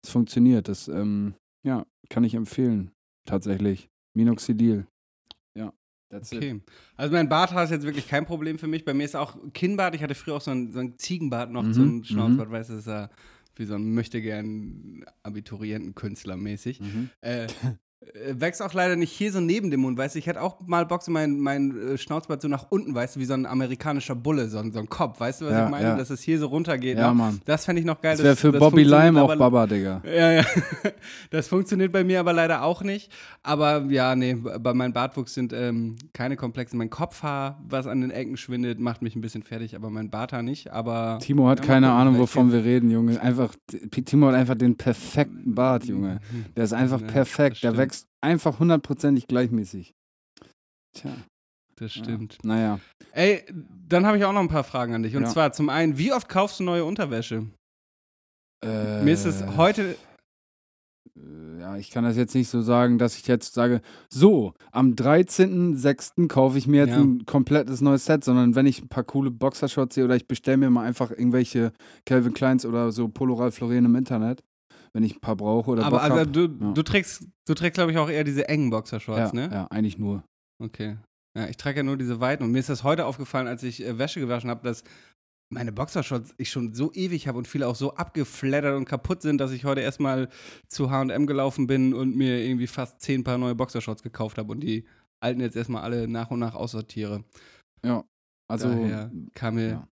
es 0.05 0.11
funktioniert. 0.11 0.69
Das, 0.69 0.89
ähm, 0.89 1.35
ja, 1.67 1.85
kann 2.09 2.25
ich 2.25 2.35
empfehlen. 2.35 2.91
Tatsächlich. 3.25 3.89
Minoxidil. 4.15 4.87
Ja, 5.55 5.73
that's 6.09 6.33
it. 6.33 6.39
Okay. 6.39 6.61
Also 6.97 7.15
mein 7.15 7.29
Barthaar 7.29 7.65
ist 7.65 7.71
jetzt 7.71 7.85
wirklich 7.85 8.09
kein 8.09 8.27
Problem 8.27 8.59
für 8.59 8.67
mich. 8.67 8.85
Bei 8.85 8.95
mir 8.95 9.05
ist 9.05 9.17
auch 9.17 9.37
Kinnbart. 9.53 9.95
Ich 9.95 10.03
hatte 10.03 10.15
früher 10.15 10.37
auch 10.37 10.41
so 10.41 10.51
ein, 10.51 10.73
so 10.73 10.81
ein 10.81 10.99
Ziegenbart 10.99 11.51
noch 11.51 11.63
Mhm, 11.63 11.73
zum 11.73 12.05
Schnauzbart. 12.05 12.51
Weißt 12.51 12.71
du, 12.71 12.75
das 12.75 12.83
ist 12.83 12.89
ja 12.91 13.11
wie 13.57 13.65
so 13.65 13.75
ein 13.75 13.95
möchtegern 13.95 15.05
Abiturientenkünstler 15.23 16.37
mäßig. 16.37 16.81
Mhm. 16.81 17.11
Äh, 17.21 17.47
Wächst 18.33 18.63
auch 18.63 18.73
leider 18.73 18.97
nicht 18.97 19.13
hier 19.13 19.31
so 19.31 19.41
neben 19.41 19.71
dem 19.71 19.81
Mund, 19.81 19.99
weißt 19.99 20.15
du? 20.15 20.19
Ich 20.19 20.27
hätte 20.27 20.41
auch 20.41 20.57
mal 20.67 20.87
Bock, 20.87 21.03
so 21.03 21.13
mein, 21.13 21.39
mein 21.39 21.77
äh, 21.77 21.99
Schnauzbart 21.99 22.41
so 22.41 22.49
nach 22.49 22.67
unten, 22.71 22.95
weißt 22.95 23.17
du, 23.17 23.21
wie 23.21 23.27
so 23.27 23.35
ein 23.35 23.45
amerikanischer 23.45 24.15
Bulle, 24.15 24.49
so, 24.49 24.57
ein- 24.59 24.73
so 24.73 24.79
ein 24.79 24.89
Kopf, 24.89 25.21
weißt 25.21 25.43
du, 25.43 25.45
was 25.47 25.53
Ja, 25.53 25.65
ich 25.67 25.71
meine? 25.71 25.85
ja. 25.89 25.97
Dass 25.97 26.09
es 26.09 26.23
hier 26.23 26.39
so 26.39 26.47
runtergeht. 26.47 26.97
Ja, 26.97 27.09
noch. 27.09 27.15
Mann. 27.15 27.43
Das 27.45 27.67
fände 27.67 27.81
ich 27.81 27.87
noch 27.87 28.01
geil. 28.01 28.17
Das 28.17 28.25
wäre 28.25 28.37
für 28.37 28.53
das 28.53 28.59
Bobby 28.59 28.85
Lime 28.85 29.23
auch 29.23 29.37
Baba, 29.37 29.67
Digga. 29.67 30.01
Ja, 30.07 30.33
ja. 30.33 30.45
Das 31.31 31.49
funktioniert 31.49 31.93
bei 31.93 32.03
mir 32.03 32.21
aber 32.21 32.33
leider 32.33 32.63
auch 32.63 32.83
nicht. 32.83 33.13
Aber 33.43 33.85
ja, 33.91 34.17
nee, 34.17 34.35
bei 34.35 34.73
meinem 34.73 34.95
Bartwuchs 34.95 35.35
sind 35.35 35.53
ähm, 35.53 35.97
keine 36.15 36.37
Komplexe. 36.37 36.77
Mein 36.79 36.89
Kopfhaar, 36.91 37.61
was 37.69 37.87
an 37.87 38.01
den 38.01 38.11
Ecken 38.11 38.39
schwindet, 38.39 38.81
macht 38.81 39.03
mich 39.03 39.15
ein 39.15 39.21
bisschen 39.21 39.43
fertig, 39.43 39.77
aber 39.77 39.91
mein 39.91 40.09
Barthaar 40.09 40.43
nicht. 40.43 40.73
Aber 40.73 41.19
Timo 41.21 41.49
hat 41.49 41.61
Ja, 41.61 41.67
keine 41.67 41.91
Ahnung, 41.93 42.17
wovon 42.19 42.51
wir 42.51 42.65
reden, 42.65 42.91
Junge. 42.91 43.21
Einfach, 43.21 43.55
Timo 44.07 44.29
hat 44.29 44.35
einfach 44.37 44.55
den 44.57 44.77
perfekten 44.77 45.55
Bart, 45.55 45.85
Junge. 45.85 46.21
Der 46.57 46.65
ist 46.65 46.73
einfach 46.73 47.07
perfekt. 47.07 47.57
Der 47.63 47.69
stimmt. 47.69 47.77
Wächst 47.91 48.07
einfach 48.21 48.59
hundertprozentig 48.61 49.27
gleichmäßig. 49.27 49.93
Tja, 50.97 51.11
das 51.77 51.95
ja. 51.97 52.05
stimmt. 52.05 52.39
Naja. 52.45 52.81
Ey, 53.13 53.45
dann 53.89 54.07
habe 54.07 54.17
ich 54.19 54.25
auch 54.25 54.33
noch 54.33 54.41
ein 54.41 54.49
paar 54.49 54.65
Fragen 54.65 54.95
an 54.95 55.03
dich. 55.03 55.17
Und 55.17 55.23
Ja. 55.25 55.29
zwar 55.29 55.53
zum 55.53 55.69
einen, 55.69 55.99
wie 55.99 56.13
oft 56.13 56.29
kaufst 56.29 56.61
du 56.61 56.65
neue 56.65 56.85
Unterwäsche? 56.85 57.47
Äh, 58.65 59.03
Mir 59.03 59.13
ist 59.15 59.25
es 59.25 59.45
heute. 59.57 59.97
äh, 61.17 61.59
Ja, 61.61 61.77
ich 61.77 61.91
kann 61.91 62.05
das 62.05 62.17
jetzt 62.17 62.35
nicht 62.35 62.49
so 62.49 62.63
sagen, 62.63 62.97
dass 62.99 63.17
ich 63.19 63.27
jetzt 63.27 63.53
sage, 63.55 63.83
so, 64.09 64.55
am 64.73 64.95
13.06. 64.95 66.27
kaufe 66.29 66.57
ich 66.57 66.67
mir 66.67 66.85
jetzt 66.87 66.95
Ja. 66.97 67.01
ein 67.03 67.27
komplettes 67.27 67.81
neues 67.83 68.05
Set, 68.07 68.25
sondern 68.25 68.55
wenn 68.55 68.65
ich 68.67 68.81
ein 68.83 68.89
paar 68.89 69.05
coole 69.05 69.31
Boxershorts 69.31 69.95
sehe 69.95 70.05
oder 70.05 70.17
ich 70.17 70.27
bestelle 70.27 70.57
mir 70.57 70.71
mal 70.71 70.87
einfach 70.87 71.11
irgendwelche 71.11 71.73
Calvin 72.07 72.33
Kleins 72.33 72.65
oder 72.65 72.93
so 72.93 73.09
Polo 73.09 73.35
Ralph 73.35 73.61
Lauren 73.61 73.85
im 73.85 73.95
Internet, 73.97 74.41
wenn 74.93 75.03
ich 75.05 75.17
ein 75.17 75.21
paar 75.21 75.37
brauche 75.37 75.71
oder 75.71 75.85
Aber 75.85 76.03
also, 76.03 76.19
hab. 76.21 76.33
du, 76.33 76.47
Ja. 76.47 76.73
du 76.73 76.83
trägst, 76.83 77.27
du 77.47 77.55
trägst 77.55 77.75
glaube 77.75 77.93
ich, 77.93 77.99
auch 77.99 78.11
eher 78.11 78.25
diese 78.25 78.49
engen 78.49 78.71
Boxershorts, 78.71 79.33
ja, 79.33 79.49
ne? 79.49 79.51
ja, 79.53 79.67
eigentlich 79.71 79.99
nur. 79.99 80.25
Okay. 80.63 80.97
Ja, 81.37 81.47
ich 81.49 81.57
trage 81.57 81.79
ja 81.79 81.83
nur 81.85 81.97
diese 81.97 82.21
weiten. 82.21 82.43
Und 82.43 82.51
mir 82.53 82.59
ist 82.59 82.69
das 82.69 82.83
heute 82.83 83.07
aufgefallen, 83.07 83.47
als 83.47 83.63
ich 83.63 83.85
äh, 83.85 83.99
Wäsche 83.99 84.19
gewaschen 84.21 84.51
habe, 84.51 84.63
dass 84.65 84.83
meine 85.53 85.73
Boxershorts 85.73 86.35
ich 86.39 86.51
schon 86.51 86.75
so 86.75 86.93
ewig 86.93 87.27
habe 87.29 87.39
und 87.39 87.49
viele 87.49 87.67
auch 87.69 87.75
so 87.77 87.95
abgeflattert 87.95 88.77
und 88.77 88.85
kaputt 88.85 89.23
sind, 89.23 89.39
dass 89.39 89.51
ich 89.53 89.65
heute 89.65 89.81
erstmal 89.81 90.29
zu 90.69 90.91
HM 90.91 91.27
gelaufen 91.27 91.67
bin 91.67 91.95
und 91.95 92.17
mir 92.17 92.39
irgendwie 92.45 92.67
fast 92.67 93.01
zehn 93.01 93.25
Paar 93.25 93.39
neue 93.39 93.55
Boxershorts 93.55 94.03
gekauft 94.03 94.39
habe 94.39 94.53
und 94.53 94.61
die 94.61 94.85
alten 95.23 95.41
jetzt 95.41 95.57
erstmal 95.57 95.83
alle 95.83 96.09
nach 96.09 96.31
und 96.31 96.39
nach 96.41 96.55
aussortiere. 96.55 97.25
Ja. 97.85 98.05
Also, 98.49 98.69
Daher 98.69 99.11
kam 99.35 99.55
mir. 99.55 99.69
ja. 99.69 99.89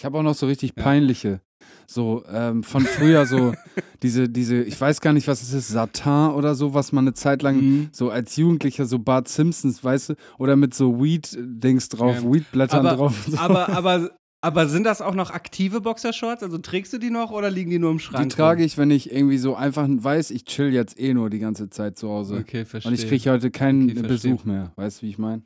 Ich 0.00 0.04
habe 0.06 0.16
auch 0.16 0.22
noch 0.22 0.34
so 0.34 0.46
richtig 0.46 0.72
Ja. 0.78 0.82
peinliche. 0.82 1.40
So, 1.86 2.24
ähm, 2.32 2.62
von 2.62 2.82
früher 2.86 3.26
so, 3.26 3.52
diese, 4.02 4.30
diese, 4.30 4.62
ich 4.62 4.80
weiß 4.80 5.02
gar 5.02 5.12
nicht, 5.12 5.28
was 5.28 5.42
es 5.42 5.52
ist, 5.52 5.68
Satin 5.68 6.30
oder 6.34 6.54
so, 6.54 6.72
was 6.72 6.90
man 6.92 7.04
eine 7.04 7.12
Zeit 7.12 7.42
lang 7.42 7.56
Mhm. 7.60 7.88
so 7.92 8.08
als 8.10 8.34
Jugendlicher, 8.36 8.86
so 8.86 8.98
Bart 8.98 9.28
Simpsons, 9.28 9.84
weißt 9.84 10.10
du, 10.10 10.14
oder 10.38 10.56
mit 10.56 10.72
so 10.72 11.02
Weed-Dings 11.02 11.90
drauf, 11.90 12.22
Ja. 12.22 12.32
Weed-Blättern 12.32 12.84
drauf. 12.86 13.26
und 13.26 13.32
So. 13.34 13.38
Aber, 13.38 13.68
aber, 13.68 14.10
aber 14.40 14.68
sind 14.68 14.84
das 14.84 15.02
auch 15.02 15.14
noch 15.14 15.30
aktive 15.32 15.82
Boxershorts? 15.82 16.42
Also 16.42 16.56
trägst 16.58 16.94
du 16.94 16.98
die 16.98 17.10
noch 17.10 17.30
oder 17.30 17.50
liegen 17.50 17.70
die 17.70 17.78
nur 17.78 17.90
im 17.90 17.98
Schrank? 17.98 18.26
Die 18.26 18.34
trage 18.34 18.64
ich, 18.64 18.78
wenn 18.78 18.90
ich 18.90 19.12
irgendwie 19.12 19.36
so 19.38 19.54
einfach 19.54 19.86
weiß, 19.90 20.30
ich 20.30 20.44
chill 20.46 20.72
jetzt 20.72 20.98
eh 20.98 21.12
nur 21.12 21.28
die 21.28 21.40
ganze 21.40 21.68
Zeit 21.68 21.98
zu 21.98 22.08
Hause. 22.08 22.36
Okay, 22.36 22.64
verstehe. 22.64 22.90
und 22.90 22.98
ich 22.98 23.06
kriege 23.06 23.30
heute 23.30 23.50
keinen 23.50 23.90
Okay. 23.90 24.02
Besuch 24.08 24.44
mehr. 24.46 24.72
Weißt 24.76 25.02
du, 25.02 25.06
wie 25.06 25.10
ich 25.10 25.18
meine? 25.18 25.42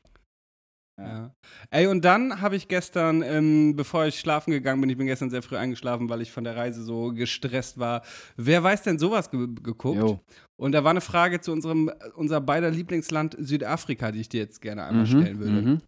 Ja. 0.96 1.34
Ey, 1.70 1.88
und 1.88 2.04
dann 2.04 2.40
habe 2.40 2.54
ich 2.54 2.68
gestern, 2.68 3.22
ähm, 3.22 3.74
bevor 3.74 4.06
ich 4.06 4.20
schlafen 4.20 4.52
gegangen 4.52 4.80
bin, 4.80 4.88
ich 4.90 4.96
bin 4.96 5.08
gestern 5.08 5.28
sehr 5.28 5.42
früh 5.42 5.56
eingeschlafen, 5.56 6.08
weil 6.08 6.20
ich 6.22 6.30
von 6.30 6.44
der 6.44 6.54
Reise 6.56 6.84
so 6.84 7.12
gestresst 7.12 7.78
war. 7.78 8.02
Wer 8.36 8.62
weiß 8.62 8.82
denn 8.82 8.98
sowas 8.98 9.30
ge 9.30 9.48
geguckt? 9.60 9.98
Jo. 9.98 10.20
Und 10.56 10.70
da 10.72 10.84
war 10.84 10.90
eine 10.90 11.00
Frage 11.00 11.40
zu 11.40 11.50
unserem, 11.50 11.90
unser 12.14 12.40
beider 12.40 12.70
Lieblingsland 12.70 13.36
Südafrika, 13.40 14.12
die 14.12 14.20
ich 14.20 14.28
dir 14.28 14.40
jetzt 14.40 14.60
gerne 14.60 14.84
einmal 14.84 15.04
Mhm, 15.04 15.08
stellen 15.08 15.38
würde. 15.40 15.62
mhm. 15.62 15.80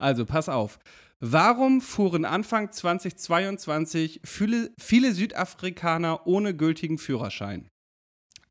Also, 0.00 0.24
pass 0.26 0.48
auf. 0.48 0.78
Warum 1.20 1.80
fuhren 1.80 2.24
Anfang 2.24 2.70
2022 2.72 4.20
viele, 4.24 4.70
viele 4.78 5.12
Südafrikaner 5.12 6.26
ohne 6.26 6.54
gültigen 6.54 6.98
Führerschein? 6.98 7.68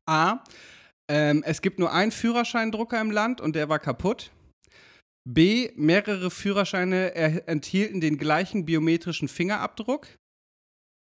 A. 0.06 0.42
Ähm, 1.10 1.42
es 1.46 1.62
gibt 1.62 1.78
nur 1.78 1.92
einen 1.92 2.12
Führerscheindrucker 2.12 3.00
im 3.00 3.10
Land 3.10 3.40
und 3.40 3.56
der 3.56 3.68
war 3.68 3.78
kaputt. 3.78 4.30
B. 5.28 5.70
Mehrere 5.76 6.30
Führerscheine 6.30 7.14
er 7.14 7.48
enthielten 7.48 8.00
den 8.00 8.16
gleichen 8.16 8.64
biometrischen 8.64 9.28
Fingerabdruck. 9.28 10.06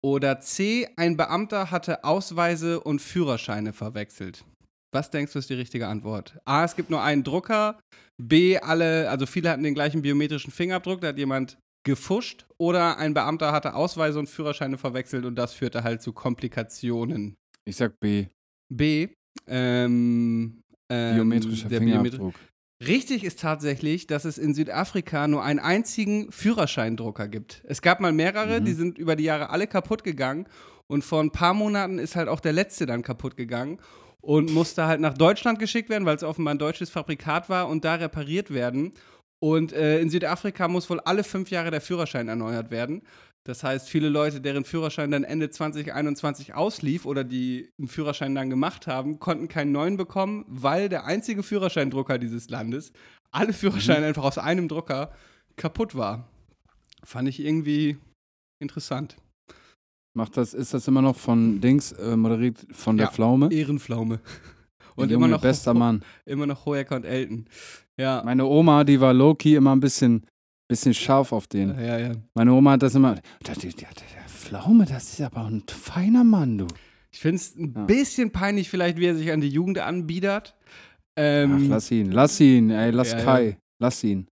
Oder 0.05 0.41
C. 0.41 0.89
Ein 0.97 1.17
Beamter 1.17 1.71
hatte 1.71 2.05
Ausweise 2.05 2.81
und 2.81 3.01
Führerscheine 3.01 3.73
verwechselt. 3.73 4.45
Was 4.95 5.11
denkst 5.11 5.33
du 5.33 5.39
ist 5.39 5.51
die 5.51 5.55
richtige 5.55 5.89
Antwort? 5.89 6.39
A. 6.45 6.65
Es 6.65 6.77
gibt 6.77 6.91
nur 6.91 7.03
einen 7.03 7.25
Drucker. 7.25 7.81
B. 8.23 8.59
Alle, 8.59 9.11
also 9.11 9.27
viele 9.27 9.51
hatten 9.51 9.63
den 9.63 9.75
gleichen 9.75 10.03
biometrischen 10.03 10.53
Fingerabdruck. 10.53 11.01
Da 11.01 11.09
hat 11.09 11.19
jemand 11.19 11.59
gefuscht. 11.85 12.47
Oder 12.59 12.99
ein 12.99 13.15
Beamter 13.15 13.51
hatte 13.51 13.75
Ausweise 13.75 14.19
und 14.19 14.29
Führerscheine 14.29 14.79
verwechselt 14.79 15.25
und 15.25 15.35
das 15.35 15.55
führte 15.55 15.83
halt 15.83 16.01
zu 16.03 16.13
Komplikationen. 16.13 17.35
Ich 17.65 17.77
sag 17.77 17.99
B. 17.99 18.27
B. 18.73 19.09
Ähm, 19.49 20.61
ähm, 20.89 21.15
Biometrischer 21.17 21.69
der 21.69 21.81
Biometri- 21.81 22.11
Fingerabdruck. 22.11 22.35
Richtig 22.87 23.25
ist 23.25 23.41
tatsächlich, 23.41 24.07
dass 24.07 24.25
es 24.25 24.39
in 24.39 24.55
Südafrika 24.55 25.29
nur 25.29 25.43
einen 25.43 25.61
einzigen 25.61 26.31
Führerscheindrucker 26.33 27.29
gibt. 27.29 27.63
Es 27.67 27.83
gab 27.83 28.01
mal 28.01 28.13
mehrere, 28.13 28.61
Mhm. 28.61 28.65
die 28.65 28.73
sind 28.73 28.99
über 28.99 29.17
die 29.17 29.25
Jahre 29.25 29.51
alle 29.51 29.67
kaputt 29.67 30.05
gegangen. 30.05 30.47
Und 30.87 31.05
vor 31.05 31.23
ein 31.23 31.31
paar 31.31 31.55
Monaten 31.55 31.99
ist 31.99 32.17
halt 32.17 32.29
auch 32.29 32.41
der 32.41 32.53
letzte 32.53 32.87
dann 32.87 33.03
kaputt 33.03 33.37
gegangen 33.37 33.79
und 34.21 34.53
musste 34.53 34.87
halt 34.87 35.01
nach 35.01 35.15
Deutschland 35.15 35.59
geschickt 35.59 35.89
werden, 35.89 36.05
weil 36.05 36.17
es 36.17 36.23
offenbar 36.23 36.55
ein 36.55 36.59
deutsches 36.59 36.91
Fabrikat 36.91 37.49
war 37.49 37.69
und 37.69 37.85
da 37.85 37.95
repariert 37.95 38.53
werden. 38.53 38.93
Und 39.39 39.73
äh, 39.73 40.01
in 40.01 40.11
Südafrika 40.11 40.69
muss 40.69 40.89
wohl 40.91 41.01
alle 41.01 41.25
fünf 41.25 41.51
Jahre 41.51 41.71
der 41.71 41.81
Führerschein 41.81 42.29
erneuert 42.29 42.71
werden. 42.71 43.03
Das 43.45 43.65
heißt, 43.65 43.89
viele 43.89 44.09
Leute, 44.09 44.41
deren 44.41 44.65
Führerschein 44.65 45.11
dann 45.11 45.25
Ende 45.25 45.51
2021 45.51 46.55
auslief 46.55 47.07
oder 47.07 47.25
die 47.25 47.71
einen 47.79 47.89
Führerschein 47.89 48.35
dann 48.35 48.51
gemacht 48.51 48.87
haben, 48.87 49.19
konnten 49.19 49.49
keinen 49.49 49.73
neuen 49.73 49.97
bekommen, 49.97 50.45
weil 50.49 50.89
der 50.89 51.07
einzige 51.07 51.43
Führerscheindrucker 51.43 52.19
dieses 52.19 52.49
Landes 52.51 52.93
alle 53.33 53.53
Führerscheine 53.53 54.07
einfach 54.07 54.23
aus 54.25 54.39
einem 54.39 54.69
Drucker 54.69 55.13
kaputt 55.57 55.97
war. 55.97 56.29
Fand 57.03 57.29
ich 57.29 57.41
irgendwie 57.41 57.97
interessant. 58.61 59.17
Macht 60.15 60.37
das, 60.37 60.55
ist 60.55 60.75
das 60.75 60.87
immer 60.87 61.03
noch 61.03 61.17
von 61.17 61.61
Dings 61.61 61.93
äh, 61.93 62.17
moderiert 62.17 62.65
von 62.71 62.97
der 62.97 63.07
Ja. 63.07 63.13
Pflaume? 63.13 63.51
Ehrenpflaume. 63.53 64.21
Und 64.95 65.11
immer 65.11 65.27
noch, 65.27 65.41
bester 65.41 65.73
Mann. 65.73 66.05
immer 66.27 66.47
noch 66.47 66.67
Hoeker 66.67 66.97
und 66.97 67.05
Elton. 67.07 67.47
Ja. 67.97 68.23
Meine 68.25 68.45
Oma, 68.45 68.85
die 68.85 69.01
war 69.01 69.15
low-key 69.15 69.55
immer 69.55 69.75
ein 69.75 69.81
bisschen, 69.81 70.27
bisschen 70.69 70.95
scharf 70.95 71.33
auf 71.33 71.47
den. 71.47 71.71
Ja, 71.79 71.99
ja. 71.99 72.13
Meine 72.35 72.53
Oma 72.53 72.73
hat 72.73 72.83
das 72.83 72.95
immer. 72.95 73.15
Der, 73.47 73.55
der, 73.55 73.71
der, 73.73 73.89
der 73.89 74.29
Pflaume, 74.29 74.85
das 74.87 75.13
ist 75.13 75.21
aber 75.21 75.45
ein 75.47 75.63
feiner 75.69 76.25
Mann, 76.25 76.59
du. 76.59 76.67
Ich 77.11 77.21
finde 77.21 77.37
es 77.37 77.55
ein 77.57 77.75
Ja. 77.77 77.85
bisschen 77.85 78.31
peinlich, 78.31 78.71
vielleicht, 78.71 78.97
wie 78.99 79.07
er 79.07 79.15
sich 79.15 79.31
an 79.33 79.41
die 79.41 79.49
Jugend 79.49 79.79
anbiedert. 79.79 80.57
Ähm, 81.17 81.59
Ach, 81.65 81.69
lass 81.69 81.91
ihn, 81.91 82.11
lass 82.11 82.41
ihn, 82.41 82.71
ey, 82.71 82.91
lass 82.91 83.13
Ja, 83.13 83.19
ja. 83.19 83.25
Kai, 83.25 83.59
lass 83.79 84.03
ihn. 84.03 84.27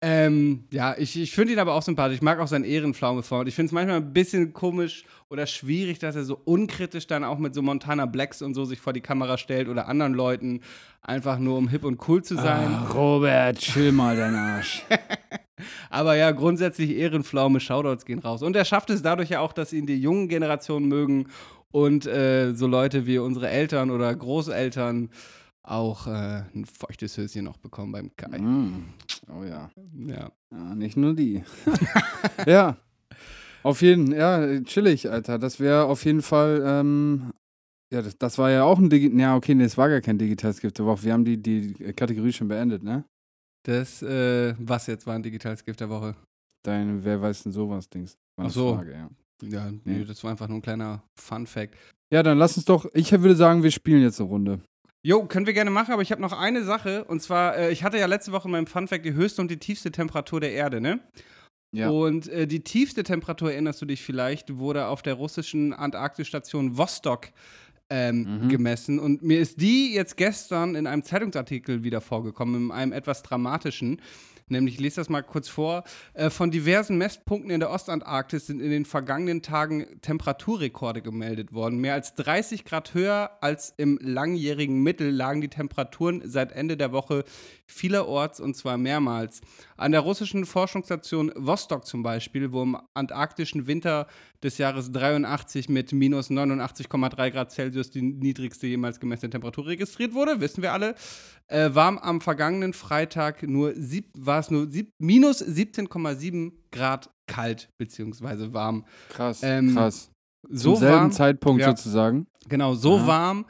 Ähm, 0.00 0.64
ja, 0.72 0.94
ich, 0.96 1.18
ich 1.20 1.32
finde 1.32 1.52
ihn 1.54 1.58
aber 1.58 1.74
auch 1.74 1.82
sympathisch. 1.82 2.16
Ich 2.16 2.22
mag 2.22 2.38
auch 2.38 2.46
seinen 2.46 2.64
Ehrenpflaume 2.64 3.24
vor. 3.24 3.40
Und 3.40 3.48
ich 3.48 3.54
finde 3.56 3.66
es 3.66 3.72
manchmal 3.72 3.96
ein 3.96 4.12
bisschen 4.12 4.52
komisch 4.52 5.04
oder 5.28 5.44
schwierig, 5.46 5.98
dass 5.98 6.14
er 6.14 6.22
so 6.24 6.40
unkritisch 6.44 7.08
dann 7.08 7.24
auch 7.24 7.38
mit 7.38 7.52
so 7.54 7.62
Montana 7.62 8.06
Blacks 8.06 8.40
und 8.42 8.54
so 8.54 8.64
sich 8.64 8.80
vor 8.80 8.92
die 8.92 9.00
Kamera 9.00 9.38
stellt 9.38 9.68
oder 9.68 9.88
anderen 9.88 10.14
Leuten, 10.14 10.60
einfach 11.02 11.38
nur 11.40 11.58
um 11.58 11.66
hip 11.68 11.84
und 11.84 12.06
cool 12.08 12.22
zu 12.22 12.36
sein. 12.36 12.68
Ah, 12.72 12.90
Robert, 12.94 13.58
chill 13.58 13.90
mal 13.90 14.16
deinen 14.16 14.36
Arsch. 14.36 14.84
Aber 15.90 16.16
ja, 16.16 16.30
grundsätzlich 16.30 16.96
Ehrenpflaume, 16.96 17.60
Shoutouts 17.60 18.04
gehen 18.04 18.18
raus. 18.18 18.42
Und 18.42 18.56
er 18.56 18.64
schafft 18.64 18.90
es 18.90 19.02
dadurch 19.02 19.30
ja 19.30 19.40
auch, 19.40 19.52
dass 19.52 19.72
ihn 19.72 19.86
die 19.86 20.00
jungen 20.00 20.28
Generationen 20.28 20.88
mögen 20.88 21.26
und 21.70 22.06
äh, 22.06 22.54
so 22.54 22.66
Leute 22.66 23.06
wie 23.06 23.18
unsere 23.18 23.48
Eltern 23.48 23.90
oder 23.90 24.14
Großeltern 24.14 25.10
auch 25.62 26.06
äh, 26.06 26.42
ein 26.54 26.64
feuchtes 26.64 27.16
Höschen 27.16 27.44
noch 27.44 27.58
bekommen 27.58 27.92
beim 27.92 28.16
Kai. 28.16 28.38
Mm. 28.38 28.94
Oh 29.28 29.44
ja. 29.44 29.70
Ja. 30.06 30.30
ja. 30.50 30.74
Nicht 30.74 30.96
nur 30.96 31.14
die. 31.14 31.44
ja. 32.46 32.78
Auf 33.62 33.82
jeden 33.82 34.12
ja, 34.12 34.60
chillig, 34.62 35.10
Alter. 35.10 35.38
Das 35.38 35.60
wäre 35.60 35.84
auf 35.84 36.04
jeden 36.04 36.22
Fall, 36.22 36.62
ähm, 36.64 37.32
ja, 37.92 38.02
das, 38.02 38.16
das 38.16 38.38
war 38.38 38.50
ja 38.50 38.64
auch 38.64 38.78
ein 38.78 38.88
Digi 38.88 39.10
Ja, 39.18 39.36
okay, 39.36 39.54
nee, 39.54 39.64
es 39.64 39.76
war 39.76 39.88
gar 39.88 40.00
kein 40.00 40.16
digitales 40.16 40.60
Gift. 40.60 40.78
Wir 40.78 41.12
haben 41.12 41.24
die, 41.24 41.42
die 41.42 41.74
Kategorie 41.92 42.32
schon 42.32 42.48
beendet, 42.48 42.82
ne? 42.82 43.04
Das, 43.64 44.02
äh, 44.02 44.54
was 44.58 44.86
jetzt 44.86 45.06
war 45.06 45.14
ein 45.14 45.22
digitales 45.22 45.64
Gift 45.64 45.80
der 45.80 45.90
Woche? 45.90 46.14
Dein 46.64 47.04
Wer 47.04 47.20
weiß 47.20 47.44
denn 47.44 47.52
sowas, 47.52 47.88
Dings. 47.88 48.16
Ach 48.40 48.50
so. 48.50 48.74
Frage, 48.76 48.92
ja. 48.92 49.10
Ja, 49.42 49.70
nee, 49.84 50.04
das 50.04 50.24
war 50.24 50.32
einfach 50.32 50.48
nur 50.48 50.58
ein 50.58 50.62
kleiner 50.62 51.02
Fun-Fact. 51.20 51.76
ja, 52.12 52.24
dann 52.24 52.38
lass 52.38 52.56
uns 52.56 52.66
doch, 52.66 52.86
ich 52.92 53.12
würde 53.12 53.36
sagen, 53.36 53.62
wir 53.62 53.70
spielen 53.70 54.02
jetzt 54.02 54.20
eine 54.20 54.28
Runde. 54.28 54.60
Jo, 55.06 55.24
können 55.26 55.46
wir 55.46 55.52
gerne 55.52 55.70
machen, 55.70 55.92
aber 55.92 56.02
ich 56.02 56.10
habe 56.10 56.20
noch 56.20 56.32
eine 56.32 56.64
Sache. 56.64 57.04
Und 57.04 57.22
zwar, 57.22 57.56
äh, 57.56 57.70
ich 57.70 57.84
hatte 57.84 57.98
ja 57.98 58.06
letzte 58.06 58.32
Woche 58.32 58.48
in 58.48 58.52
meinem 58.52 58.66
Fun-Fact 58.66 59.04
die 59.04 59.14
höchste 59.14 59.40
und 59.40 59.50
die 59.50 59.58
tiefste 59.58 59.92
Temperatur 59.92 60.40
der 60.40 60.52
Erde, 60.52 60.80
ne? 60.80 61.00
Ja. 61.70 61.90
Und 61.90 62.28
äh, 62.28 62.46
die 62.46 62.64
tiefste 62.64 63.04
Temperatur, 63.04 63.52
erinnerst 63.52 63.80
du 63.80 63.86
dich 63.86 64.02
vielleicht, 64.02 64.56
wurde 64.56 64.86
auf 64.86 65.02
der 65.02 65.14
russischen 65.14 65.72
Antarktisstation 65.72 66.76
Vostok 66.78 67.28
ähm, 67.90 68.44
Mhm. 68.44 68.48
gemessen. 68.48 68.98
Und 68.98 69.22
mir 69.22 69.40
ist 69.40 69.60
die 69.60 69.94
jetzt 69.94 70.16
gestern 70.16 70.74
in 70.74 70.86
einem 70.86 71.02
Zeitungsartikel 71.02 71.82
wieder 71.84 72.00
vorgekommen, 72.00 72.66
in 72.66 72.70
einem 72.70 72.92
etwas 72.92 73.22
dramatischen. 73.22 74.00
Nämlich, 74.50 74.76
ich 74.76 74.80
lese 74.80 74.96
das 74.96 75.10
mal 75.10 75.20
kurz 75.22 75.48
vor. 75.48 75.84
Äh, 76.14 76.30
von 76.30 76.50
diversen 76.50 76.96
Messpunkten 76.96 77.50
in 77.50 77.60
der 77.60 77.70
Ostantarktis 77.70 78.46
sind 78.46 78.60
in 78.60 78.70
den 78.70 78.86
vergangenen 78.86 79.42
Tagen 79.42 79.86
Temperaturrekorde 80.00 81.02
gemeldet 81.02 81.52
worden. 81.52 81.78
Mehr 81.80 81.92
als 81.94 82.14
30 82.14 82.64
Grad 82.64 82.94
höher 82.94 83.30
als 83.42 83.74
im 83.76 83.98
langjährigen 84.00 84.82
Mittel 84.82 85.10
lagen 85.10 85.42
die 85.42 85.48
Temperaturen 85.48 86.22
seit 86.24 86.52
Ende 86.52 86.78
der 86.78 86.92
Woche 86.92 87.24
vielerorts 87.70 88.40
und 88.40 88.56
zwar 88.56 88.76
mehrmals. 88.78 89.40
An 89.76 89.92
der 89.92 90.00
russischen 90.00 90.46
Forschungsstation 90.46 91.30
Vostok 91.36 91.86
zum 91.86 92.02
Beispiel, 92.02 92.50
wo 92.52 92.62
im 92.62 92.76
antarktischen 92.94 93.66
Winter 93.66 94.06
des 94.42 94.58
Jahres 94.58 94.90
83 94.90 95.68
mit 95.68 95.92
minus 95.92 96.30
89,3 96.30 97.30
Grad 97.30 97.52
Celsius 97.52 97.90
die 97.90 98.02
niedrigste 98.02 98.66
jemals 98.66 98.98
gemessene 98.98 99.30
Temperatur 99.30 99.66
registriert 99.66 100.14
wurde, 100.14 100.40
wissen 100.40 100.62
wir 100.62 100.72
alle, 100.72 100.94
äh, 101.48 101.70
war 101.74 102.02
am 102.02 102.20
vergangenen 102.20 102.72
Freitag 102.72 103.42
nur 103.42 103.74
sieb, 103.74 104.10
war 104.16 104.40
es 104.40 104.50
nur 104.50 104.70
sieb, 104.70 104.90
minus 104.98 105.42
17,7 105.42 106.52
Grad 106.72 107.10
kalt 107.26 107.68
beziehungsweise 107.78 108.52
warm. 108.54 108.84
Krass, 109.10 109.40
Ähm, 109.42 109.74
krass. 109.74 110.10
So 110.50 110.72
Zum 110.72 110.80
selben 110.80 110.94
warm, 110.94 111.12
Zeitpunkt 111.12 111.62
Ja. 111.62 111.70
sozusagen. 111.76 112.26
Genau, 112.48 112.74
so 112.74 112.96
Ja. 112.96 113.06
warm 113.06 113.44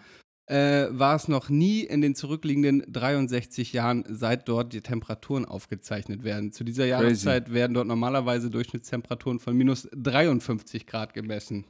äh, 0.48 0.86
war 0.90 1.14
es 1.14 1.28
noch 1.28 1.48
nie 1.50 1.80
in 1.82 2.00
den 2.00 2.14
zurückliegenden 2.14 2.82
63 2.90 3.72
Jahren, 3.72 4.04
seit 4.08 4.48
dort 4.48 4.72
die 4.72 4.80
Temperaturen 4.80 5.44
aufgezeichnet 5.44 6.24
werden. 6.24 6.52
Zu 6.52 6.64
dieser 6.64 6.86
Jahreszeit 6.86 7.52
werden 7.52 7.74
dort 7.74 7.86
normalerweise 7.86 8.50
Durchschnittstemperaturen 8.50 9.38
von 9.40 9.56
minus 9.56 9.88
53 9.94 10.86
Grad 10.86 11.12
gemessen. 11.14 11.64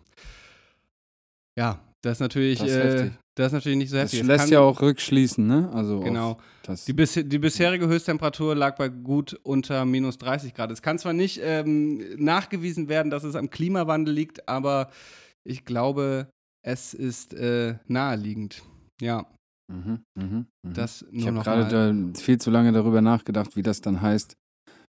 Ja, 1.57 1.81
das 2.03 2.14
ist 2.14 2.20
natürlich, 2.20 2.59
Das 2.61 2.68
ist 2.68 2.74
äh, 2.76 3.11
das 3.35 3.47
ist 3.49 3.53
natürlich 3.53 3.79
nicht 3.79 3.91
so 3.91 3.97
Das 3.97 4.05
heftig. 4.05 4.20
Es 4.20 4.26
lässt 4.26 4.45
kann- 4.45 4.53
ja 4.53 4.61
auch 4.61 4.81
rückschließen, 4.81 5.47
ne? 5.47 5.70
Also 5.72 6.01
Genau. 6.01 6.39
Das, 6.62 6.85
Die, 6.85 6.93
bis, 6.93 7.14
die 7.14 7.39
bisherige 7.39 7.87
Höchsttemperatur 7.89 8.55
lag 8.55 8.76
bei 8.76 8.89
gut 8.89 9.39
unter 9.43 9.85
minus 9.85 10.18
30 10.18 10.55
Grad. 10.55 10.70
Es 10.70 10.83
kann 10.83 10.99
zwar 10.99 11.12
nicht 11.14 11.41
ähm, 11.43 12.01
nachgewiesen 12.16 12.89
werden, 12.89 13.11
dass 13.11 13.24
es 13.24 13.35
am 13.35 13.49
Klimawandel 13.51 14.12
liegt, 14.14 14.49
aber 14.49 14.91
ich 15.45 15.64
glaube, 15.64 16.29
es 16.62 16.94
ist 16.94 17.34
äh, 17.34 17.76
naheliegend. 17.86 18.62
Ja, 19.00 19.26
mhm, 19.72 20.04
mhm, 20.14 20.46
mhm. 20.62 20.74
das 20.74 21.04
Ich 21.12 21.26
habe 21.26 21.40
gerade 21.40 22.12
viel 22.16 22.38
zu 22.38 22.50
lange 22.50 22.72
darüber 22.72 23.00
nachgedacht, 23.00 23.56
wie 23.56 23.62
das 23.62 23.80
dann 23.80 24.00
heißt, 24.00 24.36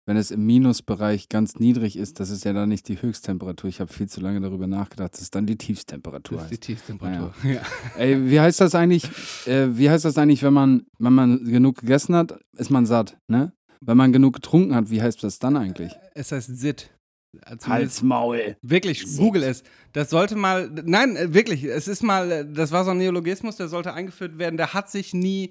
wenn 0.08 0.16
es 0.16 0.30
im 0.30 0.46
Minusbereich 0.46 1.28
ganz 1.28 1.56
niedrig 1.56 1.98
ist. 1.98 2.18
Das 2.18 2.30
ist 2.30 2.42
ja 2.46 2.54
dann 2.54 2.70
nicht 2.70 2.88
die 2.88 3.00
Höchsttemperatur. 3.00 3.68
Ich 3.68 3.80
habe 3.80 3.92
viel 3.92 4.08
zu 4.08 4.22
lange 4.22 4.40
darüber 4.40 4.66
nachgedacht, 4.66 5.12
dass 5.12 5.20
es 5.20 5.30
dann 5.30 5.44
die 5.44 5.58
Tiefstemperatur 5.58 6.38
Das 6.38 6.44
ist 6.44 6.50
die 6.50 6.54
heißt. 6.54 6.62
Tiefstemperatur. 6.62 7.34
Ja. 7.44 7.60
Ey, 7.98 8.30
wie 8.30 8.40
heißt 8.40 8.60
das 8.60 8.74
eigentlich? 8.74 9.04
Äh, 9.46 9.76
wie 9.76 9.90
heißt 9.90 10.06
das 10.06 10.16
eigentlich, 10.16 10.42
wenn 10.42 10.54
man, 10.54 10.86
wenn 10.98 11.12
man 11.12 11.44
genug 11.44 11.80
gegessen 11.80 12.14
hat, 12.14 12.38
ist 12.56 12.70
man 12.70 12.86
satt, 12.86 13.18
ne? 13.28 13.52
Wenn 13.80 13.96
man 13.96 14.12
genug 14.12 14.34
getrunken 14.34 14.74
hat, 14.74 14.90
wie 14.90 15.02
heißt 15.02 15.22
das 15.22 15.38
dann 15.38 15.56
eigentlich? 15.56 15.92
Es 16.14 16.32
heißt 16.32 16.56
Sit. 16.56 16.90
Zumindest 17.32 17.68
Halsmaul. 17.68 18.56
Wirklich, 18.62 19.04
google 19.16 19.42
es. 19.42 19.62
Das 19.92 20.10
sollte 20.10 20.34
mal, 20.34 20.70
nein, 20.84 21.16
äh, 21.16 21.34
wirklich, 21.34 21.64
es 21.64 21.86
ist 21.86 22.02
mal, 22.02 22.30
äh, 22.32 22.46
das 22.50 22.72
war 22.72 22.84
so 22.84 22.92
ein 22.92 22.98
Neologismus, 22.98 23.56
der 23.56 23.68
sollte 23.68 23.92
eingeführt 23.92 24.38
werden. 24.38 24.56
Der 24.56 24.72
hat 24.74 24.90
sich 24.90 25.12
nie 25.12 25.50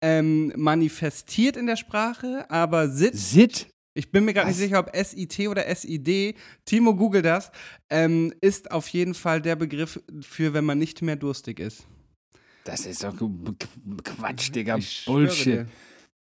ähm, 0.00 0.52
manifestiert 0.56 1.56
in 1.56 1.66
der 1.66 1.76
Sprache, 1.76 2.48
aber 2.50 2.88
Sit 2.88 3.16
Sit? 3.16 3.68
Ich 3.94 4.10
bin 4.12 4.26
mir 4.26 4.34
gerade 4.34 4.48
nicht 4.48 4.58
sicher, 4.58 4.78
ob 4.78 4.94
SIT 4.94 5.48
oder 5.48 5.64
SID, 5.74 6.36
Timo 6.66 6.94
google 6.94 7.22
das, 7.22 7.50
ähm, 7.88 8.32
ist 8.42 8.70
auf 8.70 8.88
jeden 8.88 9.14
Fall 9.14 9.40
der 9.40 9.56
Begriff 9.56 10.00
für, 10.20 10.52
wenn 10.52 10.66
man 10.66 10.78
nicht 10.78 11.00
mehr 11.00 11.16
durstig 11.16 11.58
ist. 11.60 11.86
Das 12.64 12.84
ist 12.84 13.02
doch 13.02 13.14
Qu- 13.16 13.54
Quatsch, 14.04 14.54
Digga. 14.54 14.76
Ich 14.76 15.04
Bullshit. 15.06 15.66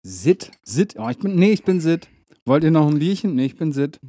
Sit? 0.04 0.50
Sit? 0.64 0.96
Oh, 0.98 1.10
ich 1.10 1.20
bin, 1.20 1.36
nee, 1.36 1.52
ich 1.52 1.64
bin 1.64 1.80
Sit. 1.80 2.08
Wollt 2.46 2.64
ihr 2.64 2.72
noch 2.72 2.88
ein 2.90 2.98
Bierchen? 2.98 3.36
Nee, 3.36 3.46
ich 3.46 3.56
bin 3.56 3.72
Sit. 3.72 4.00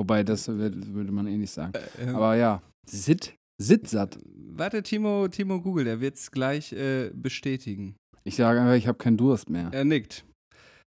Wobei, 0.00 0.24
das 0.24 0.48
würde 0.48 1.12
man 1.12 1.26
eh 1.26 1.36
nicht 1.36 1.52
sagen. 1.52 1.74
Ähm, 1.98 2.16
Aber 2.16 2.34
ja, 2.34 2.62
Sit? 2.88 3.34
Sitsatt. 3.60 4.18
warte, 4.24 4.82
Timo, 4.82 5.28
Timo 5.28 5.60
Google, 5.60 5.84
der 5.84 6.00
wird 6.00 6.14
es 6.16 6.30
gleich 6.30 6.72
äh, 6.72 7.10
bestätigen. 7.12 7.96
Ich 8.24 8.36
sage 8.36 8.62
einfach, 8.62 8.76
ich 8.76 8.86
habe 8.86 8.96
keinen 8.96 9.18
Durst 9.18 9.50
mehr. 9.50 9.68
Er 9.72 9.84
nickt. 9.84 10.24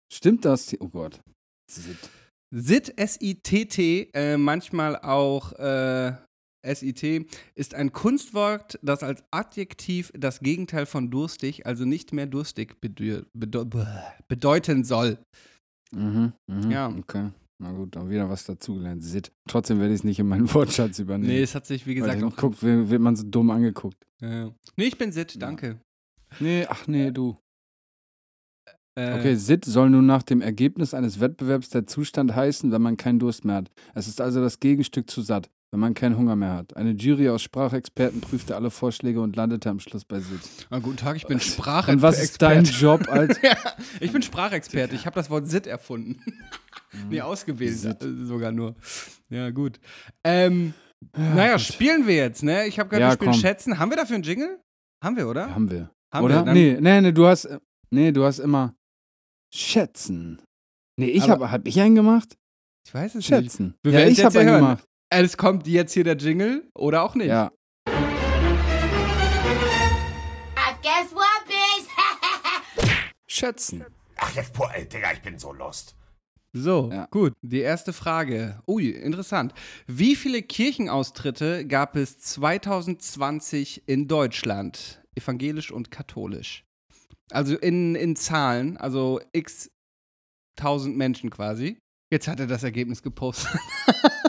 Stimmt 0.09 0.45
das? 0.45 0.73
Oh 0.79 0.87
Gott. 0.87 1.19
Sit. 1.69 1.97
SIT, 2.55 2.93
S-I-T-T, 2.97 4.11
äh, 4.13 4.37
manchmal 4.37 4.95
auch 4.95 5.51
äh, 5.53 6.13
S-I-T, 6.65 7.25
ist 7.55 7.75
ein 7.75 7.91
Kunstwort, 7.91 8.79
das 8.81 9.03
als 9.03 9.21
Adjektiv 9.31 10.13
das 10.17 10.39
Gegenteil 10.39 10.85
von 10.85 11.11
durstig, 11.11 11.65
also 11.65 11.83
nicht 11.83 12.13
mehr 12.13 12.27
durstig 12.27 12.79
bedeu 12.79 13.23
bedeu 13.37 13.65
bedeuten 14.29 14.85
soll. 14.85 15.17
Mhm, 15.93 16.31
mhm, 16.49 16.71
Ja. 16.71 16.87
Okay. 16.87 17.31
Na 17.63 17.71
gut, 17.71 17.95
dann 17.95 18.09
wieder 18.09 18.29
was 18.29 18.43
dazugelernt. 18.43 19.01
Sit. 19.01 19.31
Trotzdem 19.47 19.79
werde 19.79 19.93
ich 19.93 20.01
es 20.01 20.03
nicht 20.03 20.19
in 20.19 20.27
meinen 20.27 20.53
Wortschatz 20.53 20.99
übernehmen. 20.99 21.29
Nee, 21.31 21.41
es 21.43 21.55
hat 21.55 21.65
sich, 21.65 21.87
wie 21.87 21.95
gesagt, 21.95 22.21
auch. 22.21 22.35
guckt, 22.35 22.61
wird, 22.61 22.89
wird 22.89 23.01
man 23.01 23.15
so 23.15 23.23
dumm 23.25 23.51
angeguckt. 23.51 23.95
Äh, 24.21 24.47
nee, 24.75 24.85
ich 24.85 24.97
bin 24.97 25.13
SIT, 25.13 25.41
danke. 25.41 25.79
Nee, 26.41 26.65
ach 26.67 26.87
nee, 26.87 27.11
du. 27.11 27.37
Äh, 28.95 29.17
Okay, 29.17 29.35
SIT 29.35 29.63
soll 29.63 29.89
nun 29.89 30.05
nach 30.05 30.23
dem 30.23 30.41
Ergebnis 30.41 30.93
eines 30.93 31.21
Wettbewerbs 31.21 31.69
der 31.69 31.87
Zustand 31.87 32.35
heißen, 32.35 32.69
wenn 32.73 32.81
man 32.81 32.97
keinen 32.97 33.19
Durst 33.19 33.45
mehr 33.45 33.55
hat. 33.55 33.71
Es 33.95 34.07
ist 34.09 34.19
also 34.19 34.41
das 34.41 34.59
Gegenstück 34.59 35.09
zu 35.09 35.21
satt, 35.21 35.49
wenn 35.71 35.79
man 35.79 35.93
keinen 35.93 36.17
Hunger 36.17 36.35
mehr 36.35 36.53
hat. 36.53 36.75
Eine 36.75 36.91
Jury 36.91 37.29
aus 37.29 37.41
Sprachexperten 37.43 38.19
prüfte 38.19 38.55
alle 38.55 38.71
Vorschläge 38.71 39.21
und 39.21 39.37
landete 39.37 39.69
am 39.69 39.79
Schluss 39.79 40.03
bei 40.03 40.19
SIT. 40.19 40.67
Ah, 40.69 40.79
guten 40.79 40.97
Tag, 40.97 41.15
ich 41.15 41.25
bin 41.27 41.39
Sprachexperte. 41.39 41.91
Und 41.93 42.01
was 42.01 42.21
ist 42.21 42.41
dein 42.41 42.65
Job 42.65 43.07
als. 43.09 43.41
ja, 43.41 43.55
ich 44.01 44.11
bin 44.11 44.21
Sprachexperte. 44.21 44.95
Ich 44.95 45.05
habe 45.05 45.15
das 45.15 45.29
Wort 45.29 45.47
SIT 45.47 45.65
erfunden. 45.65 46.19
Nee, 47.09 47.21
ausgewählt 47.21 47.77
Sit. 47.77 48.01
äh, 48.03 48.25
sogar 48.25 48.51
nur. 48.51 48.75
Ja, 49.29 49.49
gut. 49.51 49.79
Ähm, 50.23 50.73
naja, 51.17 51.59
spielen 51.59 52.07
wir 52.07 52.15
jetzt, 52.15 52.43
ne? 52.43 52.65
Ich 52.67 52.79
habe 52.79 52.89
gehört, 52.89 53.01
Ja, 53.01 53.09
wir 53.09 53.13
spielen 53.13 53.31
komm. 53.31 53.39
Schätzen. 53.41 53.79
Haben 53.79 53.91
wir 53.91 53.97
dafür 53.97 54.15
einen 54.15 54.23
Jingle? 54.23 54.59
Haben 55.03 55.17
wir, 55.17 55.27
oder? 55.27 55.53
Haben 55.53 55.69
wir. 55.69 55.89
Haben 56.13 56.25
Oder? 56.25 56.35
wir. 56.35 56.45
Dann, 56.45 56.53
nee, 56.53 56.77
nee, 56.79 57.01
nee, 57.01 57.11
du 57.11 57.25
hast. 57.25 57.49
Nee, 57.89 58.11
du 58.11 58.23
hast 58.23 58.39
immer. 58.39 58.75
Schätzen. 59.53 60.41
Nee, 60.97 61.07
ich 61.09 61.27
habe. 61.29 61.51
Hab 61.51 61.67
ich 61.67 61.79
einen 61.81 61.95
gemacht? 61.95 62.37
Ich 62.87 62.93
weiß 62.93 63.11
es 63.11 63.15
nicht. 63.15 63.27
Schätzen. 63.27 63.75
Wir 63.83 63.91
ja, 63.99 64.07
ich 64.07 64.23
habe 64.23 64.39
einen 64.39 64.49
hören. 64.49 64.59
gemacht. 64.61 64.85
Es 65.09 65.37
kommt 65.37 65.67
jetzt 65.67 65.93
hier 65.93 66.03
der 66.03 66.15
Jingle 66.17 66.69
oder 66.75 67.03
auch 67.03 67.15
nicht. 67.15 67.27
Ja. 67.27 67.51
Bitch? 71.45 71.91
Schätzen. 73.27 73.83
Ach, 74.17 74.33
jetzt, 74.35 74.53
boah, 74.53 74.71
ey, 74.73 74.87
Digga, 74.87 75.11
ich 75.13 75.21
bin 75.21 75.37
so 75.37 75.51
lost. 75.53 75.95
So, 76.55 76.89
Ja. 76.91 77.07
gut. 77.09 77.33
Die 77.41 77.59
erste 77.61 77.93
Frage. 77.93 78.61
Ui, 78.67 78.89
interessant. 78.89 79.53
Wie 79.87 80.15
viele 80.15 80.43
Kirchenaustritte 80.43 81.65
gab 81.65 81.95
es 81.95 82.19
2020 82.19 83.83
in 83.87 84.07
Deutschland? 84.07 85.01
Evangelisch 85.15 85.71
und 85.71 85.89
katholisch. 85.89 86.63
Also 87.31 87.57
in, 87.57 87.95
in 87.95 88.15
Zahlen, 88.15 88.77
also 88.77 89.19
x 89.31 89.71
tausend 90.55 90.95
Menschen 90.97 91.31
quasi. 91.31 91.79
Jetzt 92.11 92.27
hat 92.27 92.39
er 92.39 92.45
das 92.47 92.63
Ergebnis 92.63 93.01
gepostet. 93.01 93.59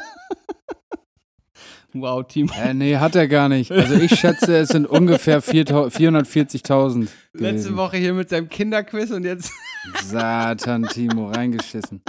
wow, 1.95 2.27
Timo. 2.27 2.53
Äh, 2.63 2.75
nee, 2.75 2.97
hat 2.97 3.15
er 3.17 3.27
gar 3.29 3.49
nicht. 3.49 3.73
Also 3.73 3.95
ich 3.95 4.15
schätze, 4.19 4.57
es 4.57 4.69
sind 4.69 4.87
ungefähr 4.87 5.43
4.000 5.43 5.91
440.000. 5.91 7.09
Letzte. 7.33 7.77
Woche 7.77 7.97
hier 7.97 8.13
mit 8.15 8.29
seinem 8.29 8.49
Kinderquiz 8.49 9.11
und 9.11 9.25
jetzt. 9.25 9.53
Satan, 10.05 10.85
Timo, 10.85 11.29
reingeschissen. 11.31 12.03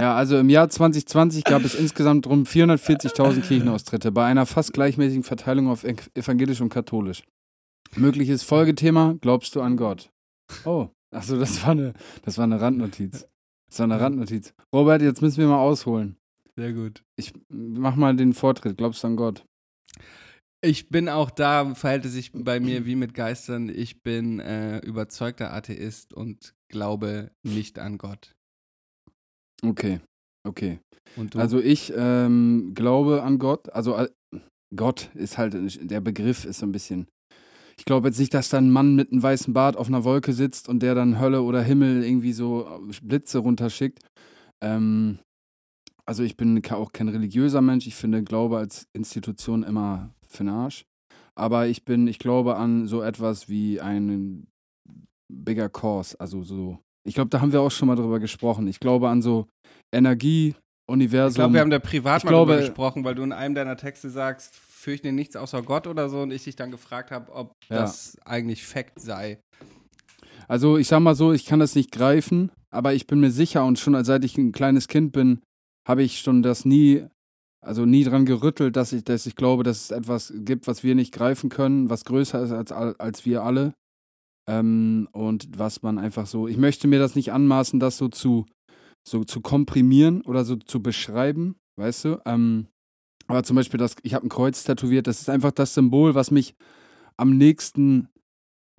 Ja, 0.00 0.14
also 0.16 0.38
im 0.38 0.48
Jahr 0.48 0.68
2020 0.68 1.44
gab 1.44 1.64
es 1.64 1.74
insgesamt 1.74 2.26
rund 2.26 2.48
440.000 2.48 3.40
Kirchenaustritte 3.42 4.10
bei 4.10 4.24
einer 4.26 4.46
fast 4.46 4.72
gleichmäßigen 4.72 5.22
Verteilung 5.22 5.68
auf 5.68 5.84
ev- 5.84 6.08
evangelisch 6.14 6.60
und 6.60 6.70
katholisch. 6.70 7.22
Mögliches 7.96 8.42
Folgethema: 8.42 9.14
Glaubst 9.20 9.54
du 9.54 9.60
an 9.60 9.76
Gott? 9.76 10.10
Oh, 10.64 10.88
achso, 11.14 11.38
das 11.38 11.62
war 11.62 11.70
eine, 11.72 11.92
das 12.24 12.38
war 12.38 12.44
eine 12.44 12.60
Randnotiz. 12.60 13.26
Das 13.68 13.78
war 13.78 13.84
eine 13.84 14.00
Randnotiz. 14.00 14.54
Robert, 14.72 15.02
jetzt 15.02 15.22
müssen 15.22 15.38
wir 15.38 15.46
mal 15.48 15.58
ausholen. 15.60 16.16
Sehr 16.58 16.72
gut. 16.72 17.02
Ich 17.18 17.32
mach 17.48 17.96
mal 17.96 18.14
den 18.14 18.34
Vortritt. 18.34 18.76
Glaubst 18.76 19.02
du 19.02 19.08
an 19.08 19.16
Gott? 19.16 19.44
Ich 20.64 20.90
bin 20.90 21.08
auch 21.08 21.30
da, 21.30 21.74
verhält 21.74 22.04
es 22.04 22.12
sich 22.12 22.30
bei 22.32 22.60
mir 22.60 22.86
wie 22.86 22.94
mit 22.94 23.14
Geistern. 23.14 23.68
Ich 23.68 24.02
bin 24.02 24.38
äh, 24.38 24.78
überzeugter 24.78 25.52
Atheist 25.52 26.14
und 26.14 26.54
glaube 26.68 27.32
nicht 27.42 27.80
an 27.80 27.98
Gott. 27.98 28.32
Okay, 29.64 30.00
okay. 30.46 30.78
Also 31.34 31.60
ich 31.60 31.92
ähm, 31.96 32.72
glaube 32.74 33.22
an 33.22 33.38
Gott. 33.38 33.72
Also 33.72 33.96
äh, 33.96 34.08
Gott 34.74 35.10
ist 35.14 35.36
halt, 35.36 35.54
der 35.90 36.00
Begriff 36.00 36.44
ist 36.44 36.60
so 36.60 36.66
ein 36.66 36.72
bisschen. 36.72 37.08
Ich 37.76 37.84
glaube 37.84 38.08
jetzt 38.08 38.18
nicht, 38.18 38.32
dass 38.32 38.48
da 38.48 38.58
ein 38.58 38.70
Mann 38.70 38.94
mit 38.94 39.10
einem 39.10 39.22
weißen 39.22 39.52
Bart 39.52 39.76
auf 39.76 39.88
einer 39.88 40.04
Wolke 40.04 40.32
sitzt 40.32 40.68
und 40.68 40.80
der 40.80 40.94
dann 40.94 41.18
Hölle 41.18 41.42
oder 41.42 41.62
Himmel 41.62 42.04
irgendwie 42.04 42.32
so 42.32 42.80
Blitze 43.02 43.38
runterschickt. 43.38 43.98
Ähm, 44.62 45.18
also 46.12 46.24
ich 46.24 46.36
bin 46.36 46.62
auch 46.72 46.92
kein 46.92 47.08
religiöser 47.08 47.62
Mensch. 47.62 47.86
Ich 47.86 47.94
finde 47.94 48.22
Glaube 48.22 48.58
als 48.58 48.86
Institution 48.92 49.62
immer 49.62 50.10
für 50.28 50.44
den 50.44 50.50
Arsch. 50.50 50.84
Aber 51.34 51.68
ich 51.68 51.86
bin, 51.86 52.06
ich 52.06 52.18
glaube 52.18 52.56
an 52.56 52.86
so 52.86 53.00
etwas 53.00 53.48
wie 53.48 53.80
einen 53.80 54.46
bigger 55.32 55.70
cause. 55.70 56.20
Also 56.20 56.42
so. 56.42 56.78
Ich 57.08 57.14
glaube, 57.14 57.30
da 57.30 57.40
haben 57.40 57.50
wir 57.54 57.62
auch 57.62 57.70
schon 57.70 57.88
mal 57.88 57.96
drüber 57.96 58.20
gesprochen. 58.20 58.66
Ich 58.68 58.78
glaube 58.78 59.08
an 59.08 59.22
so 59.22 59.46
Energie, 59.90 60.54
Universum. 60.86 61.30
Ich 61.30 61.36
glaube, 61.36 61.54
wir 61.54 61.60
haben 61.62 61.70
da 61.70 61.78
privat 61.78 62.18
Ich 62.18 62.24
mal 62.24 62.30
glaube- 62.32 62.52
drüber 62.52 62.66
gesprochen, 62.66 63.04
weil 63.04 63.14
du 63.14 63.22
in 63.22 63.32
einem 63.32 63.54
deiner 63.54 63.78
Texte 63.78 64.10
sagst, 64.10 64.54
fürchte 64.54 65.12
nichts 65.12 65.34
außer 65.34 65.62
Gott 65.62 65.86
oder 65.86 66.10
so 66.10 66.20
und 66.20 66.30
ich 66.30 66.44
dich 66.44 66.56
dann 66.56 66.70
gefragt 66.70 67.10
habe, 67.10 67.32
ob 67.32 67.52
Ja. 67.70 67.76
das 67.78 68.18
eigentlich 68.26 68.66
Fakt 68.66 69.00
sei. 69.00 69.40
Also 70.46 70.76
ich 70.76 70.88
sag 70.88 71.00
mal 71.00 71.14
so, 71.14 71.32
ich 71.32 71.46
kann 71.46 71.60
das 71.60 71.74
nicht 71.74 71.90
greifen, 71.90 72.50
aber 72.70 72.92
ich 72.92 73.06
bin 73.06 73.20
mir 73.20 73.30
sicher 73.30 73.64
und 73.64 73.78
schon 73.78 74.04
seit 74.04 74.24
ich 74.26 74.36
ein 74.36 74.52
kleines 74.52 74.88
Kind 74.88 75.12
bin, 75.12 75.40
habe 75.86 76.02
ich 76.02 76.20
schon 76.20 76.42
das 76.42 76.64
nie, 76.64 77.04
also 77.60 77.86
nie 77.86 78.04
dran 78.04 78.26
gerüttelt, 78.26 78.76
dass 78.76 78.92
ich, 78.92 79.04
dass 79.04 79.26
ich 79.26 79.36
glaube, 79.36 79.62
dass 79.62 79.84
es 79.84 79.90
etwas 79.90 80.32
gibt, 80.36 80.66
was 80.66 80.82
wir 80.82 80.94
nicht 80.94 81.12
greifen 81.12 81.50
können, 81.50 81.90
was 81.90 82.04
größer 82.04 82.42
ist 82.42 82.52
als, 82.52 82.72
als 82.72 83.24
wir 83.24 83.42
alle. 83.42 83.74
Ähm, 84.48 85.08
und 85.12 85.56
was 85.56 85.82
man 85.82 85.98
einfach 85.98 86.26
so, 86.26 86.48
ich 86.48 86.56
möchte 86.56 86.88
mir 86.88 86.98
das 86.98 87.14
nicht 87.14 87.32
anmaßen, 87.32 87.78
das 87.78 87.96
so 87.96 88.08
zu, 88.08 88.46
so 89.06 89.24
zu 89.24 89.40
komprimieren 89.40 90.22
oder 90.22 90.44
so 90.44 90.56
zu 90.56 90.82
beschreiben, 90.82 91.56
weißt 91.76 92.04
du? 92.06 92.20
Ähm, 92.24 92.66
aber 93.28 93.44
zum 93.44 93.56
Beispiel, 93.56 93.78
das, 93.78 93.94
ich 94.02 94.14
habe 94.14 94.26
ein 94.26 94.30
Kreuz 94.30 94.64
tätowiert, 94.64 95.06
das 95.06 95.20
ist 95.20 95.30
einfach 95.30 95.52
das 95.52 95.74
Symbol, 95.74 96.14
was 96.14 96.30
mich 96.32 96.54
am 97.16 97.36
nächsten 97.36 98.08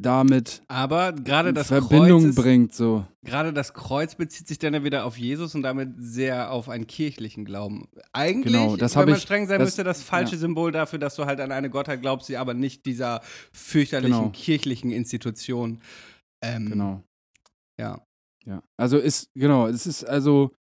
damit 0.04 0.62
Aber 0.68 1.12
gerade 1.14 1.52
das 1.54 1.68
Verbindung 1.68 2.30
ist, 2.30 2.36
bringt, 2.36 2.74
so. 2.76 3.06
gerade 3.26 3.52
das 3.54 3.74
Kreuz 3.74 4.14
bezieht 4.16 4.48
sich 4.48 4.60
dann 4.60 4.74
ja 4.76 4.84
wieder 4.84 5.06
auf 5.06 5.18
Jesus 5.18 5.56
und 5.56 5.64
damit 5.64 5.90
sehr 5.98 6.52
auf 6.52 6.70
einen 6.70 6.86
kirchlichen 6.86 7.46
Glauben. 7.46 7.88
Eigentlich, 8.14 8.54
Genau, 8.54 8.76
das 8.78 8.96
wenn 8.96 9.06
man 9.06 9.16
ich- 9.16 9.24
streng 9.24 9.48
sein 9.48 9.60
das- 9.60 9.68
müsste, 9.68 9.84
das 9.84 10.04
falsche 10.04 10.34
ja. 10.36 10.40
Symbol 10.42 10.72
dafür, 10.72 11.00
dass 11.00 11.16
du 11.16 11.26
halt 11.26 11.40
an 11.40 11.52
eine 11.52 11.70
Gottheit 11.72 12.02
glaubst, 12.02 12.30
die 12.30 12.38
aber 12.38 12.54
nicht 12.54 12.86
dieser 12.86 13.22
fürchterlichen 13.52 14.18
Genau. 14.20 14.30
kirchlichen 14.32 14.92
Institution. 14.92 15.80
Ähm, 16.44 16.70
Genau. 16.70 17.04
Ja. 17.80 18.02
Ja. 18.46 18.62
Also 18.78 18.98
ist, 18.98 19.30
genau, 19.36 19.68
es 19.68 19.88
ist 19.88 20.04
also 20.04 20.52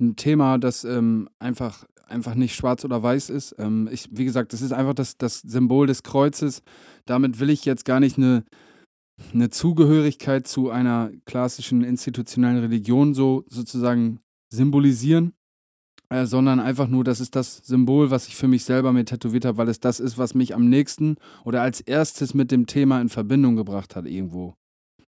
ein 0.00 0.16
Thema, 0.16 0.58
das 0.58 0.84
ähm, 0.84 1.28
einfach, 1.38 1.84
einfach 2.06 2.34
nicht 2.34 2.54
schwarz 2.54 2.84
oder 2.86 3.02
weiß 3.02 3.28
ist. 3.28 3.54
Ähm, 3.58 3.86
ich, 3.92 4.08
wie 4.10 4.24
gesagt, 4.24 4.52
das 4.54 4.62
ist 4.62 4.72
einfach 4.72 4.94
das, 4.94 5.18
das 5.18 5.40
Symbol 5.40 5.86
des 5.86 6.02
Kreuzes. 6.02 6.62
Damit 7.04 7.38
will 7.38 7.50
ich 7.50 7.66
jetzt 7.66 7.84
gar 7.84 8.00
nicht 8.00 8.16
eine, 8.16 8.44
eine 9.32 9.50
Zugehörigkeit 9.50 10.46
zu 10.46 10.70
einer 10.70 11.10
klassischen 11.24 11.82
institutionellen 11.82 12.58
Religion 12.58 13.14
so 13.14 13.44
sozusagen 13.48 14.20
symbolisieren. 14.52 15.32
Äh, 16.10 16.24
sondern 16.24 16.58
einfach 16.58 16.88
nur, 16.88 17.04
das 17.04 17.20
ist 17.20 17.36
das 17.36 17.58
Symbol, 17.58 18.10
was 18.10 18.28
ich 18.28 18.36
für 18.36 18.48
mich 18.48 18.64
selber 18.64 18.94
mir 18.94 19.04
tätowiert 19.04 19.44
habe, 19.44 19.58
weil 19.58 19.68
es 19.68 19.78
das 19.78 20.00
ist, 20.00 20.16
was 20.16 20.34
mich 20.34 20.54
am 20.54 20.66
nächsten 20.70 21.16
oder 21.44 21.60
als 21.60 21.82
erstes 21.82 22.32
mit 22.32 22.50
dem 22.50 22.66
Thema 22.66 22.98
in 23.02 23.10
Verbindung 23.10 23.56
gebracht 23.56 23.94
hat 23.94 24.06
irgendwo 24.06 24.54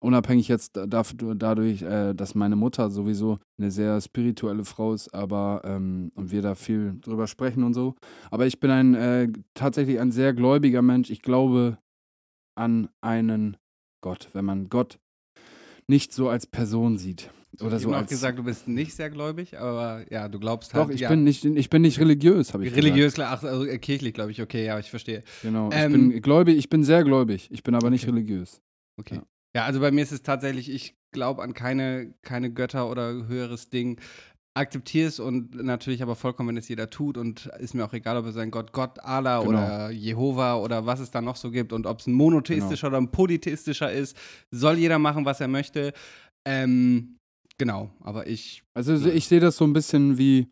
unabhängig 0.04 0.50
jetzt 0.50 0.74
dadurch, 0.76 1.82
äh, 1.82 2.14
dass 2.14 2.36
meine 2.36 2.56
Mutter 2.56 2.90
sowieso 2.90 3.40
eine 3.58 3.72
sehr 3.72 4.00
spirituelle 4.02 4.66
Frau 4.66 4.94
ist, 4.94 5.14
aber 5.14 5.62
ähm, 5.64 6.12
und 6.16 6.32
wir 6.32 6.42
da 6.42 6.56
viel 6.56 7.00
drüber 7.02 7.28
sprechen 7.28 7.64
und 7.64 7.74
so. 7.74 7.96
Aber 8.30 8.46
ich 8.46 8.60
bin 8.60 8.70
ein 8.70 8.94
äh, 8.96 9.30
tatsächlich 9.54 10.00
ein 10.00 10.12
sehr 10.12 10.34
gläubiger 10.34 10.82
Mensch. 10.82 11.10
Ich 11.10 11.22
glaube 11.22 11.78
an 12.56 12.90
einen 13.02 13.58
Gott, 14.04 14.28
wenn 14.34 14.46
man 14.46 14.70
Gott 14.70 15.00
nicht 15.88 16.14
so 16.14 16.30
als 16.30 16.46
Person 16.46 16.98
sieht. 16.98 17.32
Oder 17.62 17.78
ich 17.78 17.84
so 17.84 17.90
habe 17.90 18.00
als, 18.00 18.10
gesagt, 18.10 18.38
du 18.38 18.44
bist 18.44 18.68
nicht 18.68 18.94
sehr 18.96 19.10
gläubig, 19.10 19.58
aber 19.60 20.06
ja, 20.12 20.28
du 20.28 20.40
glaubst 20.40 20.74
Doch, 20.74 20.88
halt. 20.88 20.96
ich, 20.96 21.02
ja, 21.02 21.10
bin 21.10 21.24
nicht, 21.24 21.46
ich 21.46 21.70
bin 21.70 21.84
nicht 21.84 22.00
religiös, 22.00 22.54
habe 22.54 22.66
ich 22.66 22.76
religiös, 22.76 23.14
klar, 23.14 23.32
ach, 23.32 23.44
also 23.44 23.66
äh, 23.66 23.78
kirchlich, 23.78 24.14
glaube 24.14 24.32
ich, 24.32 24.42
okay, 24.42 24.66
ja, 24.66 24.78
ich 24.80 24.90
verstehe. 24.90 25.20
gesagt. 25.22 25.42
Genau, 25.44 25.70
ich 25.70 25.76
Ähm, 25.76 26.10
bin 26.10 26.22
gläubig, 26.22 26.58
ich 26.58 26.70
bin 26.70 26.84
sehr 26.84 27.04
gläubig. 27.04 27.50
Ich 27.52 27.64
bin 27.64 27.76
aber 27.76 27.90
nicht 27.90 28.04
Okay. 28.04 28.12
religiös. 28.12 28.62
Okay. 29.00 29.16
Ja. 29.16 29.24
Ja, 29.56 29.66
also 29.66 29.80
bei 29.80 29.92
mir 29.92 30.02
ist 30.02 30.12
es 30.12 30.24
tatsächlich, 30.24 30.70
ich 30.70 30.96
glaube 31.12 31.44
an 31.44 31.54
keine, 31.54 32.16
keine 32.24 32.52
Götter 32.52 32.90
oder 32.90 33.28
höheres 33.28 33.70
Ding. 33.70 34.00
Akzeptiere 34.56 35.08
es 35.08 35.20
und 35.20 35.56
natürlich 35.56 36.04
aber 36.04 36.16
vollkommen, 36.16 36.50
wenn 36.50 36.58
es 36.58 36.68
jeder 36.68 36.90
tut 36.90 37.18
und 37.18 37.48
ist 37.60 37.74
mir 37.74 37.84
auch 37.86 37.94
egal, 37.94 38.18
ob 38.18 38.28
es 38.28 38.38
ein 38.38 38.52
Gott, 38.52 38.72
Gott, 38.72 39.00
Allah 39.00 39.40
Genau. 39.40 39.50
oder 39.50 39.90
Jehova 39.90 40.58
oder 40.58 40.86
was 40.86 41.00
es 41.00 41.10
da 41.10 41.22
noch 41.22 41.36
so 41.38 41.50
gibt 41.50 41.74
und 41.74 41.88
ob 41.88 42.00
es 42.00 42.08
ein 42.08 42.14
monotheistischer 42.14 42.88
Genau. 42.90 42.98
oder 43.00 43.08
ein 43.08 43.12
polytheistischer 43.12 43.92
ist, 43.92 44.16
soll 44.52 44.78
jeder 44.78 45.00
machen, 45.00 45.26
was 45.26 45.42
er 45.42 45.48
möchte. 45.48 45.92
Ähm, 46.46 47.18
genau, 47.58 47.90
aber 48.02 48.28
ich, 48.28 48.64
Also 48.76 48.94
Ja. 48.94 49.08
ich 49.14 49.28
sehe 49.28 49.40
das 49.40 49.58
so 49.58 49.66
ein 49.66 49.74
bisschen 49.74 50.18
wie, 50.20 50.48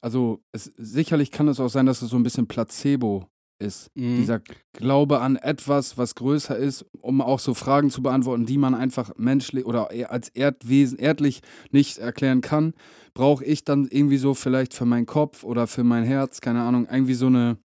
also 0.00 0.40
es, 0.52 0.64
sicherlich 0.76 1.32
kann 1.32 1.48
es 1.48 1.58
auch 1.58 1.68
sein, 1.70 1.86
dass 1.86 2.02
es 2.02 2.10
so 2.10 2.16
ein 2.16 2.22
bisschen 2.22 2.46
Placebo 2.46 3.26
ist. 3.60 3.90
Mhm. 3.94 4.16
Dieser 4.16 4.40
Glaube 4.72 5.20
an 5.20 5.36
etwas, 5.36 5.98
was 5.98 6.14
größer 6.14 6.56
ist, 6.56 6.84
um 7.00 7.20
auch 7.20 7.38
so 7.38 7.54
Fragen 7.54 7.90
zu 7.90 8.02
beantworten, 8.02 8.46
die 8.46 8.58
man 8.58 8.74
einfach 8.74 9.12
menschlich 9.16 9.66
oder 9.66 9.90
eher 9.90 10.10
als 10.10 10.28
Erdwesen, 10.30 10.98
erdlich 10.98 11.40
nicht 11.70 11.98
erklären 11.98 12.40
kann, 12.40 12.74
brauche 13.14 13.44
ich 13.44 13.64
dann 13.64 13.86
irgendwie 13.90 14.16
so 14.18 14.34
vielleicht 14.34 14.74
für 14.74 14.86
meinen 14.86 15.06
Kopf 15.06 15.44
oder 15.44 15.66
für 15.66 15.84
mein 15.84 16.04
Herz, 16.04 16.40
keine 16.40 16.62
Ahnung, 16.62 16.86
irgendwie 16.90 17.14
so 17.14 17.26
eine 17.26 17.58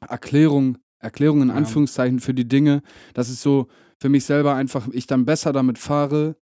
Erklärung, 0.00 0.78
Erklärung 0.98 1.42
in. 1.42 1.50
Anführungszeichen 1.50 2.20
für 2.20 2.34
die 2.34 2.48
Dinge, 2.48 2.82
dass 3.14 3.28
es 3.28 3.42
so 3.42 3.68
für 3.98 4.08
mich 4.08 4.24
selber 4.24 4.54
einfach, 4.54 4.88
ich 4.92 5.06
dann 5.06 5.24
besser 5.24 5.52
damit 5.52 5.78
fahre, 5.78 6.36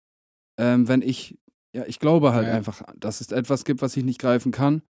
ähm, 0.57 0.87
wenn 0.87 1.01
ich, 1.01 1.37
ja, 1.73 1.83
ich 1.87 1.99
glaube 1.99 2.33
halt 2.33 2.47
Ja. 2.47 2.53
einfach, 2.53 2.81
dass 2.97 3.21
es 3.21 3.31
etwas 3.31 3.65
gibt, 3.65 3.81
was 3.81 3.97
ich 3.97 4.03
nicht 4.03 4.19
greifen 4.19 4.51
kann. 4.51 4.81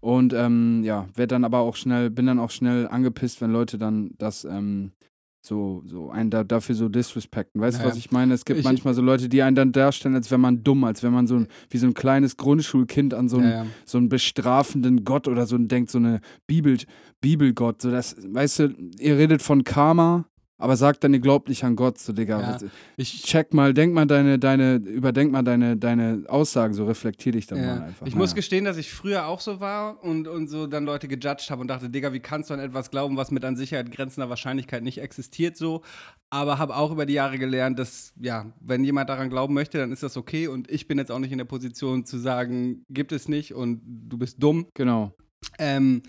Und 0.00 0.32
ähm, 0.32 0.82
ja, 0.84 1.08
werd 1.14 1.32
dann 1.32 1.44
aber 1.44 1.58
auch 1.58 1.76
schnell, 1.76 2.10
bin 2.10 2.26
dann 2.26 2.38
auch 2.38 2.50
schnell 2.50 2.86
angepisst, 2.88 3.40
wenn 3.40 3.50
Leute 3.52 3.78
dann 3.78 4.10
das 4.18 4.44
ähm, 4.44 4.92
so, 5.40 5.82
so 5.86 6.10
einen 6.10 6.30
da, 6.30 6.44
dafür 6.44 6.74
so 6.74 6.88
disrespekten. 6.88 7.60
Weißt 7.60 7.78
du, 7.78 7.82
Ja, 7.82 7.88
was 7.90 7.96
ich 7.96 8.10
meine? 8.10 8.34
Es 8.34 8.44
gibt 8.44 8.60
ich- 8.60 8.64
manchmal 8.64 8.94
so 8.94 9.02
Leute, 9.02 9.28
die 9.28 9.42
einen 9.42 9.56
dann 9.56 9.72
darstellen, 9.72 10.14
als 10.14 10.30
wäre 10.30 10.38
man 10.38 10.62
dumm, 10.62 10.84
als 10.84 11.02
wäre 11.02 11.12
man 11.12 11.26
so 11.26 11.36
ein, 11.36 11.48
wie 11.70 11.78
so 11.78 11.86
ein 11.86 11.94
kleines 11.94 12.36
Grundschulkind 12.36 13.14
an 13.14 13.28
so 13.28 13.38
einen, 13.38 13.50
ja, 13.50 13.64
ja. 13.64 13.66
so 13.84 13.98
einen 13.98 14.08
bestrafenden 14.08 15.04
Gott 15.04 15.26
oder 15.28 15.46
so 15.46 15.56
denkt, 15.58 15.90
so 15.90 15.98
eine 15.98 16.20
Bibel, 16.46 16.76
Bibelgott. 17.20 17.82
So 17.82 17.90
das, 17.90 18.16
weißt 18.20 18.58
du, 18.60 18.74
ihr 18.98 19.16
redet 19.16 19.42
von 19.42 19.64
Karma, 19.64 20.26
aber 20.58 20.76
sagt 20.76 21.04
dann, 21.04 21.14
ihr 21.14 21.20
glaubt 21.20 21.48
nicht 21.48 21.62
an 21.64 21.76
Gott, 21.76 21.98
so 21.98 22.12
Digga. 22.12 22.40
Ja. 22.40 22.58
ich, 22.96 23.22
Check 23.22 23.54
mal, 23.54 23.72
denk 23.72 23.94
mal 23.94 24.06
deine, 24.06 24.38
deine, 24.38 24.74
überdenk 24.76 25.30
mal 25.32 25.42
deine, 25.42 25.76
deine 25.76 26.24
Aussagen, 26.28 26.74
so 26.74 26.84
reflektier 26.84 27.32
dich 27.32 27.46
dann 27.46 27.58
Ja. 27.58 27.66
mal 27.76 27.82
einfach. 27.84 28.06
Ich 28.06 28.14
muss 28.16 28.30
Naja. 28.30 28.36
gestehen, 28.36 28.64
dass 28.64 28.76
ich 28.76 28.90
früher 28.90 29.26
auch 29.26 29.40
so 29.40 29.60
war 29.60 30.02
und, 30.02 30.26
und 30.26 30.48
so 30.48 30.66
dann 30.66 30.84
Leute 30.84 31.06
gejudged 31.08 31.50
habe 31.50 31.60
und 31.60 31.68
dachte, 31.68 31.88
Digga, 31.88 32.12
wie 32.12 32.20
kannst 32.20 32.50
du 32.50 32.54
an 32.54 32.60
etwas 32.60 32.90
glauben, 32.90 33.16
was 33.16 33.30
mit 33.30 33.44
an 33.44 33.56
Sicherheit 33.56 33.90
grenzender 33.92 34.28
Wahrscheinlichkeit 34.28 34.82
nicht 34.82 34.98
existiert 34.98 35.56
so. 35.56 35.82
Aber 36.30 36.58
habe 36.58 36.76
auch 36.76 36.90
über 36.90 37.06
die 37.06 37.14
Jahre 37.14 37.38
gelernt, 37.38 37.78
dass, 37.78 38.12
ja, 38.20 38.52
wenn 38.60 38.84
jemand 38.84 39.08
daran 39.08 39.30
glauben 39.30 39.54
möchte, 39.54 39.78
dann 39.78 39.92
ist 39.92 40.02
das 40.02 40.16
okay 40.16 40.48
und 40.48 40.70
ich 40.70 40.86
bin 40.88 40.98
jetzt 40.98 41.10
auch 41.10 41.20
nicht 41.20 41.32
in 41.32 41.38
der 41.38 41.44
Position 41.46 42.04
zu 42.04 42.18
sagen, 42.18 42.84
gibt 42.90 43.12
es 43.12 43.28
nicht 43.28 43.54
und 43.54 43.80
du 43.86 44.18
bist 44.18 44.42
dumm. 44.42 44.66
Genau. 44.74 45.14
Ähm, 45.58 46.02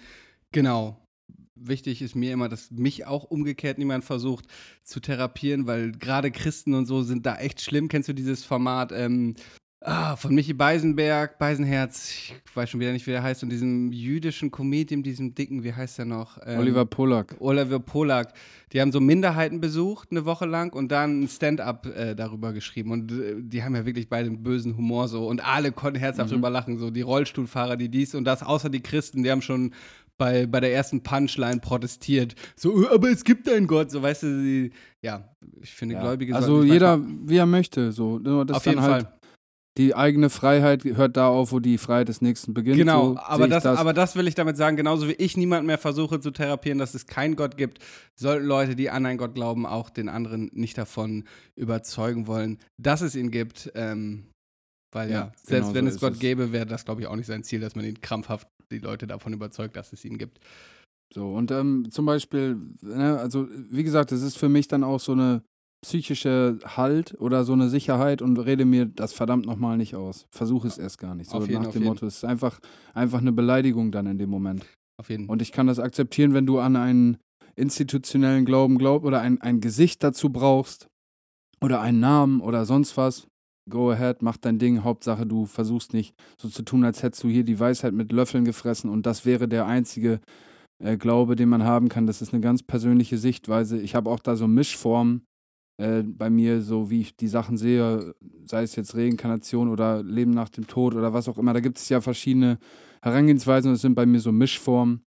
genau. 0.51 0.98
Wichtig 1.61 2.01
ist 2.01 2.15
mir 2.15 2.33
immer, 2.33 2.49
dass 2.49 2.71
mich 2.71 3.05
auch 3.05 3.23
umgekehrt 3.23 3.77
niemand 3.77 4.03
versucht 4.03 4.45
zu 4.83 4.99
therapieren, 4.99 5.67
weil 5.67 5.91
gerade 5.91 6.31
Christen 6.31 6.73
und 6.73 6.85
so 6.85 7.03
sind 7.03 7.25
da 7.25 7.35
echt 7.37 7.61
schlimm. 7.61 7.87
Kennst 7.87 8.09
du 8.09 8.13
dieses 8.13 8.43
Format 8.43 8.91
ähm, 8.91 9.35
ah, 9.81 10.15
von 10.15 10.33
Michi 10.33 10.53
Beisenberg, 10.53 11.39
Beisenherz, 11.39 12.11
ich 12.11 12.55
weiß 12.55 12.69
schon 12.69 12.79
wieder 12.79 12.91
nicht, 12.91 13.07
wie 13.07 13.11
der 13.11 13.23
heißt, 13.23 13.43
und 13.43 13.49
diesem 13.49 13.91
jüdischen 13.91 14.51
Comedian, 14.51 15.03
diesem 15.03 15.35
dicken, 15.35 15.63
wie 15.63 15.73
heißt 15.73 15.99
der 15.99 16.05
noch? 16.05 16.37
Ähm, 16.45 16.59
Oliver 16.59 16.85
Pollack. 16.85 17.35
Oliver 17.39 17.79
Polak. 17.79 18.33
Die 18.73 18.81
haben 18.81 18.91
so 18.91 18.99
Minderheiten 18.99 19.61
besucht 19.61 20.09
eine 20.11 20.25
Woche 20.25 20.45
lang 20.45 20.73
und 20.73 20.91
dann 20.91 21.23
ein 21.23 21.27
Stand-up 21.27 21.85
äh, 21.87 22.15
darüber 22.15 22.53
geschrieben. 22.53 22.91
Und 22.91 23.11
äh, 23.11 23.35
die 23.39 23.63
haben 23.63 23.75
ja 23.75 23.85
wirklich 23.85 24.09
beide 24.09 24.27
einen 24.27 24.43
bösen 24.43 24.77
Humor 24.77 25.07
so. 25.07 25.27
Und 25.27 25.43
alle 25.43 25.71
konnten 25.71 25.99
herzhaft 25.99 26.31
drüber 26.31 26.49
lachen. 26.49 26.77
So 26.77 26.91
die 26.91 27.01
Rollstuhlfahrer, 27.01 27.77
die 27.77 27.89
dies 27.89 28.15
und 28.15 28.25
das, 28.25 28.43
außer 28.43 28.69
die 28.69 28.81
Christen, 28.81 29.23
die 29.23 29.31
haben 29.31 29.41
schon 29.41 29.73
bei, 30.19 30.45
bei 30.45 30.59
der 30.59 30.71
ersten 30.71 31.01
Punchline 31.01 31.59
protestiert. 31.59 32.35
So, 32.55 32.83
"Äh, 32.83 32.89
aber 32.93 33.09
es 33.09 33.23
gibt 33.23 33.49
einen 33.49 33.65
Gott. 33.65 33.89
So, 33.89 34.03
weißt 34.03 34.21
du, 34.23 34.27
die, 34.43 34.71
ja, 35.01 35.27
ich 35.61 35.73
finde, 35.73 35.95
Gläubige 35.95 36.35
Also 36.35 36.63
jeder, 36.63 36.97
manchmal- 36.97 37.29
wie 37.29 37.37
er 37.37 37.45
möchte. 37.47 37.91
So. 37.91 38.19
Nur 38.19 38.45
Das 38.45 38.57
auf 38.57 38.63
dann 38.63 38.73
jeden 38.73 38.83
halt 38.83 39.03
Fall. 39.05 39.13
Die 39.77 39.95
eigene 39.95 40.29
Freiheit 40.29 40.83
hört 40.83 41.15
da 41.15 41.29
auf, 41.29 41.53
wo 41.53 41.59
die 41.59 41.77
Freiheit 41.77 42.09
des 42.09 42.19
Nächsten 42.21 42.53
beginnt. 42.53 42.75
Genau, 42.77 43.13
so 43.13 43.19
aber, 43.19 43.45
ich 43.45 43.49
das, 43.51 43.65
aber 43.65 43.93
das 43.93 44.17
will 44.17 44.27
ich 44.27 44.35
damit 44.35 44.57
sagen, 44.57 44.75
genauso 44.75 45.07
wie 45.07 45.13
ich 45.13 45.37
niemand 45.37 45.65
mehr 45.67 45.77
versuche 45.77 46.19
zu 46.19 46.31
therapieren, 46.31 46.79
dass 46.79 46.95
es 46.95 47.05
keinen 47.07 47.37
Gott 47.37 47.55
gibt, 47.55 47.79
sollten 48.13 48.45
Leute, 48.45 48.75
die 48.75 48.89
an 48.89 49.05
einen 49.05 49.17
Gott 49.17 49.35
glauben, 49.35 49.65
auch 49.65 49.89
den 49.89 50.09
anderen 50.09 50.49
nicht 50.53 50.77
davon 50.77 51.23
überzeugen 51.55 52.27
wollen, 52.27 52.57
dass 52.77 52.99
es 53.01 53.15
ihn 53.15 53.31
gibt. 53.31 53.71
Ähm, 53.75 54.25
weil 54.91 55.09
ja, 55.09 55.15
Ja, 55.19 55.31
selbst 55.43 55.67
genau 55.69 55.73
wenn 55.75 55.85
so 55.85 55.95
es 55.95 55.99
Gott 56.01 56.13
es. 56.13 56.19
gäbe, 56.19 56.51
wäre 56.51 56.65
das, 56.65 56.85
glaube 56.85 57.01
ich, 57.01 57.07
auch 57.07 57.15
nicht 57.15 57.27
sein 57.27 57.43
Ziel, 57.43 57.59
dass 57.59 57.75
man 57.75 57.85
ihn 57.85 58.01
krampfhaft 58.01 58.47
die 58.71 58.79
Leute 58.79 59.07
davon 59.07 59.33
überzeugt, 59.33 59.75
dass 59.75 59.93
es 59.93 60.05
ihn 60.05 60.17
gibt. 60.17 60.39
So, 61.13 61.33
und 61.33 61.49
ähm, 61.51 61.89
zum 61.89 62.05
Beispiel, 62.05 62.57
ne, 62.81 63.17
also 63.19 63.47
wie 63.71 63.83
gesagt, 63.83 64.11
es 64.11 64.21
ist 64.21 64.37
für 64.37 64.49
mich 64.49 64.67
dann 64.67 64.83
auch 64.83 64.99
so 64.99 65.13
eine 65.13 65.41
psychische 65.83 66.59
Halt 66.65 67.15
oder 67.19 67.45
so 67.45 67.53
eine 67.53 67.69
Sicherheit 67.69 68.21
und 68.21 68.37
rede 68.37 68.65
mir 68.65 68.85
das 68.85 69.13
verdammt 69.13 69.45
nochmal 69.45 69.77
nicht 69.77 69.95
aus. 69.95 70.27
Versuche 70.29 70.67
es 70.67 70.77
erst 70.77 70.99
gar 70.99 71.15
nicht. 71.15 71.29
So 71.29 71.41
jeden, 71.41 71.63
nach 71.63 71.71
dem. 71.71 71.83
Motto, 71.83 72.05
es 72.05 72.17
ist 72.17 72.25
einfach, 72.25 72.59
einfach 72.93 73.19
eine 73.21 73.31
Beleidigung 73.31 73.91
dann 73.91 74.05
in 74.05 74.17
dem 74.17 74.29
Moment. 74.29 74.65
Auf 74.99 75.09
jeden 75.09 75.25
Fall. 75.25 75.33
Und 75.33 75.41
ich 75.41 75.51
kann 75.51 75.67
das 75.67 75.79
akzeptieren, 75.79 76.33
wenn 76.33 76.45
du 76.45 76.59
an 76.59 76.75
einen 76.75 77.17
institutionellen 77.55 78.45
Glauben 78.45 78.77
glaubst 78.77 79.05
oder 79.05 79.21
ein, 79.21 79.41
ein 79.41 79.61
Gesicht 79.61 80.03
dazu 80.03 80.29
brauchst 80.29 80.87
oder 81.61 81.81
einen 81.81 81.99
Namen 81.99 82.41
oder 82.41 82.65
sonst 82.65 82.97
was, 82.97 83.27
go 83.69 83.91
ahead, 83.91 84.21
mach 84.21 84.37
dein 84.37 84.59
Ding. 84.59 84.83
Hauptsache, 84.83 85.25
du 85.25 85.45
versuchst 85.45 85.93
nicht 85.93 86.15
so 86.37 86.49
zu 86.49 86.63
tun, 86.63 86.83
als 86.83 87.03
hättest 87.03 87.23
du 87.23 87.27
hier 87.29 87.43
die 87.43 87.59
Weisheit 87.59 87.93
mit 87.93 88.11
Löffeln 88.11 88.45
gefressen 88.45 88.89
und 88.89 89.05
das 89.05 89.25
wäre 89.25 89.47
der 89.47 89.65
einzige 89.65 90.19
äh, 90.79 90.97
Glaube, 90.97 91.35
den 91.35 91.49
man 91.49 91.63
haben 91.63 91.89
kann. 91.89 92.07
Das 92.07 92.21
ist 92.21 92.33
eine 92.33 92.41
ganz 92.41 92.63
persönliche 92.63 93.17
Sichtweise. 93.17 93.79
Ich 93.79 93.95
habe 93.95 94.09
auch 94.09 94.19
da 94.19 94.35
so 94.35 94.47
Mischformen 94.47 95.25
äh, 95.77 96.03
bei 96.03 96.29
mir, 96.29 96.61
so 96.61 96.89
wie 96.89 97.01
ich 97.01 97.15
die 97.15 97.27
Sachen 97.27 97.57
sehe, 97.57 98.13
sei 98.45 98.63
es 98.63 98.75
jetzt 98.75 98.95
Reinkarnation 98.95 99.69
oder 99.69 100.03
Leben 100.03 100.31
nach 100.31 100.49
dem 100.49 100.67
Tod 100.67 100.95
oder 100.95 101.13
was 101.13 101.29
auch 101.29 101.37
immer. 101.37 101.53
Da 101.53 101.59
gibt 101.59 101.77
es 101.77 101.89
ja 101.89 102.01
verschiedene 102.01 102.57
Herangehensweisen 103.01 103.69
und 103.69 103.75
es 103.75 103.81
sind 103.81 103.95
bei 103.95 104.05
mir 104.05 104.19
so 104.19 104.31
Mischformen, 104.31 105.03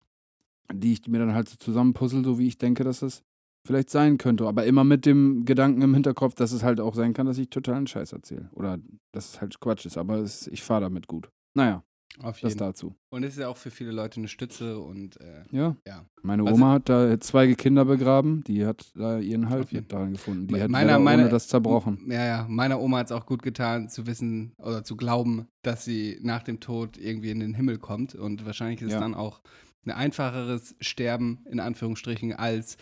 die 0.72 0.94
ich 0.94 1.08
mir 1.08 1.20
dann 1.20 1.34
halt 1.34 1.50
so 1.50 1.58
zusammenpuzzle, 1.58 2.24
so 2.24 2.38
wie 2.38 2.48
ich 2.48 2.58
denke, 2.58 2.84
dass 2.84 3.02
es 3.02 3.24
vielleicht 3.70 3.92
sein 3.92 4.18
könnte. 4.18 4.48
Aber 4.48 4.66
immer 4.66 4.84
mit 4.84 5.06
dem 5.06 5.46
Gedanken 5.46 5.84
im 5.84 5.94
Hinterkopf, 5.94 6.34
dass 6.34 6.52
es 6.52 6.64
halt 6.64 6.80
auch 6.80 6.96
sein 6.96 7.14
kann, 7.14 7.28
dass 7.28 7.38
ich 7.38 7.52
totalen 7.52 7.86
Scheiß 7.86 8.14
erzähle. 8.14 8.50
Oder 8.54 8.80
dass 9.12 9.34
es 9.36 9.42
halt 9.42 9.60
Quatsch 9.60 9.86
ist. 9.86 9.96
Aber 9.98 10.16
es, 10.18 10.48
ich 10.48 10.64
fahre 10.64 10.82
damit 10.82 11.06
gut. 11.06 11.30
Naja, 11.54 11.84
Auf 12.24 12.40
das 12.42 12.54
jeden 12.54 12.60
dazu. 12.66 12.96
Und 13.12 13.22
es 13.24 13.34
ist 13.34 13.40
ja 13.40 13.48
auch 13.48 13.58
für 13.58 13.70
viele 13.70 13.92
Leute 13.92 14.18
eine 14.20 14.28
Stütze 14.28 14.80
und 14.80 15.22
äh, 15.22 15.44
Ja. 15.52 15.76
ja. 15.86 16.04
Meine 16.24 16.44
Was- 16.46 16.54
Oma 16.54 16.72
hat 16.74 16.90
da 16.90 17.20
zwei 17.20 17.54
Kinder 17.54 17.86
begraben. 17.86 18.44
Die 18.46 18.66
hat 18.66 18.92
da 18.96 19.20
ihren 19.20 19.50
Halt 19.50 19.72
mit 19.72 19.92
daran 19.94 20.14
gefunden. 20.14 20.48
Die 20.48 20.60
hat 20.60 20.70
meiner- 20.72 20.98
meine- 20.98 21.22
ohne 21.24 21.32
das 21.32 21.48
zerbrochen. 21.48 22.00
Ja, 22.10 22.26
ja. 22.26 22.46
Meiner 22.50 22.80
Oma 22.82 22.98
hat 22.98 23.06
es 23.06 23.12
auch 23.12 23.28
gut 23.28 23.44
getan, 23.44 23.88
zu 23.88 24.08
wissen 24.08 24.54
oder 24.58 24.84
zu 24.84 24.96
glauben, 24.98 25.46
dass 25.62 25.86
sie 25.86 26.18
nach 26.24 26.42
dem 26.42 26.60
Tod 26.60 26.98
irgendwie 26.98 27.30
in 27.30 27.40
den 27.40 27.54
Himmel 27.54 27.78
kommt. 27.78 28.16
Und 28.16 28.46
wahrscheinlich 28.48 28.82
ist 28.82 28.88
es 28.88 28.94
Ja. 28.94 29.00
dann 29.00 29.14
auch 29.14 29.42
ein 29.86 29.92
einfacheres 29.92 30.76
Sterben, 30.82 31.40
in 31.50 31.60
Anführungsstrichen, 31.62 32.34
als 32.34 32.76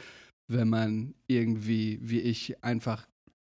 wenn 0.48 0.70
man 0.70 1.14
irgendwie, 1.28 2.00
wie 2.02 2.20
ich, 2.22 2.64
einfach 2.64 3.08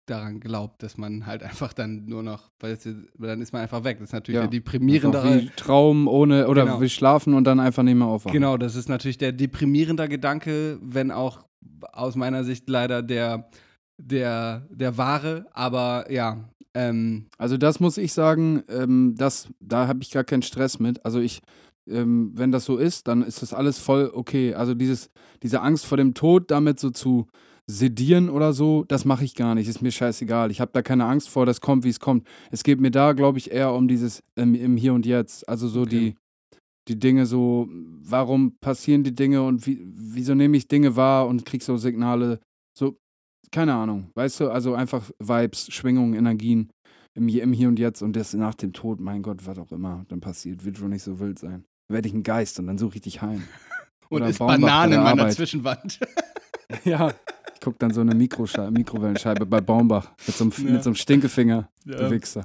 daran 0.07 0.39
glaubt, 0.39 0.83
dass 0.83 0.99
man 0.99 1.25
halt 1.27 1.43
einfach 1.43 1.73
dann 1.73 2.05
nur 2.05 2.23
noch, 2.23 2.51
weil 2.61 2.77
dann 3.19 3.41
ist 3.41 3.53
man 3.53 3.63
einfach 3.63 3.85
weg. 3.85 3.99
Das 3.99 4.09
ist 4.11 4.13
natürlich 4.13 4.37
Ja. 4.37 4.43
der 4.43 4.51
deprimierendere. 4.51 5.41
wie 5.41 5.51
Traum 5.57 6.09
ohne 6.09 6.47
oder 6.49 6.65
Genau. 6.65 6.81
wie 6.81 6.91
schlafen 6.91 7.33
und 7.35 7.45
dann 7.45 7.59
einfach 7.59 7.83
nicht 7.83 7.95
mehr 7.95 8.07
aufwachen. 8.07 8.35
Genau, 8.35 8.57
das 8.59 8.77
ist 8.77 8.89
natürlich 8.89 9.17
der 9.19 9.33
deprimierende 9.33 10.07
Gedanke, 10.09 10.79
wenn 10.83 11.11
auch 11.11 11.47
aus 11.93 12.17
meiner 12.17 12.45
Sicht 12.45 12.69
leider 12.69 13.03
der, 13.03 13.49
der, 13.97 14.67
der 14.71 14.99
wahre, 14.99 15.47
aber 15.53 16.11
ja, 16.13 16.49
ähm, 16.75 17.27
Also 17.39 17.57
das 17.57 17.81
muss 17.81 17.97
ich 17.97 18.13
sagen, 18.13 18.63
ähm, 18.69 19.15
das, 19.17 19.49
da 19.61 19.87
habe 19.89 20.01
ich 20.03 20.11
gar 20.11 20.25
keinen 20.25 20.43
Stress 20.43 20.79
mit. 20.81 21.03
Also 21.05 21.21
ich, 21.21 21.41
ähm, 21.89 22.33
wenn 22.35 22.53
das 22.53 22.65
so 22.65 22.77
ist, 22.77 23.09
dann 23.09 23.23
ist 23.23 23.43
das 23.43 23.53
alles 23.53 23.79
voll 23.79 24.11
okay. 24.13 24.55
Also 24.55 24.75
dieses, 24.75 25.11
diese 25.43 25.61
Angst 25.61 25.87
vor 25.87 25.97
dem 25.99 26.15
Tod, 26.15 26.51
damit 26.51 26.79
so 26.81 26.91
zu 26.91 27.27
sedieren 27.67 28.29
oder 28.29 28.53
so, 28.53 28.85
das 28.89 29.05
mache 29.05 29.25
ich 29.25 29.35
gar 29.35 29.55
nicht. 29.55 29.69
Ist 29.69 29.81
mir 29.81 29.91
scheißegal. 29.91 30.51
Ich 30.51 30.61
habe 30.61 30.71
da 30.75 30.83
keine 30.83 31.07
Angst 31.07 31.29
vor, 31.31 31.47
das 31.47 31.61
kommt, 31.61 31.85
wie 31.85 31.89
es 31.89 32.01
kommt. 32.01 32.27
Es 32.51 32.63
geht 32.63 32.81
mir 32.81 32.91
da, 32.91 33.13
glaube 33.13 33.39
ich, 33.39 33.51
eher 33.51 33.73
um 33.73 33.89
dieses 33.89 34.23
ähm, 34.37 34.55
im 34.55 34.77
Hier 34.77 34.93
und 34.93 35.07
Jetzt. 35.07 35.49
Also 35.49 35.69
so 35.69 35.83
Okay. 35.83 36.15
die, 36.15 36.59
die 36.89 36.99
Dinge 36.99 37.25
so, 37.25 37.69
warum 37.71 38.57
passieren 38.61 39.03
die 39.03 39.15
Dinge 39.15 39.43
und 39.43 39.67
wie, 39.67 39.83
wieso 39.87 40.35
nehme 40.35 40.57
ich 40.59 40.69
Dinge 40.69 40.97
wahr 40.97 41.27
und 41.27 41.47
krieg 41.47 41.63
so 41.63 41.79
Signale. 41.79 42.41
So, 42.77 42.99
keine 43.51 43.75
Ahnung. 43.75 44.11
Weißt 44.15 44.41
du, 44.41 44.51
also 44.51 44.75
einfach 44.75 45.11
Vibes, 45.19 45.73
Schwingungen, 45.73 46.13
Energien 46.15 46.71
im, 47.15 47.29
Hier- 47.29 47.45
im 47.45 47.55
Hier 47.55 47.69
und 47.69 47.79
Jetzt 47.79 48.03
und 48.03 48.15
das 48.15 48.35
nach 48.35 48.55
dem 48.57 48.75
Tod, 48.75 49.01
mein 49.01 49.23
Gott, 49.23 49.47
was 49.47 49.59
auch 49.59 49.73
immer 49.73 50.05
dann 50.09 50.21
passiert, 50.21 50.67
wird 50.67 50.77
schon 50.77 50.91
nicht 50.91 51.03
so 51.03 51.19
wild 51.19 51.39
sein. 51.39 51.65
Werde 51.89 52.09
ich 52.09 52.15
ein 52.15 52.23
Geist 52.23 52.59
und 52.59 52.67
dann 52.67 52.79
suche 52.79 52.97
ich 52.97 53.03
dich 53.03 53.21
heim. 53.23 53.43
und 54.09 54.23
Oder 54.23 54.29
ist 54.31 54.39
Bananen 54.39 54.93
in 54.95 55.03
meiner 55.03 55.23
Arbeit. 55.23 55.35
Zwischenwand. 55.35 56.01
ja. 56.85 57.13
Ich 57.55 57.61
gucke 57.61 57.77
dann 57.79 57.93
so 57.93 58.01
eine 58.03 58.15
Mikrosche 58.15 58.71
Mikrowellenscheibe 58.71 59.47
bei 59.47 59.61
Baumbach 59.61 60.13
mit 60.27 60.37
so 60.37 60.45
einem, 60.45 60.53
Ja. 60.59 60.73
mit 60.75 60.83
so 60.83 60.91
einem 60.91 60.97
Stinkefinger, 60.97 61.69
Ja. 61.85 61.97
du 61.97 62.11
Wichser. 62.11 62.45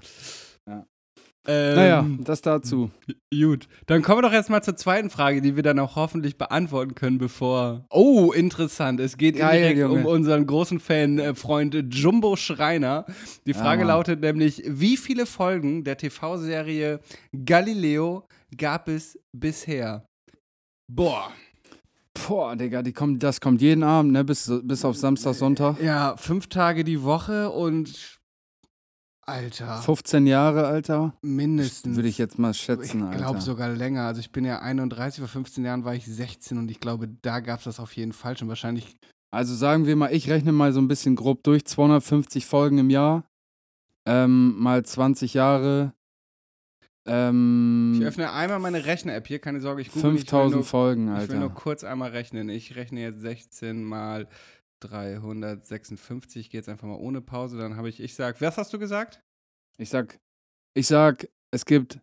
Ähm, 1.47 1.75
Naja, 1.75 2.05
das 2.19 2.41
dazu. 2.41 2.91
Gut, 3.33 3.67
dann 3.87 4.01
kommen 4.01 4.17
wir 4.19 4.23
doch 4.23 4.33
jetzt 4.33 4.49
mal 4.49 4.61
zur 4.61 4.75
zweiten 4.75 5.09
Frage, 5.09 5.41
die 5.41 5.55
wir 5.55 5.63
dann 5.63 5.79
auch 5.79 5.95
hoffentlich 5.95 6.37
beantworten 6.37 6.95
können, 6.95 7.17
bevor. 7.17 7.85
Oh, 7.89 8.31
interessant. 8.33 8.99
Es 8.99 9.17
geht 9.17 9.37
Geil, 9.37 9.55
indirekt 9.55 9.79
Junge. 9.79 9.99
um 10.01 10.05
unseren 10.05 10.45
großen 10.45 10.79
Fan, 10.81 11.17
äh, 11.17 11.33
Freund 11.35 11.75
Jumbo 11.91 12.35
Schreiner. 12.35 13.05
Die 13.47 13.51
Ja, 13.51 13.57
Frage 13.57 13.79
Mann. 13.79 13.87
lautet 13.87 14.19
nämlich: 14.19 14.61
Wie 14.67 14.97
viele 14.97 15.25
Folgen 15.25 15.85
der 15.85 15.97
TV-Serie 15.97 16.99
Galileo 17.45 18.27
gab 18.57 18.87
es 18.87 19.17
bisher? 19.31 20.05
Boah. 20.91 21.31
Boah, 22.27 22.55
Digga, 22.55 22.81
die 22.81 22.91
kommt, 22.93 23.21
das 23.23 23.39
kommt 23.39 23.61
jeden 23.61 23.83
Abend, 23.83 24.11
ne? 24.11 24.23
Bis, 24.23 24.51
bis 24.63 24.83
auf 24.83 24.97
Samstag, 24.97 25.35
Sonntag. 25.35 25.81
Ja, 25.81 26.17
fünf 26.17 26.47
Tage 26.47 26.83
die 26.83 27.03
Woche 27.03 27.49
und. 27.51 28.17
Alter. 29.25 29.77
15 29.83 30.25
Jahre, 30.25 30.65
Alter. 30.65 31.13
Mindestens. 31.21 31.95
Würde 31.95 32.09
ich 32.09 32.17
jetzt 32.17 32.39
mal 32.39 32.53
schätzen, 32.55 32.83
Ich 33.11 33.11
glaube 33.11 33.35
Alter. 33.35 33.41
sogar 33.41 33.69
länger. 33.69 34.07
Also 34.07 34.21
ich 34.21 34.31
bin 34.31 34.43
ja 34.43 34.59
31, 34.59 35.19
vor 35.19 35.27
15 35.27 35.63
Jahren 35.63 35.85
war 35.85 35.93
ich 35.93 36.05
16 36.07 36.57
und 36.57 36.71
ich 36.71 36.79
glaube, 36.79 37.07
da 37.21 37.39
gab 37.39 37.59
es 37.59 37.65
das 37.65 37.79
auf 37.79 37.95
jeden 37.95 38.11
Fall 38.13 38.35
schon. 38.35 38.47
Wahrscheinlich. 38.47 38.95
Also 39.31 39.53
sagen 39.53 39.85
wir 39.85 39.95
mal, 39.95 40.11
ich 40.11 40.31
rechne 40.31 40.51
mal 40.51 40.73
so 40.73 40.81
ein 40.81 40.87
bisschen 40.87 41.15
grob 41.15 41.43
durch, 41.43 41.63
250 41.63 42.47
Folgen 42.47 42.79
im 42.79 42.89
Jahr, 42.89 43.23
ähm, 44.07 44.55
mal 44.57 44.83
20 44.83 45.35
Jahre, 45.35 45.93
ähm, 47.09 47.95
Ich 47.99 48.05
öffne 48.05 48.31
einmal 48.31 48.59
meine 48.59 48.85
Rechner-App 48.85 49.27
hier, 49.27 49.39
keine 49.39 49.61
Sorge, 49.61 49.81
ich 49.81 49.91
google. 49.91 50.11
5000 50.17 50.25
ich 50.25 50.31
will 50.51 50.57
nur, 50.57 50.63
Folgen, 50.65 51.17
Ich 51.17 51.29
will 51.29 51.37
nur 51.37 51.49
Alter. 51.49 51.61
kurz 51.61 51.83
einmal 51.83 52.11
rechnen. 52.11 52.49
Ich 52.49 52.75
rechne 52.75 53.01
jetzt 53.01 53.19
16 53.21 53.83
mal 53.83 54.27
356. 54.81 56.41
Ich 56.41 56.49
gehe 56.49 56.59
jetzt 56.59 56.69
einfach 56.69 56.87
mal 56.87 56.95
ohne 56.95 57.21
Pause. 57.21 57.57
Dann 57.57 57.75
habe 57.75 57.89
ich, 57.89 57.99
ich 58.01 58.15
sag, 58.15 58.39
was 58.41 58.57
hast 58.57 58.73
du 58.73 58.79
gesagt? 58.79 59.21
Ich 59.77 59.89
sag, 59.89 60.19
ich 60.73 60.87
sag, 60.87 61.27
es 61.51 61.65
gibt 61.65 61.99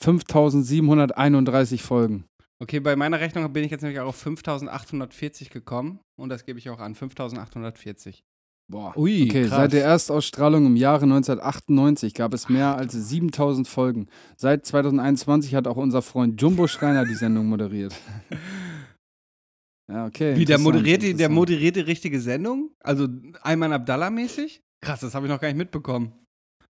5731 0.00 1.82
Folgen. 1.82 2.24
Okay, 2.60 2.80
bei 2.80 2.96
meiner 2.96 3.20
Rechnung 3.20 3.52
bin 3.52 3.64
ich 3.64 3.70
jetzt 3.70 3.82
nämlich 3.82 4.00
auch 4.00 4.08
auf 4.08 4.16
5840 4.16 5.50
gekommen. 5.50 6.00
Und 6.16 6.28
das 6.28 6.44
gebe 6.44 6.58
ich 6.58 6.68
auch 6.70 6.80
an. 6.80 6.94
5840. 6.94 8.24
Boah. 8.70 8.94
Ui, 8.96 9.24
Okay, 9.24 9.44
krass. 9.44 9.56
seit 9.56 9.72
der 9.72 9.84
Erstausstrahlung 9.84 10.66
im 10.66 10.76
Jahre 10.76 11.04
1998 11.04 12.12
gab 12.12 12.34
es 12.34 12.50
mehr 12.50 12.76
als 12.76 12.92
7000 12.92 13.66
Folgen. 13.66 14.08
Seit 14.36 14.66
2021 14.66 15.54
hat 15.54 15.66
auch 15.66 15.78
unser 15.78 16.02
Freund 16.02 16.40
Jumbo 16.40 16.66
Schreiner 16.66 17.06
die 17.06 17.14
Sendung 17.14 17.46
moderiert. 17.46 17.94
ja, 19.90 20.04
okay. 20.04 20.36
Wie, 20.36 20.44
der 20.44 20.56
interessant, 20.56 20.64
moderiert, 20.64 21.02
die, 21.02 21.06
der 21.06 21.12
interessant. 21.12 21.34
moderiert 21.34 21.76
die 21.76 21.80
richtige 21.80 22.20
Sendung? 22.20 22.70
Also 22.80 23.08
Ayman 23.40 23.72
Abdallah-mäßig? 23.72 24.60
Krass, 24.82 25.00
das 25.00 25.14
habe 25.14 25.26
ich 25.26 25.32
noch 25.32 25.40
gar 25.40 25.48
nicht 25.48 25.56
mitbekommen. 25.56 26.12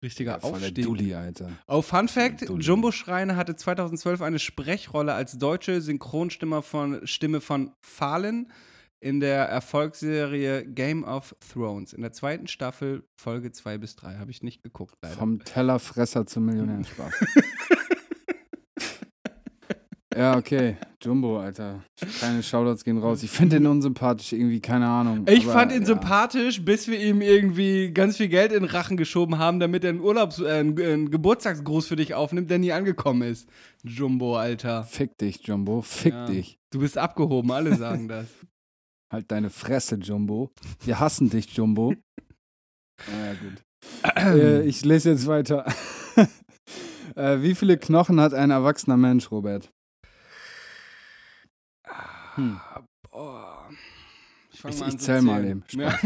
Richtiger 0.03 0.33
ja, 0.33 0.43
Aufstieg. 0.43 0.85
Dulli, 0.85 1.15
Alter. 1.15 1.51
Oh, 1.67 1.83
Fun 1.83 2.07
Fact: 2.07 2.49
Dulli. 2.49 2.63
Jumbo 2.63 2.93
Schreiner 2.93 3.35
hatte 3.35 3.57
2012 3.57 4.21
eine 4.21 4.39
Sprechrolle 4.39 5.15
als 5.15 5.39
deutsche 5.39 5.81
Synchronstimme 5.81 6.63
von, 6.63 7.05
Stimme 7.07 7.41
von 7.41 7.73
Fallen 7.81 8.53
in 9.01 9.21
der 9.21 9.45
Erfolgsserie 9.45 10.65
Game 10.67 11.05
of 11.05 11.35
Thrones. 11.53 11.93
In 11.93 12.03
der 12.03 12.13
zweiten 12.13 12.47
Staffel, 12.49 13.05
Folge 13.17 13.53
2 13.53 13.79
bis 13.79 13.97
3. 13.97 14.17
Habe 14.17 14.31
ich 14.31 14.43
nicht 14.43 14.63
geguckt, 14.63 14.97
leider. 15.03 15.15
Vom 15.17 15.45
Tellerfresser 15.45 16.27
zum 16.27 16.47
Millionär 16.47 16.85
Spaß. 16.85 17.13
ja, 20.17 20.37
okay. 20.37 20.77
Jumbo, 21.01 21.39
Alter. 21.39 21.85
Keine 22.19 22.43
Shoutouts 22.43 22.83
gehen 22.83 22.99
raus. 22.99 23.23
Ich 23.23 23.31
finde 23.31 23.57
den 23.61 23.67
unsympathisch 23.69 24.33
irgendwie, 24.33 24.59
keine 24.61 24.89
Ahnung. 24.89 25.25
Ich 25.29 25.45
Aber, 25.45 25.53
fand 25.53 25.71
ihn 25.73 25.83
ja. 25.83 25.87
sympathisch, 25.87 26.65
bis 26.65 26.89
wir 26.89 26.99
ihm 26.99 27.21
irgendwie 27.21 27.93
ganz 27.93 28.17
viel 28.17 28.27
Geld 28.29 28.51
in 28.51 28.65
den 28.65 28.69
Rachen 28.71 28.97
geschoben 28.97 29.39
haben, 29.39 29.61
damit 29.61 29.85
er 29.85 29.91
einen, 29.91 30.01
Urlaubs 30.01 30.41
äh, 30.41 30.49
einen, 30.51 30.77
einen 30.81 31.11
Geburtstagsgruß 31.13 31.87
für 31.87 31.95
dich 31.95 32.15
aufnimmt, 32.15 32.51
der 32.51 32.59
nie 32.59 32.73
angekommen 32.73 33.23
ist. 33.23 33.49
Jumbo, 33.85 34.37
Alter. 34.37 34.83
Fick 34.83 35.17
dich, 35.19 35.47
Jumbo. 35.47 35.83
Fick 35.83 36.15
Ja. 36.15 36.27
dich. 36.27 36.59
Du 36.71 36.81
bist 36.81 36.99
abgehoben, 36.99 37.53
alle 37.53 37.77
sagen 37.77 38.09
das. 38.09 38.27
Halt 39.11 39.31
deine 39.31 39.51
Fresse, 39.51 39.97
Jumbo. 39.97 40.51
Wir 40.85 41.01
hassen 41.01 41.31
dich, 41.31 41.53
Jumbo. 41.55 41.95
Naja, 43.13 43.35
gut. 43.35 43.63
äh, 44.17 44.63
ich 44.67 44.85
lese 44.85 45.11
jetzt 45.11 45.29
weiter. 45.29 45.65
äh, 47.15 47.41
wie 47.43 47.55
viele 47.55 47.79
Knochen 47.79 48.21
hat 48.21 48.35
ein 48.35 48.51
erwachsener 48.51 48.97
Mensch, 48.97 49.31
Robert? 49.31 49.71
Hm. 52.35 52.59
Boah. 53.09 53.69
Ich- 54.53 54.65
ich 54.65 54.77
zu 54.77 54.97
zähl 54.97 55.23
mal 55.23 55.45
eben. 55.45 55.63
Ja. 55.71 55.97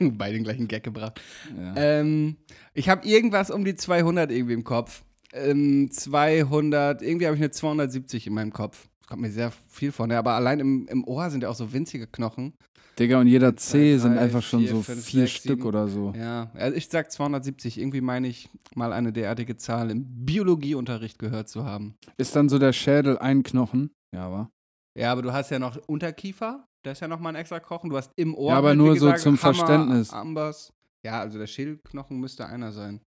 Bei 0.00 0.30
den 0.32 0.44
gleichen 0.44 0.68
Gag 0.68 0.82
gebracht. 0.84 1.18
Ja. 1.56 1.74
Ähm, 1.76 2.36
ich 2.74 2.90
habe 2.90 3.06
irgendwas 3.08 3.50
um 3.50 3.64
die 3.64 3.74
200 3.76 4.30
irgendwie 4.30 4.52
im 4.52 4.64
Kopf. 4.64 5.02
Ähm, 5.34 5.90
200, 5.90 7.02
irgendwie 7.02 7.26
habe 7.26 7.36
ich 7.36 7.42
eine 7.42 7.50
270 7.50 8.28
in 8.28 8.34
meinem 8.34 8.52
Kopf. 8.52 8.88
Das 9.00 9.08
kommt 9.08 9.22
mir 9.22 9.30
sehr 9.30 9.50
viel 9.50 9.92
vor. 9.92 10.06
Ne? 10.06 10.16
Aber 10.16 10.32
allein 10.32 10.60
im, 10.60 10.86
im 10.88 11.04
Ohr 11.04 11.28
sind 11.30 11.42
ja 11.42 11.48
auch 11.48 11.54
so 11.54 11.72
winzige 11.72 12.06
Knochen. 12.06 12.54
Digga, 12.98 13.20
und 13.20 13.26
jeder 13.26 13.56
C 13.56 13.98
sind 13.98 14.16
einfach 14.16 14.42
schon 14.42 14.60
vier, 14.60 14.68
so 14.70 14.82
fünf, 14.82 15.04
vier 15.04 15.20
sechs, 15.22 15.32
Stück 15.32 15.56
sieben. 15.58 15.62
oder 15.66 15.88
so. 15.88 16.12
Ja, 16.16 16.52
also 16.54 16.76
ich 16.76 16.88
sag 16.88 17.10
270. 17.10 17.78
Irgendwie 17.78 18.00
meine 18.00 18.28
ich 18.28 18.48
mal 18.76 18.92
eine 18.92 19.12
derartige 19.12 19.56
Zahl 19.56 19.90
im 19.90 20.04
Biologieunterricht 20.24 21.18
gehört 21.18 21.48
zu 21.48 21.64
haben. 21.64 21.96
Ist 22.16 22.36
dann 22.36 22.48
so 22.48 22.58
der 22.60 22.72
Schädel 22.72 23.18
ein 23.18 23.42
Knochen? 23.42 23.90
Ja, 24.14 24.30
wa? 24.30 24.50
Ja, 24.96 25.10
aber 25.10 25.22
du 25.22 25.32
hast 25.32 25.50
ja 25.50 25.58
noch 25.58 25.76
Unterkiefer 25.88 26.68
Das 26.84 26.98
ist 26.98 27.00
ja 27.00 27.08
nochmal 27.08 27.32
ein 27.32 27.40
extra 27.40 27.58
Knochen. 27.58 27.90
Du 27.90 27.96
hast 27.96 28.12
im 28.14 28.32
Ohr. 28.36 28.52
Ja, 28.52 28.58
aber 28.58 28.68
halt, 28.68 28.78
nur 28.78 28.94
wie 28.94 28.98
so 29.00 29.06
gesagt, 29.06 29.22
zum 29.22 29.42
Hammer, 29.42 29.54
Verständnis. 29.54 30.10
Amboss. 30.10 30.72
Ja, 31.04 31.20
also 31.20 31.38
der 31.38 31.48
Schädelknochen 31.48 32.20
müsste 32.20 32.46
einer 32.46 32.70
sein. 32.70 33.00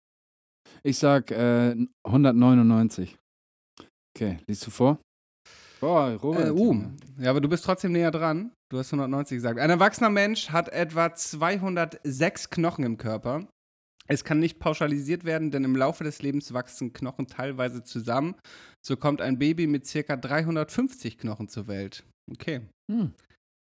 Ich 0.83 0.99
sag 0.99 1.31
äh, 1.31 1.75
199. 2.05 3.17
Okay, 4.17 4.39
liest 4.47 4.67
du 4.67 4.71
vor? 4.71 4.99
Boah, 5.81 6.13
Robert. 6.23 6.49
Äh, 6.49 6.51
uh, 6.51 6.83
ja, 7.19 7.31
aber 7.31 7.41
du 7.41 7.49
bist 7.49 7.65
trotzdem 7.65 7.93
näher 7.93 8.11
dran. 8.11 8.53
Du 8.71 8.79
hast 8.79 8.93
190 8.93 9.37
gesagt. 9.37 9.59
Ein 9.59 9.71
erwachsener 9.71 10.11
Mensch 10.11 10.51
hat 10.51 10.69
etwa 10.69 11.15
206 11.15 12.51
Knochen 12.51 12.85
im 12.85 12.97
Körper. 12.97 13.47
Es 14.07 14.25
kann 14.25 14.39
nicht 14.39 14.59
pauschalisiert 14.59 15.25
werden, 15.25 15.51
denn 15.51 15.65
im 15.65 15.77
Laufe 15.77 16.05
des 16.05 16.21
Lebens 16.21 16.53
wachsen 16.53 16.93
Knochen 16.93 17.27
teilweise 17.27 17.83
zusammen. 17.83 18.35
So 18.85 18.97
kommt 18.97 19.21
ein 19.21 19.39
Baby 19.39 19.67
mit 19.67 19.87
circa 19.87 20.17
350 20.17 21.19
Knochen 21.19 21.49
zur 21.49 21.69
Welt. 21.69 22.05
Okay, 22.31 22.63
Hm. 22.91 23.15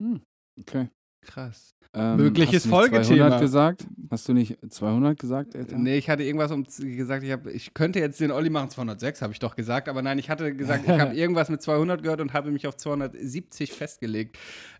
Hm. 0.04 0.22
Okay. 0.60 0.90
Krass. 1.22 1.74
Ähm, 1.94 2.18
Mögliches 2.18 2.56
hast 2.56 2.66
du 2.66 2.70
nicht 2.70 2.78
Folgethema. 2.78 3.18
200 3.30 3.42
gesagt? 3.42 3.88
Hast 4.12 4.28
du 4.28 4.34
nicht 4.34 4.58
200 4.70 5.18
gesagt, 5.18 5.56
Alter? 5.56 5.78
Nee, 5.78 5.98
ich 5.98 6.10
hatte 6.10 6.24
irgendwas 6.24 6.52
um 6.52 6.64
gesagt, 6.66 7.24
ich, 7.24 7.32
hab, 7.32 7.48
ich 7.48 7.74
könnte 7.74 8.00
jetzt 8.00 8.20
den 8.20 8.32
Olli 8.32 8.50
machen 8.50 8.70
206, 8.70 9.22
habe 9.22 9.34
ich 9.34 9.40
doch 9.40 9.56
gesagt, 9.56 9.88
aber 9.90 10.02
nein, 10.02 10.20
ich 10.20 10.30
hatte 10.30 10.54
gesagt, 10.54 10.84
ich 10.86 11.00
habe 11.00 11.16
irgendwas 11.16 11.50
mit 11.50 11.62
200 11.62 12.04
gehört 12.04 12.22
und 12.22 12.34
habe 12.34 12.52
mich 12.52 12.68
auf 12.68 12.76
270 12.78 13.72
festgelegt. 13.72 14.38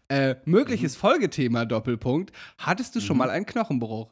Äh, 0.10 0.36
mögliches 0.46 0.96
Mhm. 0.96 1.00
Folgethema, 1.00 1.66
Doppelpunkt. 1.66 2.32
Hattest 2.58 2.96
du 2.96 3.00
schon 3.00 3.18
mal 3.18 3.30
einen 3.30 3.46
Knochenbruch? 3.46 4.10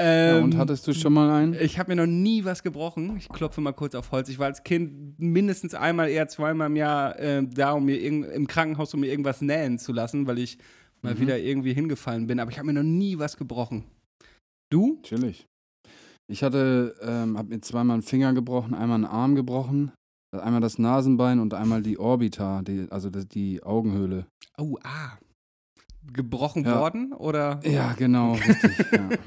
Ja, 0.00 0.36
Ähm, 0.36 0.44
und 0.44 0.56
hattest 0.56 0.86
du 0.86 0.92
schon 0.94 1.12
mal 1.12 1.28
einen? 1.30 1.54
ich 1.54 1.78
habe 1.78 1.90
mir 1.90 1.96
noch 1.96 2.06
nie 2.10 2.44
was 2.44 2.62
gebrochen. 2.62 3.16
Ich 3.16 3.28
klopfe 3.28 3.60
mal 3.60 3.72
kurz 3.72 3.94
auf 3.96 4.12
Holz. 4.12 4.28
Ich 4.28 4.38
war 4.38 4.46
als 4.46 4.62
Kind 4.62 5.18
mindestens 5.18 5.74
einmal, 5.74 6.08
eher 6.08 6.28
zweimal 6.28 6.68
im 6.68 6.76
Jahr 6.76 7.18
äh, 7.18 7.42
da, 7.44 7.72
um 7.72 7.84
mir 7.86 8.00
im 8.00 8.46
Krankenhaus, 8.46 8.94
um 8.94 9.00
mir 9.00 9.08
irgendwas 9.08 9.40
nähen 9.40 9.78
zu 9.78 9.92
lassen, 9.92 10.26
weil 10.28 10.38
ich 10.38 10.58
mal 11.02 11.14
Mhm. 11.14 11.20
wieder 11.20 11.38
irgendwie 11.38 11.72
hingefallen 11.74 12.26
bin. 12.26 12.40
Aber 12.40 12.50
ich 12.50 12.58
habe 12.58 12.66
mir 12.66 12.72
noch 12.74 12.82
nie 12.82 13.18
was 13.18 13.36
gebrochen. 13.36 13.84
Du? 14.70 15.00
Chillig. 15.02 15.46
Ich 16.30 16.42
hatte, 16.42 16.94
ähm, 17.00 17.38
hab 17.38 17.48
mir 17.48 17.60
zweimal 17.60 17.94
einen 17.94 18.02
Finger 18.02 18.34
gebrochen, 18.34 18.74
einmal 18.74 18.96
einen 18.96 19.04
Arm 19.06 19.34
gebrochen, 19.34 19.92
einmal 20.36 20.60
das 20.60 20.78
Nasenbein 20.78 21.40
und 21.40 21.54
einmal 21.54 21.82
die 21.82 21.98
Orbita, 21.98 22.60
die, 22.62 22.86
also 22.90 23.08
die 23.10 23.62
Augenhöhle. 23.62 24.26
Oh, 24.58 24.76
ah. 24.82 25.16
Gebrochen 26.12 26.64
Ja. 26.64 26.78
worden? 26.80 27.12
Oder? 27.14 27.60
Ja, 27.64 27.92
genau, 27.94 28.32
richtig. 28.34 28.78
ja. 28.92 29.08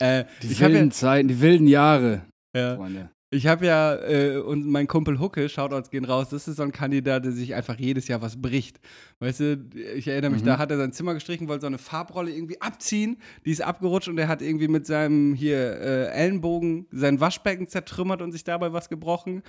Äh, 0.00 0.24
Die 0.42 0.48
ich 0.48 0.62
habe 0.62 0.72
wilden 0.74 0.88
ja, 0.88 0.94
Zeiten, 0.94 1.28
die 1.28 1.40
wilden 1.40 1.68
Jahre, 1.68 2.22
ja, 2.56 2.74
Freunde. 2.74 3.10
Ich 3.32 3.46
hab 3.46 3.62
ja 3.62 3.94
äh, 3.96 4.36
und 4.38 4.66
mein 4.66 4.86
Kumpel 4.86 5.18
Hucke, 5.18 5.48
Shoutouts 5.48 5.90
gehen 5.90 6.04
raus, 6.04 6.28
das 6.28 6.46
ist 6.46 6.56
so 6.56 6.62
ein 6.62 6.70
Kandidat, 6.70 7.24
der 7.24 7.32
sich 7.32 7.54
einfach 7.54 7.76
jedes 7.78 8.06
Jahr 8.06 8.20
was 8.22 8.40
bricht. 8.40 8.78
Weißt 9.20 9.40
du, 9.40 9.64
ich 9.96 10.06
erinnere 10.06 10.30
mich, 10.32 10.42
Mhm. 10.42 10.46
da 10.46 10.58
hat 10.58 10.70
er 10.70 10.76
sein 10.76 10.92
Zimmer 10.92 11.14
gestrichen, 11.14 11.48
wollte 11.48 11.62
so 11.62 11.66
eine 11.66 11.78
Farbrolle 11.78 12.30
irgendwie 12.30 12.60
abziehen, 12.60 13.16
die 13.44 13.50
ist 13.50 13.62
abgerutscht 13.62 14.08
und 14.08 14.18
er 14.18 14.28
hat 14.28 14.42
irgendwie 14.42 14.68
mit 14.68 14.86
seinem 14.86 15.34
hier 15.34 15.56
äh, 15.58 16.06
Ellenbogen 16.10 16.86
sein 16.92 17.20
Waschbecken 17.20 17.66
zertrümmert 17.66 18.20
und 18.22 18.32
sich 18.32 18.44
dabei 18.44 18.72
was 18.72 18.88
gebrochen. 18.88 19.42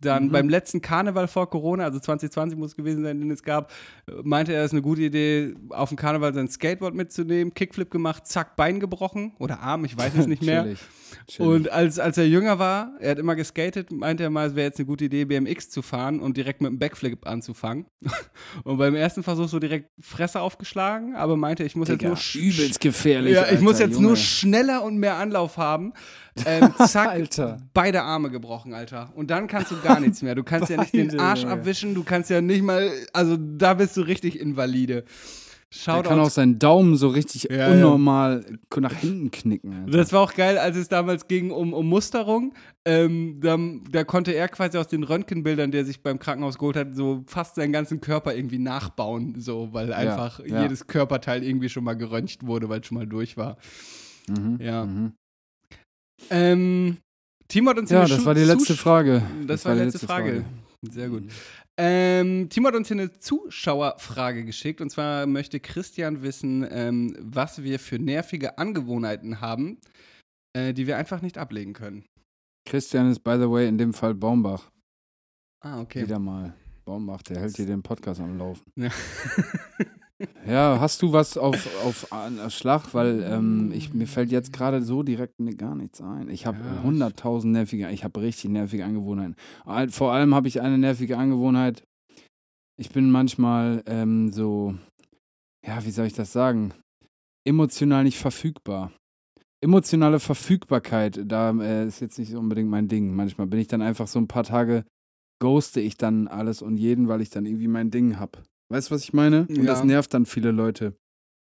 Dann 0.00 0.24
Mhm. 0.26 0.30
beim 0.32 0.48
letzten 0.48 0.80
Karneval 0.82 1.28
vor 1.28 1.48
Corona, 1.48 1.84
also 1.84 1.98
2020 1.98 2.58
muss 2.58 2.70
es 2.72 2.76
gewesen 2.76 3.02
sein, 3.04 3.20
den 3.20 3.30
es 3.30 3.42
gab, 3.42 3.72
meinte 4.22 4.52
er, 4.52 4.60
es 4.60 4.66
ist 4.66 4.72
eine 4.72 4.82
gute 4.82 5.02
Idee, 5.02 5.54
auf 5.70 5.88
dem 5.88 5.96
Karneval 5.96 6.34
sein 6.34 6.48
Skateboard 6.48 6.94
mitzunehmen, 6.94 7.54
Kickflip 7.54 7.90
gemacht, 7.90 8.26
zack, 8.26 8.54
Bein 8.56 8.80
gebrochen 8.80 9.32
oder 9.38 9.60
Arm, 9.60 9.84
ich 9.84 9.96
weiß 9.96 10.14
es 10.16 10.26
nicht 10.26 10.42
mehr. 10.42 10.66
Und 11.38 11.70
als, 11.70 11.98
als 11.98 12.18
er 12.18 12.26
jünger 12.26 12.58
war, 12.58 12.92
er 13.00 13.12
hat 13.12 13.18
immer 13.18 13.34
geskatet, 13.34 13.90
meinte 13.92 14.22
er 14.22 14.30
mal, 14.30 14.48
es 14.48 14.54
wäre 14.54 14.66
jetzt 14.66 14.78
eine 14.78 14.86
gute 14.86 15.04
Idee, 15.06 15.24
BMX 15.24 15.70
zu 15.70 15.82
fahren 15.82 16.20
und 16.20 16.36
direkt 16.36 16.60
mit 16.60 16.68
einem 16.68 16.78
Backflip 16.78 17.26
anzufangen. 17.26 17.86
Und 18.64 18.78
beim 18.78 18.94
ersten 18.94 19.22
Versuch 19.22 19.48
so 19.48 19.58
direkt 19.58 19.90
Fresse 20.00 20.40
aufgeschlagen, 20.40 21.14
aber 21.16 21.36
meinte, 21.36 21.64
ich 21.64 21.74
muss 21.76 21.88
Digga, 21.88 22.10
jetzt 22.10 22.34
nur 22.34 22.42
übelst 22.44 22.80
gefährlich. 22.80 23.34
ja, 23.34 23.42
ich 23.44 23.48
Alter, 23.52 23.62
muss 23.62 23.78
jetzt 23.78 23.94
Junge. 23.94 24.06
nur 24.08 24.16
schneller 24.16 24.82
und 24.84 24.98
mehr 24.98 25.16
Anlauf 25.16 25.56
haben. 25.56 25.92
Ähm, 26.46 26.72
zack, 26.86 27.08
Alter. 27.08 27.58
beide 27.72 28.02
Arme 28.02 28.30
gebrochen, 28.30 28.74
Alter. 28.74 29.12
Und 29.14 29.30
dann 29.30 29.46
kannst 29.46 29.70
du 29.70 29.80
gar 29.80 30.00
nichts 30.00 30.22
mehr. 30.22 30.34
Du 30.34 30.42
kannst 30.44 30.70
ja 30.70 30.78
nicht 30.78 30.92
den 30.94 31.08
Beide, 31.08 31.22
Arsch 31.22 31.42
Junge. 31.42 31.52
abwischen, 31.52 31.94
du 31.94 32.04
kannst 32.04 32.30
ja 32.30 32.40
nicht 32.40 32.62
mal, 32.62 32.90
also 33.12 33.36
da 33.38 33.74
bist 33.74 33.96
du 33.96 34.02
richtig 34.02 34.38
invalide. 34.40 35.04
Der 35.74 35.80
Schaut 35.80 36.06
kann 36.06 36.20
auch 36.20 36.30
seinen 36.30 36.58
Daumen 36.58 36.96
so 36.96 37.08
richtig 37.08 37.44
Ja, 37.50 37.56
ja. 37.56 37.72
unnormal 37.72 38.44
nach 38.76 38.92
hinten 38.92 39.30
knicken. 39.32 39.74
Alter. 39.74 39.96
Das 39.96 40.12
war 40.12 40.20
auch 40.20 40.34
geil, 40.34 40.56
als 40.56 40.76
es 40.76 40.88
damals 40.88 41.26
ging 41.26 41.50
um, 41.50 41.72
um 41.72 41.88
Musterung. 41.88 42.54
Ähm, 42.84 43.40
da, 43.40 43.58
da 43.90 44.04
konnte 44.04 44.32
er 44.32 44.48
quasi 44.48 44.78
aus 44.78 44.86
den 44.86 45.02
Röntgenbildern, 45.02 45.72
die 45.72 45.78
er 45.78 45.84
sich 45.84 46.02
beim 46.02 46.18
Krankenhaus 46.18 46.58
geholt 46.58 46.76
hat, 46.76 46.94
so 46.94 47.24
fast 47.26 47.56
seinen 47.56 47.72
ganzen 47.72 48.00
Körper 48.00 48.34
irgendwie 48.34 48.58
nachbauen, 48.58 49.40
so, 49.40 49.70
weil 49.72 49.92
einfach 49.92 50.40
ja. 50.46 50.62
jedes 50.62 50.86
Körperteil 50.86 51.42
irgendwie 51.42 51.68
schon 51.68 51.82
mal 51.82 51.94
geröntgt 51.94 52.46
wurde, 52.46 52.68
weil 52.68 52.80
es 52.80 52.86
schon 52.86 52.98
mal 52.98 53.06
durch 53.06 53.36
war. 53.36 53.56
Mhm. 54.28 54.58
Ja. 54.60 54.84
Mhm. 54.84 55.12
Ähm, 56.30 56.96
Timo 57.48 57.70
hat 57.70 57.78
uns 57.78 57.90
Ja, 57.90 58.06
das 58.06 58.24
war 58.24 58.34
die 58.34 58.44
letzte 58.44 58.74
Frage. 58.74 59.22
Das, 59.46 59.64
war 59.64 59.74
die 59.74 59.80
letzte, 59.80 60.06
Frage. 60.06 60.44
Sehr 60.82 61.08
gut. 61.08 61.24
Ähm, 61.76 62.48
Timo 62.50 62.68
hat 62.68 62.76
uns 62.76 62.88
hier 62.88 62.96
eine 62.96 63.18
Zuschauerfrage 63.18 64.44
geschickt 64.44 64.80
und 64.80 64.90
zwar 64.90 65.26
möchte 65.26 65.58
Christian 65.58 66.22
wissen, 66.22 66.66
ähm, 66.70 67.16
was 67.18 67.62
wir 67.64 67.80
für 67.80 67.98
nervige 67.98 68.58
Angewohnheiten 68.58 69.40
haben, 69.40 69.78
äh, 70.56 70.72
die 70.72 70.86
wir 70.86 70.96
einfach 70.96 71.20
nicht 71.20 71.36
ablegen 71.36 71.72
können. 71.72 72.04
Christian 72.66 73.10
ist, 73.10 73.20
by 73.20 73.36
the 73.38 73.50
way, 73.50 73.68
in 73.68 73.76
dem 73.76 73.92
Fall 73.92 74.14
Baumbach. 74.14 74.70
Ah, 75.64 75.80
okay. 75.80 76.02
Wieder 76.02 76.18
mal. 76.18 76.54
Baumbach, 76.84 77.22
der 77.22 77.40
hält 77.40 77.56
hier 77.56 77.66
den 77.66 77.82
Podcast 77.82 78.20
am 78.20 78.38
Laufen. 78.38 78.64
Ja. 78.76 78.90
Ja, 80.46 80.78
hast 80.80 81.00
du 81.02 81.12
was 81.12 81.36
auf, 81.38 81.66
auf, 81.84 82.12
auf 82.12 82.50
Schlag? 82.52 82.92
Weil 82.92 83.22
ähm, 83.28 83.72
ich, 83.74 83.94
mir 83.94 84.06
fällt 84.06 84.30
jetzt 84.30 84.52
gerade 84.52 84.82
so 84.82 85.02
direkt 85.02 85.40
ni- 85.40 85.54
gar 85.54 85.74
nichts 85.74 86.00
ein. 86.00 86.28
Ich 86.28 86.46
habe 86.46 86.58
Ja, 86.58 86.82
hunderttausend 86.82 87.52
nervige, 87.52 87.90
ich 87.90 88.04
habe 88.04 88.20
richtig 88.20 88.50
nervige 88.50 88.84
Angewohnheiten. 88.84 89.36
Vor 89.90 90.12
allem 90.12 90.34
habe 90.34 90.48
ich 90.48 90.60
eine 90.60 90.78
nervige 90.78 91.16
Angewohnheit. 91.16 91.82
Ich 92.76 92.90
bin 92.90 93.10
manchmal 93.10 93.82
ähm, 93.86 94.32
so, 94.32 94.74
ja, 95.66 95.84
wie 95.84 95.90
soll 95.90 96.06
ich 96.06 96.12
das 96.14 96.32
sagen? 96.32 96.74
Emotional 97.46 98.04
nicht 98.04 98.18
verfügbar. 98.18 98.92
Emotionale 99.62 100.20
Verfügbarkeit, 100.20 101.20
da 101.24 101.50
äh, 101.58 101.86
ist 101.86 102.00
jetzt 102.00 102.18
nicht 102.18 102.34
unbedingt 102.34 102.68
mein 102.68 102.88
Ding. 102.88 103.14
Manchmal 103.14 103.46
bin 103.46 103.60
ich 103.60 103.68
dann 103.68 103.80
einfach 103.80 104.08
so 104.08 104.18
ein 104.18 104.28
paar 104.28 104.44
Tage, 104.44 104.84
ghoste 105.40 105.80
ich 105.80 105.96
dann 105.96 106.28
alles 106.28 106.60
und 106.60 106.76
jeden, 106.76 107.08
weil 107.08 107.22
ich 107.22 107.30
dann 107.30 107.46
irgendwie 107.46 107.68
mein 107.68 107.90
Ding 107.90 108.18
habe. 108.18 108.42
Weißt 108.70 108.90
du, 108.90 108.94
was 108.94 109.04
ich 109.04 109.12
meine? 109.12 109.46
Und 109.48 109.56
Ja. 109.56 109.64
das 109.64 109.84
nervt 109.84 110.12
dann 110.14 110.26
viele 110.26 110.50
Leute. 110.50 110.94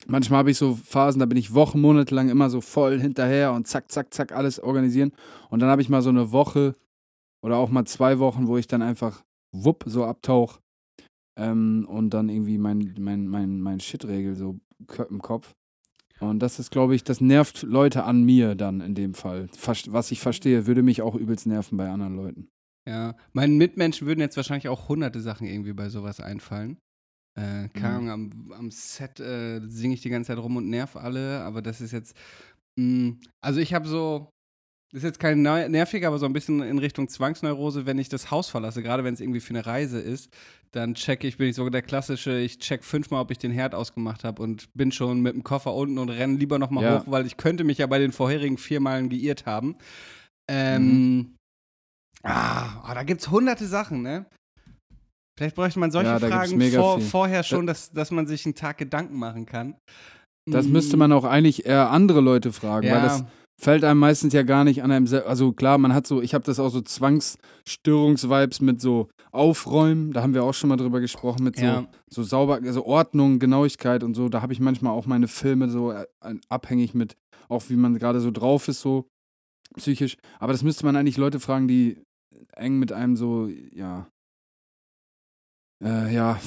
Manchmal 0.06 0.38
habe 0.38 0.50
ich 0.50 0.58
so 0.58 0.76
Phasen, 0.76 1.18
da 1.18 1.26
bin 1.26 1.38
ich 1.38 1.54
Wochen, 1.54 1.80
Monate 1.80 2.14
lang 2.14 2.28
immer 2.28 2.50
so 2.50 2.60
voll 2.60 3.00
hinterher 3.00 3.52
und 3.52 3.66
zack, 3.66 3.90
zack, 3.90 4.14
zack, 4.14 4.32
alles 4.32 4.60
organisieren. 4.60 5.12
Und 5.50 5.60
dann 5.60 5.68
habe 5.70 5.82
ich 5.82 5.88
mal 5.88 6.02
so 6.02 6.10
eine 6.10 6.30
Woche 6.30 6.76
oder 7.42 7.56
auch 7.56 7.70
mal 7.70 7.84
zwei 7.84 8.18
Wochen, 8.18 8.46
wo 8.46 8.56
ich 8.56 8.66
dann 8.68 8.82
einfach 8.82 9.24
wupp 9.52 9.84
so 9.86 10.04
abtauche 10.04 10.60
ähm, 11.36 11.86
und 11.88 12.10
dann 12.10 12.28
irgendwie 12.28 12.58
mein, 12.58 12.94
mein, 12.98 13.26
mein, 13.26 13.60
mein 13.60 13.80
Shit 13.80 14.04
regel 14.04 14.36
so 14.36 14.58
im 15.08 15.20
Kopf. 15.20 15.54
Und 16.20 16.40
das 16.40 16.58
ist, 16.58 16.70
glaube 16.70 16.94
ich, 16.94 17.04
das 17.04 17.20
nervt 17.20 17.62
Leute 17.62 18.04
an 18.04 18.24
mir 18.24 18.54
dann 18.54 18.80
in 18.80 18.94
dem 18.94 19.14
Fall. 19.14 19.48
Was 19.86 20.10
ich 20.10 20.20
verstehe, 20.20 20.66
würde 20.66 20.82
mich 20.82 21.00
auch 21.02 21.14
übelst 21.14 21.46
nerven 21.46 21.76
bei 21.76 21.88
anderen 21.88 22.16
Leuten. 22.16 22.48
Ja, 22.88 23.16
meinen 23.32 23.56
Mitmenschen 23.56 24.06
würden 24.06 24.20
jetzt 24.20 24.36
wahrscheinlich 24.36 24.68
auch 24.68 24.88
hunderte 24.88 25.20
Sachen 25.20 25.46
irgendwie 25.46 25.74
bei 25.74 25.88
sowas 25.90 26.20
einfallen. 26.20 26.78
Äh, 27.38 27.68
keine 27.68 27.94
Ahnung, 27.94 28.10
am, 28.10 28.52
am 28.52 28.70
Set 28.70 29.20
äh, 29.20 29.60
singe 29.66 29.94
ich 29.94 30.00
die 30.02 30.10
ganze 30.10 30.28
Zeit 30.28 30.38
rum 30.38 30.56
und 30.56 30.68
nerv 30.68 30.96
alle, 30.96 31.40
aber 31.40 31.62
das 31.62 31.80
ist 31.80 31.92
jetzt. 31.92 32.16
Mh, 32.76 33.16
also 33.40 33.60
ich 33.60 33.74
habe 33.74 33.86
so. 33.88 34.28
Das 34.90 35.02
ist 35.02 35.04
jetzt 35.04 35.20
kein 35.20 35.42
nervig, 35.42 36.06
aber 36.06 36.18
so 36.18 36.24
ein 36.24 36.32
bisschen 36.32 36.62
in 36.62 36.78
Richtung 36.78 37.08
Zwangsneurose, 37.08 37.84
wenn 37.84 37.98
ich 37.98 38.08
das 38.08 38.30
Haus 38.30 38.48
verlasse, 38.48 38.82
gerade 38.82 39.04
wenn 39.04 39.12
es 39.12 39.20
irgendwie 39.20 39.40
für 39.40 39.50
eine 39.50 39.66
Reise 39.66 40.00
ist, 40.00 40.30
dann 40.70 40.94
checke 40.94 41.26
ich, 41.28 41.36
bin 41.36 41.48
ich 41.48 41.56
so 41.56 41.68
der 41.68 41.82
klassische, 41.82 42.38
ich 42.38 42.58
check 42.58 42.82
fünfmal, 42.82 43.20
ob 43.20 43.30
ich 43.30 43.36
den 43.36 43.52
Herd 43.52 43.74
ausgemacht 43.74 44.24
habe 44.24 44.42
und 44.42 44.72
bin 44.72 44.90
schon 44.90 45.20
mit 45.20 45.34
dem 45.34 45.44
Koffer 45.44 45.74
unten 45.74 45.98
und 45.98 46.08
renne 46.08 46.38
lieber 46.38 46.58
nochmal 46.58 46.84
Ja. 46.84 47.00
hoch, 47.02 47.04
weil 47.06 47.26
ich 47.26 47.36
könnte 47.36 47.64
mich 47.64 47.76
ja 47.76 47.86
bei 47.86 47.98
den 47.98 48.12
vorherigen 48.12 48.56
vier 48.56 48.80
Malen 48.80 49.10
geirrt 49.10 49.44
haben. 49.44 49.76
Ähm, 50.48 51.34
Ah, 52.22 52.82
oh, 52.90 52.94
da 52.94 53.02
gibt's 53.04 53.30
hunderte 53.30 53.66
Sachen, 53.66 54.02
ne? 54.02 54.26
Vielleicht 55.38 55.54
bräuchte 55.54 55.78
man 55.78 55.92
solche 55.92 56.10
Ja, 56.10 56.18
Fragen 56.18 56.60
vor, 56.60 56.98
vorher 57.00 57.44
schon, 57.44 57.64
dass, 57.68 57.92
dass 57.92 58.10
man 58.10 58.26
sich 58.26 58.44
einen 58.44 58.56
Tag 58.56 58.76
Gedanken 58.78 59.16
machen 59.16 59.46
kann. 59.46 59.76
Das 60.50 60.66
Mm, 60.66 60.72
müsste 60.72 60.96
man 60.96 61.12
auch 61.12 61.22
eigentlich 61.24 61.64
eher 61.64 61.90
andere 61.90 62.20
Leute 62.20 62.52
fragen, 62.52 62.88
weil 62.88 62.96
ja, 62.96 63.04
das 63.04 63.24
fällt 63.62 63.84
einem 63.84 64.00
meistens 64.00 64.32
ja 64.32 64.42
gar 64.42 64.64
nicht 64.64 64.82
an 64.82 64.90
einem 64.90 65.06
selbst. 65.06 65.28
Also 65.28 65.52
klar, 65.52 65.78
man 65.78 65.94
hat 65.94 66.08
so, 66.08 66.20
ich 66.20 66.34
habe 66.34 66.44
das 66.44 66.58
auch 66.58 66.70
so 66.70 66.80
Zwangsstörungsvibes 66.80 68.60
mit 68.60 68.80
so 68.80 69.08
Aufräumen, 69.30 70.12
da 70.12 70.22
haben 70.22 70.34
wir 70.34 70.42
auch 70.42 70.54
schon 70.54 70.70
mal 70.70 70.76
drüber 70.76 70.98
gesprochen, 71.00 71.44
mit 71.44 71.56
so, 71.56 71.62
Ja. 71.64 71.86
so 72.10 72.22
sauber, 72.24 72.54
also 72.64 72.84
Ordnung, 72.84 73.38
Genauigkeit 73.38 74.02
und 74.02 74.14
so. 74.14 74.28
Da 74.28 74.42
habe 74.42 74.52
ich 74.52 74.58
manchmal 74.58 74.92
auch 74.92 75.06
meine 75.06 75.28
Filme 75.28 75.68
so 75.68 75.92
äh, 75.92 76.06
abhängig 76.48 76.94
mit, 76.94 77.16
auch 77.48 77.62
wie 77.68 77.76
man 77.76 77.96
gerade 77.96 78.20
so 78.20 78.32
drauf 78.32 78.66
ist, 78.66 78.80
so 78.80 79.06
psychisch. 79.76 80.16
Aber 80.40 80.52
das 80.52 80.64
müsste 80.64 80.84
man 80.84 80.96
eigentlich 80.96 81.16
Leute 81.18 81.38
fragen, 81.38 81.68
die 81.68 82.02
eng 82.56 82.78
mit 82.80 82.90
einem 82.90 83.16
so, 83.16 83.48
ja, 83.72 84.08
Äh, 85.82 86.12
ja, 86.12 86.40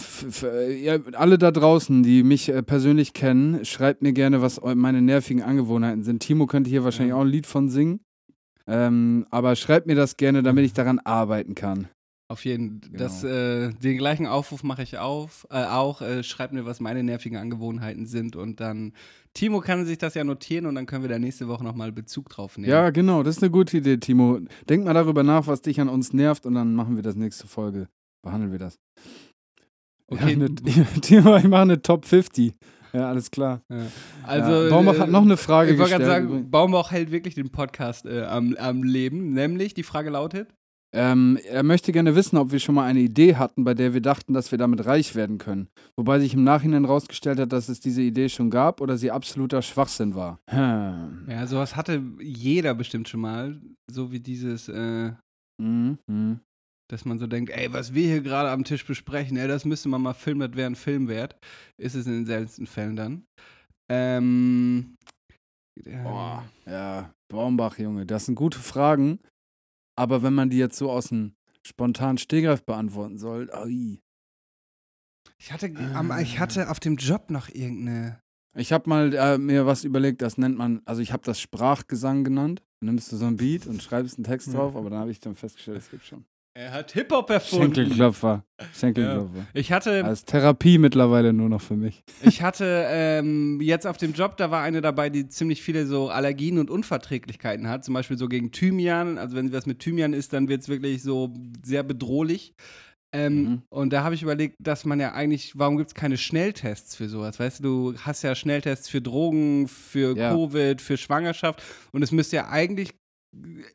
äh, 0.43 0.84
ja, 0.84 0.97
alle 1.13 1.38
da 1.38 1.51
draußen, 1.51 2.03
die 2.03 2.23
mich 2.23 2.49
äh, 2.49 2.61
persönlich 2.63 3.13
kennen, 3.13 3.63
schreibt 3.63 4.01
mir 4.01 4.11
gerne, 4.11 4.41
was 4.41 4.59
meine 4.75 5.01
nervigen 5.01 5.41
Angewohnheiten 5.41 6.03
sind. 6.03 6.19
Timo 6.21 6.47
könnte 6.47 6.69
hier 6.69 6.84
wahrscheinlich 6.84 7.11
Ja. 7.11 7.15
auch 7.15 7.21
ein 7.21 7.27
Lied 7.29 7.45
von 7.45 7.69
singen. 7.69 8.01
Ähm, 8.67 9.25
aber 9.32 9.55
schreibt 9.55 9.88
mir 9.88 9.95
das 9.95 10.17
gerne, 10.17 10.43
damit 10.43 10.65
ich 10.65 10.73
daran 10.73 10.99
arbeiten 10.99 11.55
kann. 11.55 11.88
Auf 12.27 12.45
jeden 12.45 12.79
Genau. 12.82 12.97
das, 12.97 13.23
äh, 13.23 13.71
Den 13.73 13.97
gleichen 13.97 14.25
Aufruf 14.27 14.63
mache 14.63 14.84
ich 14.84 14.97
auf, 14.97 15.47
äh, 15.49 15.63
auch. 15.65 16.01
Äh, 16.01 16.23
schreibt 16.23 16.53
mir, 16.53 16.65
was 16.65 16.79
meine 16.79 17.03
nervigen 17.03 17.38
Angewohnheiten 17.38 18.05
sind. 18.05 18.36
Und 18.36 18.59
dann, 18.59 18.93
Timo 19.34 19.59
kann 19.61 19.86
sich 19.86 19.97
das 19.97 20.13
ja 20.13 20.23
notieren 20.23 20.65
und 20.65 20.75
dann 20.75 20.86
können 20.86 21.03
wir 21.03 21.09
da 21.09 21.19
nächste 21.19 21.47
Woche 21.47 21.63
nochmal 21.63 21.91
Bezug 21.91 22.29
drauf 22.29 22.57
nehmen. 22.57 22.69
Ja, 22.69 22.89
genau, 22.91 23.23
das 23.23 23.38
ist 23.38 23.43
eine 23.43 23.51
gute 23.51 23.77
Idee, 23.77 23.97
Timo. 23.97 24.39
Denk 24.69 24.86
mal 24.86 24.93
darüber 24.93 25.23
nach, 25.23 25.47
was 25.47 25.61
dich 25.61 25.79
an 25.82 25.89
uns 25.89 26.13
nervt 26.13 26.45
und 26.45 26.53
dann 26.55 26.73
machen 26.75 26.95
wir 26.95 27.03
das 27.03 27.15
nächste 27.15 27.47
Folge. 27.47 27.88
Behandeln 28.24 28.51
wir 28.51 28.59
das. 28.59 28.80
Okay. 30.07 30.38
Ja, 30.38 30.45
eine, 30.45 30.47
ich 31.39 31.47
mache 31.47 31.61
eine 31.61 31.82
Top 31.82 32.05
50. 32.05 32.53
Ja, 32.93 33.07
alles 33.07 33.32
klar. 33.32 33.61
Also, 34.24 34.63
ja, 34.65 34.69
Baumbach 34.69 34.95
äh, 34.95 34.99
hat 34.99 35.09
noch 35.09 35.22
eine 35.22 35.38
Frage 35.38 35.72
Ich 35.72 35.80
wollte 35.80 35.97
gestellt. 35.97 36.09
gerade 36.24 36.28
sagen, 36.34 36.51
Baumbach 36.51 36.91
hält 36.91 37.11
wirklich 37.11 37.36
den 37.36 37.49
Podcast 37.49 38.05
äh, 38.05 38.24
am, 38.24 38.55
am 38.59 38.84
Leben. 38.84 39.32
Nämlich, 39.32 39.74
die 39.74 39.84
Frage 39.84 40.09
lautet: 40.09 40.53
Ähm, 40.93 41.39
er 41.47 41.63
möchte 41.63 41.93
gerne 41.93 42.15
wissen, 42.15 42.36
ob 42.36 42.51
wir 42.51 42.59
schon 42.59 42.76
mal 42.76 42.84
eine 42.86 42.99
Idee 42.99 43.38
hatten, 43.38 43.63
bei 43.63 43.74
der 43.74 43.93
wir 43.93 44.01
dachten, 44.01 44.34
dass 44.34 44.51
wir 44.51 44.57
damit 44.57 44.86
reich 44.86 45.15
werden 45.15 45.38
können. 45.38 45.69
Wobei 45.95 46.19
sich 46.19 46.34
im 46.34 46.43
Nachhinein 46.43 46.84
herausgestellt 46.84 47.39
hat, 47.39 47.53
dass 47.53 47.69
es 47.69 47.80
diese 47.80 48.01
Idee 48.01 48.28
schon 48.28 48.49
gab 48.49 48.82
oder 48.82 48.97
sie 48.97 49.09
absoluter 49.09 49.61
Schwachsinn 49.61 50.13
war. 50.13 50.39
Hm. 50.49 51.28
Ja, 51.30 51.47
sowas 51.47 51.78
hatte 51.78 52.03
jeder 52.19 52.76
bestimmt 52.76 53.07
schon 53.07 53.22
mal. 53.22 53.61
So 53.89 54.11
wie 54.11 54.19
dieses, 54.19 54.67
äh, 54.67 55.13
Mhm. 55.57 56.39
Dass 56.92 57.06
man 57.06 57.20
so 57.20 57.28
denkt, 57.28 57.50
ey, 57.52 57.72
was 57.74 57.94
wir 57.94 58.08
hier 58.08 58.22
gerade 58.22 58.50
am 58.50 58.64
Tisch 58.64 58.86
besprechen, 58.86 59.38
ey, 59.38 59.48
das 59.48 59.66
müsste 59.66 59.89
man 59.89 60.02
mal 60.02 60.14
filmen, 60.14 60.42
das 60.42 60.58
wäre 60.58 60.70
ein 60.70 60.76
Film 60.76 61.08
wert. 61.08 61.38
Ist 61.78 61.96
es 61.96 62.06
in 62.06 62.12
den 62.14 62.26
seltensten 62.26 62.68
Fällen 62.68 62.96
dann. 62.96 63.26
Ähm. 63.89 64.96
äh, 65.86 66.04
Boah, 66.04 66.50
ja, 66.66 67.14
Baumbach, 67.30 67.78
Junge, 67.78 68.06
das 68.06 68.26
sind 68.26 68.36
gute 68.36 68.60
Fragen. 68.60 69.20
Aber 69.98 70.24
wenn 70.24 70.34
man 70.34 70.50
die 70.50 70.58
jetzt 70.58 70.78
so 70.78 70.92
aus 70.92 71.10
dem 71.10 71.34
spontanen 71.66 72.18
Stehgreif 72.18 72.64
beantworten 72.64 73.18
soll, 73.18 73.52
ai. 73.52 74.00
Ich 75.38 75.52
hatte, 75.52 75.74
am, 75.96 76.12
ich 76.20 76.39
hatte 76.39 76.70
auf 76.70 76.80
dem 76.80 76.98
Job 76.98 77.30
noch 77.30 77.50
irgendeine. 77.50 78.20
Ich 78.58 78.74
habe 78.74 78.89
mal 78.89 79.14
äh, 79.14 79.38
mir 79.38 79.66
was 79.66 79.84
überlegt, 79.84 80.22
das 80.22 80.38
nennt 80.38 80.58
man, 80.58 80.82
also 80.86 81.02
ich 81.02 81.14
habe 81.14 81.24
das 81.24 81.39
Sprachgesang 81.39 82.24
genannt. 82.24 82.62
Dann 82.80 82.96
nimmst 82.96 83.12
du 83.12 83.16
so 83.16 83.26
ein 83.26 83.38
Beat 83.38 83.66
und 83.68 83.82
schreibst 83.82 84.18
einen 84.18 84.26
Text 84.26 84.48
Ja. 84.48 84.54
drauf, 84.54 84.76
aber 84.76 84.89
dann 84.89 85.00
habe 85.00 85.12
ich 85.12 85.20
dann 85.20 85.36
festgestellt, 85.36 85.78
es 85.78 85.89
gibt 85.89 86.06
schon. 86.06 86.26
Er 86.54 86.74
hat 86.74 86.91
Hip-Hop 86.91 87.30
erfunden. 87.30 87.74
Schenkelklopfer. 87.76 88.43
Schenkelklopfer. 88.78 89.45
Ich 89.54 89.72
hatte, 89.72 90.04
Als 90.04 90.26
Therapie 90.26 90.78
mittlerweile 90.78 91.32
nur 91.32 91.47
noch 91.47 91.62
für 91.62 91.78
mich. 91.78 92.04
ich 92.24 92.41
hatte 92.41 92.86
ähm, 92.89 93.62
jetzt 93.62 93.88
auf 93.88 93.95
dem 93.97 94.12
Job, 94.14 94.36
da 94.36 94.52
war 94.52 94.62
eine 94.62 94.82
dabei, 94.82 95.10
die 95.10 95.30
ziemlich 95.30 95.62
viele 95.62 95.86
so 95.86 96.10
Allergien 96.10 96.60
und 96.60 96.70
Unverträglichkeiten 96.70 97.70
hat. 97.70 97.86
Zum 97.86 97.93
Beispiel 97.93 98.18
so 98.18 98.28
gegen 98.28 98.52
Thymian. 98.52 99.18
Also 99.18 99.38
wenn 99.38 99.54
was 99.54 99.66
mit 99.66 99.80
Thymian 99.80 100.12
ist, 100.14 100.34
dann 100.34 100.49
wird 100.49 100.62
es 100.62 100.68
wirklich 100.70 101.02
so 101.04 101.34
sehr 101.64 101.84
bedrohlich. 101.84 102.54
Ähm, 103.14 103.34
Mhm. 103.43 103.62
Und 103.70 103.91
da 103.93 104.04
habe 104.04 104.16
ich 104.16 104.24
überlegt, 104.24 104.56
dass 104.60 104.86
man 104.86 104.99
ja 105.02 105.12
eigentlich, 105.14 105.58
warum 105.58 105.76
gibt 105.78 105.88
es 105.89 105.95
keine 105.95 106.18
Schnelltests 106.18 106.95
für 106.95 107.10
sowas? 107.10 107.39
Weißt 107.39 107.60
du, 107.60 107.91
du 107.91 107.99
hast 107.99 108.22
ja 108.24 108.36
Schnelltests 108.36 108.88
für 108.88 109.02
Drogen, 109.02 109.68
für 109.68 110.16
Ja. 110.18 110.34
Covid, 110.34 110.82
für 110.82 110.95
Schwangerschaft 110.95 111.62
und 111.91 112.04
es 112.04 112.12
müsste 112.14 112.38
ja 112.38 112.49
eigentlich 112.49 112.91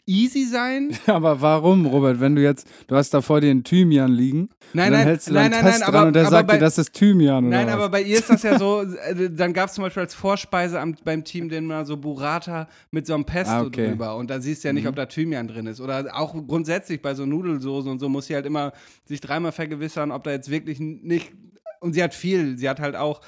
easy 0.07 0.45
sein. 0.45 0.91
Aber 1.07 1.41
warum, 1.41 1.87
Robert, 1.87 2.21
wenn 2.21 2.35
du 2.37 2.43
jetzt, 2.43 2.69
du 2.89 2.97
hast 2.97 3.15
da 3.15 3.21
vor 3.23 3.41
dir 3.41 3.51
einen 3.51 3.65
Thymian 3.65 4.13
liegen, 4.13 4.51
Nein, 4.73 4.93
nein, 4.93 5.07
hältst 5.07 5.29
du 5.29 5.33
nein, 5.33 5.51
nein, 5.51 5.65
Test 5.65 5.81
nein, 5.81 5.91
dran 5.91 5.95
aber, 5.97 6.07
und 6.09 6.13
der 6.15 6.23
aber 6.25 6.31
sagt 6.31 6.49
bei, 6.49 6.55
dir, 6.55 6.61
das 6.61 6.77
ist 6.79 6.93
Thymian 6.93 7.47
oder 7.47 7.57
Nein, 7.57 7.69
aber 7.71 7.89
bei 7.89 8.03
ihr 8.03 8.19
ist 8.19 8.29
das 8.29 8.43
ja 8.43 8.59
so, 8.59 8.83
äh, 8.83 9.31
dann 9.31 9.53
gab 9.53 9.69
es 9.69 9.75
zum 9.75 9.85
Beispiel 9.85 10.03
als 10.03 10.15
Vorspeise 10.15 10.79
am, 10.81 10.95
beim 11.05 11.25
Team 11.25 11.49
den 11.49 11.65
mal 11.67 11.87
so 11.87 11.97
Burrata 11.97 12.69
mit 12.91 13.07
so 13.07 13.15
einem 13.15 13.25
Pesto 13.25 13.53
Ah, 13.53 13.63
okay. 13.63 13.89
drüber 13.89 14.17
und 14.17 14.29
da 14.29 14.41
siehst 14.41 14.63
du 14.65 14.69
ja 14.69 14.73
nicht, 14.73 14.85
Mhm. 14.85 14.91
ob 14.91 14.97
da 14.97 15.07
Thymian 15.07 15.49
drin 15.49 15.67
ist. 15.67 15.81
Oder 15.81 16.15
auch 16.15 16.35
grundsätzlich 16.47 17.01
bei 17.01 17.15
so 17.15 17.25
Nudelsoßen 17.25 17.91
und 17.91 17.99
so 17.99 18.09
muss 18.09 18.27
sie 18.27 18.35
halt 18.35 18.45
immer 18.47 18.73
sich 19.05 19.21
dreimal 19.21 19.53
vergewissern, 19.53 20.11
ob 20.13 20.25
da 20.25 20.33
jetzt 20.33 20.51
wirklich 20.51 20.81
nicht, 20.81 21.33
und 21.81 21.95
sie 21.95 22.03
hat 22.03 22.15
viel, 22.15 22.59
sie 22.59 22.69
hat 22.69 22.81
halt 22.81 22.97
auch, 22.97 23.21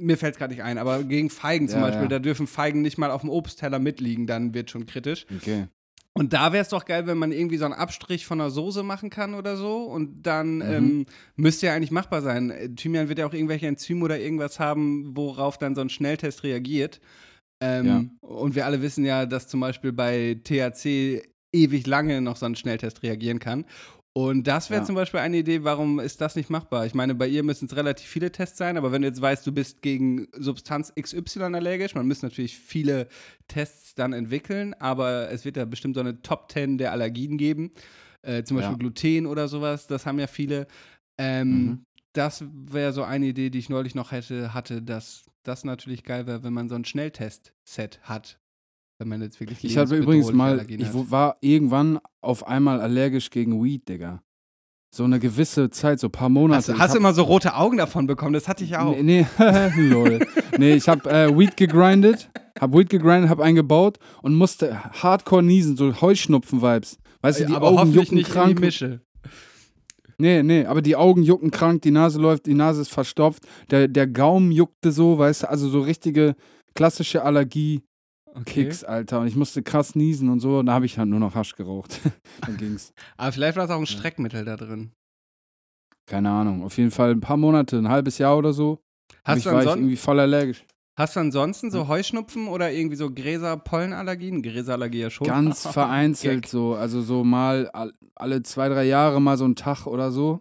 mir 0.00 0.16
fällt 0.16 0.34
es 0.34 0.38
gerade 0.38 0.52
nicht 0.54 0.62
ein, 0.62 0.78
aber 0.78 1.04
gegen 1.04 1.30
Feigen 1.30 1.68
zum 1.68 1.80
Ja, 1.80 1.86
Beispiel, 1.86 2.02
ja. 2.04 2.08
da 2.08 2.18
dürfen 2.18 2.46
Feigen 2.46 2.82
nicht 2.82 2.98
mal 2.98 3.10
auf 3.10 3.20
dem 3.20 3.30
Obstteller 3.30 3.78
mitliegen, 3.78 4.26
dann 4.26 4.54
wird 4.54 4.70
schon 4.70 4.86
kritisch. 4.86 5.26
Okay. 5.36 5.66
Und 6.12 6.32
da 6.32 6.52
wäre 6.52 6.62
es 6.62 6.68
doch 6.68 6.84
geil, 6.86 7.06
wenn 7.06 7.18
man 7.18 7.30
irgendwie 7.30 7.56
so 7.56 7.64
einen 7.64 7.72
Abstrich 7.74 8.26
von 8.26 8.40
einer 8.40 8.50
Soße 8.50 8.82
machen 8.82 9.10
kann 9.10 9.34
oder 9.34 9.56
so. 9.56 9.84
Und 9.84 10.22
dann 10.22 10.56
Mhm. 10.56 10.62
ähm, 10.62 11.06
müsste 11.36 11.66
ja 11.66 11.74
eigentlich 11.74 11.92
machbar 11.92 12.20
sein. 12.20 12.50
Äh, 12.50 12.68
Thymian 12.74 13.08
wird 13.08 13.20
ja 13.20 13.26
auch 13.26 13.32
irgendwelche 13.32 13.68
Enzyme 13.68 14.04
oder 14.04 14.18
irgendwas 14.18 14.58
haben, 14.58 15.16
worauf 15.16 15.56
dann 15.56 15.76
so 15.76 15.80
ein 15.80 15.88
Schnelltest 15.88 16.42
reagiert. 16.42 17.00
Ähm, 17.62 17.86
Ja. 17.86 18.04
Und 18.28 18.54
wir 18.56 18.66
alle 18.66 18.82
wissen 18.82 19.04
ja, 19.04 19.24
dass 19.24 19.46
zum 19.46 19.60
Beispiel 19.60 19.92
bei 19.92 20.36
THC 20.42 21.22
ewig 21.52 21.86
lange 21.86 22.20
noch 22.20 22.36
so 22.36 22.46
ein 22.46 22.56
Schnelltest 22.56 23.02
reagieren 23.02 23.38
kann. 23.38 23.64
Und 24.12 24.48
das 24.48 24.70
wäre 24.70 24.80
Ja. 24.80 24.86
zum 24.86 24.96
Beispiel 24.96 25.20
eine 25.20 25.36
Idee, 25.38 25.62
warum 25.62 26.00
ist 26.00 26.20
das 26.20 26.34
nicht 26.34 26.50
machbar? 26.50 26.84
Ich 26.84 26.94
meine, 26.94 27.14
bei 27.14 27.28
ihr 27.28 27.44
müssen 27.44 27.66
es 27.66 27.76
relativ 27.76 28.08
viele 28.08 28.32
Tests 28.32 28.58
sein, 28.58 28.76
aber 28.76 28.90
wenn 28.90 29.02
du 29.02 29.08
jetzt 29.08 29.20
weißt, 29.20 29.46
du 29.46 29.52
bist 29.52 29.82
gegen 29.82 30.26
Substanz 30.36 30.92
XY 31.00 31.42
allergisch, 31.54 31.94
man 31.94 32.08
muss 32.08 32.22
natürlich 32.22 32.58
viele 32.58 33.06
Tests 33.46 33.94
dann 33.94 34.12
entwickeln, 34.12 34.74
aber 34.74 35.30
es 35.30 35.44
wird 35.44 35.56
ja 35.56 35.64
bestimmt 35.64 35.94
so 35.94 36.00
eine 36.00 36.22
Top 36.22 36.50
10 36.50 36.76
der 36.78 36.90
Allergien 36.90 37.38
geben. 37.38 37.70
Äh, 38.22 38.42
zum 38.42 38.56
Beispiel 38.56 38.72
Ja. 38.74 38.78
Gluten 38.78 39.26
oder 39.26 39.46
sowas, 39.46 39.86
das 39.86 40.06
haben 40.06 40.18
ja 40.18 40.26
viele. 40.26 40.66
Ähm, 41.16 41.64
Mhm. 41.66 41.84
Das 42.12 42.44
wäre 42.52 42.92
so 42.92 43.04
eine 43.04 43.26
Idee, 43.26 43.50
die 43.50 43.60
ich 43.60 43.68
neulich 43.68 43.94
noch 43.94 44.10
hätte, 44.10 44.52
hatte, 44.52 44.82
dass 44.82 45.22
das 45.44 45.62
natürlich 45.62 46.02
geil 46.02 46.26
wäre, 46.26 46.42
wenn 46.42 46.52
man 46.52 46.68
so 46.68 46.74
ein 46.74 46.84
Schnelltest-Set 46.84 48.00
hat. 48.02 48.39
Wenn 49.00 49.08
man 49.08 49.22
jetzt 49.22 49.40
wirklich 49.40 49.64
Ich 49.64 49.78
hatte 49.78 49.96
übrigens 49.96 50.30
mal, 50.30 50.66
ich 50.68 50.92
war 51.10 51.38
irgendwann 51.40 52.00
auf 52.20 52.46
einmal 52.46 52.82
allergisch 52.82 53.30
gegen 53.30 53.64
Weed, 53.64 53.88
Digga. 53.88 54.22
So 54.94 55.04
eine 55.04 55.18
gewisse 55.18 55.70
Zeit, 55.70 56.00
so 56.00 56.08
ein 56.08 56.12
paar 56.12 56.28
Monate. 56.28 56.58
Hast, 56.58 56.68
Ich 56.68 56.78
hast 56.78 56.94
du 56.94 56.98
immer 56.98 57.14
so 57.14 57.22
rote 57.22 57.54
Augen 57.54 57.78
davon 57.78 58.06
bekommen? 58.06 58.34
Das 58.34 58.46
hatte 58.46 58.62
ich 58.62 58.76
auch. 58.76 58.94
Nee, 58.94 59.02
nee, 59.02 59.26
lol. 59.88 60.18
nee, 60.58 60.74
ich 60.74 60.86
hab 60.86 61.06
äh, 61.06 61.34
Weed 61.34 61.56
gegrindet, 61.56 62.28
hab 62.60 62.74
Weed 62.74 62.90
gegrindet, 62.90 63.30
hab 63.30 63.40
eingebaut 63.40 63.98
und 64.20 64.34
musste 64.34 64.84
hardcore 65.02 65.42
niesen, 65.42 65.78
so 65.78 65.98
Heuschnupfen-Vibes. 65.98 66.98
Weißt 67.22 67.40
du, 67.40 67.46
die 67.46 67.54
aber 67.54 67.68
Augen 67.68 67.92
jucken 67.92 68.16
nicht 68.16 68.28
in 68.28 68.34
krank. 68.34 68.56
die 68.56 68.60
Mische. 68.62 69.00
Nee, 70.18 70.42
nee, 70.42 70.66
aber 70.66 70.82
die 70.82 70.96
Augen 70.96 71.22
jucken 71.22 71.50
krank, 71.50 71.80
die 71.80 71.90
Nase 71.90 72.20
läuft, 72.20 72.44
die 72.44 72.52
Nase 72.52 72.82
ist 72.82 72.90
verstopft, 72.92 73.46
der, 73.70 73.88
der 73.88 74.06
Gaumen 74.06 74.52
juckte 74.52 74.92
so, 74.92 75.16
weißt 75.16 75.44
du, 75.44 75.48
also 75.48 75.70
so 75.70 75.80
richtige 75.80 76.34
klassische 76.74 77.22
Allergie-Kicks, 77.24 77.86
Okay. 78.34 78.70
Alter. 78.86 79.20
Und 79.20 79.26
ich 79.26 79.36
musste 79.36 79.62
krass 79.62 79.94
niesen 79.94 80.28
und 80.28 80.40
so, 80.40 80.58
und 80.60 80.66
da 80.66 80.72
habe 80.74 80.86
ich 80.86 80.98
halt 80.98 81.08
nur 81.08 81.18
noch 81.20 81.34
Hasch 81.34 81.54
geraucht. 81.56 82.00
Dann 82.46 82.56
ging's. 82.56 82.92
Aber 83.16 83.32
vielleicht 83.32 83.56
war 83.56 83.64
es 83.64 83.70
auch 83.70 83.78
ein 83.80 83.86
Streckmittel 83.86 84.44
da 84.44 84.56
drin. 84.56 84.92
Keine 86.06 86.30
Ahnung. 86.30 86.62
Auf 86.64 86.76
jeden 86.78 86.90
Fall 86.90 87.10
ein 87.12 87.20
paar 87.20 87.36
Monate, 87.36 87.78
ein 87.78 87.88
halbes 87.88 88.18
Jahr 88.18 88.36
oder 88.36 88.52
so. 88.52 88.78
Hast 89.24 89.38
ich 89.38 89.44
du, 89.44 89.50
war 89.52 89.62
ich 89.62 89.68
irgendwie 89.68 89.96
voll 89.96 90.18
allergisch. 90.18 90.64
hast 90.98 91.16
du 91.16 91.20
ansonsten 91.20 91.70
so 91.70 91.88
Heuschnupfen 91.88 92.48
oder 92.48 92.72
irgendwie 92.72 92.96
so 92.96 93.10
Gräser-Pollenallergien? 93.12 94.42
Gräserallergie 94.42 95.00
ja 95.00 95.10
schon. 95.10 95.26
Ganz 95.26 95.66
vereinzelt 95.72 96.46
so. 96.46 96.74
Also 96.74 97.02
so 97.02 97.22
mal 97.24 97.68
all- 97.72 97.92
alle 98.16 98.42
zwei, 98.42 98.68
drei 98.68 98.84
Jahre 98.84 99.20
mal 99.20 99.36
so 99.36 99.44
ein 99.44 99.56
Tag 99.56 99.86
oder 99.86 100.10
so. 100.10 100.40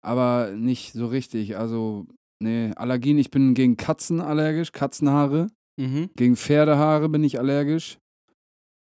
Aber 0.00 0.52
nicht 0.56 0.92
so 0.92 1.06
richtig. 1.06 1.56
Also, 1.56 2.06
nee, 2.40 2.72
Allergien. 2.76 3.18
Ich 3.18 3.30
bin 3.30 3.54
gegen 3.54 3.76
Katzen 3.76 4.20
allergisch, 4.20 4.72
Katzenhaare. 4.72 5.48
Mhm. 5.78 6.10
Gegen 6.16 6.36
Pferdehaare 6.36 7.08
bin 7.08 7.24
ich 7.24 7.38
allergisch. 7.38 7.98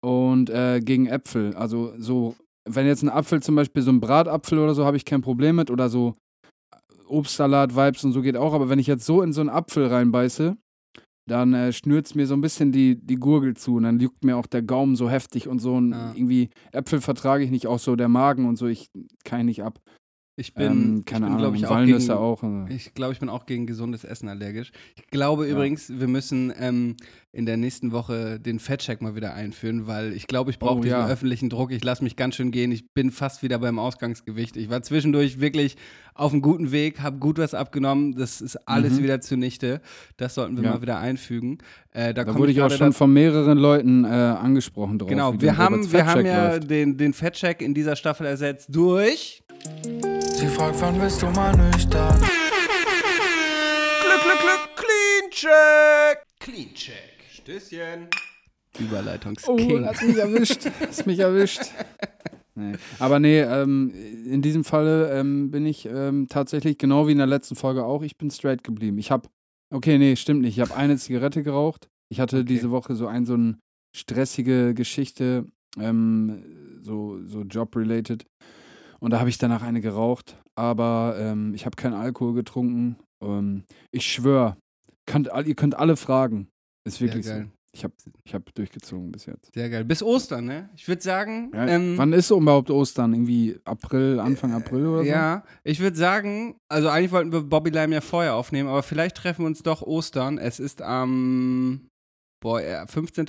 Und 0.03 0.51
äh, 0.51 0.81
gegen 0.81 1.07
Äpfel. 1.07 1.55
Also 1.55 1.93
so, 1.99 2.35
wenn 2.69 2.87
jetzt 2.87 3.03
ein 3.03 3.11
Apfel 3.11 3.43
zum 3.43 3.55
Beispiel, 3.55 3.83
so 3.83 3.91
ein 3.93 4.01
Bratapfel 4.01 4.59
oder 4.59 4.75
so, 4.75 4.85
habe 4.85 4.97
ich 4.97 5.05
kein 5.05 5.21
Problem 5.21 5.57
mit. 5.57 5.71
Oder 5.71 5.89
so 5.89 6.17
Obstsalat, 7.07 7.75
Vibes 7.75 8.05
und 8.05 8.13
so 8.13 8.23
geht 8.23 8.37
auch. 8.37 8.55
Aber 8.55 8.69
wenn 8.69 8.79
ich 8.79 8.87
jetzt 8.87 9.05
so 9.05 9.23
in 9.23 9.33
so 9.33 9.41
einen 9.41 9.51
Apfel 9.51 9.87
reinbeiße, 9.87 10.57
dann 11.29 11.55
äh, 11.55 11.73
schnürt 11.73 12.07
es 12.07 12.15
mir 12.15 12.27
so 12.27 12.35
ein 12.35 12.41
bisschen 12.41 12.73
die, 12.73 12.97
die 12.97 13.17
Gurgel 13.17 13.55
zu. 13.57 13.77
Und 13.77 13.83
dann 13.85 14.01
juckt 14.01 14.25
mir 14.25 14.37
auch 14.37 14.47
der 14.47 14.63
Gaumen 14.63 14.97
so 14.97 15.11
heftig 15.11 15.49
und 15.49 15.59
so. 15.59 15.75
Und 15.75 15.93
Ah. 15.93 16.13
irgendwie 16.15 16.49
Äpfel 16.73 17.01
vertrage 17.01 17.45
ich 17.45 17.51
nicht, 17.51 17.67
auch 17.67 17.79
so 17.79 17.95
der 17.95 18.09
Magen 18.09 18.47
und 18.49 18.57
so. 18.57 18.67
Ich 18.67 18.87
kann 19.25 19.41
ich 19.41 19.47
nicht 19.47 19.63
ab. 19.63 19.79
Ich 20.41 20.55
bin, 20.55 20.65
ähm, 20.67 21.03
keine 21.05 21.05
ich 21.05 21.05
bin, 21.05 21.25
Ahnung, 21.25 21.39
glaube 21.39 21.57
ich, 21.59 21.67
auch 21.67 21.71
Walnüsse 21.71 22.07
gegen, 22.09 22.19
auch. 22.19 22.43
äh. 22.43 22.75
Ich 22.75 22.95
glaube, 22.95 23.13
ich 23.13 23.21
bin 23.21 23.29
auch 23.29 23.45
gegen 23.45 23.67
gesundes 23.67 24.05
Essen 24.05 24.27
allergisch. 24.29 24.73
Ich 24.97 25.07
glaube 25.09 25.45
Ja. 25.47 25.53
übrigens, 25.53 25.91
wir 25.95 26.09
müssen 26.09 26.51
ähm, 26.59 26.97
in 27.33 27.45
der 27.45 27.59
nächsten 27.59 27.93
Woche 27.93 28.41
den 28.41 28.59
Fettcheck 28.59 29.03
mal 29.03 29.15
wieder 29.15 29.35
einführen, 29.35 29.87
weil 29.87 30.15
ich 30.15 30.27
glaube, 30.27 30.51
ich 30.51 30.59
brauche 30.59 30.79
Oh, 30.79 30.83
diesen 30.83 30.97
ja. 30.99 31.07
öffentlichen 31.09 31.51
Druck. 31.51 31.73
Ich 31.73 31.85
lasse 31.85 32.03
mich 32.03 32.17
ganz 32.17 32.37
schön 32.37 32.53
gehen. 32.53 32.73
Ich 32.73 32.91
bin 32.95 33.11
fast 33.11 33.43
wieder 33.43 33.59
beim 33.59 33.79
Ausgangsgewicht. 33.79 34.57
Ich 34.57 34.71
war 34.71 34.81
zwischendurch 34.83 35.41
wirklich 35.41 35.77
auf 36.15 36.33
einem 36.33 36.41
guten 36.41 36.73
Weg, 36.73 37.01
habe 37.01 37.19
gut 37.19 37.37
was 37.39 37.53
abgenommen. 37.53 38.15
Das 38.17 38.41
ist 38.41 38.57
alles 38.67 38.95
Mhm. 38.99 39.03
wieder 39.03 39.21
zunichte. 39.21 39.83
Das 40.17 40.35
sollten 40.35 40.57
wir 40.57 40.65
Ja. 40.65 40.71
mal 40.73 40.83
wieder 40.83 40.99
einfügen. 40.99 41.59
Äh, 41.93 42.15
da 42.15 42.25
Da 42.25 42.35
wurde 42.35 42.51
ich 42.53 42.59
auch 42.61 42.69
gerade 42.69 42.79
schon 42.79 42.93
von 42.95 43.13
mehreren 43.13 43.59
Leuten 43.59 44.05
äh, 44.05 44.09
angesprochen 44.09 44.99
drauf. 44.99 45.09
Genau, 45.11 45.39
wir 45.39 45.57
haben, 45.59 45.93
wir 45.93 46.07
haben 46.07 46.25
ja 46.25 46.59
den, 46.59 46.97
den 46.97 47.13
Fettcheck 47.13 47.61
in 47.61 47.75
dieser 47.75 47.95
Staffel 47.95 48.27
ersetzt 48.27 48.69
durch 48.75 49.43
Sie 50.41 50.49
fragt, 50.49 50.81
wann 50.81 50.99
bist 50.99 51.21
du 51.21 51.27
mal 51.27 51.55
nüchtern? 51.55 52.19
Glück, 52.19 52.31
Glück, 54.23 54.41
Glück, 54.41 54.71
Clean 54.75 55.31
Check. 55.31 56.25
Clean 56.39 56.73
Check. 56.73 57.25
Stößchen. 57.31 58.09
Oh, 58.09 58.81
Überleitungsking. 58.81 59.85
hast 59.85 60.03
mich 60.03 60.17
erwischt. 60.17 60.71
Hast 60.81 61.07
mich 61.07 61.19
erwischt. 61.19 61.61
Nee. 62.55 62.73
Aber 62.99 63.19
nee, 63.19 63.41
ähm, 63.41 63.93
in 64.25 64.41
diesem 64.41 64.65
Falle 64.65 65.11
ähm, 65.11 65.51
bin 65.51 65.67
ich 65.67 65.85
ähm, 65.85 66.27
tatsächlich, 66.31 66.79
genau 66.79 67.07
wie 67.07 67.13
in 67.13 67.19
der 67.19 67.27
letzten 67.27 67.55
Folge 67.55 67.85
auch, 67.85 68.01
ich 68.03 68.17
bin 68.17 68.31
straight 68.31 68.65
geblieben. 68.65 68.97
Ich 68.97 69.11
habe, 69.11 69.29
okay, 69.71 69.99
nee, 69.99 70.17
stimmt 70.17 70.41
nicht. 70.41 70.57
Ich 70.57 70.61
habe 70.67 70.75
eine 70.75 70.97
Zigarette 70.97 71.43
geraucht. 71.43 71.91
Ich 72.09 72.19
hatte 72.19 72.47
diese 72.47 72.71
Woche 72.71 72.95
so 72.95 73.07
ein, 73.07 73.27
so 73.27 73.35
eine 73.35 73.59
stressige 73.95 74.73
Geschichte, 74.73 75.45
ähm, 75.79 76.79
so, 76.81 77.19
so 77.27 77.43
job-related. 77.43 78.25
Und 79.01 79.11
da 79.13 79.19
habe 79.21 79.29
ich 79.31 79.39
danach 79.39 79.63
eine 79.63 79.81
geraucht. 79.81 80.37
Aber 80.57 81.17
ähm, 81.19 81.55
ich 81.55 81.67
habe 81.67 81.77
keinen 81.77 81.95
Alkohol 81.95 82.35
getrunken. 82.35 82.97
Ähm, 83.23 83.65
ich 83.93 84.07
schwöre, 84.07 84.57
ihr 85.09 85.55
könnt 85.55 85.75
alle 85.75 85.97
fragen. 85.97 86.49
Ist 86.87 87.01
wirklich 87.01 87.27
Sehr 87.27 87.37
geil. 87.37 87.45
so. 87.47 87.51
Ich 87.73 87.85
habe 87.85 87.95
ich 88.25 88.35
hab 88.35 88.55
durchgezogen 88.55 89.13
bis 89.13 89.27
jetzt. 89.27 89.55
Sehr 89.55 89.71
geil. 89.71 89.85
Bis 89.85 90.03
Ostern, 90.03 90.45
ne? 90.45 90.69
Ich 90.75 90.89
würde 90.89 91.03
sagen, 91.03 91.53
Ja, 91.55 91.69
ähm, 91.69 91.97
wann 91.97 92.13
ist 92.13 92.31
überhaupt 92.31 92.69
Ostern? 92.69 93.13
Irgendwie 93.15 93.61
April, 93.65 94.19
Anfang 94.19 94.53
April 94.53 94.87
oder 94.87 95.05
so? 95.05 95.09
Ja, 95.09 95.45
ich 95.63 95.79
würde 95.79 95.97
sagen, 95.97 96.57
also 96.69 96.89
eigentlich 96.89 97.13
wollten 97.13 97.31
wir 97.33 97.43
Bobby 97.43 97.71
Lime 97.71 97.95
ja 97.95 98.01
vorher 98.01 98.35
aufnehmen, 98.35 98.69
aber 98.69 98.83
vielleicht 98.83 99.17
treffen 99.17 99.43
wir 99.43 99.47
uns 99.47 99.63
doch 99.63 99.83
Ostern. 99.83 100.37
Es 100.37 100.59
ist 100.59 100.83
am 100.83 101.87
boah, 102.43 102.61
ja, 102.61 102.87
15. 102.87 103.27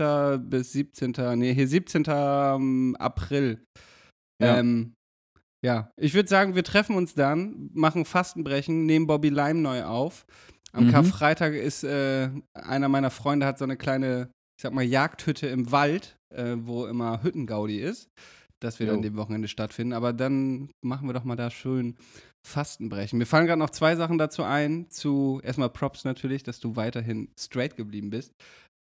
bis 0.50 0.72
17. 0.72 1.14
Nee, 1.36 1.54
hier 1.54 1.68
17. 1.68 2.96
April. 2.98 3.64
Ja. 4.42 4.58
Ähm, 4.58 4.94
ja, 5.64 5.92
ich 5.98 6.14
würde 6.14 6.30
sagen, 6.30 6.56
wir 6.56 6.64
treffen 6.64 6.96
uns 6.96 7.14
dann, 7.14 7.70
machen 7.74 8.06
Fastenbrechen, 8.06 8.86
nehmen 8.86 9.08
Bobby 9.08 9.30
Lime 9.30 9.60
neu 9.62 9.84
auf. 9.84 10.26
Am 10.74 10.88
Mhm. 10.88 10.92
Karfreitag 10.92 11.54
ist 11.54 11.84
äh, 11.84 12.30
einer 12.54 12.88
meiner 12.90 13.10
Freunde 13.12 13.46
hat 13.46 13.58
so 13.58 13.66
eine 13.66 13.78
kleine, 13.78 14.30
ich 14.58 14.64
sag 14.64 14.74
mal, 14.74 14.84
Jagdhütte 14.84 15.48
im 15.48 15.72
Wald, 15.72 16.18
äh, 16.34 16.56
wo 16.58 16.86
immer 16.86 17.22
Hüttengaudi 17.24 17.80
ist. 17.80 18.10
Das 18.60 18.80
wird 18.80 18.90
Jo. 18.90 18.96
an 18.96 19.02
dem 19.02 19.16
Wochenende 19.18 19.48
stattfinden. 19.48 19.92
Aber 19.94 20.14
dann 20.14 20.70
machen 20.82 21.08
wir 21.10 21.14
doch 21.14 21.24
mal 21.24 21.36
da 21.36 21.50
schön 21.50 21.96
Fastenbrechen. 22.46 23.18
Mir 23.20 23.26
fallen 23.26 23.48
gerade 23.48 23.60
noch 23.60 23.70
zwei 23.72 23.96
Sachen 23.96 24.18
dazu 24.18 24.44
ein. 24.44 24.90
Zu 24.90 25.42
erstmal 25.44 25.70
Props 25.70 26.06
natürlich, 26.06 26.44
dass 26.44 26.60
du 26.60 26.76
weiterhin 26.76 27.30
straight 27.38 27.76
geblieben 27.76 28.10
bist. 28.10 28.34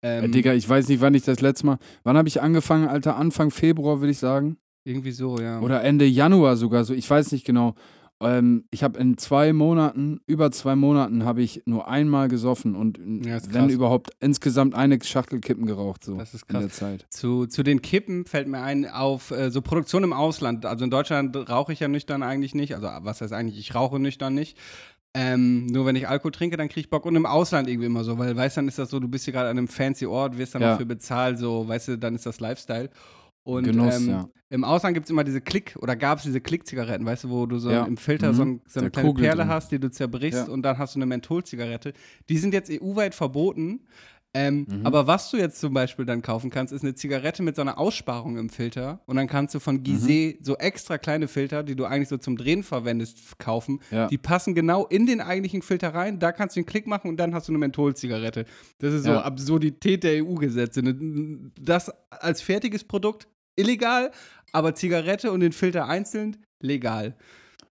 Ähm, 0.03 0.25
Äh, 0.25 0.27
Digga, 0.30 0.53
ich 0.53 0.67
weiß 0.67 0.88
nicht, 0.89 1.01
wann 1.01 1.13
ich 1.13 1.23
das 1.23 1.41
letzte 1.41 1.65
Mal. 1.65 1.80
Wann 2.03 2.17
habe 2.17 2.27
ich 2.27 2.41
angefangen, 2.41 2.88
Alter? 2.88 3.15
Anfang 3.15 3.51
Februar, 3.51 3.99
würde 3.99 4.11
ich 4.11 4.19
sagen. 4.19 4.57
Irgendwie 4.84 5.11
so, 5.11 5.39
ja. 5.39 5.59
Oder 5.59 5.84
Ende 5.84 6.05
Januar 6.05 6.55
sogar 6.57 6.84
so. 6.86 6.93
Ich 6.93 7.09
weiß 7.09 7.32
nicht 7.32 7.45
genau. 7.45 7.75
Ähm, 8.21 8.65
ich 8.71 8.84
habe 8.84 8.99
in 8.99 9.17
zwei 9.17 9.53
Monaten, 9.53 10.19
über 10.27 10.51
zwei 10.51 10.75
Monaten, 10.75 11.23
habe 11.23 11.41
ich 11.41 11.61
nur 11.65 11.88
einmal 11.88 12.27
gesoffen 12.27 12.75
und 12.75 12.97
Ja, 13.25 13.39
wenn 13.49 13.67
krass. 13.67 13.71
überhaupt 13.71 14.09
insgesamt 14.19 14.75
eine 14.75 14.99
Schachtel 15.01 15.39
Kippen 15.39 15.65
geraucht. 15.65 16.03
So 16.03 16.17
Das 16.17 16.34
ist 16.34 16.43
in 16.49 16.53
der 16.59 16.67
krass. 16.67 16.75
Zeit. 16.77 17.05
Zu, 17.09 17.45
zu 17.45 17.63
den 17.63 17.82
Kippen 17.82 18.25
fällt 18.25 18.49
mir 18.49 18.59
ein, 18.61 18.86
auf 18.89 19.32
äh, 19.32 19.51
so 19.51 19.61
Produktion 19.61 20.03
im 20.03 20.11
Ausland. 20.11 20.65
Also 20.65 20.84
in 20.84 20.91
Deutschland 20.91 21.34
rauche 21.49 21.71
ich 21.71 21.80
ja 21.80 21.88
nüchtern 21.88 22.21
eigentlich 22.21 22.53
nicht. 22.55 22.75
Also 22.75 22.88
was 23.03 23.21
heißt 23.21 23.32
eigentlich, 23.32 23.57
ich 23.57 23.73
rauche 23.73 23.99
nüchtern 23.99 24.34
nicht. 24.36 24.57
Ähm, 25.13 25.65
nur 25.67 25.86
wenn 25.86 25.95
ich 25.95 26.07
Alkohol 26.07 26.32
trinke, 26.32 26.57
dann 26.57 26.67
kriege 26.67 26.82
ich 26.82 26.89
Bock. 26.89 27.05
Und 27.05 27.15
im 27.15 27.25
Ausland 27.25 27.67
irgendwie 27.69 27.88
immer 27.88 28.03
so, 28.03 28.17
weil 28.19 28.36
weißt 28.36 28.57
dann 28.57 28.67
ist 28.67 28.77
das 28.80 28.89
so, 28.89 28.99
du 28.99 29.07
bist 29.07 29.23
hier 29.25 29.34
gerade 29.34 29.49
an 29.49 29.57
einem 29.57 29.67
fancy 29.69 30.05
Ort, 30.05 30.38
wirst 30.38 30.55
dann 30.55 30.61
Ja. 30.61 30.71
dafür 30.71 30.86
bezahlt, 30.86 31.39
so, 31.39 31.67
weißt 31.67 31.88
du, 31.88 31.97
dann 31.97 32.15
ist 32.15 32.25
das 32.25 32.39
Lifestyle. 32.41 32.89
Und 33.57 33.63
Genuss, 33.63 33.97
ähm, 33.97 34.09
ja. 34.09 34.29
im 34.49 34.63
Ausland 34.63 34.93
gibt 34.93 35.05
es 35.05 35.09
immer 35.11 35.23
diese 35.23 35.41
Klick, 35.41 35.75
oder 35.81 35.95
gab 35.95 36.17
es 36.19 36.23
diese 36.23 36.41
Klick-Zigaretten, 36.41 37.05
weißt 37.05 37.25
du, 37.25 37.29
wo 37.29 37.45
du 37.45 37.57
so 37.59 37.69
Ja. 37.71 37.85
im 37.85 37.97
Filter 37.97 38.31
Mhm. 38.31 38.35
so, 38.35 38.43
ein, 38.43 38.61
so 38.67 38.79
eine 38.79 38.85
Der 38.89 38.91
kleine 38.91 39.07
Kugel 39.09 39.23
Perle 39.25 39.41
drin. 39.43 39.49
hast, 39.51 39.71
die 39.71 39.79
du 39.79 39.89
zerbrichst 39.91 40.47
Ja. 40.47 40.53
und 40.53 40.63
dann 40.63 40.77
hast 40.77 40.95
du 40.95 40.99
eine 40.99 41.05
Mentholzigarette. 41.05 41.93
Die 42.29 42.37
sind 42.37 42.53
jetzt 42.53 42.69
EU-weit 42.71 43.15
verboten. 43.15 43.81
Ähm, 44.35 44.67
Mhm. 44.69 44.85
Aber 44.85 45.07
was 45.07 45.31
du 45.31 45.37
jetzt 45.37 45.59
zum 45.59 45.73
Beispiel 45.73 46.05
dann 46.05 46.21
kaufen 46.21 46.51
kannst, 46.51 46.71
ist 46.71 46.83
eine 46.83 46.93
Zigarette 46.93 47.41
mit 47.41 47.55
so 47.55 47.63
einer 47.63 47.79
Aussparung 47.79 48.37
im 48.37 48.49
Filter. 48.49 49.01
Und 49.07 49.15
dann 49.15 49.25
kannst 49.25 49.55
du 49.55 49.59
von 49.59 49.81
Gizeh 49.81 50.35
Mhm. 50.39 50.43
so 50.45 50.55
extra 50.55 50.99
kleine 50.99 51.27
Filter, 51.27 51.63
die 51.63 51.75
du 51.75 51.85
eigentlich 51.85 52.09
so 52.09 52.17
zum 52.17 52.37
Drehen 52.37 52.61
verwendest, 52.61 53.39
kaufen. 53.39 53.79
Ja. 53.89 54.05
Die 54.07 54.19
passen 54.19 54.53
genau 54.53 54.85
in 54.85 55.07
den 55.07 55.19
eigentlichen 55.19 55.63
Filter 55.63 55.95
rein. 55.95 56.19
Da 56.19 56.31
kannst 56.31 56.55
du 56.55 56.59
den 56.59 56.67
Klick 56.67 56.85
machen 56.85 57.09
und 57.09 57.17
dann 57.17 57.33
hast 57.33 57.47
du 57.47 57.53
eine 57.53 57.57
Mentholzigarette. 57.57 58.45
Das 58.77 58.93
ist 58.93 59.05
so 59.05 59.13
Ja. 59.13 59.21
Absurdität 59.23 60.03
der 60.03 60.23
EU-Gesetze. 60.23 60.83
Ne? 60.83 61.49
Das 61.59 61.91
als 62.11 62.43
fertiges 62.43 62.83
Produkt 62.83 63.27
illegal, 63.60 64.12
aber 64.51 64.74
Zigarette 64.76 65.32
und 65.32 65.41
den 65.41 65.51
Filter 65.51 65.88
einzeln 65.88 66.38
legal. 66.62 67.16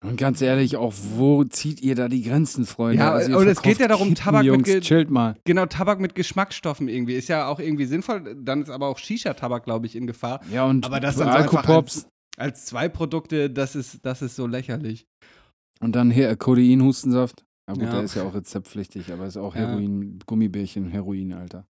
Und 0.03 0.17
ganz 0.17 0.41
ehrlich, 0.41 0.77
auch 0.77 0.93
wo 1.15 1.43
zieht 1.43 1.81
ihr 1.81 1.93
da 1.93 2.07
die 2.07 2.23
Grenzen, 2.23 2.65
Freunde? 2.65 2.97
Ja, 3.03 3.21
ihr 3.21 3.37
und 3.37 3.47
es 3.47 3.61
geht 3.61 3.77
ja 3.77 3.87
darum, 3.87 4.09
Kippen, 4.09 4.15
Tabak 4.23 4.41
mit 4.41 4.47
Jungs, 4.47 4.63
ge- 4.65 4.79
chillt 4.81 5.11
mal. 5.11 5.35
Genau, 5.45 5.67
Tabak 5.67 5.99
mit 5.99 6.15
Geschmacksstoffen 6.15 6.87
irgendwie. 6.87 7.13
Ist 7.13 7.27
ja 7.29 7.47
auch 7.47 7.59
irgendwie 7.59 7.85
sinnvoll. 7.85 8.35
Dann 8.41 8.63
ist 8.63 8.69
aber 8.71 8.87
auch 8.87 8.97
Shisha-Tabak, 8.97 9.63
glaube 9.63 9.85
ich, 9.85 9.95
in 9.95 10.07
Gefahr. 10.07 10.41
Ja, 10.51 10.65
und 10.65 10.87
Aber 10.87 10.99
das 10.99 11.17
dann 11.17 11.27
so 11.27 11.33
Alkopops 11.33 12.07
Als 12.37 12.65
zwei 12.65 12.89
Produkte, 12.89 13.51
das 13.51 13.75
ist, 13.75 14.03
das 14.03 14.23
ist 14.23 14.35
so 14.35 14.47
lächerlich. 14.47 15.05
und 15.81 15.95
dann 15.95 16.09
hier 16.09 16.35
Codein-Hustensaft. 16.35 17.43
Na 17.67 17.75
gut, 17.75 17.83
Ja. 17.83 17.91
der 17.91 18.01
ist 18.03 18.15
ja 18.15 18.23
auch 18.23 18.33
rezeptpflichtig, 18.33 19.11
aber 19.13 19.27
ist 19.27 19.37
auch 19.37 19.53
Ja. 19.55 19.67
Heroin, 19.67 20.17
Gummibärchen, 20.25 20.89
Heroin, 20.89 21.33
Alter. 21.33 21.67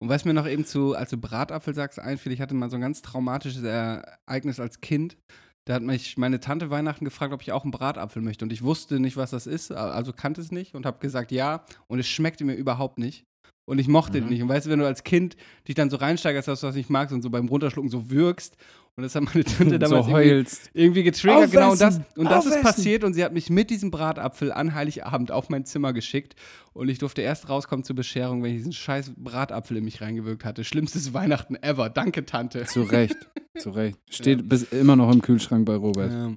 Und 0.00 0.08
was 0.08 0.24
mir 0.24 0.34
noch 0.34 0.46
eben 0.46 0.64
zu, 0.64 0.94
als 0.94 1.10
du 1.10 1.16
Bratapfel 1.16 1.74
sagst, 1.74 1.98
einfiel, 1.98 2.32
ich 2.32 2.40
hatte 2.40 2.54
mal 2.54 2.70
so 2.70 2.76
ein 2.76 2.80
ganz 2.82 3.02
traumatisches 3.02 3.62
Ereignis 3.64 4.60
als 4.60 4.80
Kind. 4.80 5.16
Da 5.64 5.74
hat 5.74 5.82
mich 5.82 6.16
meine 6.16 6.40
Tante 6.40 6.70
Weihnachten 6.70 7.04
gefragt, 7.04 7.32
ob 7.32 7.42
ich 7.42 7.52
auch 7.52 7.64
einen 7.64 7.72
Bratapfel 7.72 8.22
möchte. 8.22 8.44
Und 8.44 8.52
ich 8.52 8.62
wusste 8.62 9.00
nicht, 9.00 9.16
was 9.16 9.30
das 9.30 9.46
ist, 9.46 9.70
also 9.72 10.12
kannte 10.12 10.40
es 10.40 10.50
nicht 10.52 10.74
und 10.74 10.86
habe 10.86 10.98
gesagt 10.98 11.30
ja. 11.32 11.64
Und 11.88 11.98
es 11.98 12.06
schmeckte 12.08 12.44
mir 12.44 12.54
überhaupt 12.54 12.98
nicht. 12.98 13.24
Und 13.66 13.78
ich 13.78 13.88
mochte 13.88 14.18
Mhm. 14.18 14.24
den 14.24 14.28
nicht. 14.30 14.42
Und 14.42 14.48
weißt 14.48 14.64
du, 14.66 14.70
wenn 14.70 14.78
du 14.78 14.86
als 14.86 15.04
Kind 15.04 15.36
dich 15.66 15.74
dann 15.74 15.90
so 15.90 15.98
reinsteigerst, 15.98 16.48
dass 16.48 16.60
du 16.60 16.68
das 16.68 16.76
nicht 16.76 16.88
magst 16.88 17.12
und 17.12 17.20
so 17.20 17.28
beim 17.28 17.48
Runterschlucken 17.48 17.90
so 17.90 18.08
wirkst. 18.08 18.56
Und 18.98 19.04
das 19.04 19.14
hat 19.14 19.22
meine 19.22 19.44
Tante 19.44 19.78
damals 19.78 20.06
so 20.06 20.18
irgendwie, 20.18 20.56
irgendwie 20.74 21.02
getriggert. 21.04 21.52
Genau, 21.52 21.70
und 21.70 21.80
das, 21.80 21.98
Aufessen! 21.98 22.06
und 22.16 22.24
das 22.24 22.46
ist 22.46 22.50
Aufessen! 22.50 22.64
passiert. 22.64 23.04
Und 23.04 23.14
sie 23.14 23.22
hat 23.22 23.32
mich 23.32 23.48
mit 23.48 23.70
diesem 23.70 23.92
Bratapfel 23.92 24.50
an 24.50 24.74
Heiligabend 24.74 25.30
auf 25.30 25.50
mein 25.50 25.64
Zimmer 25.64 25.92
geschickt. 25.92 26.34
Und 26.72 26.88
ich 26.88 26.98
durfte 26.98 27.22
erst 27.22 27.48
rauskommen 27.48 27.84
zur 27.84 27.94
Bescherung, 27.94 28.42
wenn 28.42 28.50
ich 28.50 28.56
diesen 28.56 28.72
scheiß 28.72 29.12
Bratapfel 29.16 29.76
in 29.76 29.84
mich 29.84 30.00
reingewirkt 30.00 30.44
hatte. 30.44 30.64
Schlimmstes 30.64 31.12
Weihnachten 31.14 31.54
ever. 31.54 31.90
Danke, 31.90 32.26
Tante. 32.26 32.64
Zu 32.64 32.82
Recht, 32.82 33.14
zu 33.56 33.70
Recht. 33.70 34.00
Steht 34.10 34.48
bis 34.48 34.64
immer 34.64 34.96
noch 34.96 35.12
im 35.12 35.22
Kühlschrank 35.22 35.64
bei 35.64 35.76
Robert. 35.76 36.10
Ja. 36.10 36.32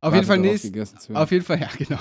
Auf 0.00 0.14
jeden 0.14 0.26
Fall 0.26 0.38
nächst, 0.38 0.72
auf 1.12 1.32
jeden 1.32 1.44
Fall, 1.44 1.60
ja, 1.60 1.70
genau. 1.76 1.98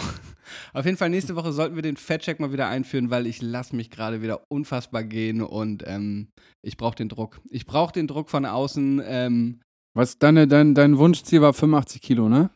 Auf 0.74 0.86
jeden 0.86 0.98
Fall 0.98 1.10
nächste 1.10 1.36
Woche 1.36 1.52
sollten 1.52 1.76
wir 1.76 1.82
den 1.82 1.98
Fettcheck 1.98 2.40
mal 2.40 2.52
wieder 2.52 2.68
einführen, 2.68 3.10
weil 3.10 3.26
ich 3.26 3.42
lasse 3.42 3.76
mich 3.76 3.90
gerade 3.90 4.22
wieder 4.22 4.52
unfassbar 4.52 5.04
gehen 5.04 5.42
und 5.42 5.84
ähm, 5.88 6.28
ich 6.62 6.78
brauche 6.78 6.96
den 6.96 7.10
Druck. 7.10 7.42
Ich 7.50 7.66
brauche 7.66 7.94
den 7.94 8.06
Druck 8.06 8.30
von 8.30 8.46
außen. 8.46 9.02
Ähm, 9.04 9.62
Was, 9.96 10.20
deine, 10.20 10.48
dein, 10.48 10.76
dein 10.76 10.98
Wunschziel 10.98 11.42
war 11.42 11.54
85 11.54 12.02
Kilo, 12.02 12.30
ne? 12.30 12.50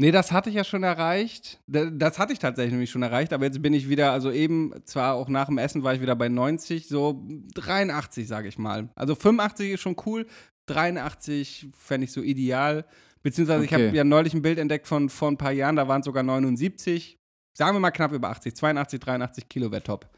nee, 0.00 0.10
das 0.12 0.30
hatte 0.32 0.48
ich 0.48 0.54
ja 0.56 0.62
schon 0.64 0.84
erreicht. 0.84 1.60
Da- 1.66 1.90
Das 1.90 2.18
hatte 2.18 2.32
ich 2.32 2.38
tatsächlich 2.38 2.72
nämlich 2.72 2.90
schon 2.90 3.02
erreicht, 3.02 3.32
aber 3.32 3.44
jetzt 3.44 3.60
bin 3.60 3.74
ich 3.74 3.88
wieder, 3.88 4.12
also 4.12 4.30
eben, 4.30 4.72
zwar 4.84 5.14
auch 5.14 5.28
nach 5.28 5.46
dem 5.46 5.58
Essen 5.58 5.82
war 5.82 5.92
ich 5.94 6.00
wieder 6.00 6.14
bei 6.16 6.28
90, 6.28 6.86
so 6.88 7.26
83, 7.54 8.26
sage 8.28 8.48
ich 8.48 8.58
mal. 8.58 8.88
Also 8.94 9.14
85 9.16 9.72
ist 9.72 9.80
schon 9.80 9.96
cool, 10.06 10.26
83 10.66 11.68
fände 11.76 12.04
ich 12.04 12.12
so 12.12 12.22
ideal. 12.22 12.84
Beziehungsweise 13.22 13.64
ich 13.64 13.72
Okay. 13.72 13.88
habe 13.88 13.96
ja 13.96 14.04
neulich 14.04 14.32
ein 14.34 14.42
Bild 14.42 14.58
entdeckt 14.58 14.86
von 14.86 15.08
vor 15.08 15.28
ein 15.30 15.36
paar 15.36 15.52
Jahren, 15.52 15.76
da 15.76 15.88
waren 15.88 16.00
es 16.00 16.04
sogar 16.04 16.22
79. 16.22 17.18
Sagen 17.56 17.74
wir 17.74 17.80
mal 17.80 17.90
knapp 17.90 18.12
über 18.12 18.28
80, 18.30 18.54
82, 18.54 19.00
83 19.00 19.48
Kilo 19.48 19.70
wäre 19.72 19.82
top. 19.82 20.08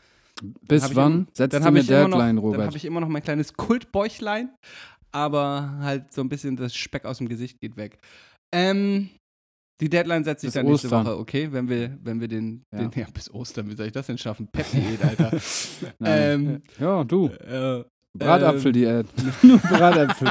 Bis 0.68 0.86
ich 0.90 0.94
wann? 0.96 1.26
Setzt 1.32 1.56
du 1.58 1.64
habe 1.64 1.78
ich, 1.78 1.88
immer 1.88 2.00
noch- 2.08 2.18
Deadline, 2.18 2.36
dann 2.36 2.38
Robert? 2.44 2.66
hab 2.66 2.76
ich 2.76 2.84
immer 2.84 3.00
noch 3.00 3.08
mein 3.08 3.22
kleines 3.22 3.54
Kultbäuchlein, 3.54 4.50
aber 5.12 5.78
halt 5.80 6.12
so 6.12 6.20
ein 6.20 6.28
bisschen 6.28 6.56
das 6.56 6.74
Speck 6.74 7.04
aus 7.04 7.18
dem 7.18 7.28
Gesicht 7.28 7.61
geht 7.61 7.76
weg. 7.76 7.98
Ähm, 8.54 9.11
die 9.80 9.88
Deadline 9.88 10.24
setze 10.24 10.46
ich 10.46 10.48
Bis 10.48 10.54
dann 10.54 10.66
nächste 10.66 10.88
Ostern. 10.88 11.06
Woche, 11.06 11.18
okay? 11.18 11.52
Wenn 11.52 11.68
wir, 11.68 11.96
wenn 12.02 12.20
wir 12.20 12.28
den, 12.28 12.62
Ja. 12.72 12.86
den, 12.86 13.00
ja, 13.00 13.06
bis 13.12 13.30
Ostern, 13.32 13.70
wie 13.70 13.74
soll 13.74 13.86
ich 13.86 13.92
das 13.92 14.06
denn 14.08 14.18
schaffen? 14.18 14.46
Pep-Diät, 14.52 15.02
Alter. 15.02 15.30
Ähm, 16.04 16.62
ja, 16.78 17.02
du. 17.04 17.28
äh, 17.28 17.84
Bratapfel-Diät. 18.18 19.06
Nur 19.42 19.58
Bratäpfel. 19.58 20.30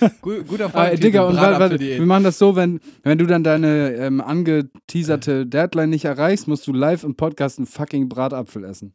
gu- 0.22 0.44
guter 0.44 0.66
Ah, 0.66 0.68
Folgentitel, 0.70 1.02
Digga, 1.02 1.24
und 1.26 1.36
wa- 1.36 1.42
wa- 1.42 1.48
Bratapfel-Diät. 1.50 1.98
wir 1.98 2.06
machen 2.06 2.24
das 2.24 2.38
so, 2.38 2.56
wenn, 2.56 2.80
wenn 3.02 3.18
du 3.18 3.26
dann 3.26 3.44
deine 3.44 3.92
ähm, 3.96 4.20
angeteaserte 4.20 5.46
Deadline 5.46 5.90
nicht 5.90 6.04
erreichst, 6.06 6.48
musst 6.48 6.66
du 6.66 6.72
live 6.72 7.04
im 7.04 7.16
Podcast 7.16 7.58
einen 7.58 7.66
fucking 7.66 8.08
Bratapfel 8.08 8.64
essen. 8.64 8.94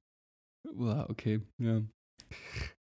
Uah, 0.74 1.06
okay, 1.10 1.42
ja. 1.62 1.82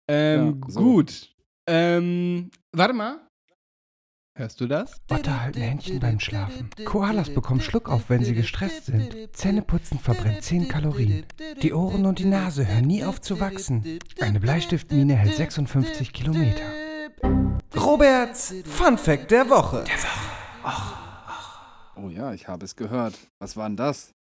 Ähm, 0.09 0.61
Ja, 0.65 0.69
so. 0.71 0.79
gut. 0.79 1.29
Ähm, 1.74 2.51
warte 2.74 2.93
mal. 2.93 3.19
Hörst 4.38 4.59
du 4.59 4.67
das? 4.67 4.99
Otter 5.09 5.41
halten 5.41 5.61
Händchen 5.61 6.01
beim 6.01 6.19
Schlafen. 6.19 6.69
Koalas 6.84 7.34
bekommen 7.34 7.61
Schluck 7.61 7.88
auf, 7.88 8.09
wenn 8.09 8.26
sie 8.26 8.34
gestresst 8.34 8.88
sind. 8.88 9.34
Zähneputzen 9.34 9.97
verbrennt 9.97 10.43
10 10.43 10.67
Kalorien. 10.67 11.26
Die 11.61 11.72
Ohren 11.72 12.05
und 12.05 12.19
die 12.19 12.26
Nase 12.26 12.67
hören 12.67 12.88
nie 12.88 13.05
auf 13.05 13.22
zu 13.22 13.39
wachsen. 13.39 13.99
Eine 14.19 14.41
Bleistiftmine 14.41 15.15
hält 15.15 15.36
56 15.36 16.11
Kilometer. 16.11 16.65
Roberts 17.74 18.53
Fun 18.65 18.97
Fact 18.97 19.32
der 19.32 19.49
Woche. 19.49 19.86
Oh 21.95 22.09
ja, 22.09 22.34
ich 22.34 22.49
habe 22.49 22.65
es 22.65 22.76
gehört. 22.76 23.17
Was 23.39 23.55
war 23.55 23.69
denn 23.69 23.78
das? 23.78 24.13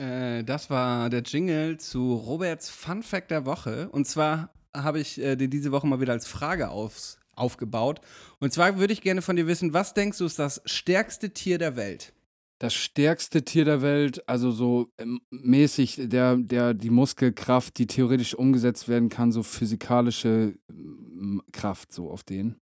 Äh, 0.00 0.42
das 0.42 0.68
war 0.68 1.10
der 1.10 1.22
Jingle 1.22 1.78
zu 1.78 2.14
Roberts 2.14 2.70
Fun 2.70 3.04
Fact 3.04 3.30
der 3.30 3.46
Woche. 3.46 3.88
Und 3.90 4.06
zwar 4.06 4.50
habe 4.76 5.00
ich 5.00 5.18
äh, 5.20 5.36
den 5.36 5.50
diese 5.50 5.72
Woche 5.72 5.86
mal 5.86 6.00
wieder 6.00 6.12
als 6.12 6.26
Frage 6.26 6.70
aufs, 6.70 7.18
aufgebaut. 7.34 8.00
Und 8.40 8.52
zwar 8.52 8.78
würde 8.78 8.92
ich 8.92 9.00
gerne 9.00 9.22
von 9.22 9.36
dir 9.36 9.46
wissen, 9.46 9.72
was 9.72 9.94
denkst 9.94 10.18
du 10.18 10.26
ist 10.26 10.38
das 10.38 10.60
stärkste 10.64 11.30
Tier 11.30 11.58
der 11.58 11.76
Welt? 11.76 12.12
Das 12.60 12.74
stärkste 12.74 13.44
Tier 13.44 13.64
der 13.64 13.82
Welt, 13.82 14.28
also 14.28 14.50
so 14.50 14.90
ähm, 14.98 15.20
mäßig, 15.30 16.08
der, 16.08 16.36
der, 16.36 16.74
die 16.74 16.90
Muskelkraft, 16.90 17.78
die 17.78 17.86
theoretisch 17.86 18.34
umgesetzt 18.34 18.88
werden 18.88 19.08
kann, 19.08 19.30
so 19.30 19.44
physikalische 19.44 20.58
ähm, 20.68 21.40
Kraft, 21.52 21.92
so 21.92 22.10
auf 22.10 22.24
den. 22.24 22.56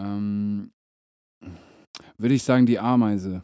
Ähm, 0.00 0.70
würde 2.18 2.34
ich 2.34 2.44
sagen, 2.44 2.66
die 2.66 2.78
Ameise. 2.78 3.42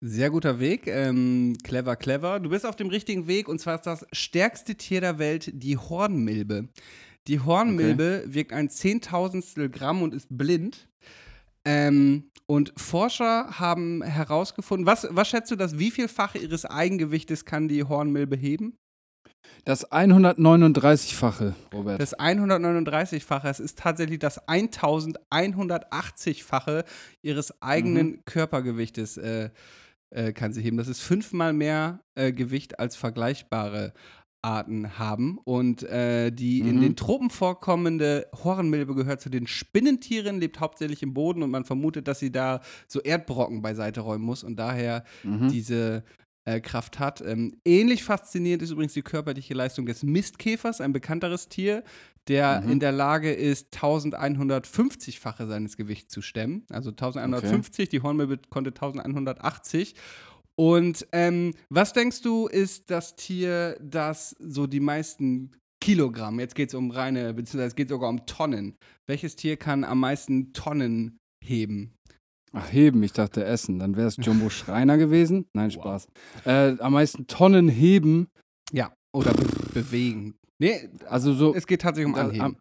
Sehr 0.00 0.30
guter 0.30 0.60
Weg. 0.60 0.86
Ähm, 0.86 1.56
clever, 1.64 1.96
clever. 1.96 2.38
Du 2.38 2.50
bist 2.50 2.64
auf 2.64 2.76
dem 2.76 2.86
richtigen 2.88 3.26
Weg 3.26 3.48
und 3.48 3.58
zwar 3.60 3.74
ist 3.76 3.86
das 3.86 4.06
stärkste 4.12 4.76
Tier 4.76 5.00
der 5.00 5.18
Welt 5.18 5.50
die 5.52 5.76
Hornmilbe. 5.76 6.68
Die 7.26 7.40
Hornmilbe 7.40 8.22
wiegt 8.26 8.52
ein 8.52 8.70
Zehntausendstel 8.70 9.68
Gramm 9.68 10.02
und 10.02 10.14
ist 10.14 10.28
blind. 10.30 10.88
Ähm, 11.64 12.30
und 12.46 12.72
Forscher 12.76 13.58
haben 13.58 14.02
herausgefunden, 14.02 14.86
was, 14.86 15.08
was 15.10 15.28
schätzt 15.28 15.50
du, 15.50 15.56
das 15.56 15.78
wie 15.78 15.90
vielfache 15.90 16.38
ihres 16.38 16.64
Eigengewichtes 16.64 17.44
kann 17.44 17.68
die 17.68 17.84
Hornmilbe 17.84 18.36
heben? 18.36 18.76
Das 19.64 19.90
139-fache, 19.90 21.54
Robert. 21.74 22.00
Das 22.00 22.16
139-fache, 22.18 23.48
es 23.48 23.60
ist 23.60 23.78
tatsächlich 23.78 24.18
das 24.20 24.40
1180-fache 24.48 26.84
ihres 27.22 27.60
eigenen 27.60 28.06
Mhm. 28.06 28.22
Körpergewichtes 28.24 29.18
äh, 29.18 29.50
äh, 30.10 30.32
kann 30.32 30.52
sie 30.52 30.62
heben. 30.62 30.76
Das 30.76 30.88
ist 30.88 31.00
fünfmal 31.00 31.52
mehr 31.52 32.00
äh, 32.14 32.32
Gewicht 32.32 32.78
als 32.78 32.96
vergleichbare 32.96 33.92
Arten 34.42 34.98
haben. 34.98 35.38
Und 35.44 35.82
äh, 35.82 36.30
die 36.30 36.60
in 36.60 36.76
Mhm. 36.76 36.80
den 36.80 36.96
Tropen 36.96 37.28
vorkommende 37.30 38.28
Hornmilbe 38.44 38.94
gehört 38.94 39.20
zu 39.20 39.30
den 39.30 39.46
Spinnentieren, 39.46 40.38
lebt 40.40 40.60
hauptsächlich 40.60 41.02
im 41.02 41.12
Boden 41.12 41.42
und 41.42 41.50
man 41.50 41.64
vermutet, 41.64 42.06
dass 42.08 42.20
sie 42.20 42.30
da 42.32 42.60
so 42.86 43.00
Erdbrocken 43.00 43.62
beiseite 43.62 44.00
räumen 44.00 44.24
muss 44.24 44.44
und 44.44 44.56
daher 44.56 45.04
Mhm. 45.24 45.48
diese 45.48 46.04
äh, 46.44 46.60
Kraft 46.60 46.98
hat. 46.98 47.20
Ähm, 47.20 47.60
ähnlich 47.66 48.04
faszinierend 48.04 48.62
ist 48.62 48.70
übrigens 48.70 48.94
die 48.94 49.02
körperliche 49.02 49.52
Leistung 49.54 49.84
des 49.84 50.02
Mistkäfers, 50.02 50.80
ein 50.80 50.92
bekannteres 50.94 51.48
Tier, 51.50 51.82
der 52.28 52.60
Mhm. 52.62 52.72
in 52.72 52.80
der 52.80 52.92
Lage 52.92 53.32
ist, 53.32 53.72
1150-fache 53.72 55.46
seines 55.46 55.76
Gewichts 55.76 56.12
zu 56.12 56.22
stemmen. 56.22 56.64
Also 56.70 56.90
1150, 56.90 57.88
die 57.88 58.02
Hornmilbe 58.02 58.38
konnte 58.50 58.70
1180. 58.72 59.94
Und 60.56 61.06
ähm, 61.12 61.54
was 61.70 61.92
denkst 61.92 62.22
du, 62.22 62.46
ist 62.48 62.90
das 62.90 63.14
Tier, 63.16 63.78
das 63.80 64.34
so 64.40 64.66
die 64.66 64.80
meisten 64.80 65.52
Kilogramm, 65.80 66.40
jetzt 66.40 66.56
geht 66.56 66.70
es 66.70 66.74
um 66.74 66.90
reine, 66.90 67.32
beziehungsweise 67.34 67.68
es 67.68 67.76
geht 67.76 67.88
sogar 67.88 68.10
um 68.10 68.26
Tonnen. 68.26 68.74
Welches 69.06 69.36
Tier 69.36 69.56
kann 69.56 69.84
am 69.84 70.00
meisten 70.00 70.52
Tonnen 70.52 71.18
heben? 71.44 71.92
Ach, 72.52 72.72
heben, 72.72 73.02
ich 73.04 73.12
dachte 73.12 73.44
essen. 73.44 73.78
Dann 73.78 73.94
wäre 73.96 74.08
es 74.08 74.16
Jumbo 74.16 74.50
Schreiner 74.50 74.98
gewesen. 74.98 75.46
Nein, 75.54 75.70
Spaß. 75.70 76.08
Äh, 76.44 76.76
am 76.80 76.94
meisten 76.94 77.26
Tonnen 77.28 77.68
heben. 77.68 78.26
Ja, 78.72 78.92
oder 79.14 79.32
be 79.34 79.46
bewegen. 79.74 80.34
Nee, 80.60 80.88
Also 81.08 81.34
so. 81.34 81.54
es 81.54 81.66
geht 81.66 81.82
tatsächlich 81.82 82.12
um 82.12 82.18
Anheben. 82.18 82.40
am, 82.40 82.56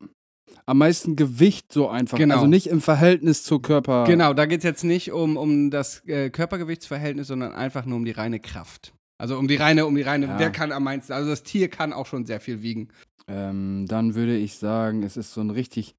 am 0.66 0.78
meisten 0.78 1.16
Gewicht 1.16 1.72
so 1.74 1.90
einfach. 1.90 2.18
Genau. 2.18 2.36
Also 2.36 2.48
nicht 2.48 2.68
im 2.68 2.82
Verhältnis 2.82 3.44
zur 3.44 3.62
Körper. 3.62 4.04
Genau, 4.06 4.34
da 4.34 4.46
geht 4.46 4.60
es 4.60 4.64
jetzt 4.64 4.84
nicht 4.84 5.12
um, 5.12 5.36
um 5.38 5.72
das 5.72 6.06
äh, 6.08 6.30
Körpergewichtsverhältnis, 6.30 7.28
sondern 7.28 7.54
einfach 7.54 7.86
nur 7.86 7.98
um 7.98 8.06
die 8.06 8.12
reine 8.12 8.40
Kraft. 8.40 8.94
Also 9.20 9.38
um 9.40 9.48
die 9.48 9.56
reine, 9.56 9.86
um 9.88 9.96
die 9.96 10.04
reine, 10.04 10.28
Ja. 10.28 10.38
wer 10.40 10.52
kann 10.52 10.72
am 10.72 10.84
meisten, 10.84 11.12
also 11.12 11.30
das 11.30 11.42
Tier 11.42 11.70
kann 11.70 11.92
auch 11.92 12.06
schon 12.06 12.26
sehr 12.28 12.40
viel 12.40 12.62
wiegen. 12.62 12.90
Ähm, 13.28 13.86
dann 13.88 14.14
würde 14.14 14.38
ich 14.38 14.56
sagen, 14.58 15.02
es 15.04 15.18
ist 15.18 15.34
so 15.34 15.42
ein 15.42 15.50
richtig 15.50 15.96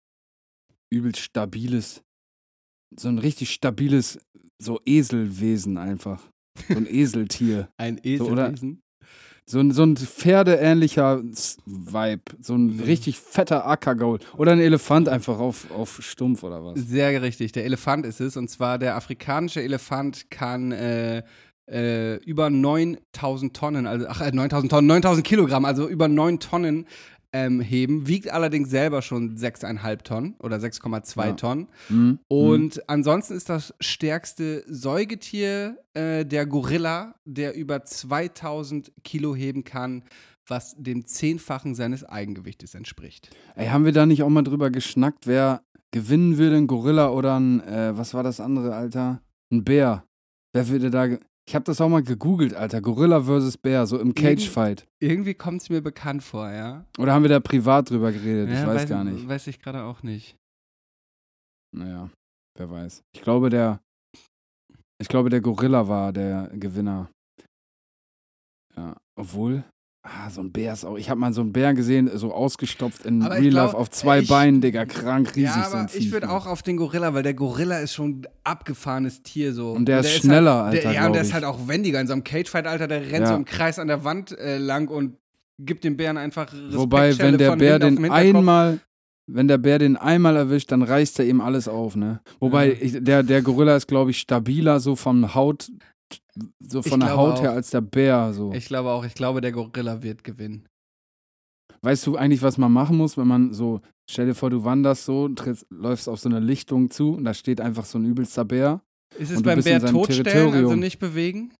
übelst 0.90 1.20
stabiles, 1.20 2.02
so 2.96 3.08
ein 3.08 3.18
richtig 3.18 3.50
stabiles, 3.50 4.20
so 4.62 4.80
Eselwesen 4.86 5.76
einfach. 5.78 6.22
So 6.68 6.76
ein 6.76 6.86
Eseltier. 6.88 7.68
Ein 7.76 8.00
So, 8.18 8.28
oder- 8.28 8.44
Eselwesen. 8.52 8.80
So 9.50 9.60
ein, 9.60 9.70
so 9.70 9.82
ein 9.82 9.96
pferdeähnlicher 9.96 11.22
Vibe. 11.64 12.22
So 12.42 12.54
ein 12.54 12.80
richtig 12.84 13.18
fetter 13.18 13.66
Ackergaul. 13.66 14.18
Oder 14.36 14.52
ein 14.52 14.60
Elefant 14.60 15.08
einfach 15.08 15.38
auf, 15.38 15.70
auf 15.70 16.02
Stumpf 16.02 16.42
oder 16.42 16.62
was. 16.62 16.78
Sehr 16.78 17.22
richtig, 17.22 17.52
der 17.52 17.64
Elefant 17.64 18.04
ist 18.04 18.20
es. 18.20 18.36
Und 18.36 18.50
zwar 18.50 18.78
der 18.78 18.94
afrikanische 18.94 19.62
Elefant 19.62 20.30
kann 20.30 20.72
äh, 20.72 21.22
äh, 21.66 22.16
über 22.24 22.50
9000 22.50 23.56
Tonnen, 23.56 23.86
also 23.86 24.06
ach, 24.06 24.20
äh, 24.20 24.30
9000 24.32 24.70
Tonnen, 24.70 24.86
9000 24.86 25.26
Kilogramm, 25.26 25.64
also 25.64 25.88
über 25.88 26.08
9 26.08 26.40
Tonnen 26.40 26.86
ähm, 27.32 27.60
heben, 27.60 28.06
wiegt 28.08 28.30
allerdings 28.30 28.70
selber 28.70 29.02
schon 29.02 29.36
6,5 29.36 30.02
Tonnen 30.02 30.34
oder 30.40 30.56
6,2 30.56 31.26
Ja. 31.26 31.32
Tonnen. 31.32 31.68
Mhm. 31.88 32.18
Und 32.28 32.88
ansonsten 32.88 33.34
ist 33.34 33.48
das 33.48 33.74
stärkste 33.80 34.64
Säugetier 34.66 35.78
äh, 35.94 36.24
der 36.24 36.46
Gorilla, 36.46 37.14
der 37.24 37.54
über 37.54 37.84
2000 37.84 38.92
Kilo 39.04 39.34
heben 39.34 39.64
kann, 39.64 40.04
was 40.46 40.74
dem 40.78 41.04
Zehnfachen 41.04 41.74
seines 41.74 42.04
Eigengewichtes 42.04 42.74
entspricht. 42.74 43.30
Ey, 43.54 43.66
haben 43.66 43.84
wir 43.84 43.92
da 43.92 44.06
nicht 44.06 44.22
auch 44.22 44.30
mal 44.30 44.42
drüber 44.42 44.70
geschnackt, 44.70 45.26
wer 45.26 45.62
gewinnen 45.90 46.38
würde, 46.38 46.56
ein 46.56 46.66
Gorilla 46.66 47.10
oder 47.10 47.38
ein, 47.38 47.60
äh, 47.60 47.96
was 47.96 48.14
war 48.14 48.22
das 48.22 48.40
andere, 48.40 48.74
Alter? 48.74 49.20
Ein 49.52 49.64
Bär. 49.64 50.04
Wer 50.52 50.68
würde 50.68 50.90
da. 50.90 51.08
Ich 51.48 51.54
habe 51.54 51.64
das 51.64 51.80
auch 51.80 51.88
mal 51.88 52.02
gegoogelt, 52.02 52.52
Alter. 52.52 52.82
Gorilla 52.82 53.22
versus 53.22 53.56
Bär, 53.56 53.86
so 53.86 53.98
im 53.98 54.14
Cage-Fight. 54.14 54.86
Irgendwie 55.00 55.32
kommt 55.32 55.62
es 55.62 55.70
mir 55.70 55.80
bekannt 55.80 56.22
vor, 56.22 56.50
ja. 56.50 56.84
Oder 56.98 57.14
haben 57.14 57.22
wir 57.22 57.30
da 57.30 57.40
privat 57.40 57.88
drüber 57.88 58.12
geredet? 58.12 58.50
ja 58.50 58.60
ich 58.60 58.66
weiß 58.66 58.86
gar 58.86 59.02
nicht. 59.02 59.26
Weiß 59.26 59.46
ich 59.46 59.58
gerade 59.58 59.84
auch 59.84 60.02
nicht. 60.02 60.36
Naja, 61.74 62.10
wer 62.54 62.70
weiß. 62.70 63.02
Ich 63.14 63.22
glaube, 63.22 63.48
der. 63.48 63.80
Ich 65.00 65.08
glaube, 65.08 65.30
der 65.30 65.40
Gorilla 65.40 65.88
war 65.88 66.12
der 66.12 66.50
Gewinner. 66.52 67.10
Ja, 68.76 68.94
obwohl. 69.18 69.64
Ah, 70.02 70.30
so 70.30 70.40
ein 70.40 70.52
Bär 70.52 70.72
ist 70.72 70.84
auch. 70.84 70.96
Ich 70.96 71.10
habe 71.10 71.20
mal 71.20 71.32
so 71.32 71.40
einen 71.42 71.52
Bär 71.52 71.74
gesehen, 71.74 72.08
so 72.14 72.32
ausgestopft 72.32 73.04
in 73.04 73.20
Aber 73.22 73.34
Real 73.34 73.46
ich 73.46 73.52
Life 73.52 73.70
glaub, 73.70 73.80
auf 73.80 73.90
zwei 73.90 74.20
ich- 74.20 74.28
Beinen, 74.28 74.60
Digga, 74.60 74.86
krank, 74.86 75.34
riesig 75.36 75.54
ja, 75.56 75.68
so 75.68 75.76
aber 75.76 75.86
ich 75.86 75.92
Viech, 75.92 76.12
würde 76.12 76.30
auch 76.30 76.46
auf 76.46 76.62
den 76.62 76.76
Gorilla, 76.76 77.12
weil 77.14 77.22
der 77.24 77.34
Gorilla 77.34 77.78
ist 77.80 77.92
schon 77.94 78.20
ein 78.20 78.26
abgefahrenes 78.44 79.22
Tier 79.22 79.52
so. 79.52 79.72
Und 79.72 79.86
der 79.86 80.00
ist 80.00 80.10
schneller, 80.12 80.64
halt, 80.64 80.74
der, 80.74 80.86
Alter, 80.88 80.92
Ja, 81.00 81.06
und 81.06 81.12
der 81.12 81.12
glaub 81.12 81.22
ist 81.22 81.28
ich. 81.28 81.34
halt 81.34 81.44
auch 81.44 81.68
wendiger. 81.68 82.00
In 82.00 82.06
so 82.06 82.12
einem 82.14 82.24
Cagefight, 82.24 82.66
Alter, 82.66 82.86
der 82.88 83.00
rennt 83.02 83.12
Ja. 83.22 83.26
so 83.26 83.34
im 83.34 83.44
Kreis 83.44 83.78
an 83.78 83.88
der 83.88 84.04
Wand 84.04 84.32
äh, 84.38 84.56
lang 84.58 84.88
und 84.88 85.16
gibt 85.58 85.82
dem 85.84 85.96
Bären 85.96 86.16
einfach 86.16 86.52
Wobei, 86.70 87.08
Respektschelle 87.08 87.32
wenn 87.32 87.38
der 87.38 87.56
Bär 87.56 87.78
den 87.80 88.10
einmal, 88.10 88.78
wenn 89.26 89.48
der 89.48 89.58
Bär 89.58 89.78
den 89.80 89.96
einmal 89.96 90.36
erwischt, 90.36 90.70
dann 90.72 90.82
reißt 90.82 91.18
er 91.18 91.26
ihm 91.26 91.40
alles 91.42 91.66
auf, 91.68 91.96
ne? 91.96 92.20
Wobei, 92.38 92.68
Ja. 92.68 92.76
ich, 92.80 92.96
der, 93.04 93.22
der 93.24 93.42
Gorilla 93.42 93.74
ist, 93.76 93.88
glaube 93.88 94.12
ich, 94.12 94.18
stabiler 94.20 94.78
so 94.80 94.94
von 94.96 95.34
Haut, 95.34 95.70
so 96.60 96.82
von 96.82 97.00
der 97.00 97.16
Haut 97.16 97.40
her 97.40 97.52
auch. 97.52 97.56
als 97.56 97.70
der 97.70 97.80
Bär, 97.80 98.32
so. 98.32 98.52
Ich 98.52 98.66
glaube 98.66 98.90
auch, 98.90 99.04
ich 99.04 99.14
glaube, 99.14 99.40
der 99.40 99.52
Gorilla 99.52 100.02
wird 100.02 100.24
gewinnen. 100.24 100.66
Weißt 101.82 102.06
du 102.06 102.16
eigentlich, 102.16 102.42
was 102.42 102.58
man 102.58 102.72
machen 102.72 102.96
muss, 102.96 103.16
wenn 103.16 103.28
man 103.28 103.52
so, 103.52 103.80
stell 104.10 104.26
dir 104.26 104.34
vor, 104.34 104.50
du 104.50 104.64
wanderst 104.64 105.04
so, 105.04 105.28
trittst, 105.28 105.66
läufst 105.70 106.08
auf 106.08 106.18
so 106.18 106.28
eine 106.28 106.40
Lichtung 106.40 106.90
zu 106.90 107.14
und 107.14 107.24
da 107.24 107.34
steht 107.34 107.60
einfach 107.60 107.84
so 107.84 107.98
ein 107.98 108.04
übelster 108.04 108.44
Bär. 108.44 108.82
Ist 109.16 109.30
es 109.30 109.42
beim 109.42 109.62
Bär 109.62 109.80
totstellen, 109.84 110.54
also 110.54 110.76
nicht 110.76 110.98
bewegen? 110.98 111.52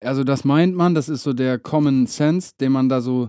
Also 0.00 0.24
das 0.24 0.44
meint 0.44 0.74
man, 0.74 0.94
das 0.94 1.08
ist 1.08 1.22
so 1.22 1.32
der 1.32 1.58
Common 1.58 2.06
Sense, 2.06 2.52
den 2.60 2.72
man 2.72 2.88
da 2.88 3.00
so 3.00 3.28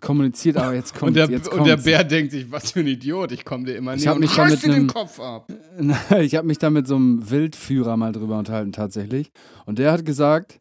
kommuniziert, 0.00 0.56
aber 0.56 0.74
jetzt 0.74 0.94
kommt, 0.94 1.08
und, 1.08 1.14
der, 1.14 1.30
jetzt 1.30 1.48
und 1.48 1.64
der. 1.64 1.76
Bär 1.76 2.04
denkt 2.04 2.32
sich, 2.32 2.50
was 2.50 2.72
für 2.72 2.80
ein 2.80 2.86
Idiot, 2.86 3.32
ich 3.32 3.44
komme 3.44 3.64
dir 3.64 3.76
immer 3.76 3.96
näher 3.96 4.14
und 4.14 4.20
mich 4.20 4.34
da 4.34 4.44
mit 4.44 4.62
dir 4.62 4.72
den 4.72 4.86
Kopf 4.86 5.20
ab. 5.20 5.52
Ich 6.20 6.34
habe 6.34 6.46
mich 6.46 6.58
da 6.58 6.70
mit 6.70 6.86
so 6.86 6.96
einem 6.96 7.30
Wildführer 7.30 7.96
mal 7.96 8.12
drüber 8.12 8.38
unterhalten, 8.38 8.72
tatsächlich. 8.72 9.30
Und 9.66 9.78
der 9.78 9.92
hat 9.92 10.04
gesagt, 10.04 10.60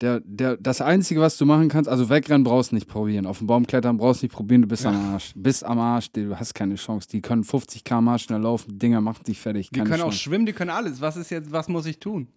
der, 0.00 0.20
der, 0.24 0.56
das 0.56 0.80
Einzige, 0.80 1.20
was 1.20 1.36
du 1.36 1.44
machen 1.44 1.68
kannst, 1.68 1.88
also 1.88 2.08
wegrennen 2.08 2.44
brauchst 2.44 2.72
du 2.72 2.74
nicht 2.74 2.88
probieren. 2.88 3.26
Auf 3.26 3.38
den 3.38 3.46
Baum 3.46 3.66
klettern 3.66 3.98
brauchst 3.98 4.22
du 4.22 4.26
nicht 4.26 4.34
probieren, 4.34 4.62
du 4.62 4.68
bist 4.68 4.86
am 4.86 4.96
Arsch. 4.96 5.32
Bist 5.36 5.64
am 5.64 5.78
Arsch, 5.78 6.10
du 6.12 6.38
hast 6.38 6.54
keine 6.54 6.76
Chance. 6.76 7.08
Die 7.08 7.20
können 7.20 7.44
50 7.44 7.84
km 7.84 8.16
schnell 8.18 8.40
laufen, 8.40 8.78
Dinger 8.78 9.00
machen 9.00 9.24
dich 9.24 9.40
fertig. 9.40 9.70
Die 9.70 9.80
können 9.80 9.94
auch 9.94 10.06
Chance. 10.06 10.18
schwimmen, 10.18 10.46
die 10.46 10.52
können 10.52 10.70
alles. 10.70 11.00
Was 11.00 11.16
ist 11.16 11.30
jetzt, 11.30 11.52
was 11.52 11.68
muss 11.68 11.86
ich 11.86 11.98
tun? 11.98 12.28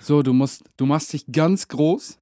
So, 0.00 0.22
du 0.22 0.32
musst, 0.32 0.64
du 0.76 0.86
machst 0.86 1.12
dich 1.12 1.24
ganz 1.30 1.68
groß, 1.68 2.18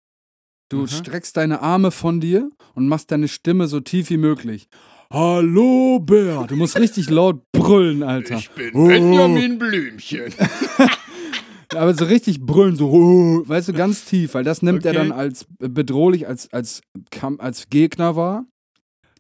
du 0.73 0.82
Mhm. 0.82 0.86
streckst 0.89 1.36
deine 1.36 1.61
Arme 1.61 1.90
von 1.90 2.20
dir 2.20 2.51
und 2.74 2.89
machst 2.89 3.11
deine 3.11 3.28
Stimme 3.28 3.66
so 3.69 3.81
tief 3.81 4.11
wie 4.11 4.16
möglich. 4.16 4.69
Hallo 5.12 5.99
Bär! 6.01 6.47
Du 6.49 6.57
musst 6.57 6.78
richtig 6.78 7.11
laut 7.11 7.43
brüllen, 7.53 8.03
Alter. 8.03 8.39
Ich 8.39 8.51
bin 8.51 8.73
Blümchen. 9.59 10.32
Aber 11.74 11.94
so 11.94 12.05
richtig 12.05 12.40
brüllen, 12.40 12.77
so, 12.77 12.90
"Oh", 12.90 13.43
weißt 13.47 13.69
du, 13.69 13.73
ganz 13.73 14.05
tief, 14.05 14.35
weil 14.35 14.44
das 14.44 14.62
nimmt 14.62 14.85
er 14.85 14.93
Okay. 14.93 14.99
dann 15.09 15.12
als 15.12 15.47
bedrohlich, 15.59 16.27
als, 16.28 16.53
als, 16.53 16.82
als 17.39 17.69
Gegner 17.70 18.16
wahr. 18.16 18.44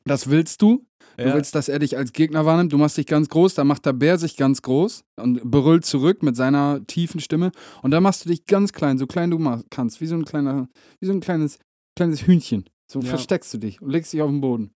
Das 0.04 0.28
willst 0.30 0.60
du. 0.62 0.84
Du 1.16 1.24
Ja. 1.24 1.34
willst, 1.34 1.54
dass 1.54 1.68
er 1.68 1.78
dich 1.78 1.96
als 1.96 2.12
Gegner 2.12 2.44
wahrnimmt. 2.46 2.72
Du 2.72 2.78
machst 2.78 2.96
dich 2.96 3.06
ganz 3.06 3.28
groß, 3.28 3.54
dann 3.54 3.66
macht 3.66 3.84
der 3.86 3.92
Bär 3.92 4.18
sich 4.18 4.36
ganz 4.36 4.62
groß 4.62 5.04
und 5.16 5.42
brüllt 5.42 5.84
zurück 5.84 6.22
mit 6.22 6.36
seiner 6.36 6.86
tiefen 6.86 7.20
Stimme. 7.20 7.52
Und 7.82 7.90
dann 7.90 8.02
machst 8.02 8.24
du 8.24 8.28
dich 8.30 8.46
ganz 8.46 8.72
klein, 8.72 8.98
so 8.98 9.06
klein 9.06 9.30
du 9.30 9.38
kannst, 9.70 10.00
wie 10.00 10.06
so 10.06 10.14
ein 10.14 10.24
kleiner, 10.24 10.68
wie 11.00 11.06
so 11.06 11.12
ein 11.12 11.20
kleines, 11.20 11.58
kleines 11.96 12.26
Hühnchen. 12.26 12.64
So 12.90 13.00
Ja. 13.00 13.06
versteckst 13.08 13.52
du 13.54 13.58
dich 13.58 13.80
und 13.82 13.90
legst 13.90 14.12
dich 14.12 14.22
auf 14.22 14.30
den 14.30 14.40
Boden. 14.40 14.70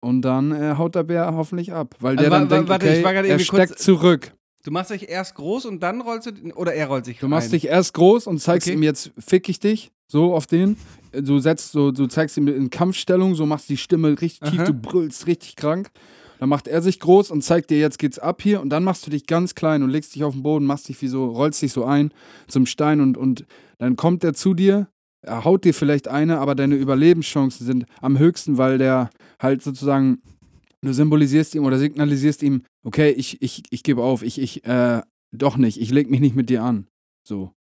Und 0.00 0.22
dann 0.22 0.50
äh, 0.52 0.74
haut 0.78 0.94
der 0.96 1.04
Bär 1.04 1.32
hoffentlich 1.34 1.72
ab, 1.72 1.94
weil 2.00 2.18
Also 2.18 2.22
der 2.28 2.30
wa- 2.32 2.38
dann 2.40 2.50
wa- 2.50 2.54
denkt, 2.56 2.68
warte, 2.70 2.86
okay, 2.86 2.98
ich 2.98 3.04
war 3.04 3.12
gerade 3.12 3.28
er 3.28 3.38
steckt 3.38 3.78
zurück. 3.78 4.32
Du 4.64 4.70
machst 4.70 4.90
dich 4.90 5.08
erst 5.08 5.34
groß 5.36 5.66
und 5.66 5.80
dann 5.82 6.00
rollst 6.00 6.26
du, 6.26 6.52
oder 6.54 6.72
er 6.74 6.86
rollt 6.88 7.04
sich 7.04 7.18
Du 7.18 7.28
machst 7.28 7.52
dich 7.52 7.66
erst 7.66 7.94
groß 7.94 8.26
und 8.28 8.38
zeigst 8.40 8.68
Okay. 8.68 8.76
ihm 8.76 8.82
jetzt, 8.82 9.10
fick 9.18 9.48
ich 9.48 9.58
dich, 9.60 9.90
so 10.08 10.34
auf 10.34 10.46
den. 10.46 10.76
Du 11.12 11.38
setzt 11.38 11.72
so, 11.72 11.90
du 11.90 12.06
zeigst 12.06 12.36
ihm 12.36 12.48
in 12.48 12.70
Kampfstellung, 12.70 13.34
so 13.34 13.46
machst 13.46 13.68
die 13.68 13.76
Stimme 13.76 14.20
richtig 14.20 14.40
tief, 14.40 14.60
Aha. 14.60 14.64
du 14.64 14.74
brüllst 14.74 15.26
richtig 15.26 15.56
krank. 15.56 15.90
Dann 16.38 16.48
macht 16.48 16.66
er 16.66 16.82
sich 16.82 16.98
groß 16.98 17.30
und 17.30 17.42
zeigt 17.42 17.70
dir, 17.70 17.78
jetzt 17.78 17.98
geht's 17.98 18.18
ab 18.18 18.42
hier. 18.42 18.60
Und 18.60 18.70
dann 18.70 18.82
machst 18.82 19.06
du 19.06 19.10
dich 19.10 19.26
ganz 19.26 19.54
klein 19.54 19.82
und 19.82 19.90
legst 19.90 20.14
dich 20.14 20.24
auf 20.24 20.32
den 20.34 20.42
Boden, 20.42 20.66
machst 20.66 20.88
dich 20.88 21.00
wie 21.00 21.06
so, 21.08 21.26
rollst 21.26 21.62
dich 21.62 21.72
so 21.72 21.84
ein 21.84 22.12
zum 22.48 22.66
Stein 22.66 23.00
und, 23.00 23.16
und 23.16 23.46
dann 23.78 23.94
kommt 23.94 24.24
er 24.24 24.34
zu 24.34 24.52
dir, 24.54 24.88
er 25.22 25.44
haut 25.44 25.64
dir 25.64 25.72
vielleicht 25.72 26.08
eine, 26.08 26.38
aber 26.38 26.54
deine 26.54 26.74
Überlebenschancen 26.74 27.64
sind 27.64 27.86
am 28.00 28.18
höchsten, 28.18 28.58
weil 28.58 28.78
der 28.78 29.10
halt 29.38 29.62
sozusagen, 29.62 30.20
du 30.80 30.92
symbolisierst 30.92 31.54
ihm 31.54 31.64
oder 31.64 31.78
signalisierst 31.78 32.42
ihm, 32.42 32.64
okay, 32.82 33.10
ich, 33.10 33.40
ich, 33.40 33.62
ich 33.70 33.82
gebe 33.84 34.02
auf, 34.02 34.22
ich, 34.22 34.40
ich, 34.40 34.64
äh, 34.64 35.02
doch 35.30 35.56
nicht, 35.56 35.80
ich 35.80 35.90
leg 35.90 36.10
mich 36.10 36.20
nicht 36.20 36.34
mit 36.34 36.50
dir 36.50 36.64
an. 36.64 36.88
So. 37.22 37.52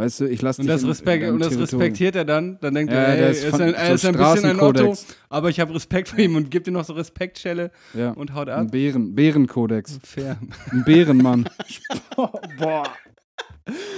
Weißt 0.00 0.20
du, 0.20 0.24
ich 0.26 0.40
lass 0.42 0.58
und 0.58 0.64
dich 0.66 0.72
das, 0.74 0.86
Respekt, 0.86 1.22
in 1.24 1.34
und 1.34 1.40
das 1.40 1.50
Territorium. 1.50 1.80
respektiert 1.82 2.16
er 2.16 2.24
dann. 2.24 2.58
Dann 2.60 2.74
denkt 2.74 2.92
Ja, 2.92 2.98
er, 3.00 3.14
ey, 3.14 3.20
er 3.20 3.30
ist 3.30 3.44
von- 3.46 3.60
ein, 3.60 3.74
er 3.74 3.86
so 3.88 3.94
ist 3.94 4.04
ein 4.06 4.16
bisschen 4.16 4.50
ein 4.50 4.60
Otto, 4.60 4.94
aber 5.28 5.50
ich 5.50 5.60
habe 5.60 5.74
Respekt 5.74 6.08
vor 6.08 6.18
ihm 6.18 6.36
und 6.36 6.50
gibt 6.50 6.66
ihm 6.68 6.74
noch 6.74 6.84
so 6.84 6.94
Respektschelle 6.94 7.70
Ja. 7.94 8.12
und 8.12 8.32
haut 8.34 8.48
Ein 8.48 8.66
ab. 8.66 8.70
Bären, 8.72 9.14
Bärenkodex. 9.14 9.98
Fair. 10.02 10.38
Ein 10.72 10.84
Bärenmann. 10.84 11.48
Boah. 12.16 12.84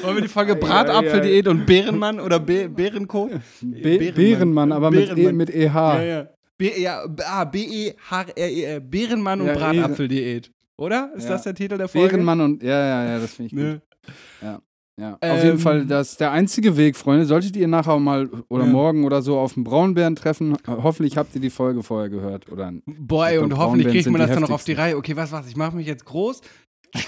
Wollen 0.02 0.16
wir 0.16 0.22
die 0.22 0.36
Ei, 0.36 0.54
Bratapfeldiät 0.54 1.48
und 1.48 1.66
Bärenmann 1.66 2.20
oder 2.20 2.38
Bä 2.40 2.68
Bärenko? 2.68 3.30
Bä 3.62 4.12
Bärenmann, 4.12 4.72
aber 4.72 4.90
mit, 4.90 5.16
e, 5.16 5.32
mit 5.32 5.50
EH. 5.50 5.72
Ja, 5.74 6.02
ja. 6.02 6.28
B 6.58 6.70
ja, 6.80 7.06
B- 7.06 7.22
ah, 7.24 7.44
B-E-H-R-E-R. 7.44 8.80
Bärenmann 8.80 9.40
und 9.40 9.46
Ja, 9.46 9.54
Bratapfeldiät. 9.54 10.50
Oder? 10.76 11.12
Ist 11.16 11.24
Ja. 11.24 11.30
das 11.30 11.42
der 11.44 11.54
Titel 11.54 11.78
der 11.78 11.88
Folge? 11.88 12.08
Bärenmann 12.08 12.40
und, 12.40 12.62
ja, 12.62 12.70
ja, 12.70 13.04
ja, 13.12 13.18
das 13.20 13.34
finde 13.34 13.46
ich 13.46 13.52
Ne? 13.52 13.72
gut. 14.04 14.14
Ja. 14.42 14.60
Ja, 15.00 15.14
auf 15.14 15.18
Ähm, 15.22 15.44
jeden 15.46 15.58
Fall, 15.58 15.86
das 15.86 16.12
ist 16.12 16.20
der 16.20 16.32
einzige 16.32 16.76
Weg, 16.76 16.96
Freunde. 16.96 17.24
Solltet 17.24 17.56
ihr 17.56 17.66
nachher 17.66 17.98
mal 17.98 18.28
oder 18.48 18.64
Ja. 18.64 18.70
morgen 18.70 19.04
oder 19.04 19.22
so 19.22 19.38
auf 19.38 19.54
dem 19.54 19.64
Braunbären 19.64 20.16
treffen, 20.16 20.56
hoffentlich 20.66 21.16
habt 21.16 21.34
ihr 21.34 21.40
die 21.40 21.48
Folge 21.50 21.82
vorher 21.82 22.10
gehört. 22.10 22.52
Oder 22.52 22.72
Boah, 22.86 23.28
ey, 23.28 23.38
und 23.38 23.56
hoffentlich 23.56 23.88
kriegt 23.88 24.10
man 24.10 24.20
das 24.20 24.30
dann 24.30 24.42
noch 24.42 24.50
auf 24.50 24.64
die. 24.64 24.74
Reihe. 24.74 24.96
Okay, 24.96 25.16
was, 25.16 25.32
was? 25.32 25.48
Ich 25.48 25.56
mache 25.56 25.74
mich 25.74 25.86
jetzt 25.86 26.04
groß, 26.04 26.42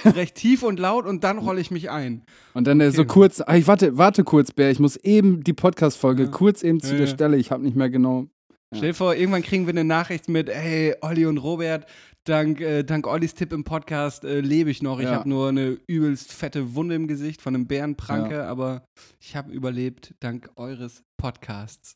recht 0.07 0.35
tief 0.37 0.63
und 0.63 0.79
laut 0.81 1.05
und 1.05 1.25
dann 1.25 1.37
rolle 1.37 1.61
ich 1.61 1.71
mich 1.71 1.91
ein. 1.91 2.23
Und 2.55 2.67
dann 2.67 2.81
äh, 2.81 2.91
so 2.91 3.03
Okay. 3.03 3.09
kurz, 3.13 3.43
ah, 3.47 3.55
ich 3.55 3.67
warte, 3.67 3.99
warte 3.99 4.25
kurz, 4.25 4.51
Bär, 4.51 4.71
ich 4.71 4.81
muss 4.81 4.97
eben 4.97 5.45
die 5.45 5.53
Podcast-Folge 5.53 6.23
Ja. 6.25 6.29
kurz 6.31 6.63
eben 6.63 6.81
zu 6.81 6.93
Ja, 6.93 7.01
der. 7.01 7.07
Stelle, 7.09 7.37
ich 7.37 7.51
habe 7.51 7.63
nicht 7.63 7.77
mehr 7.77 7.91
genau. 7.91 8.27
Stell 8.75 8.89
dir 8.89 8.95
vor, 8.95 9.15
irgendwann 9.15 9.43
kriegen 9.43 9.67
wir 9.67 9.71
eine 9.73 9.85
Nachricht 9.85 10.29
mit, 10.29 10.49
hey, 10.49 10.95
Olli 11.03 11.27
und 11.27 11.39
Robert, 11.39 11.87
dank, 12.25 12.61
äh, 12.61 12.83
dank 12.83 13.07
Ollis 13.07 13.35
Tipp 13.35 13.53
im 13.53 13.65
Podcast 13.65 14.25
äh, 14.25 14.41
lebe 14.41 14.71
ich 14.71 14.83
noch. 14.83 14.99
Ich 14.99 15.05
Ja. 15.07 15.15
habe 15.17 15.29
nur 15.29 15.49
eine 15.49 15.79
übelst 15.87 16.33
fette 16.33 16.75
Wunde 16.75 16.95
im 16.95 17.07
Gesicht 17.09 17.41
von 17.43 17.55
einem 17.55 17.67
Bärenpranke, 17.67 18.45
aber 18.45 18.85
ich 19.21 19.37
habe 19.37 19.53
überlebt 19.53 20.15
dank 20.21 20.51
eures 20.57 21.03
Podcasts. 21.21 21.95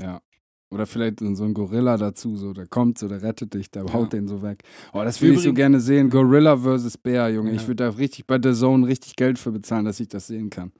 Ja. 0.00 0.20
Oder 0.72 0.86
vielleicht 0.86 1.20
so 1.20 1.44
ein 1.44 1.54
Gorilla 1.54 1.96
dazu, 1.96 2.34
so, 2.36 2.52
der 2.52 2.66
kommt 2.66 2.98
so, 2.98 3.06
der 3.06 3.22
rettet 3.22 3.54
dich, 3.54 3.70
der 3.70 3.84
Ja. 3.84 3.92
haut 3.92 4.12
den 4.12 4.26
so 4.26 4.42
weg. 4.42 4.62
Oh, 4.92 5.04
das 5.04 5.20
würde 5.22 5.34
ich 5.34 5.42
so 5.42 5.52
gerne 5.52 5.78
sehen. 5.78 6.10
Gorilla 6.10 6.56
versus 6.56 6.98
Bär, 6.98 7.28
Junge. 7.28 7.50
Ja. 7.50 7.56
Ich 7.56 7.68
würde 7.68 7.84
da 7.84 7.90
richtig 7.90 8.26
bei 8.26 8.40
The 8.42 8.52
Zone 8.52 8.86
richtig 8.88 9.14
Geld 9.14 9.38
für 9.38 9.52
bezahlen, 9.52 9.84
dass 9.84 10.00
ich 10.00 10.08
das 10.08 10.26
sehen 10.26 10.50
kann. 10.50 10.72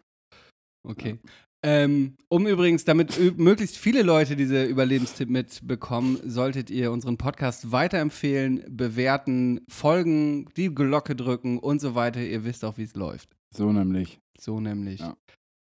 Okay. 0.87 1.19
Ähm, 1.66 2.16
um 2.28 2.47
übrigens, 2.47 2.85
damit 2.85 3.39
möglichst 3.39 3.78
viele 3.78 4.03
Leute 4.03 4.36
diese 4.36 4.65
Überlebenstipp 4.65 5.31
mitbekommen, 5.31 6.20
solltet 6.23 6.69
ihr 6.69 6.93
unseren 6.93 7.16
Podcast 7.16 7.73
weiterempfehlen, 7.73 8.65
bewerten, 8.69 9.62
folgen, 9.66 10.47
die 10.59 10.74
Glocke 10.74 11.16
drücken 11.16 11.59
und 11.59 11.81
so 11.81 11.95
weiter. 11.95 12.20
Ihr 12.20 12.45
wisst 12.45 12.66
auch, 12.66 12.77
wie 12.77 12.82
es 12.82 12.95
läuft. 12.95 13.31
So 13.51 13.73
nämlich. 13.73 14.20
So 14.39 14.61
nämlich. 14.61 15.01
Ja. 15.01 15.16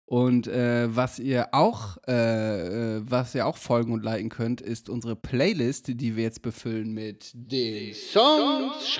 Und 0.06 0.48
äh, 0.48 0.88
was 0.96 1.18
ihr 1.18 1.48
auch, 1.52 1.98
äh, 2.08 2.96
äh, 2.96 3.02
was 3.04 3.34
ihr 3.34 3.46
auch 3.46 3.58
folgen 3.58 3.92
und 3.92 4.02
liken 4.02 4.30
könnt, 4.30 4.62
ist 4.62 4.88
unsere 4.88 5.16
Playlist, 5.16 5.88
die 5.88 6.16
wir 6.16 6.24
jetzt 6.24 6.40
befüllen 6.40 6.94
mit 6.94 7.30
den 7.34 7.92
Songs, 7.94 8.98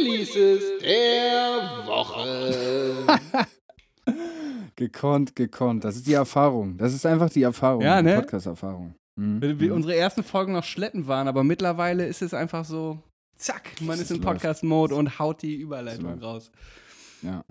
Releases 0.00 0.62
der 0.82 1.86
Woche. 1.86 3.06
Gekonnt, 4.76 5.34
gekonnt. 5.34 5.84
Das 5.84 5.96
ist 5.96 6.06
die 6.06 6.12
Erfahrung. 6.12 6.76
Das 6.76 6.94
ist 6.94 7.04
einfach 7.04 7.30
die 7.30 7.42
Erfahrung. 7.42 7.82
Ja, 7.82 8.00
ne? 8.00 8.14
Podcast-Erfahrung. 8.16 8.94
Mhm. 9.16 9.42
Wie, 9.42 9.60
wie 9.60 9.66
Mhm. 9.68 9.72
unsere 9.72 9.96
ersten 9.96 10.22
Folgen 10.22 10.52
noch 10.52 10.64
schleppen 10.64 11.06
waren, 11.08 11.26
aber 11.26 11.42
mittlerweile 11.42 12.06
ist 12.06 12.22
es 12.22 12.32
einfach 12.34 12.64
so, 12.64 12.98
zack, 13.36 13.70
man 13.80 13.96
ist 13.96 14.10
Es 14.10 14.10
im. 14.12 14.20
Podcast-Mode 14.20 14.94
und 14.94 15.18
haut 15.18 15.42
die 15.42 15.56
Überleitung 15.56 16.20
raus. 16.20 16.50
Ja. 17.22 17.44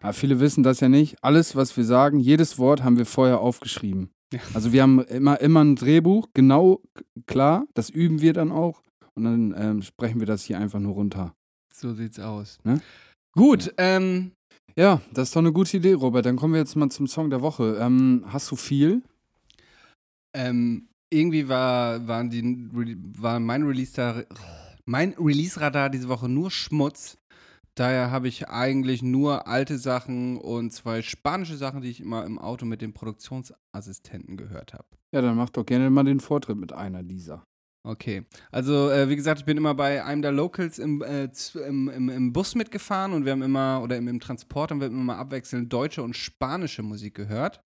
Aber 0.00 0.12
viele 0.14 0.40
wissen 0.40 0.62
das 0.62 0.80
ja 0.80 0.88
nicht. 0.88 1.16
Alles, 1.22 1.54
was 1.56 1.76
wir 1.76 1.84
sagen, 1.84 2.18
jedes 2.20 2.58
Wort 2.58 2.82
haben 2.82 2.96
wir 2.96 3.06
vorher 3.06 3.40
aufgeschrieben. 3.40 4.10
Ja. 4.32 4.40
Also 4.54 4.72
wir 4.72 4.82
haben 4.82 5.00
immer, 5.04 5.40
immer 5.40 5.62
ein 5.62 5.76
Drehbuch, 5.76 6.28
genau 6.34 6.80
klar, 7.26 7.66
das 7.74 7.90
üben 7.90 8.20
wir 8.22 8.32
dann 8.32 8.50
auch. 8.52 8.82
Und 9.14 9.24
dann 9.24 9.54
ähm, 9.56 9.82
sprechen 9.82 10.18
wir 10.20 10.26
das 10.26 10.42
hier 10.44 10.58
einfach 10.58 10.80
nur 10.80 10.94
runter. 10.94 11.34
So 11.72 11.92
sieht's 11.94 12.18
aus. 12.18 12.58
Ne? 12.64 12.80
Gut, 13.32 13.72
ähm, 13.78 14.32
Ja, 14.76 15.00
das 15.12 15.28
ist 15.28 15.36
doch 15.36 15.40
eine 15.40 15.52
gute 15.52 15.76
Idee, 15.76 15.92
Robert. 15.92 16.26
Dann 16.26 16.36
kommen 16.36 16.54
wir 16.54 16.60
jetzt 16.60 16.74
mal 16.74 16.90
zum 16.90 17.06
Song 17.06 17.30
der 17.30 17.42
Woche. 17.42 17.78
Ähm, 17.80 18.24
hast 18.26 18.50
du 18.50 18.56
viel? 18.56 19.02
ähm, 20.34 20.88
irgendwie 21.10 21.48
war, 21.48 22.06
waren 22.06 22.28
die, 22.28 22.68
war 23.18 23.40
mein 23.40 23.62
Release 23.62 24.26
mein 24.84 25.14
Release-Radar 25.18 25.88
diese 25.88 26.08
Woche 26.08 26.28
nur 26.28 26.50
Schmutz. 26.50 27.16
Daher 27.74 28.10
habe 28.10 28.28
ich 28.28 28.48
eigentlich 28.48 29.02
nur 29.02 29.48
alte 29.48 29.78
Sachen 29.78 30.36
und 30.36 30.72
zwei 30.72 31.02
spanische 31.02 31.56
Sachen, 31.56 31.80
die 31.80 31.88
ich 31.88 32.00
immer 32.00 32.24
im 32.24 32.38
Auto 32.38 32.66
mit 32.66 32.82
dem 32.82 32.92
Produktionsassistenten 32.92 34.36
gehört 34.36 34.74
habe. 34.74 34.84
Ja, 35.12 35.22
dann 35.22 35.36
mach 35.36 35.50
doch 35.50 35.64
gerne 35.64 35.90
mal 35.90 36.04
den 36.04 36.20
Vortritt 36.20 36.56
mit 36.56 36.72
einer 36.72 37.02
dieser. 37.02 37.44
Okay, 37.86 38.24
also 38.50 38.90
äh, 38.90 39.10
wie 39.10 39.16
gesagt, 39.16 39.40
ich 39.40 39.44
bin 39.44 39.58
immer 39.58 39.74
bei 39.74 40.02
einem 40.02 40.22
der 40.22 40.32
Locals 40.32 40.78
im, 40.78 41.02
äh, 41.02 41.28
im, 41.66 41.90
im, 41.90 42.08
im 42.08 42.32
Bus 42.32 42.54
mitgefahren 42.54 43.12
und 43.12 43.26
wir 43.26 43.32
haben 43.32 43.42
immer, 43.42 43.82
oder 43.82 43.98
im, 43.98 44.08
im 44.08 44.20
Transport, 44.20 44.72
und 44.72 44.80
wir 44.80 44.86
haben 44.86 44.98
immer 44.98 45.18
abwechselnd 45.18 45.70
deutsche 45.70 46.02
und 46.02 46.16
spanische 46.16 46.82
Musik 46.82 47.14
gehört. 47.14 47.60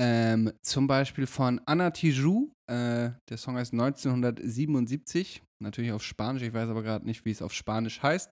Ähm, 0.00 0.50
zum 0.62 0.86
Beispiel 0.86 1.26
von 1.26 1.60
Anna 1.66 1.90
Tijoux, 1.90 2.52
äh, 2.68 3.10
der 3.28 3.36
Song 3.36 3.56
heißt 3.56 3.74
1977, 3.74 5.42
natürlich 5.58 5.92
auf 5.92 6.02
Spanisch, 6.02 6.42
ich 6.42 6.54
weiß 6.54 6.70
aber 6.70 6.82
gerade 6.82 7.04
nicht, 7.04 7.26
wie 7.26 7.30
es 7.30 7.42
auf 7.42 7.52
Spanisch 7.52 8.02
heißt. 8.02 8.30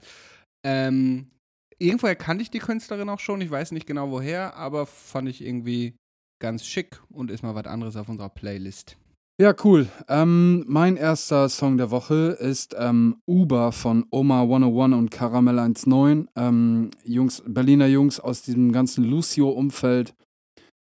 Ähm, 0.64 1.30
irgendwoher 1.78 2.16
kannte 2.16 2.42
ich 2.42 2.50
die 2.50 2.58
Künstlerin 2.58 3.10
auch 3.10 3.20
schon, 3.20 3.42
ich 3.42 3.50
weiß 3.50 3.72
nicht 3.72 3.86
genau 3.86 4.10
woher, 4.10 4.56
aber 4.56 4.86
fand 4.86 5.28
ich 5.28 5.44
irgendwie 5.44 5.94
ganz 6.40 6.64
schick 6.64 7.02
und 7.10 7.30
ist 7.30 7.42
mal 7.42 7.54
was 7.54 7.66
anderes 7.66 7.96
auf 7.96 8.08
unserer 8.08 8.30
Playlist. 8.30 8.96
Ja, 9.40 9.54
cool. 9.64 9.88
Ähm, 10.08 10.64
mein 10.68 10.96
erster 10.96 11.48
Song 11.48 11.78
der 11.78 11.90
Woche 11.90 12.36
ist 12.38 12.76
ähm, 12.78 13.16
Uber 13.26 13.72
von 13.72 14.04
Oma 14.10 14.42
101 14.42 14.94
und 14.94 15.10
Caramel 15.10 15.54
19. 15.54 16.28
Ähm, 16.36 16.90
Jungs, 17.04 17.42
Berliner 17.46 17.86
Jungs 17.86 18.20
aus 18.20 18.42
diesem 18.42 18.72
ganzen 18.72 19.04
Lucio-Umfeld. 19.04 20.14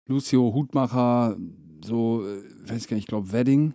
Lucio, 0.08 0.52
Hutmacher, 0.54 1.36
so, 1.84 2.26
äh, 2.26 2.42
weiß 2.68 2.88
gar 2.88 2.96
nicht, 2.96 3.04
ich 3.04 3.08
glaube 3.08 3.32
Wedding. 3.32 3.74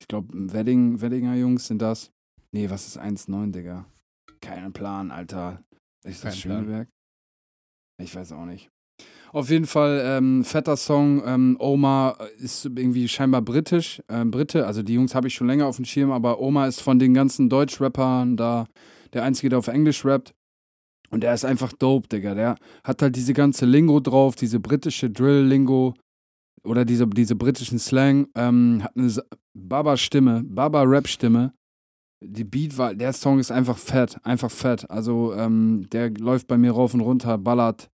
Ich 0.00 0.08
glaube, 0.08 0.28
Wedding, 0.52 1.00
Weddinger 1.00 1.36
Jungs 1.36 1.68
sind 1.68 1.80
das. 1.80 2.10
Nee, 2.52 2.68
was 2.68 2.86
ist 2.86 2.98
1,9, 2.98 3.52
Digga? 3.52 3.86
Keinen 4.40 4.72
Plan, 4.72 5.10
Alter. 5.10 5.62
Ist 6.04 6.24
das 6.24 6.34
Kein 6.34 6.42
Plan. 6.42 6.64
Schöneberg? 6.64 6.88
Ich 8.02 8.14
weiß 8.14 8.32
auch 8.32 8.44
nicht. 8.44 8.68
Auf 9.34 9.50
jeden 9.50 9.66
Fall 9.66 10.00
ähm, 10.04 10.44
fetter 10.44 10.76
Song. 10.76 11.20
Ähm, 11.26 11.56
Oma 11.58 12.16
ist 12.38 12.66
irgendwie 12.66 13.08
scheinbar 13.08 13.42
britisch. 13.42 14.00
Ähm, 14.08 14.30
Brite, 14.30 14.64
also 14.64 14.84
die 14.84 14.94
Jungs 14.94 15.16
habe 15.16 15.26
ich 15.26 15.34
schon 15.34 15.48
länger 15.48 15.66
auf 15.66 15.74
dem 15.74 15.84
Schirm, 15.84 16.12
aber 16.12 16.38
Oma 16.38 16.68
ist 16.68 16.80
von 16.80 17.00
den 17.00 17.14
ganzen 17.14 17.48
Deutsch-Rappern 17.48 18.36
da 18.36 18.66
der 19.12 19.24
Einzige, 19.24 19.48
der 19.48 19.58
auf 19.58 19.66
Englisch 19.66 20.04
rappt. 20.04 20.34
Und 21.10 21.22
der 21.22 21.34
ist 21.34 21.44
einfach 21.44 21.72
dope, 21.72 22.08
Digga. 22.08 22.34
Der 22.34 22.56
hat 22.84 23.02
halt 23.02 23.16
diese 23.16 23.34
ganze 23.34 23.66
Lingo 23.66 23.98
drauf, 23.98 24.36
diese 24.36 24.60
britische 24.60 25.10
Drill-Lingo 25.10 25.94
oder 26.62 26.84
diese, 26.84 27.06
diese 27.08 27.34
britischen 27.34 27.80
Slang. 27.80 28.28
Ähm, 28.36 28.82
hat 28.84 28.96
eine 28.96 29.12
Baba-Stimme, 29.54 30.44
Baba-Rap-Stimme. 30.44 31.52
Die 32.20 32.44
Beat 32.44 32.78
war, 32.78 32.94
der 32.94 33.12
Song 33.12 33.38
ist 33.38 33.50
einfach 33.50 33.78
fett, 33.78 34.16
einfach 34.24 34.50
fett. 34.50 34.88
Also 34.88 35.34
ähm, 35.34 35.88
der 35.90 36.10
läuft 36.10 36.46
bei 36.46 36.56
mir 36.56 36.70
rauf 36.70 36.94
und 36.94 37.00
runter, 37.00 37.36
ballert. 37.36 37.90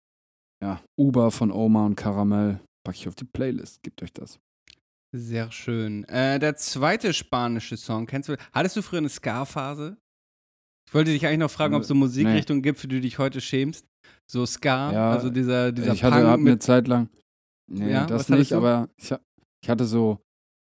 Ja, 0.66 0.82
Uber 0.98 1.30
von 1.30 1.52
Oma 1.52 1.86
und 1.86 1.96
Karamell. 1.96 2.60
Pack 2.84 2.96
ich 2.96 3.08
auf 3.08 3.14
die 3.14 3.26
Playlist, 3.26 3.84
gebt 3.84 4.02
euch 4.02 4.12
das. 4.12 4.40
Sehr 5.16 5.52
schön. 5.52 6.06
Äh, 6.06 6.40
der 6.40 6.56
zweite 6.56 7.14
spanische 7.14 7.78
Song, 7.78 8.08
kennst 8.08 8.30
du, 8.30 8.36
hattest 8.52 8.76
du 8.76 8.82
früher 8.82 8.98
eine 8.98 9.10
Ska-Phase? 9.10 9.98
Ich 10.88 10.94
wollte 10.96 11.12
dich 11.12 11.26
eigentlich 11.26 11.40
noch 11.40 11.52
fragen, 11.52 11.76
ob 11.76 11.84
es 11.84 11.88
so 11.88 11.94
Musikrichtungen 11.96 12.64
gibt, 12.64 12.80
für 12.80 12.88
die 12.88 12.96
du 12.96 13.02
dich 13.02 13.20
heute 13.20 13.42
schämst. 13.42 13.86
So 14.28 14.46
Ska, 14.48 14.92
Ja, 14.92 15.12
also 15.12 15.30
dieser, 15.30 15.72
dieser 15.72 15.94
ich 15.94 16.04
hatte 16.04 16.16
Punk 16.16 16.28
hab 16.28 16.40
eine 16.40 16.50
mit, 16.52 16.64
Zeit 16.64 16.88
lang. 16.88 17.10
Nee, 17.72 17.92
Ja, 17.92 18.06
das 18.08 18.30
nicht, 18.30 18.54
aber 18.54 18.90
ich, 18.98 19.14
ich 19.64 19.70
hatte 19.70 19.86
so, 19.86 20.20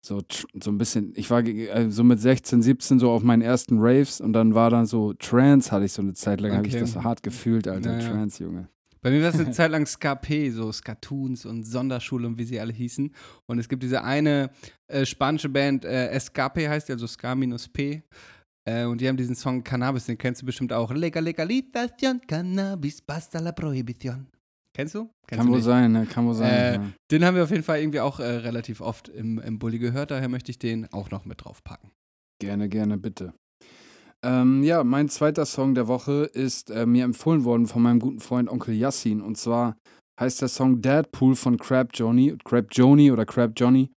so, 0.05 0.21
so 0.53 0.69
ein 0.71 0.77
bisschen, 0.77 1.13
ich 1.15 1.31
war 1.31 1.43
äh, 1.43 1.89
so 1.89 2.03
mit 2.03 2.19
16, 2.19 2.61
17 2.61 2.99
so 2.99 3.09
auf 3.09 3.23
meinen 3.23 3.41
ersten 3.41 3.79
Raves 3.79 4.21
und 4.21 4.33
dann 4.33 4.53
war 4.53 4.69
dann 4.69 4.85
so 4.85 5.13
Trance, 5.13 5.71
hatte 5.71 5.85
ich 5.85 5.93
so 5.93 6.03
eine 6.03 6.13
Zeit 6.13 6.41
lang, 6.41 6.53
habe 6.55 6.67
ich 6.67 6.75
Okay. 6.75 6.81
das 6.81 6.95
hart 6.95 7.23
gefühlt, 7.23 7.67
Alter. 7.67 7.93
Ja, 7.97 7.99
ja. 7.99 8.09
Trance, 8.11 8.43
Junge. 8.43 8.69
Bei 9.01 9.11
mir 9.11 9.21
war 9.21 9.29
es 9.29 9.39
eine 9.39 9.51
Zeit 9.51 9.71
lang 9.71 9.85
Ska-P, 9.85 10.49
so 10.51 10.71
Skatoons 10.71 11.45
und 11.45 11.63
Sonderschule 11.63 12.27
und 12.27 12.37
wie 12.37 12.43
sie 12.43 12.59
alle 12.59 12.73
hießen. 12.73 13.13
Und 13.45 13.59
es 13.59 13.69
gibt 13.69 13.83
diese 13.83 14.03
eine 14.03 14.51
äh, 14.87 15.05
spanische 15.05 15.49
Band, 15.49 15.85
äh, 15.85 16.09
Escape 16.09 16.69
heißt 16.69 16.89
die, 16.89 16.93
also 16.93 17.07
Ska-P. 17.07 18.03
Äh, 18.65 18.85
und 18.85 19.01
die 19.01 19.07
haben 19.07 19.17
diesen 19.17 19.35
Song 19.35 19.63
Cannabis, 19.63 20.05
den 20.05 20.17
kennst 20.17 20.41
du 20.41 20.45
bestimmt 20.45 20.73
auch. 20.73 20.91
Legal 20.91 21.23
Legalización, 21.23 22.21
Cannabis, 22.27 23.01
basta 23.01 23.39
la 23.39 23.51
prohibición. 23.51 24.27
Kennst 24.73 24.95
du? 24.95 25.09
Kennst 25.27 25.43
Kann 25.43 25.51
wohl 25.51 25.61
sein, 25.61 25.91
ne? 25.91 26.05
Kann 26.05 26.25
wohl 26.25 26.35
sein. 26.35 26.53
Äh, 26.53 26.73
ja. 26.75 26.91
Den 27.11 27.25
haben 27.25 27.35
wir 27.35 27.43
auf 27.43 27.51
jeden 27.51 27.63
Fall 27.63 27.79
irgendwie 27.79 27.99
auch 27.99 28.19
äh, 28.19 28.23
relativ 28.23 28.81
oft 28.81 29.09
im, 29.09 29.39
im 29.39 29.59
Bulli 29.59 29.79
gehört, 29.79 30.11
daher 30.11 30.29
möchte 30.29 30.51
ich 30.51 30.59
den 30.59 30.91
auch 30.93 31.09
noch 31.09 31.25
mit 31.25 31.43
draufpacken. 31.43 31.91
Gerne, 32.39 32.69
gerne, 32.69 32.97
bitte. 32.97 33.33
Ähm, 34.21 34.63
ja, 34.63 34.83
mein 34.83 35.07
zweiter 35.07 35.45
Song 35.45 35.75
der 35.75 35.87
Woche 35.87 36.29
ist 36.33 36.71
äh, 36.71 36.85
mir 36.85 37.05
empfohlen 37.05 37.45
worden 37.45 37.67
von 37.67 37.81
meinem 37.81 37.99
guten 37.99 38.19
Freund 38.19 38.49
Onkel 38.49 38.75
Yassin. 38.75 39.21
Und 39.21 39.37
zwar 39.37 39.77
heißt 40.19 40.41
der 40.41 40.49
Song 40.49 40.81
Deadpool 40.81 41.35
von 41.35 41.57
Crab 41.57 41.91
Johnny, 41.93 42.35
Crab 42.43 42.65
Joni 42.71 43.11
oder 43.11 43.25
Crab 43.25 43.53
Johnny. 43.55 43.89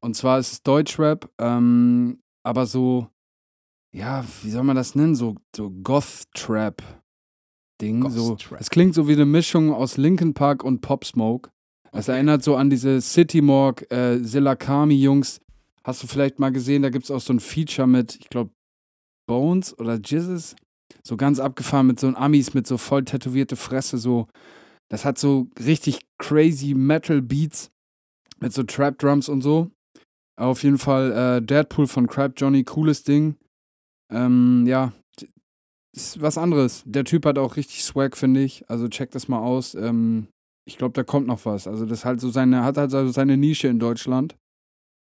Und 0.00 0.14
zwar 0.14 0.38
ist 0.38 0.52
es 0.52 0.62
Deutschrap, 0.62 1.28
ähm, 1.38 2.20
aber 2.44 2.66
so, 2.66 3.08
ja, 3.92 4.24
wie 4.42 4.50
soll 4.50 4.62
man 4.62 4.76
das 4.76 4.94
nennen? 4.94 5.14
So, 5.14 5.34
so 5.54 5.70
Goth-Trap-Ding. 5.70 8.10
So, 8.10 8.30
Goth-Trap. 8.30 8.60
es 8.60 8.70
klingt 8.70 8.94
so 8.94 9.06
wie 9.08 9.12
eine 9.12 9.26
Mischung 9.26 9.70
aus 9.72 9.98
Linkin 9.98 10.34
Park 10.34 10.64
und 10.64 10.80
Pop 10.80 11.04
Smoke. 11.04 11.50
Es 11.92 12.08
erinnert 12.08 12.42
so 12.44 12.56
an 12.56 12.70
diese 12.70 13.00
City 13.00 13.42
Morgue, 13.42 13.90
äh, 13.90 14.18
Silakami-Jungs. 14.22 15.40
Hast 15.84 16.02
du 16.02 16.06
vielleicht 16.06 16.38
mal 16.38 16.52
gesehen, 16.52 16.82
da 16.82 16.90
gibt 16.90 17.04
es 17.04 17.10
auch 17.10 17.20
so 17.20 17.32
ein 17.32 17.40
Feature 17.40 17.88
mit, 17.88 18.18
ich 18.20 18.28
glaube, 18.28 18.50
Bones 19.28 19.78
oder 19.78 20.00
Jizzes. 20.02 20.56
So 21.04 21.16
ganz 21.16 21.38
abgefahren 21.38 21.86
mit 21.86 22.00
so 22.00 22.08
einem 22.08 22.16
Amis 22.16 22.54
mit 22.54 22.66
so 22.66 22.76
voll 22.76 23.04
tätowierte 23.04 23.54
Fresse, 23.54 23.98
so. 23.98 24.26
Das 24.90 25.04
hat 25.04 25.18
so 25.18 25.48
richtig 25.64 26.00
crazy 26.18 26.74
Metal 26.74 27.22
Beats 27.22 27.70
mit 28.40 28.52
so 28.52 28.64
Trap 28.64 28.98
Drums 28.98 29.28
und 29.28 29.42
so. 29.42 29.70
Auf 30.36 30.62
jeden 30.62 30.78
Fall 30.78 31.12
äh, 31.12 31.42
Deadpool 31.42 31.86
von 31.86 32.06
Crab 32.06 32.32
Johnny, 32.36 32.64
cooles 32.64 33.02
Ding. 33.02 33.36
Ähm, 34.10 34.64
ja, 34.66 34.92
ist 35.94 36.22
was 36.22 36.38
anderes. 36.38 36.82
Der 36.86 37.04
Typ 37.04 37.26
hat 37.26 37.38
auch 37.38 37.56
richtig 37.56 37.84
Swag, 37.84 38.16
finde 38.16 38.42
ich. 38.42 38.68
Also 38.70 38.88
check 38.88 39.10
das 39.10 39.28
mal 39.28 39.40
aus. 39.40 39.74
Ähm, 39.74 40.28
ich 40.64 40.78
glaube, 40.78 40.92
da 40.92 41.02
kommt 41.02 41.26
noch 41.26 41.44
was. 41.44 41.66
Also 41.66 41.86
das 41.86 42.04
halt 42.04 42.20
so 42.20 42.30
seine, 42.30 42.64
hat 42.64 42.76
halt 42.76 42.90
so 42.90 43.08
seine 43.08 43.36
Nische 43.36 43.68
in 43.68 43.78
Deutschland. 43.78 44.36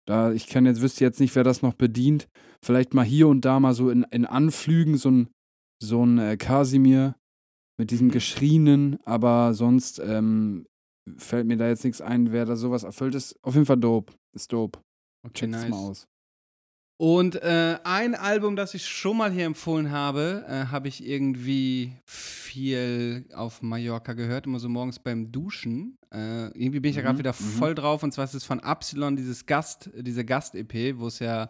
Da, 0.07 0.33
ich 0.33 0.47
kann 0.47 0.65
jetzt, 0.65 0.81
wüsste 0.81 1.05
jetzt 1.05 1.21
nicht, 1.21 1.35
wer 1.37 1.45
das 1.45 1.61
noch 1.61 1.75
bedient. 1.75 2.29
Vielleicht 2.65 2.95
mal 2.95 3.05
hier 3.05 3.29
und 3.29 3.45
da 3.45 3.61
mal 3.61 3.75
so 3.75 3.91
in, 3.91 4.03
in 4.05 4.27
Anflügen 4.27 4.97
so 4.97 5.11
ein, 5.11 5.29
so 5.83 6.05
ein 6.05 6.19
äh, 6.19 6.37
Kasimir 6.37 7.15
mit 7.79 7.91
diesem 7.91 8.11
Geschrieenen, 8.11 8.99
aber 9.05 9.55
sonst 9.55 10.01
ähm, 10.01 10.67
fällt 11.17 11.47
mir 11.47 11.57
da 11.57 11.69
jetzt 11.69 11.85
nichts 11.85 12.01
ein, 12.01 12.33
wer 12.33 12.45
da 12.45 12.57
sowas 12.57 12.83
erfüllt 12.83 13.15
ist. 13.15 13.37
Auf 13.43 13.55
jeden 13.55 13.67
Fall 13.67 13.79
dope. 13.79 14.13
Ist 14.35 14.53
dope. 14.53 14.81
Okay, 15.25 15.47
Check 15.47 15.53
das 15.53 15.69
mal 15.69 15.77
aus. 15.77 16.09
Und 17.01 17.37
äh, 17.37 17.79
ein 17.85 18.17
Album, 18.17 18.57
das 18.57 18.75
ich 18.75 18.85
schon 18.85 19.19
mal 19.19 19.31
hier 19.31 19.47
empfohlen 19.47 19.93
habe, 19.93 20.45
äh, 20.49 20.65
habe 20.67 20.89
ich 20.89 21.07
irgendwie 21.07 21.93
viel 22.07 23.25
auf 23.35 23.63
Mallorca 23.63 24.15
gehört, 24.15 24.47
immer 24.47 24.59
so 24.59 24.69
morgens 24.69 24.99
beim 24.99 25.31
Duschen. 25.31 25.97
Äh, 26.13 26.47
irgendwie 26.59 26.81
bin 26.81 26.91
ich 26.91 26.97
ja 26.97 27.03
gerade 27.03 27.15
Mhm, 27.15 27.19
wieder 27.21 27.35
mhm. 27.39 27.45
voll 27.59 27.75
drauf 27.77 28.03
und 28.03 28.13
zwar 28.13 28.25
ist 28.25 28.35
es 28.35 28.43
von 28.43 28.59
Absilon, 28.59 29.15
dieses 29.15 29.47
Gast, 29.47 29.91
diese 29.95 30.25
Gast-EP, 30.25 30.99
wo 30.99 31.07
es 31.07 31.21
ja, 31.21 31.49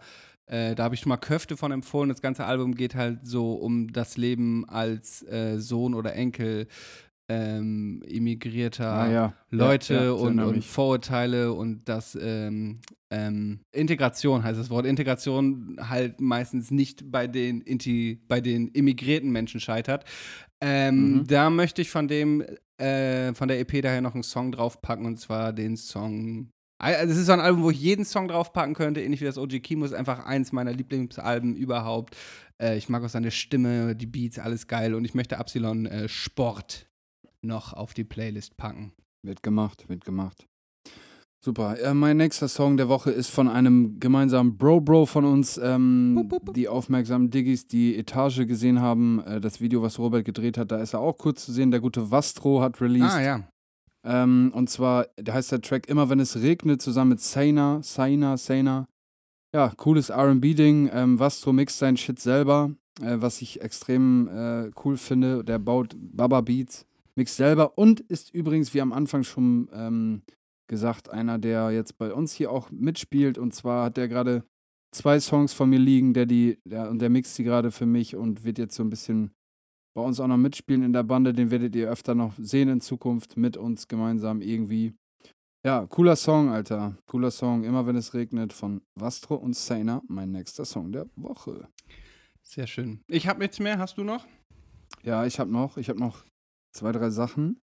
äh, 0.48 0.74
da 0.74 0.84
habe 0.84 0.94
ich 0.94 1.00
schon 1.02 1.10
mal 1.10 1.16
Köfte 1.18 1.56
von 1.56 1.72
empfohlen. 1.72 2.08
Das 2.08 2.22
ganze 2.22 2.44
Album 2.44 2.74
geht 2.74 2.94
halt 2.94 3.20
so 3.26 3.52
um 3.54 3.92
das 3.92 4.16
Leben 4.16 4.68
als 4.68 5.22
äh, 5.22 5.58
Sohn 5.58 5.94
oder 5.94 6.14
Enkel 6.14 6.66
ähm, 7.30 8.02
immigrierter 8.06 8.90
Ah, 8.90 9.10
ja. 9.10 9.34
Leute 9.50 9.94
ja, 9.94 10.04
ja, 10.04 10.10
und, 10.12 10.40
und. 10.40 10.64
Vorurteile 10.64 11.52
und 11.52 11.86
das 11.86 12.16
ähm, 12.20 12.80
ähm, 13.10 13.60
Integration 13.72 14.42
heißt 14.42 14.58
das 14.58 14.70
Wort. 14.70 14.86
Integration 14.86 15.76
halt 15.78 16.20
meistens 16.22 16.70
nicht 16.70 17.10
bei 17.10 17.26
den, 17.26 17.60
Inti 17.60 18.18
bei 18.28 18.40
den 18.40 18.68
immigrierten 18.68 19.30
Menschen 19.30 19.60
scheitert. 19.60 20.04
Ähm, 20.60 21.18
Mhm. 21.18 21.26
Da 21.26 21.50
möchte 21.50 21.82
ich 21.82 21.90
von 21.90 22.08
dem, 22.08 22.42
äh, 22.78 23.34
von 23.34 23.48
der 23.48 23.60
EP 23.60 23.82
daher 23.82 24.00
noch 24.00 24.14
einen 24.14 24.22
Song 24.22 24.50
draufpacken 24.50 25.04
und 25.04 25.18
zwar 25.20 25.52
den 25.52 25.76
Song. 25.76 26.48
Also 26.78 27.12
es 27.12 27.18
ist 27.18 27.26
so 27.26 27.32
ein 27.32 27.40
Album, 27.40 27.64
wo 27.64 27.70
ich 27.70 27.80
jeden 27.80 28.04
Song 28.04 28.28
draufpacken 28.28 28.74
könnte, 28.74 29.02
ähnlich 29.02 29.20
wie 29.20 29.24
das 29.24 29.36
OG 29.36 29.60
Kimo, 29.62 29.84
ist 29.84 29.94
einfach 29.94 30.24
eins 30.24 30.52
meiner 30.52 30.72
Lieblingsalben 30.72 31.56
überhaupt. 31.56 32.16
Äh, 32.60 32.78
ich 32.78 32.88
mag 32.88 33.02
auch 33.02 33.08
seine 33.08 33.32
Stimme, 33.32 33.96
die 33.96 34.06
Beats, 34.06 34.38
alles 34.38 34.68
geil 34.68 34.94
und 34.94 35.04
ich 35.04 35.14
möchte 35.14 35.38
Absilon 35.38 35.86
äh, 35.86 36.08
Sport 36.08 36.86
noch 37.42 37.72
auf 37.72 37.94
die 37.94 38.04
Playlist 38.04 38.56
packen. 38.56 38.92
Wird 39.22 39.42
gemacht, 39.42 39.88
wird 39.88 40.04
gemacht. 40.04 40.46
Super. 41.40 41.80
Äh, 41.80 41.94
mein 41.94 42.16
nächster 42.16 42.48
Song 42.48 42.76
der 42.76 42.88
Woche 42.88 43.10
ist 43.10 43.30
von 43.30 43.48
einem 43.48 44.00
gemeinsamen 44.00 44.56
Bro-Bro 44.56 45.06
von 45.06 45.24
uns. 45.24 45.58
Ähm, 45.62 46.28
die 46.54 46.68
aufmerksamen 46.68 47.30
Diggis, 47.30 47.66
die 47.66 47.96
Etage 47.96 48.46
gesehen 48.46 48.80
haben, 48.80 49.20
äh, 49.20 49.40
das 49.40 49.60
Video, 49.60 49.80
was 49.82 49.98
Robert 49.98 50.24
gedreht 50.24 50.58
hat, 50.58 50.72
da 50.72 50.78
ist 50.78 50.94
er 50.94 51.00
auch 51.00 51.16
kurz 51.16 51.44
zu 51.44 51.52
sehen. 51.52 51.70
Der 51.70 51.80
gute 51.80 52.10
Vastro 52.10 52.60
hat 52.60 52.80
released. 52.80 53.16
Ah 53.16 53.22
ja. 53.22 53.48
Ähm, 54.08 54.50
und 54.54 54.70
zwar, 54.70 55.06
der 55.18 55.34
heißt 55.34 55.52
der 55.52 55.60
Track 55.60 55.86
Immer 55.86 56.08
wenn 56.08 56.18
es 56.18 56.40
regnet, 56.40 56.80
zusammen 56.80 57.10
mit 57.10 57.20
Saina, 57.20 57.82
Saina, 57.82 58.38
Saina. 58.38 58.88
Ja, 59.54 59.70
cooles 59.76 60.10
RB-Ding. 60.10 60.88
Ähm, 60.92 61.18
Vastro 61.18 61.52
mixt 61.52 61.78
sein 61.78 61.98
Shit 61.98 62.18
selber, 62.18 62.70
äh, 63.02 63.16
was 63.18 63.42
ich 63.42 63.60
extrem 63.60 64.28
äh, 64.28 64.70
cool 64.82 64.96
finde. 64.96 65.44
Der 65.44 65.58
baut 65.58 65.94
Baba 65.98 66.40
Beats, 66.40 66.86
mixt 67.16 67.36
selber 67.36 67.76
und 67.76 68.00
ist 68.00 68.34
übrigens, 68.34 68.72
wie 68.72 68.80
am 68.80 68.94
Anfang 68.94 69.24
schon 69.24 69.68
ähm, 69.74 70.22
gesagt, 70.68 71.10
einer, 71.10 71.38
der 71.38 71.70
jetzt 71.70 71.98
bei 71.98 72.12
uns 72.12 72.32
hier 72.32 72.50
auch 72.50 72.70
mitspielt. 72.70 73.36
Und 73.36 73.54
zwar 73.54 73.84
hat 73.84 73.98
der 73.98 74.08
gerade 74.08 74.42
zwei 74.90 75.20
Songs 75.20 75.52
von 75.52 75.68
mir 75.68 75.78
liegen, 75.78 76.14
der 76.14 76.24
die, 76.24 76.58
der, 76.64 76.88
und 76.88 77.00
der 77.00 77.10
mixt 77.10 77.36
die 77.36 77.44
gerade 77.44 77.70
für 77.70 77.86
mich 77.86 78.16
und 78.16 78.44
wird 78.44 78.56
jetzt 78.56 78.74
so 78.74 78.82
ein 78.82 78.90
bisschen 78.90 79.32
bei 79.98 80.04
uns 80.04 80.20
auch 80.20 80.28
noch 80.28 80.36
mitspielen 80.36 80.84
in 80.84 80.92
der 80.92 81.02
Bande. 81.02 81.32
Den 81.32 81.50
werdet 81.50 81.74
ihr 81.74 81.90
öfter 81.90 82.14
noch 82.14 82.32
sehen 82.38 82.68
in 82.68 82.80
Zukunft 82.80 83.36
mit 83.36 83.56
uns 83.56 83.88
gemeinsam 83.88 84.40
irgendwie. 84.42 84.94
Ja, 85.66 85.86
cooler 85.86 86.14
Song, 86.14 86.50
Alter. 86.50 86.96
Cooler 87.06 87.32
Song. 87.32 87.64
Immer 87.64 87.84
wenn 87.84 87.96
es 87.96 88.14
regnet 88.14 88.52
von 88.52 88.80
Vastro 88.94 89.34
und 89.34 89.56
Saina. 89.56 90.00
Mein 90.06 90.30
nächster 90.30 90.64
Song 90.64 90.92
der 90.92 91.06
Woche. 91.16 91.66
Sehr 92.44 92.68
schön. 92.68 93.00
Ich 93.08 93.26
habe 93.26 93.40
nichts 93.40 93.58
mehr. 93.58 93.80
Hast 93.80 93.98
du 93.98 94.04
noch? 94.04 94.24
Ja, 95.02 95.26
ich 95.26 95.40
habe 95.40 95.50
noch, 95.50 95.78
ich 95.78 95.88
habe 95.88 95.98
noch 95.98 96.24
zwei, 96.72 96.92
drei 96.92 97.10
Sachen. 97.10 97.58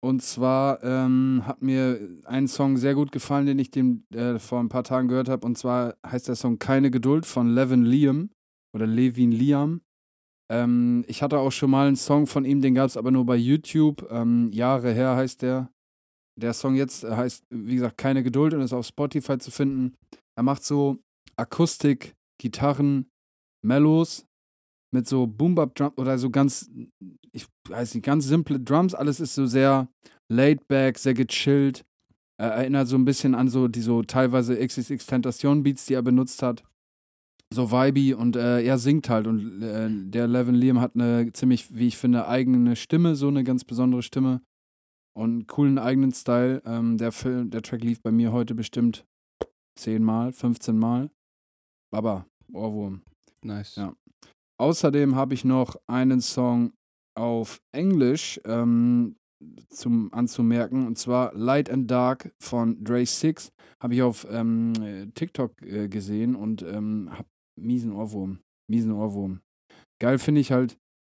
Und 0.00 0.22
zwar 0.22 0.82
ähm, 0.82 1.42
hat 1.44 1.60
mir 1.60 2.00
ein 2.24 2.48
Song 2.48 2.78
sehr 2.78 2.94
gut 2.94 3.12
gefallen, 3.12 3.44
den 3.44 3.58
ich 3.58 3.70
dem, 3.70 4.04
äh, 4.14 4.38
vor 4.38 4.60
ein 4.60 4.70
paar 4.70 4.84
Tagen 4.84 5.08
gehört 5.08 5.28
habe. 5.28 5.46
Und 5.46 5.58
zwar 5.58 5.96
heißt 6.06 6.28
der 6.28 6.34
Song 6.34 6.58
Keine 6.58 6.90
Geduld 6.90 7.26
von 7.26 7.50
Levin 7.50 7.84
Liam 7.84 8.30
oder 8.74 8.86
Levin 8.86 9.32
Liam. 9.32 9.82
Ähm, 10.50 11.04
ich 11.06 11.22
hatte 11.22 11.38
auch 11.38 11.52
schon 11.52 11.70
mal 11.70 11.86
einen 11.86 11.96
Song 11.96 12.26
von 12.26 12.44
ihm, 12.44 12.60
den 12.60 12.74
gab 12.74 12.86
es 12.86 12.96
aber 12.96 13.10
nur 13.10 13.26
bei 13.26 13.36
YouTube. 13.36 14.06
Ähm, 14.10 14.50
Jahre 14.52 14.92
her 14.92 15.16
heißt 15.16 15.42
der. 15.42 15.70
Der 16.38 16.52
Song 16.52 16.74
jetzt 16.76 17.04
äh, 17.04 17.10
heißt, 17.10 17.44
wie 17.50 17.74
gesagt, 17.74 17.98
Keine 17.98 18.22
Geduld 18.22 18.54
und 18.54 18.60
ist 18.60 18.72
auf 18.72 18.86
Spotify 18.86 19.38
zu 19.38 19.50
finden. 19.50 19.94
Er 20.36 20.42
macht 20.42 20.64
so 20.64 20.98
Akustik, 21.36 22.14
Gitarren, 22.40 23.10
Mellows 23.64 24.24
mit 24.94 25.06
so 25.06 25.26
Boom-Bap-Drum 25.26 25.92
oder 25.96 26.18
so 26.18 26.30
ganz, 26.30 26.70
ich 27.32 27.46
weiß 27.68 27.94
nicht, 27.94 28.04
ganz 28.04 28.24
simple 28.26 28.58
Drums. 28.58 28.94
Alles 28.94 29.20
ist 29.20 29.34
so 29.34 29.46
sehr 29.46 29.88
laid 30.32 30.66
back, 30.68 30.98
sehr 30.98 31.14
gechillt. 31.14 31.84
Äh, 32.40 32.46
erinnert 32.46 32.88
so 32.88 32.96
ein 32.96 33.04
bisschen 33.04 33.34
an 33.34 33.48
so 33.48 33.68
die 33.68 33.80
so 33.80 34.02
teilweise 34.02 34.56
XXX 34.56 35.04
Tentation 35.04 35.62
Beats, 35.62 35.86
die 35.86 35.94
er 35.94 36.02
benutzt 36.02 36.42
hat. 36.42 36.64
So 37.54 37.70
vibey 37.70 38.12
und 38.12 38.36
äh, 38.36 38.62
er 38.62 38.78
singt 38.78 39.08
halt 39.08 39.26
und 39.26 39.62
äh, 39.62 39.88
der 39.90 40.28
Levin 40.28 40.54
Liam 40.54 40.80
hat 40.80 40.94
eine 40.94 41.32
ziemlich, 41.32 41.74
wie 41.74 41.86
ich 41.86 41.96
finde, 41.96 42.28
eigene 42.28 42.76
Stimme, 42.76 43.14
so 43.14 43.28
eine 43.28 43.42
ganz 43.42 43.64
besondere 43.64 44.02
Stimme 44.02 44.42
und 45.16 45.30
einen 45.30 45.46
coolen 45.46 45.78
eigenen 45.78 46.12
Style. 46.12 46.62
Ähm, 46.66 46.98
der 46.98 47.10
Film, 47.10 47.50
der 47.50 47.62
Track 47.62 47.82
lief 47.82 48.02
bei 48.02 48.12
mir 48.12 48.32
heute 48.32 48.54
bestimmt 48.54 49.06
10 49.76 50.04
Mal, 50.04 50.32
15 50.32 50.78
Mal. 50.78 51.10
Baba, 51.90 52.26
Ohrwurm. 52.52 53.02
Nice. 53.42 53.76
Ja. 53.76 53.94
Außerdem 54.60 55.14
habe 55.14 55.32
ich 55.32 55.44
noch 55.44 55.76
einen 55.86 56.20
Song 56.20 56.72
auf 57.16 57.60
Englisch 57.72 58.40
ähm, 58.44 59.16
zum 59.68 60.12
anzumerken 60.12 60.86
und 60.86 60.98
zwar 60.98 61.32
Light 61.34 61.70
and 61.70 61.90
Dark 61.90 62.32
von 62.38 62.82
Dre 62.82 63.06
Six. 63.06 63.52
habe 63.80 63.94
ich 63.94 64.02
auf 64.02 64.26
ähm, 64.30 64.72
äh, 64.82 65.06
TikTok 65.06 65.62
äh, 65.62 65.88
gesehen 65.88 66.34
und 66.34 66.62
ähm, 66.62 67.10
hab 67.12 67.26
miesen 67.60 67.92
Ohrwurm. 67.92 68.40
Miesen 68.70 68.92
Ohrwurm. 68.92 69.40
Geil 70.00 70.18
finde 70.18 70.40
ich 70.40 70.52
halt, 70.52 70.76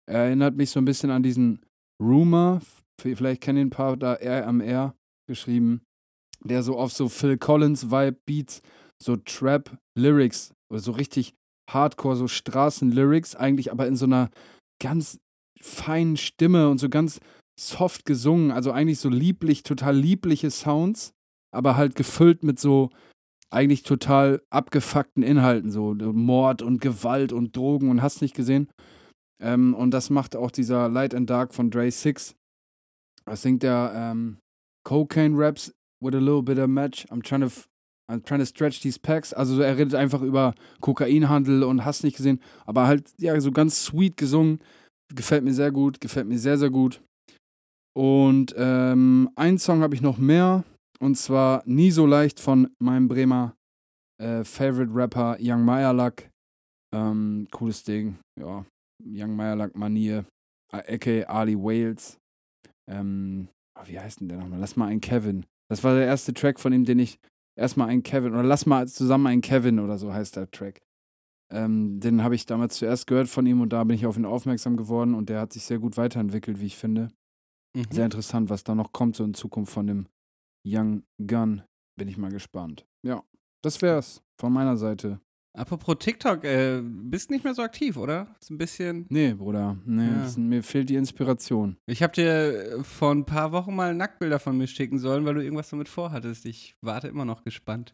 er 0.10 0.26
erinnert 0.26 0.56
mich 0.56 0.72
so 0.72 0.80
ein 0.80 0.86
bisschen 0.86 1.12
an 1.12 1.24
diesen 1.24 1.66
Rumor, 2.02 2.62
vielleicht 3.00 3.42
kennen 3.42 3.60
ihn 3.60 3.68
ein 3.68 3.72
paar 3.72 3.98
da 3.98 4.14
RMR 4.14 4.96
geschrieben, 5.28 5.82
der 6.44 6.64
so 6.64 6.78
auf 6.78 6.92
so 6.92 7.10
Phil 7.10 7.38
Collins 7.38 7.92
Vibe 7.92 8.18
Beats, 8.26 8.62
so 9.02 9.18
Trap 9.18 9.78
Lyrics 9.98 10.54
so 10.80 10.92
richtig 10.92 11.34
Hardcore, 11.70 12.16
so 12.16 12.28
Straßen-Lyrics, 12.28 13.36
eigentlich 13.36 13.72
aber 13.72 13.88
in 13.88 13.96
so 13.96 14.06
einer 14.06 14.30
ganz 14.82 15.20
feinen 15.62 16.18
Stimme 16.18 16.70
und 16.70 16.80
so 16.80 16.90
ganz 16.90 17.20
soft 17.60 18.06
gesungen, 18.06 18.52
also 18.52 18.72
eigentlich 18.72 19.00
so 19.00 19.10
lieblich, 19.10 19.64
total 19.64 19.96
liebliche 19.96 20.50
Sounds, 20.50 21.14
aber 21.54 21.76
halt 21.76 21.96
gefüllt 21.96 22.44
mit 22.44 22.60
so 22.60 22.90
eigentlich 23.52 23.84
total 23.84 24.42
abgefuckten 24.50 25.24
Inhalten, 25.24 25.72
so 25.72 25.94
Mord 25.94 26.62
und 26.62 26.82
Gewalt 26.82 27.34
und 27.34 27.56
Drogen 27.56 27.90
und 27.90 28.02
hast 28.02 28.22
nicht 28.22 28.36
gesehen. 28.36 28.70
Ähm, 29.42 29.74
und 29.74 29.92
das 29.92 30.10
macht 30.10 30.36
auch 30.36 30.52
dieser 30.52 30.88
Light 30.88 31.14
and 31.14 31.30
Dark 31.30 31.54
von 31.54 31.70
Dre 31.70 31.92
6. 31.92 32.36
Da 33.26 33.36
singt 33.36 33.64
er 33.64 33.92
ähm, 33.96 34.38
Cocaine 34.84 35.38
Raps 35.38 35.74
with 36.02 36.16
a 36.16 36.20
little 36.20 36.42
bit 36.42 36.60
of 36.60 36.68
match. 36.68 37.06
I'm 37.12 37.22
trying 37.22 37.42
to, 37.42 37.52
I'm 38.10 38.24
trying 38.24 38.40
to 38.40 38.46
stretch 38.46 38.82
these 38.82 39.00
packs. 39.00 39.34
Also 39.34 39.56
so, 39.56 39.62
er 39.62 39.78
redet 39.78 39.96
einfach 39.96 40.22
über 40.22 40.54
Kokainhandel 40.80 41.64
und 41.64 41.84
hast 41.84 42.04
nicht 42.04 42.18
gesehen, 42.18 42.40
aber 42.66 42.88
halt 42.88 43.12
ja 43.18 43.40
so 43.42 43.52
ganz 43.52 43.84
sweet 43.84 44.18
gesungen. 44.18 44.60
Gefällt 45.14 45.44
mir 45.44 45.54
sehr 45.54 45.72
gut, 45.72 46.00
gefällt 46.00 46.28
mir 46.28 46.40
sehr, 46.40 46.58
sehr 46.58 46.70
gut. 46.70 47.02
Und 47.94 48.54
ähm, 48.58 49.30
einen 49.36 49.58
Song 49.58 49.82
habe 49.82 49.94
ich 49.96 50.02
noch 50.02 50.18
mehr. 50.18 50.64
Und 51.02 51.16
zwar 51.16 51.64
Nie 51.66 51.90
so 51.90 52.06
leicht 52.06 52.40
von 52.40 52.70
meinem 52.78 53.08
Bremer 53.08 53.56
äh, 54.22 54.44
Favorite 54.44 54.94
Rapper 54.94 55.38
Young 55.40 55.66
Meyerlack. 55.66 56.30
Ähm, 56.94 57.48
cooles 57.50 57.84
Ding. 57.84 58.20
Ja, 58.40 58.66
Young 59.04 59.36
Meyerlack 59.36 59.76
Manier. 59.76 60.26
aka 60.72 61.24
Ali 61.24 61.58
Wales. 61.58 62.20
Ähm, 62.88 63.48
ah, 63.76 63.84
wie 63.88 64.00
heißt 64.00 64.22
denn 64.22 64.30
der 64.30 64.38
nochmal? 64.38 64.60
Lass 64.60 64.76
mal 64.76 64.88
einen 64.88 65.02
Kevin. 65.02 65.46
Das 65.70 65.84
war 65.84 65.96
der 65.96 66.06
erste 66.06 66.34
Track 66.34 66.60
von 66.60 66.72
ihm, 66.72 66.86
den 66.86 67.00
ich 67.00 67.18
erstmal 67.58 67.90
einen 67.90 68.04
Kevin 68.04 68.34
oder 68.34 68.44
lass 68.44 68.68
mal 68.68 68.88
zusammen 68.88 69.28
einen 69.28 69.42
Kevin 69.42 69.80
oder 69.80 69.98
so 69.98 70.14
heißt 70.14 70.36
der 70.36 70.52
Track. 70.52 70.82
Ähm, 71.52 72.00
den 72.00 72.24
habe 72.24 72.36
ich 72.36 72.46
damals 72.46 72.78
zuerst 72.78 73.08
gehört 73.08 73.28
von 73.28 73.46
ihm 73.46 73.62
und 73.62 73.74
da 73.74 73.84
bin 73.84 73.96
ich 73.96 74.06
auf 74.06 74.18
ihn 74.18 74.26
aufmerksam 74.26 74.78
geworden 74.78 75.16
und 75.16 75.30
der 75.30 75.42
hat 75.42 75.54
sich 75.54 75.64
sehr 75.64 75.80
gut 75.80 75.98
weiterentwickelt, 75.98 76.60
wie 76.60 76.68
ich 76.68 76.78
finde. 76.78 77.10
Mhm. 77.76 77.86
Sehr 77.90 78.06
interessant, 78.06 78.50
was 78.50 78.64
da 78.64 78.76
noch 78.76 78.92
kommt, 78.92 79.16
so 79.16 79.24
in 79.24 79.34
Zukunft 79.34 79.74
von 79.74 79.88
dem 79.88 80.08
Young 80.66 81.04
Gun. 81.26 81.64
Bin 81.98 82.08
ich 82.08 82.18
mal 82.18 82.32
gespannt. 82.32 82.86
Ja, 83.06 83.24
das 83.64 83.82
wär's 83.82 84.22
von 84.40 84.54
meiner 84.54 84.78
Seite. 84.78 85.20
Apropos 85.54 85.98
TikTok, 86.00 86.46
äh, 86.46 86.82
bist 86.82 87.30
nicht 87.30 87.44
mehr 87.44 87.54
so 87.54 87.62
aktiv, 87.62 87.98
oder? 87.98 88.34
Ist 88.40 88.50
ein 88.52 88.58
bisschen. 88.58 89.06
Nee, 89.10 89.34
Bruder, 89.34 89.78
nee, 89.86 90.08
Ja. 90.08 90.24
das, 90.24 90.38
mir 90.38 90.64
fehlt 90.64 90.90
die 90.90 90.96
Inspiration. 90.96 91.76
Ich 91.88 92.02
habe 92.02 92.14
dir 92.14 92.78
äh, 92.80 92.84
vor 92.86 93.12
ein 93.14 93.26
paar 93.26 93.52
Wochen 93.52 93.76
mal 93.76 93.94
Nacktbilder 93.94 94.40
von 94.40 94.58
mir 94.58 94.68
schicken 94.68 94.98
sollen, 94.98 95.26
weil 95.26 95.34
du 95.34 95.44
irgendwas 95.44 95.70
damit 95.70 95.90
vorhattest. 95.90 96.46
Ich 96.46 96.78
warte 96.82 97.10
immer 97.10 97.26
noch 97.26 97.44
gespannt. 97.44 97.94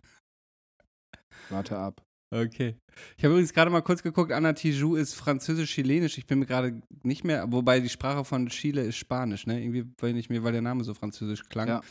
Warte 1.49 1.77
ab. 1.77 2.03
Okay. 2.29 2.75
Ich 3.17 3.23
habe 3.23 3.33
übrigens 3.33 3.53
gerade 3.53 3.71
mal 3.71 3.81
kurz 3.81 4.03
geguckt, 4.03 4.31
Anna 4.31 4.53
Tijoux 4.53 4.95
ist 4.95 5.13
französisch-chilenisch. 5.13 6.17
Ich 6.17 6.27
bin 6.27 6.39
mir 6.39 6.45
gerade 6.45 6.81
nicht 7.03 7.23
mehr, 7.23 7.51
wobei 7.51 7.79
die 7.79 7.89
Sprache 7.89 8.25
von 8.25 8.47
Chile 8.47 8.81
ist 8.81 8.97
Spanisch, 8.97 9.47
ne? 9.47 9.61
Irgendwie, 9.61 9.85
weil 9.99 10.13
nicht 10.13 10.29
mehr, 10.29 10.43
weil 10.43 10.51
der 10.51 10.61
Name 10.61 10.83
so 10.83 10.93
französisch 10.93 11.43
klang. 11.47 11.67
Ja. 11.67 11.81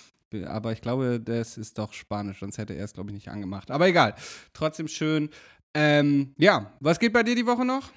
Aber 0.47 0.73
ich 0.73 0.81
glaube, 0.81 1.21
das 1.21 1.57
ist 1.57 1.79
doch 1.79 1.93
Spanisch, 1.93 2.41
sonst 2.41 2.59
hätte 2.59 2.75
er 2.75 2.85
es, 2.85 2.93
glaube 2.93 3.11
ich, 3.11 3.15
nicht 3.15 3.29
angemacht. 3.29 3.71
Aber 3.71 3.87
egal. 3.87 4.15
Trotzdem 4.53 4.89
schön. 4.89 5.31
Ähm, 5.73 6.35
ja, 6.37 6.73
was 6.81 6.99
geht 6.99 7.13
bei 7.13 7.23
dir 7.23 7.35
die 7.35 7.47
Woche 7.47 7.65
noch? 7.65 7.91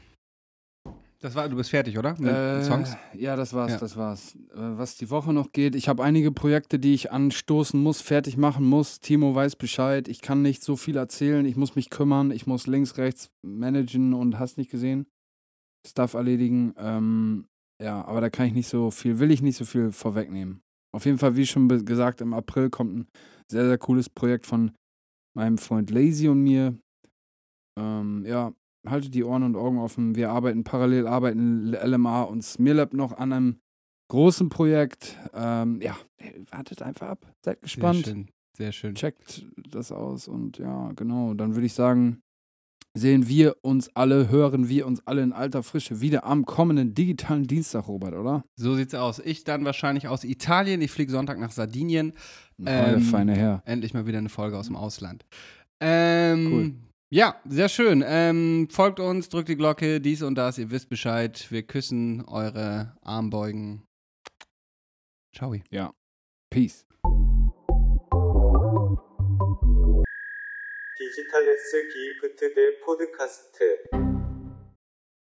Das 1.22 1.36
war, 1.36 1.50
du 1.50 1.58
bist 1.58 1.70
fertig, 1.70 1.98
oder? 1.98 2.16
Mit 2.18 2.30
Äh, 2.30 2.64
Songs? 2.64 2.96
Ja, 3.14 3.36
das 3.36 3.54
war's, 3.54 3.74
Ja. 3.74 3.78
das 3.78 3.98
war's. 3.98 4.36
Äh, 4.54 4.78
was 4.78 4.96
die 4.96 5.10
Woche 5.10 5.34
noch 5.34 5.52
geht, 5.52 5.76
ich 5.76 5.90
habe 5.90 6.02
einige 6.04 6.32
Projekte, 6.32 6.80
die 6.80 6.94
ich 6.94 7.12
anstoßen 7.12 7.82
muss, 7.82 8.00
fertig 8.02 8.38
machen 8.38 8.64
muss. 8.66 9.02
Timo 9.02 9.36
weiß 9.36 9.58
Bescheid. 9.58 10.08
Ich 10.08 10.22
kann 10.22 10.42
nicht 10.42 10.64
so 10.64 10.78
viel 10.78 10.96
erzählen. 10.96 11.46
Ich 11.46 11.58
muss 11.58 11.76
mich 11.76 11.90
kümmern. 11.90 12.32
Ich 12.32 12.48
muss 12.48 12.68
links, 12.68 12.98
rechts 12.98 13.32
managen 13.46 14.14
und 14.14 14.40
hast 14.40 14.58
nicht 14.58 14.72
gesehen. 14.72 15.08
Stuff 15.86 16.14
erledigen. 16.14 16.74
Ähm, 16.78 17.48
ja, 17.82 18.04
aber 18.06 18.22
da 18.22 18.30
kann 18.30 18.48
ich 18.48 18.54
nicht 18.54 18.68
so 18.70 18.90
viel, 18.90 19.20
will 19.20 19.32
ich 19.32 19.42
nicht 19.42 19.58
so 19.58 19.66
viel 19.66 19.92
vorwegnehmen. 19.92 20.62
Auf 20.96 21.06
jeden 21.06 21.18
Fall, 21.18 21.36
wie 21.36 21.46
schon 21.46 21.68
gesagt, 21.86 22.22
im 22.22 22.34
April 22.34 22.70
kommt 22.70 22.96
ein 22.96 23.08
sehr, 23.52 23.66
sehr 23.66 23.78
cooles 23.78 24.10
Projekt 24.10 24.46
von 24.46 24.72
meinem 25.38 25.58
Freund 25.58 25.92
Lazy 25.92 26.30
und 26.30 26.42
mir. 26.44 26.78
Ähm, 27.78 28.26
ja, 28.26 28.54
haltet 28.86 29.14
die 29.14 29.24
Ohren 29.24 29.44
und 29.44 29.56
Augen 29.56 29.78
offen. 29.78 30.16
Wir 30.16 30.30
arbeiten 30.32 30.64
parallel, 30.64 31.08
arbeiten 31.08 31.72
LMA 31.74 32.24
und 32.24 32.44
Smirlab 32.44 32.94
noch 32.94 33.14
an 33.14 33.34
einem 33.34 33.60
großen 34.10 34.50
Projekt. 34.50 35.18
Ähm, 35.34 35.82
ja, 35.82 35.96
wartet 36.52 36.82
einfach 36.82 37.10
ab. 37.10 37.26
Seid 37.44 37.62
gespannt. 37.62 38.06
Sehr 38.06 38.14
schön. 38.14 38.30
Sehr 38.58 38.72
schön. 38.72 38.96
Checkt 38.96 39.46
das 39.72 39.92
aus 39.92 40.28
und 40.28 40.58
ja, 40.58 40.92
genau. 40.96 41.34
Dann 41.34 41.56
würde 41.56 41.66
ich 41.66 41.74
sagen, 41.74 42.22
sehen 42.94 43.28
wir 43.30 43.56
uns 43.62 43.96
alle, 43.96 44.30
hören 44.30 44.68
wir 44.68 44.86
uns 44.88 45.06
alle 45.06 45.22
in 45.22 45.32
alter 45.32 45.64
Frische 45.64 46.02
wieder 46.02 46.26
am 46.26 46.44
kommenden 46.46 46.94
digitalen 46.94 47.46
Dienstag, 47.48 47.88
Robert, 47.88 48.16
oder? 48.16 48.44
So 48.58 48.76
sieht's 48.76 48.96
aus. 48.96 49.20
Ich 49.20 49.44
dann 49.46 49.64
wahrscheinlich 49.64 50.08
aus 50.08 50.24
Italien. 50.24 50.82
Ich 50.82 50.92
fliege 50.92 51.12
Sonntag 51.12 51.40
nach 51.40 51.52
Sardinien. 51.52 52.14
Ähm, 52.60 52.96
Ähm, 52.96 53.02
feine 53.02 53.36
Herr. 53.36 53.62
Endlich 53.66 53.94
mal 53.94 54.06
wieder 54.08 54.18
eine 54.18 54.30
Folge 54.30 54.58
aus 54.58 54.68
dem 54.68 54.76
Ausland. 54.76 55.26
Ähm, 55.80 56.48
Cool. 56.52 56.74
Ja, 57.11 57.41
sehr 57.45 57.69
schön. 57.69 58.03
Ähm, 58.07 58.69
folgt 58.71 58.99
uns, 58.99 59.29
drückt 59.29 59.49
die 59.49 59.57
Glocke, 59.57 60.01
dies 60.01 60.23
und 60.23 60.35
das. 60.35 60.59
Ihr 60.59 60.71
wisst 60.71 60.89
Bescheid. 60.89 61.47
Wir 61.51 61.63
küssen 61.63 62.25
eure 62.27 62.97
Armbeugen. 63.03 63.87
Ciao. 65.33 65.55
Ja. 65.71 65.93
Peace. 66.51 66.87
디지털 70.97 71.47
예스 71.47 71.89
기프트 71.89 72.55
대 72.55 72.81
포드카스트 72.81 74.08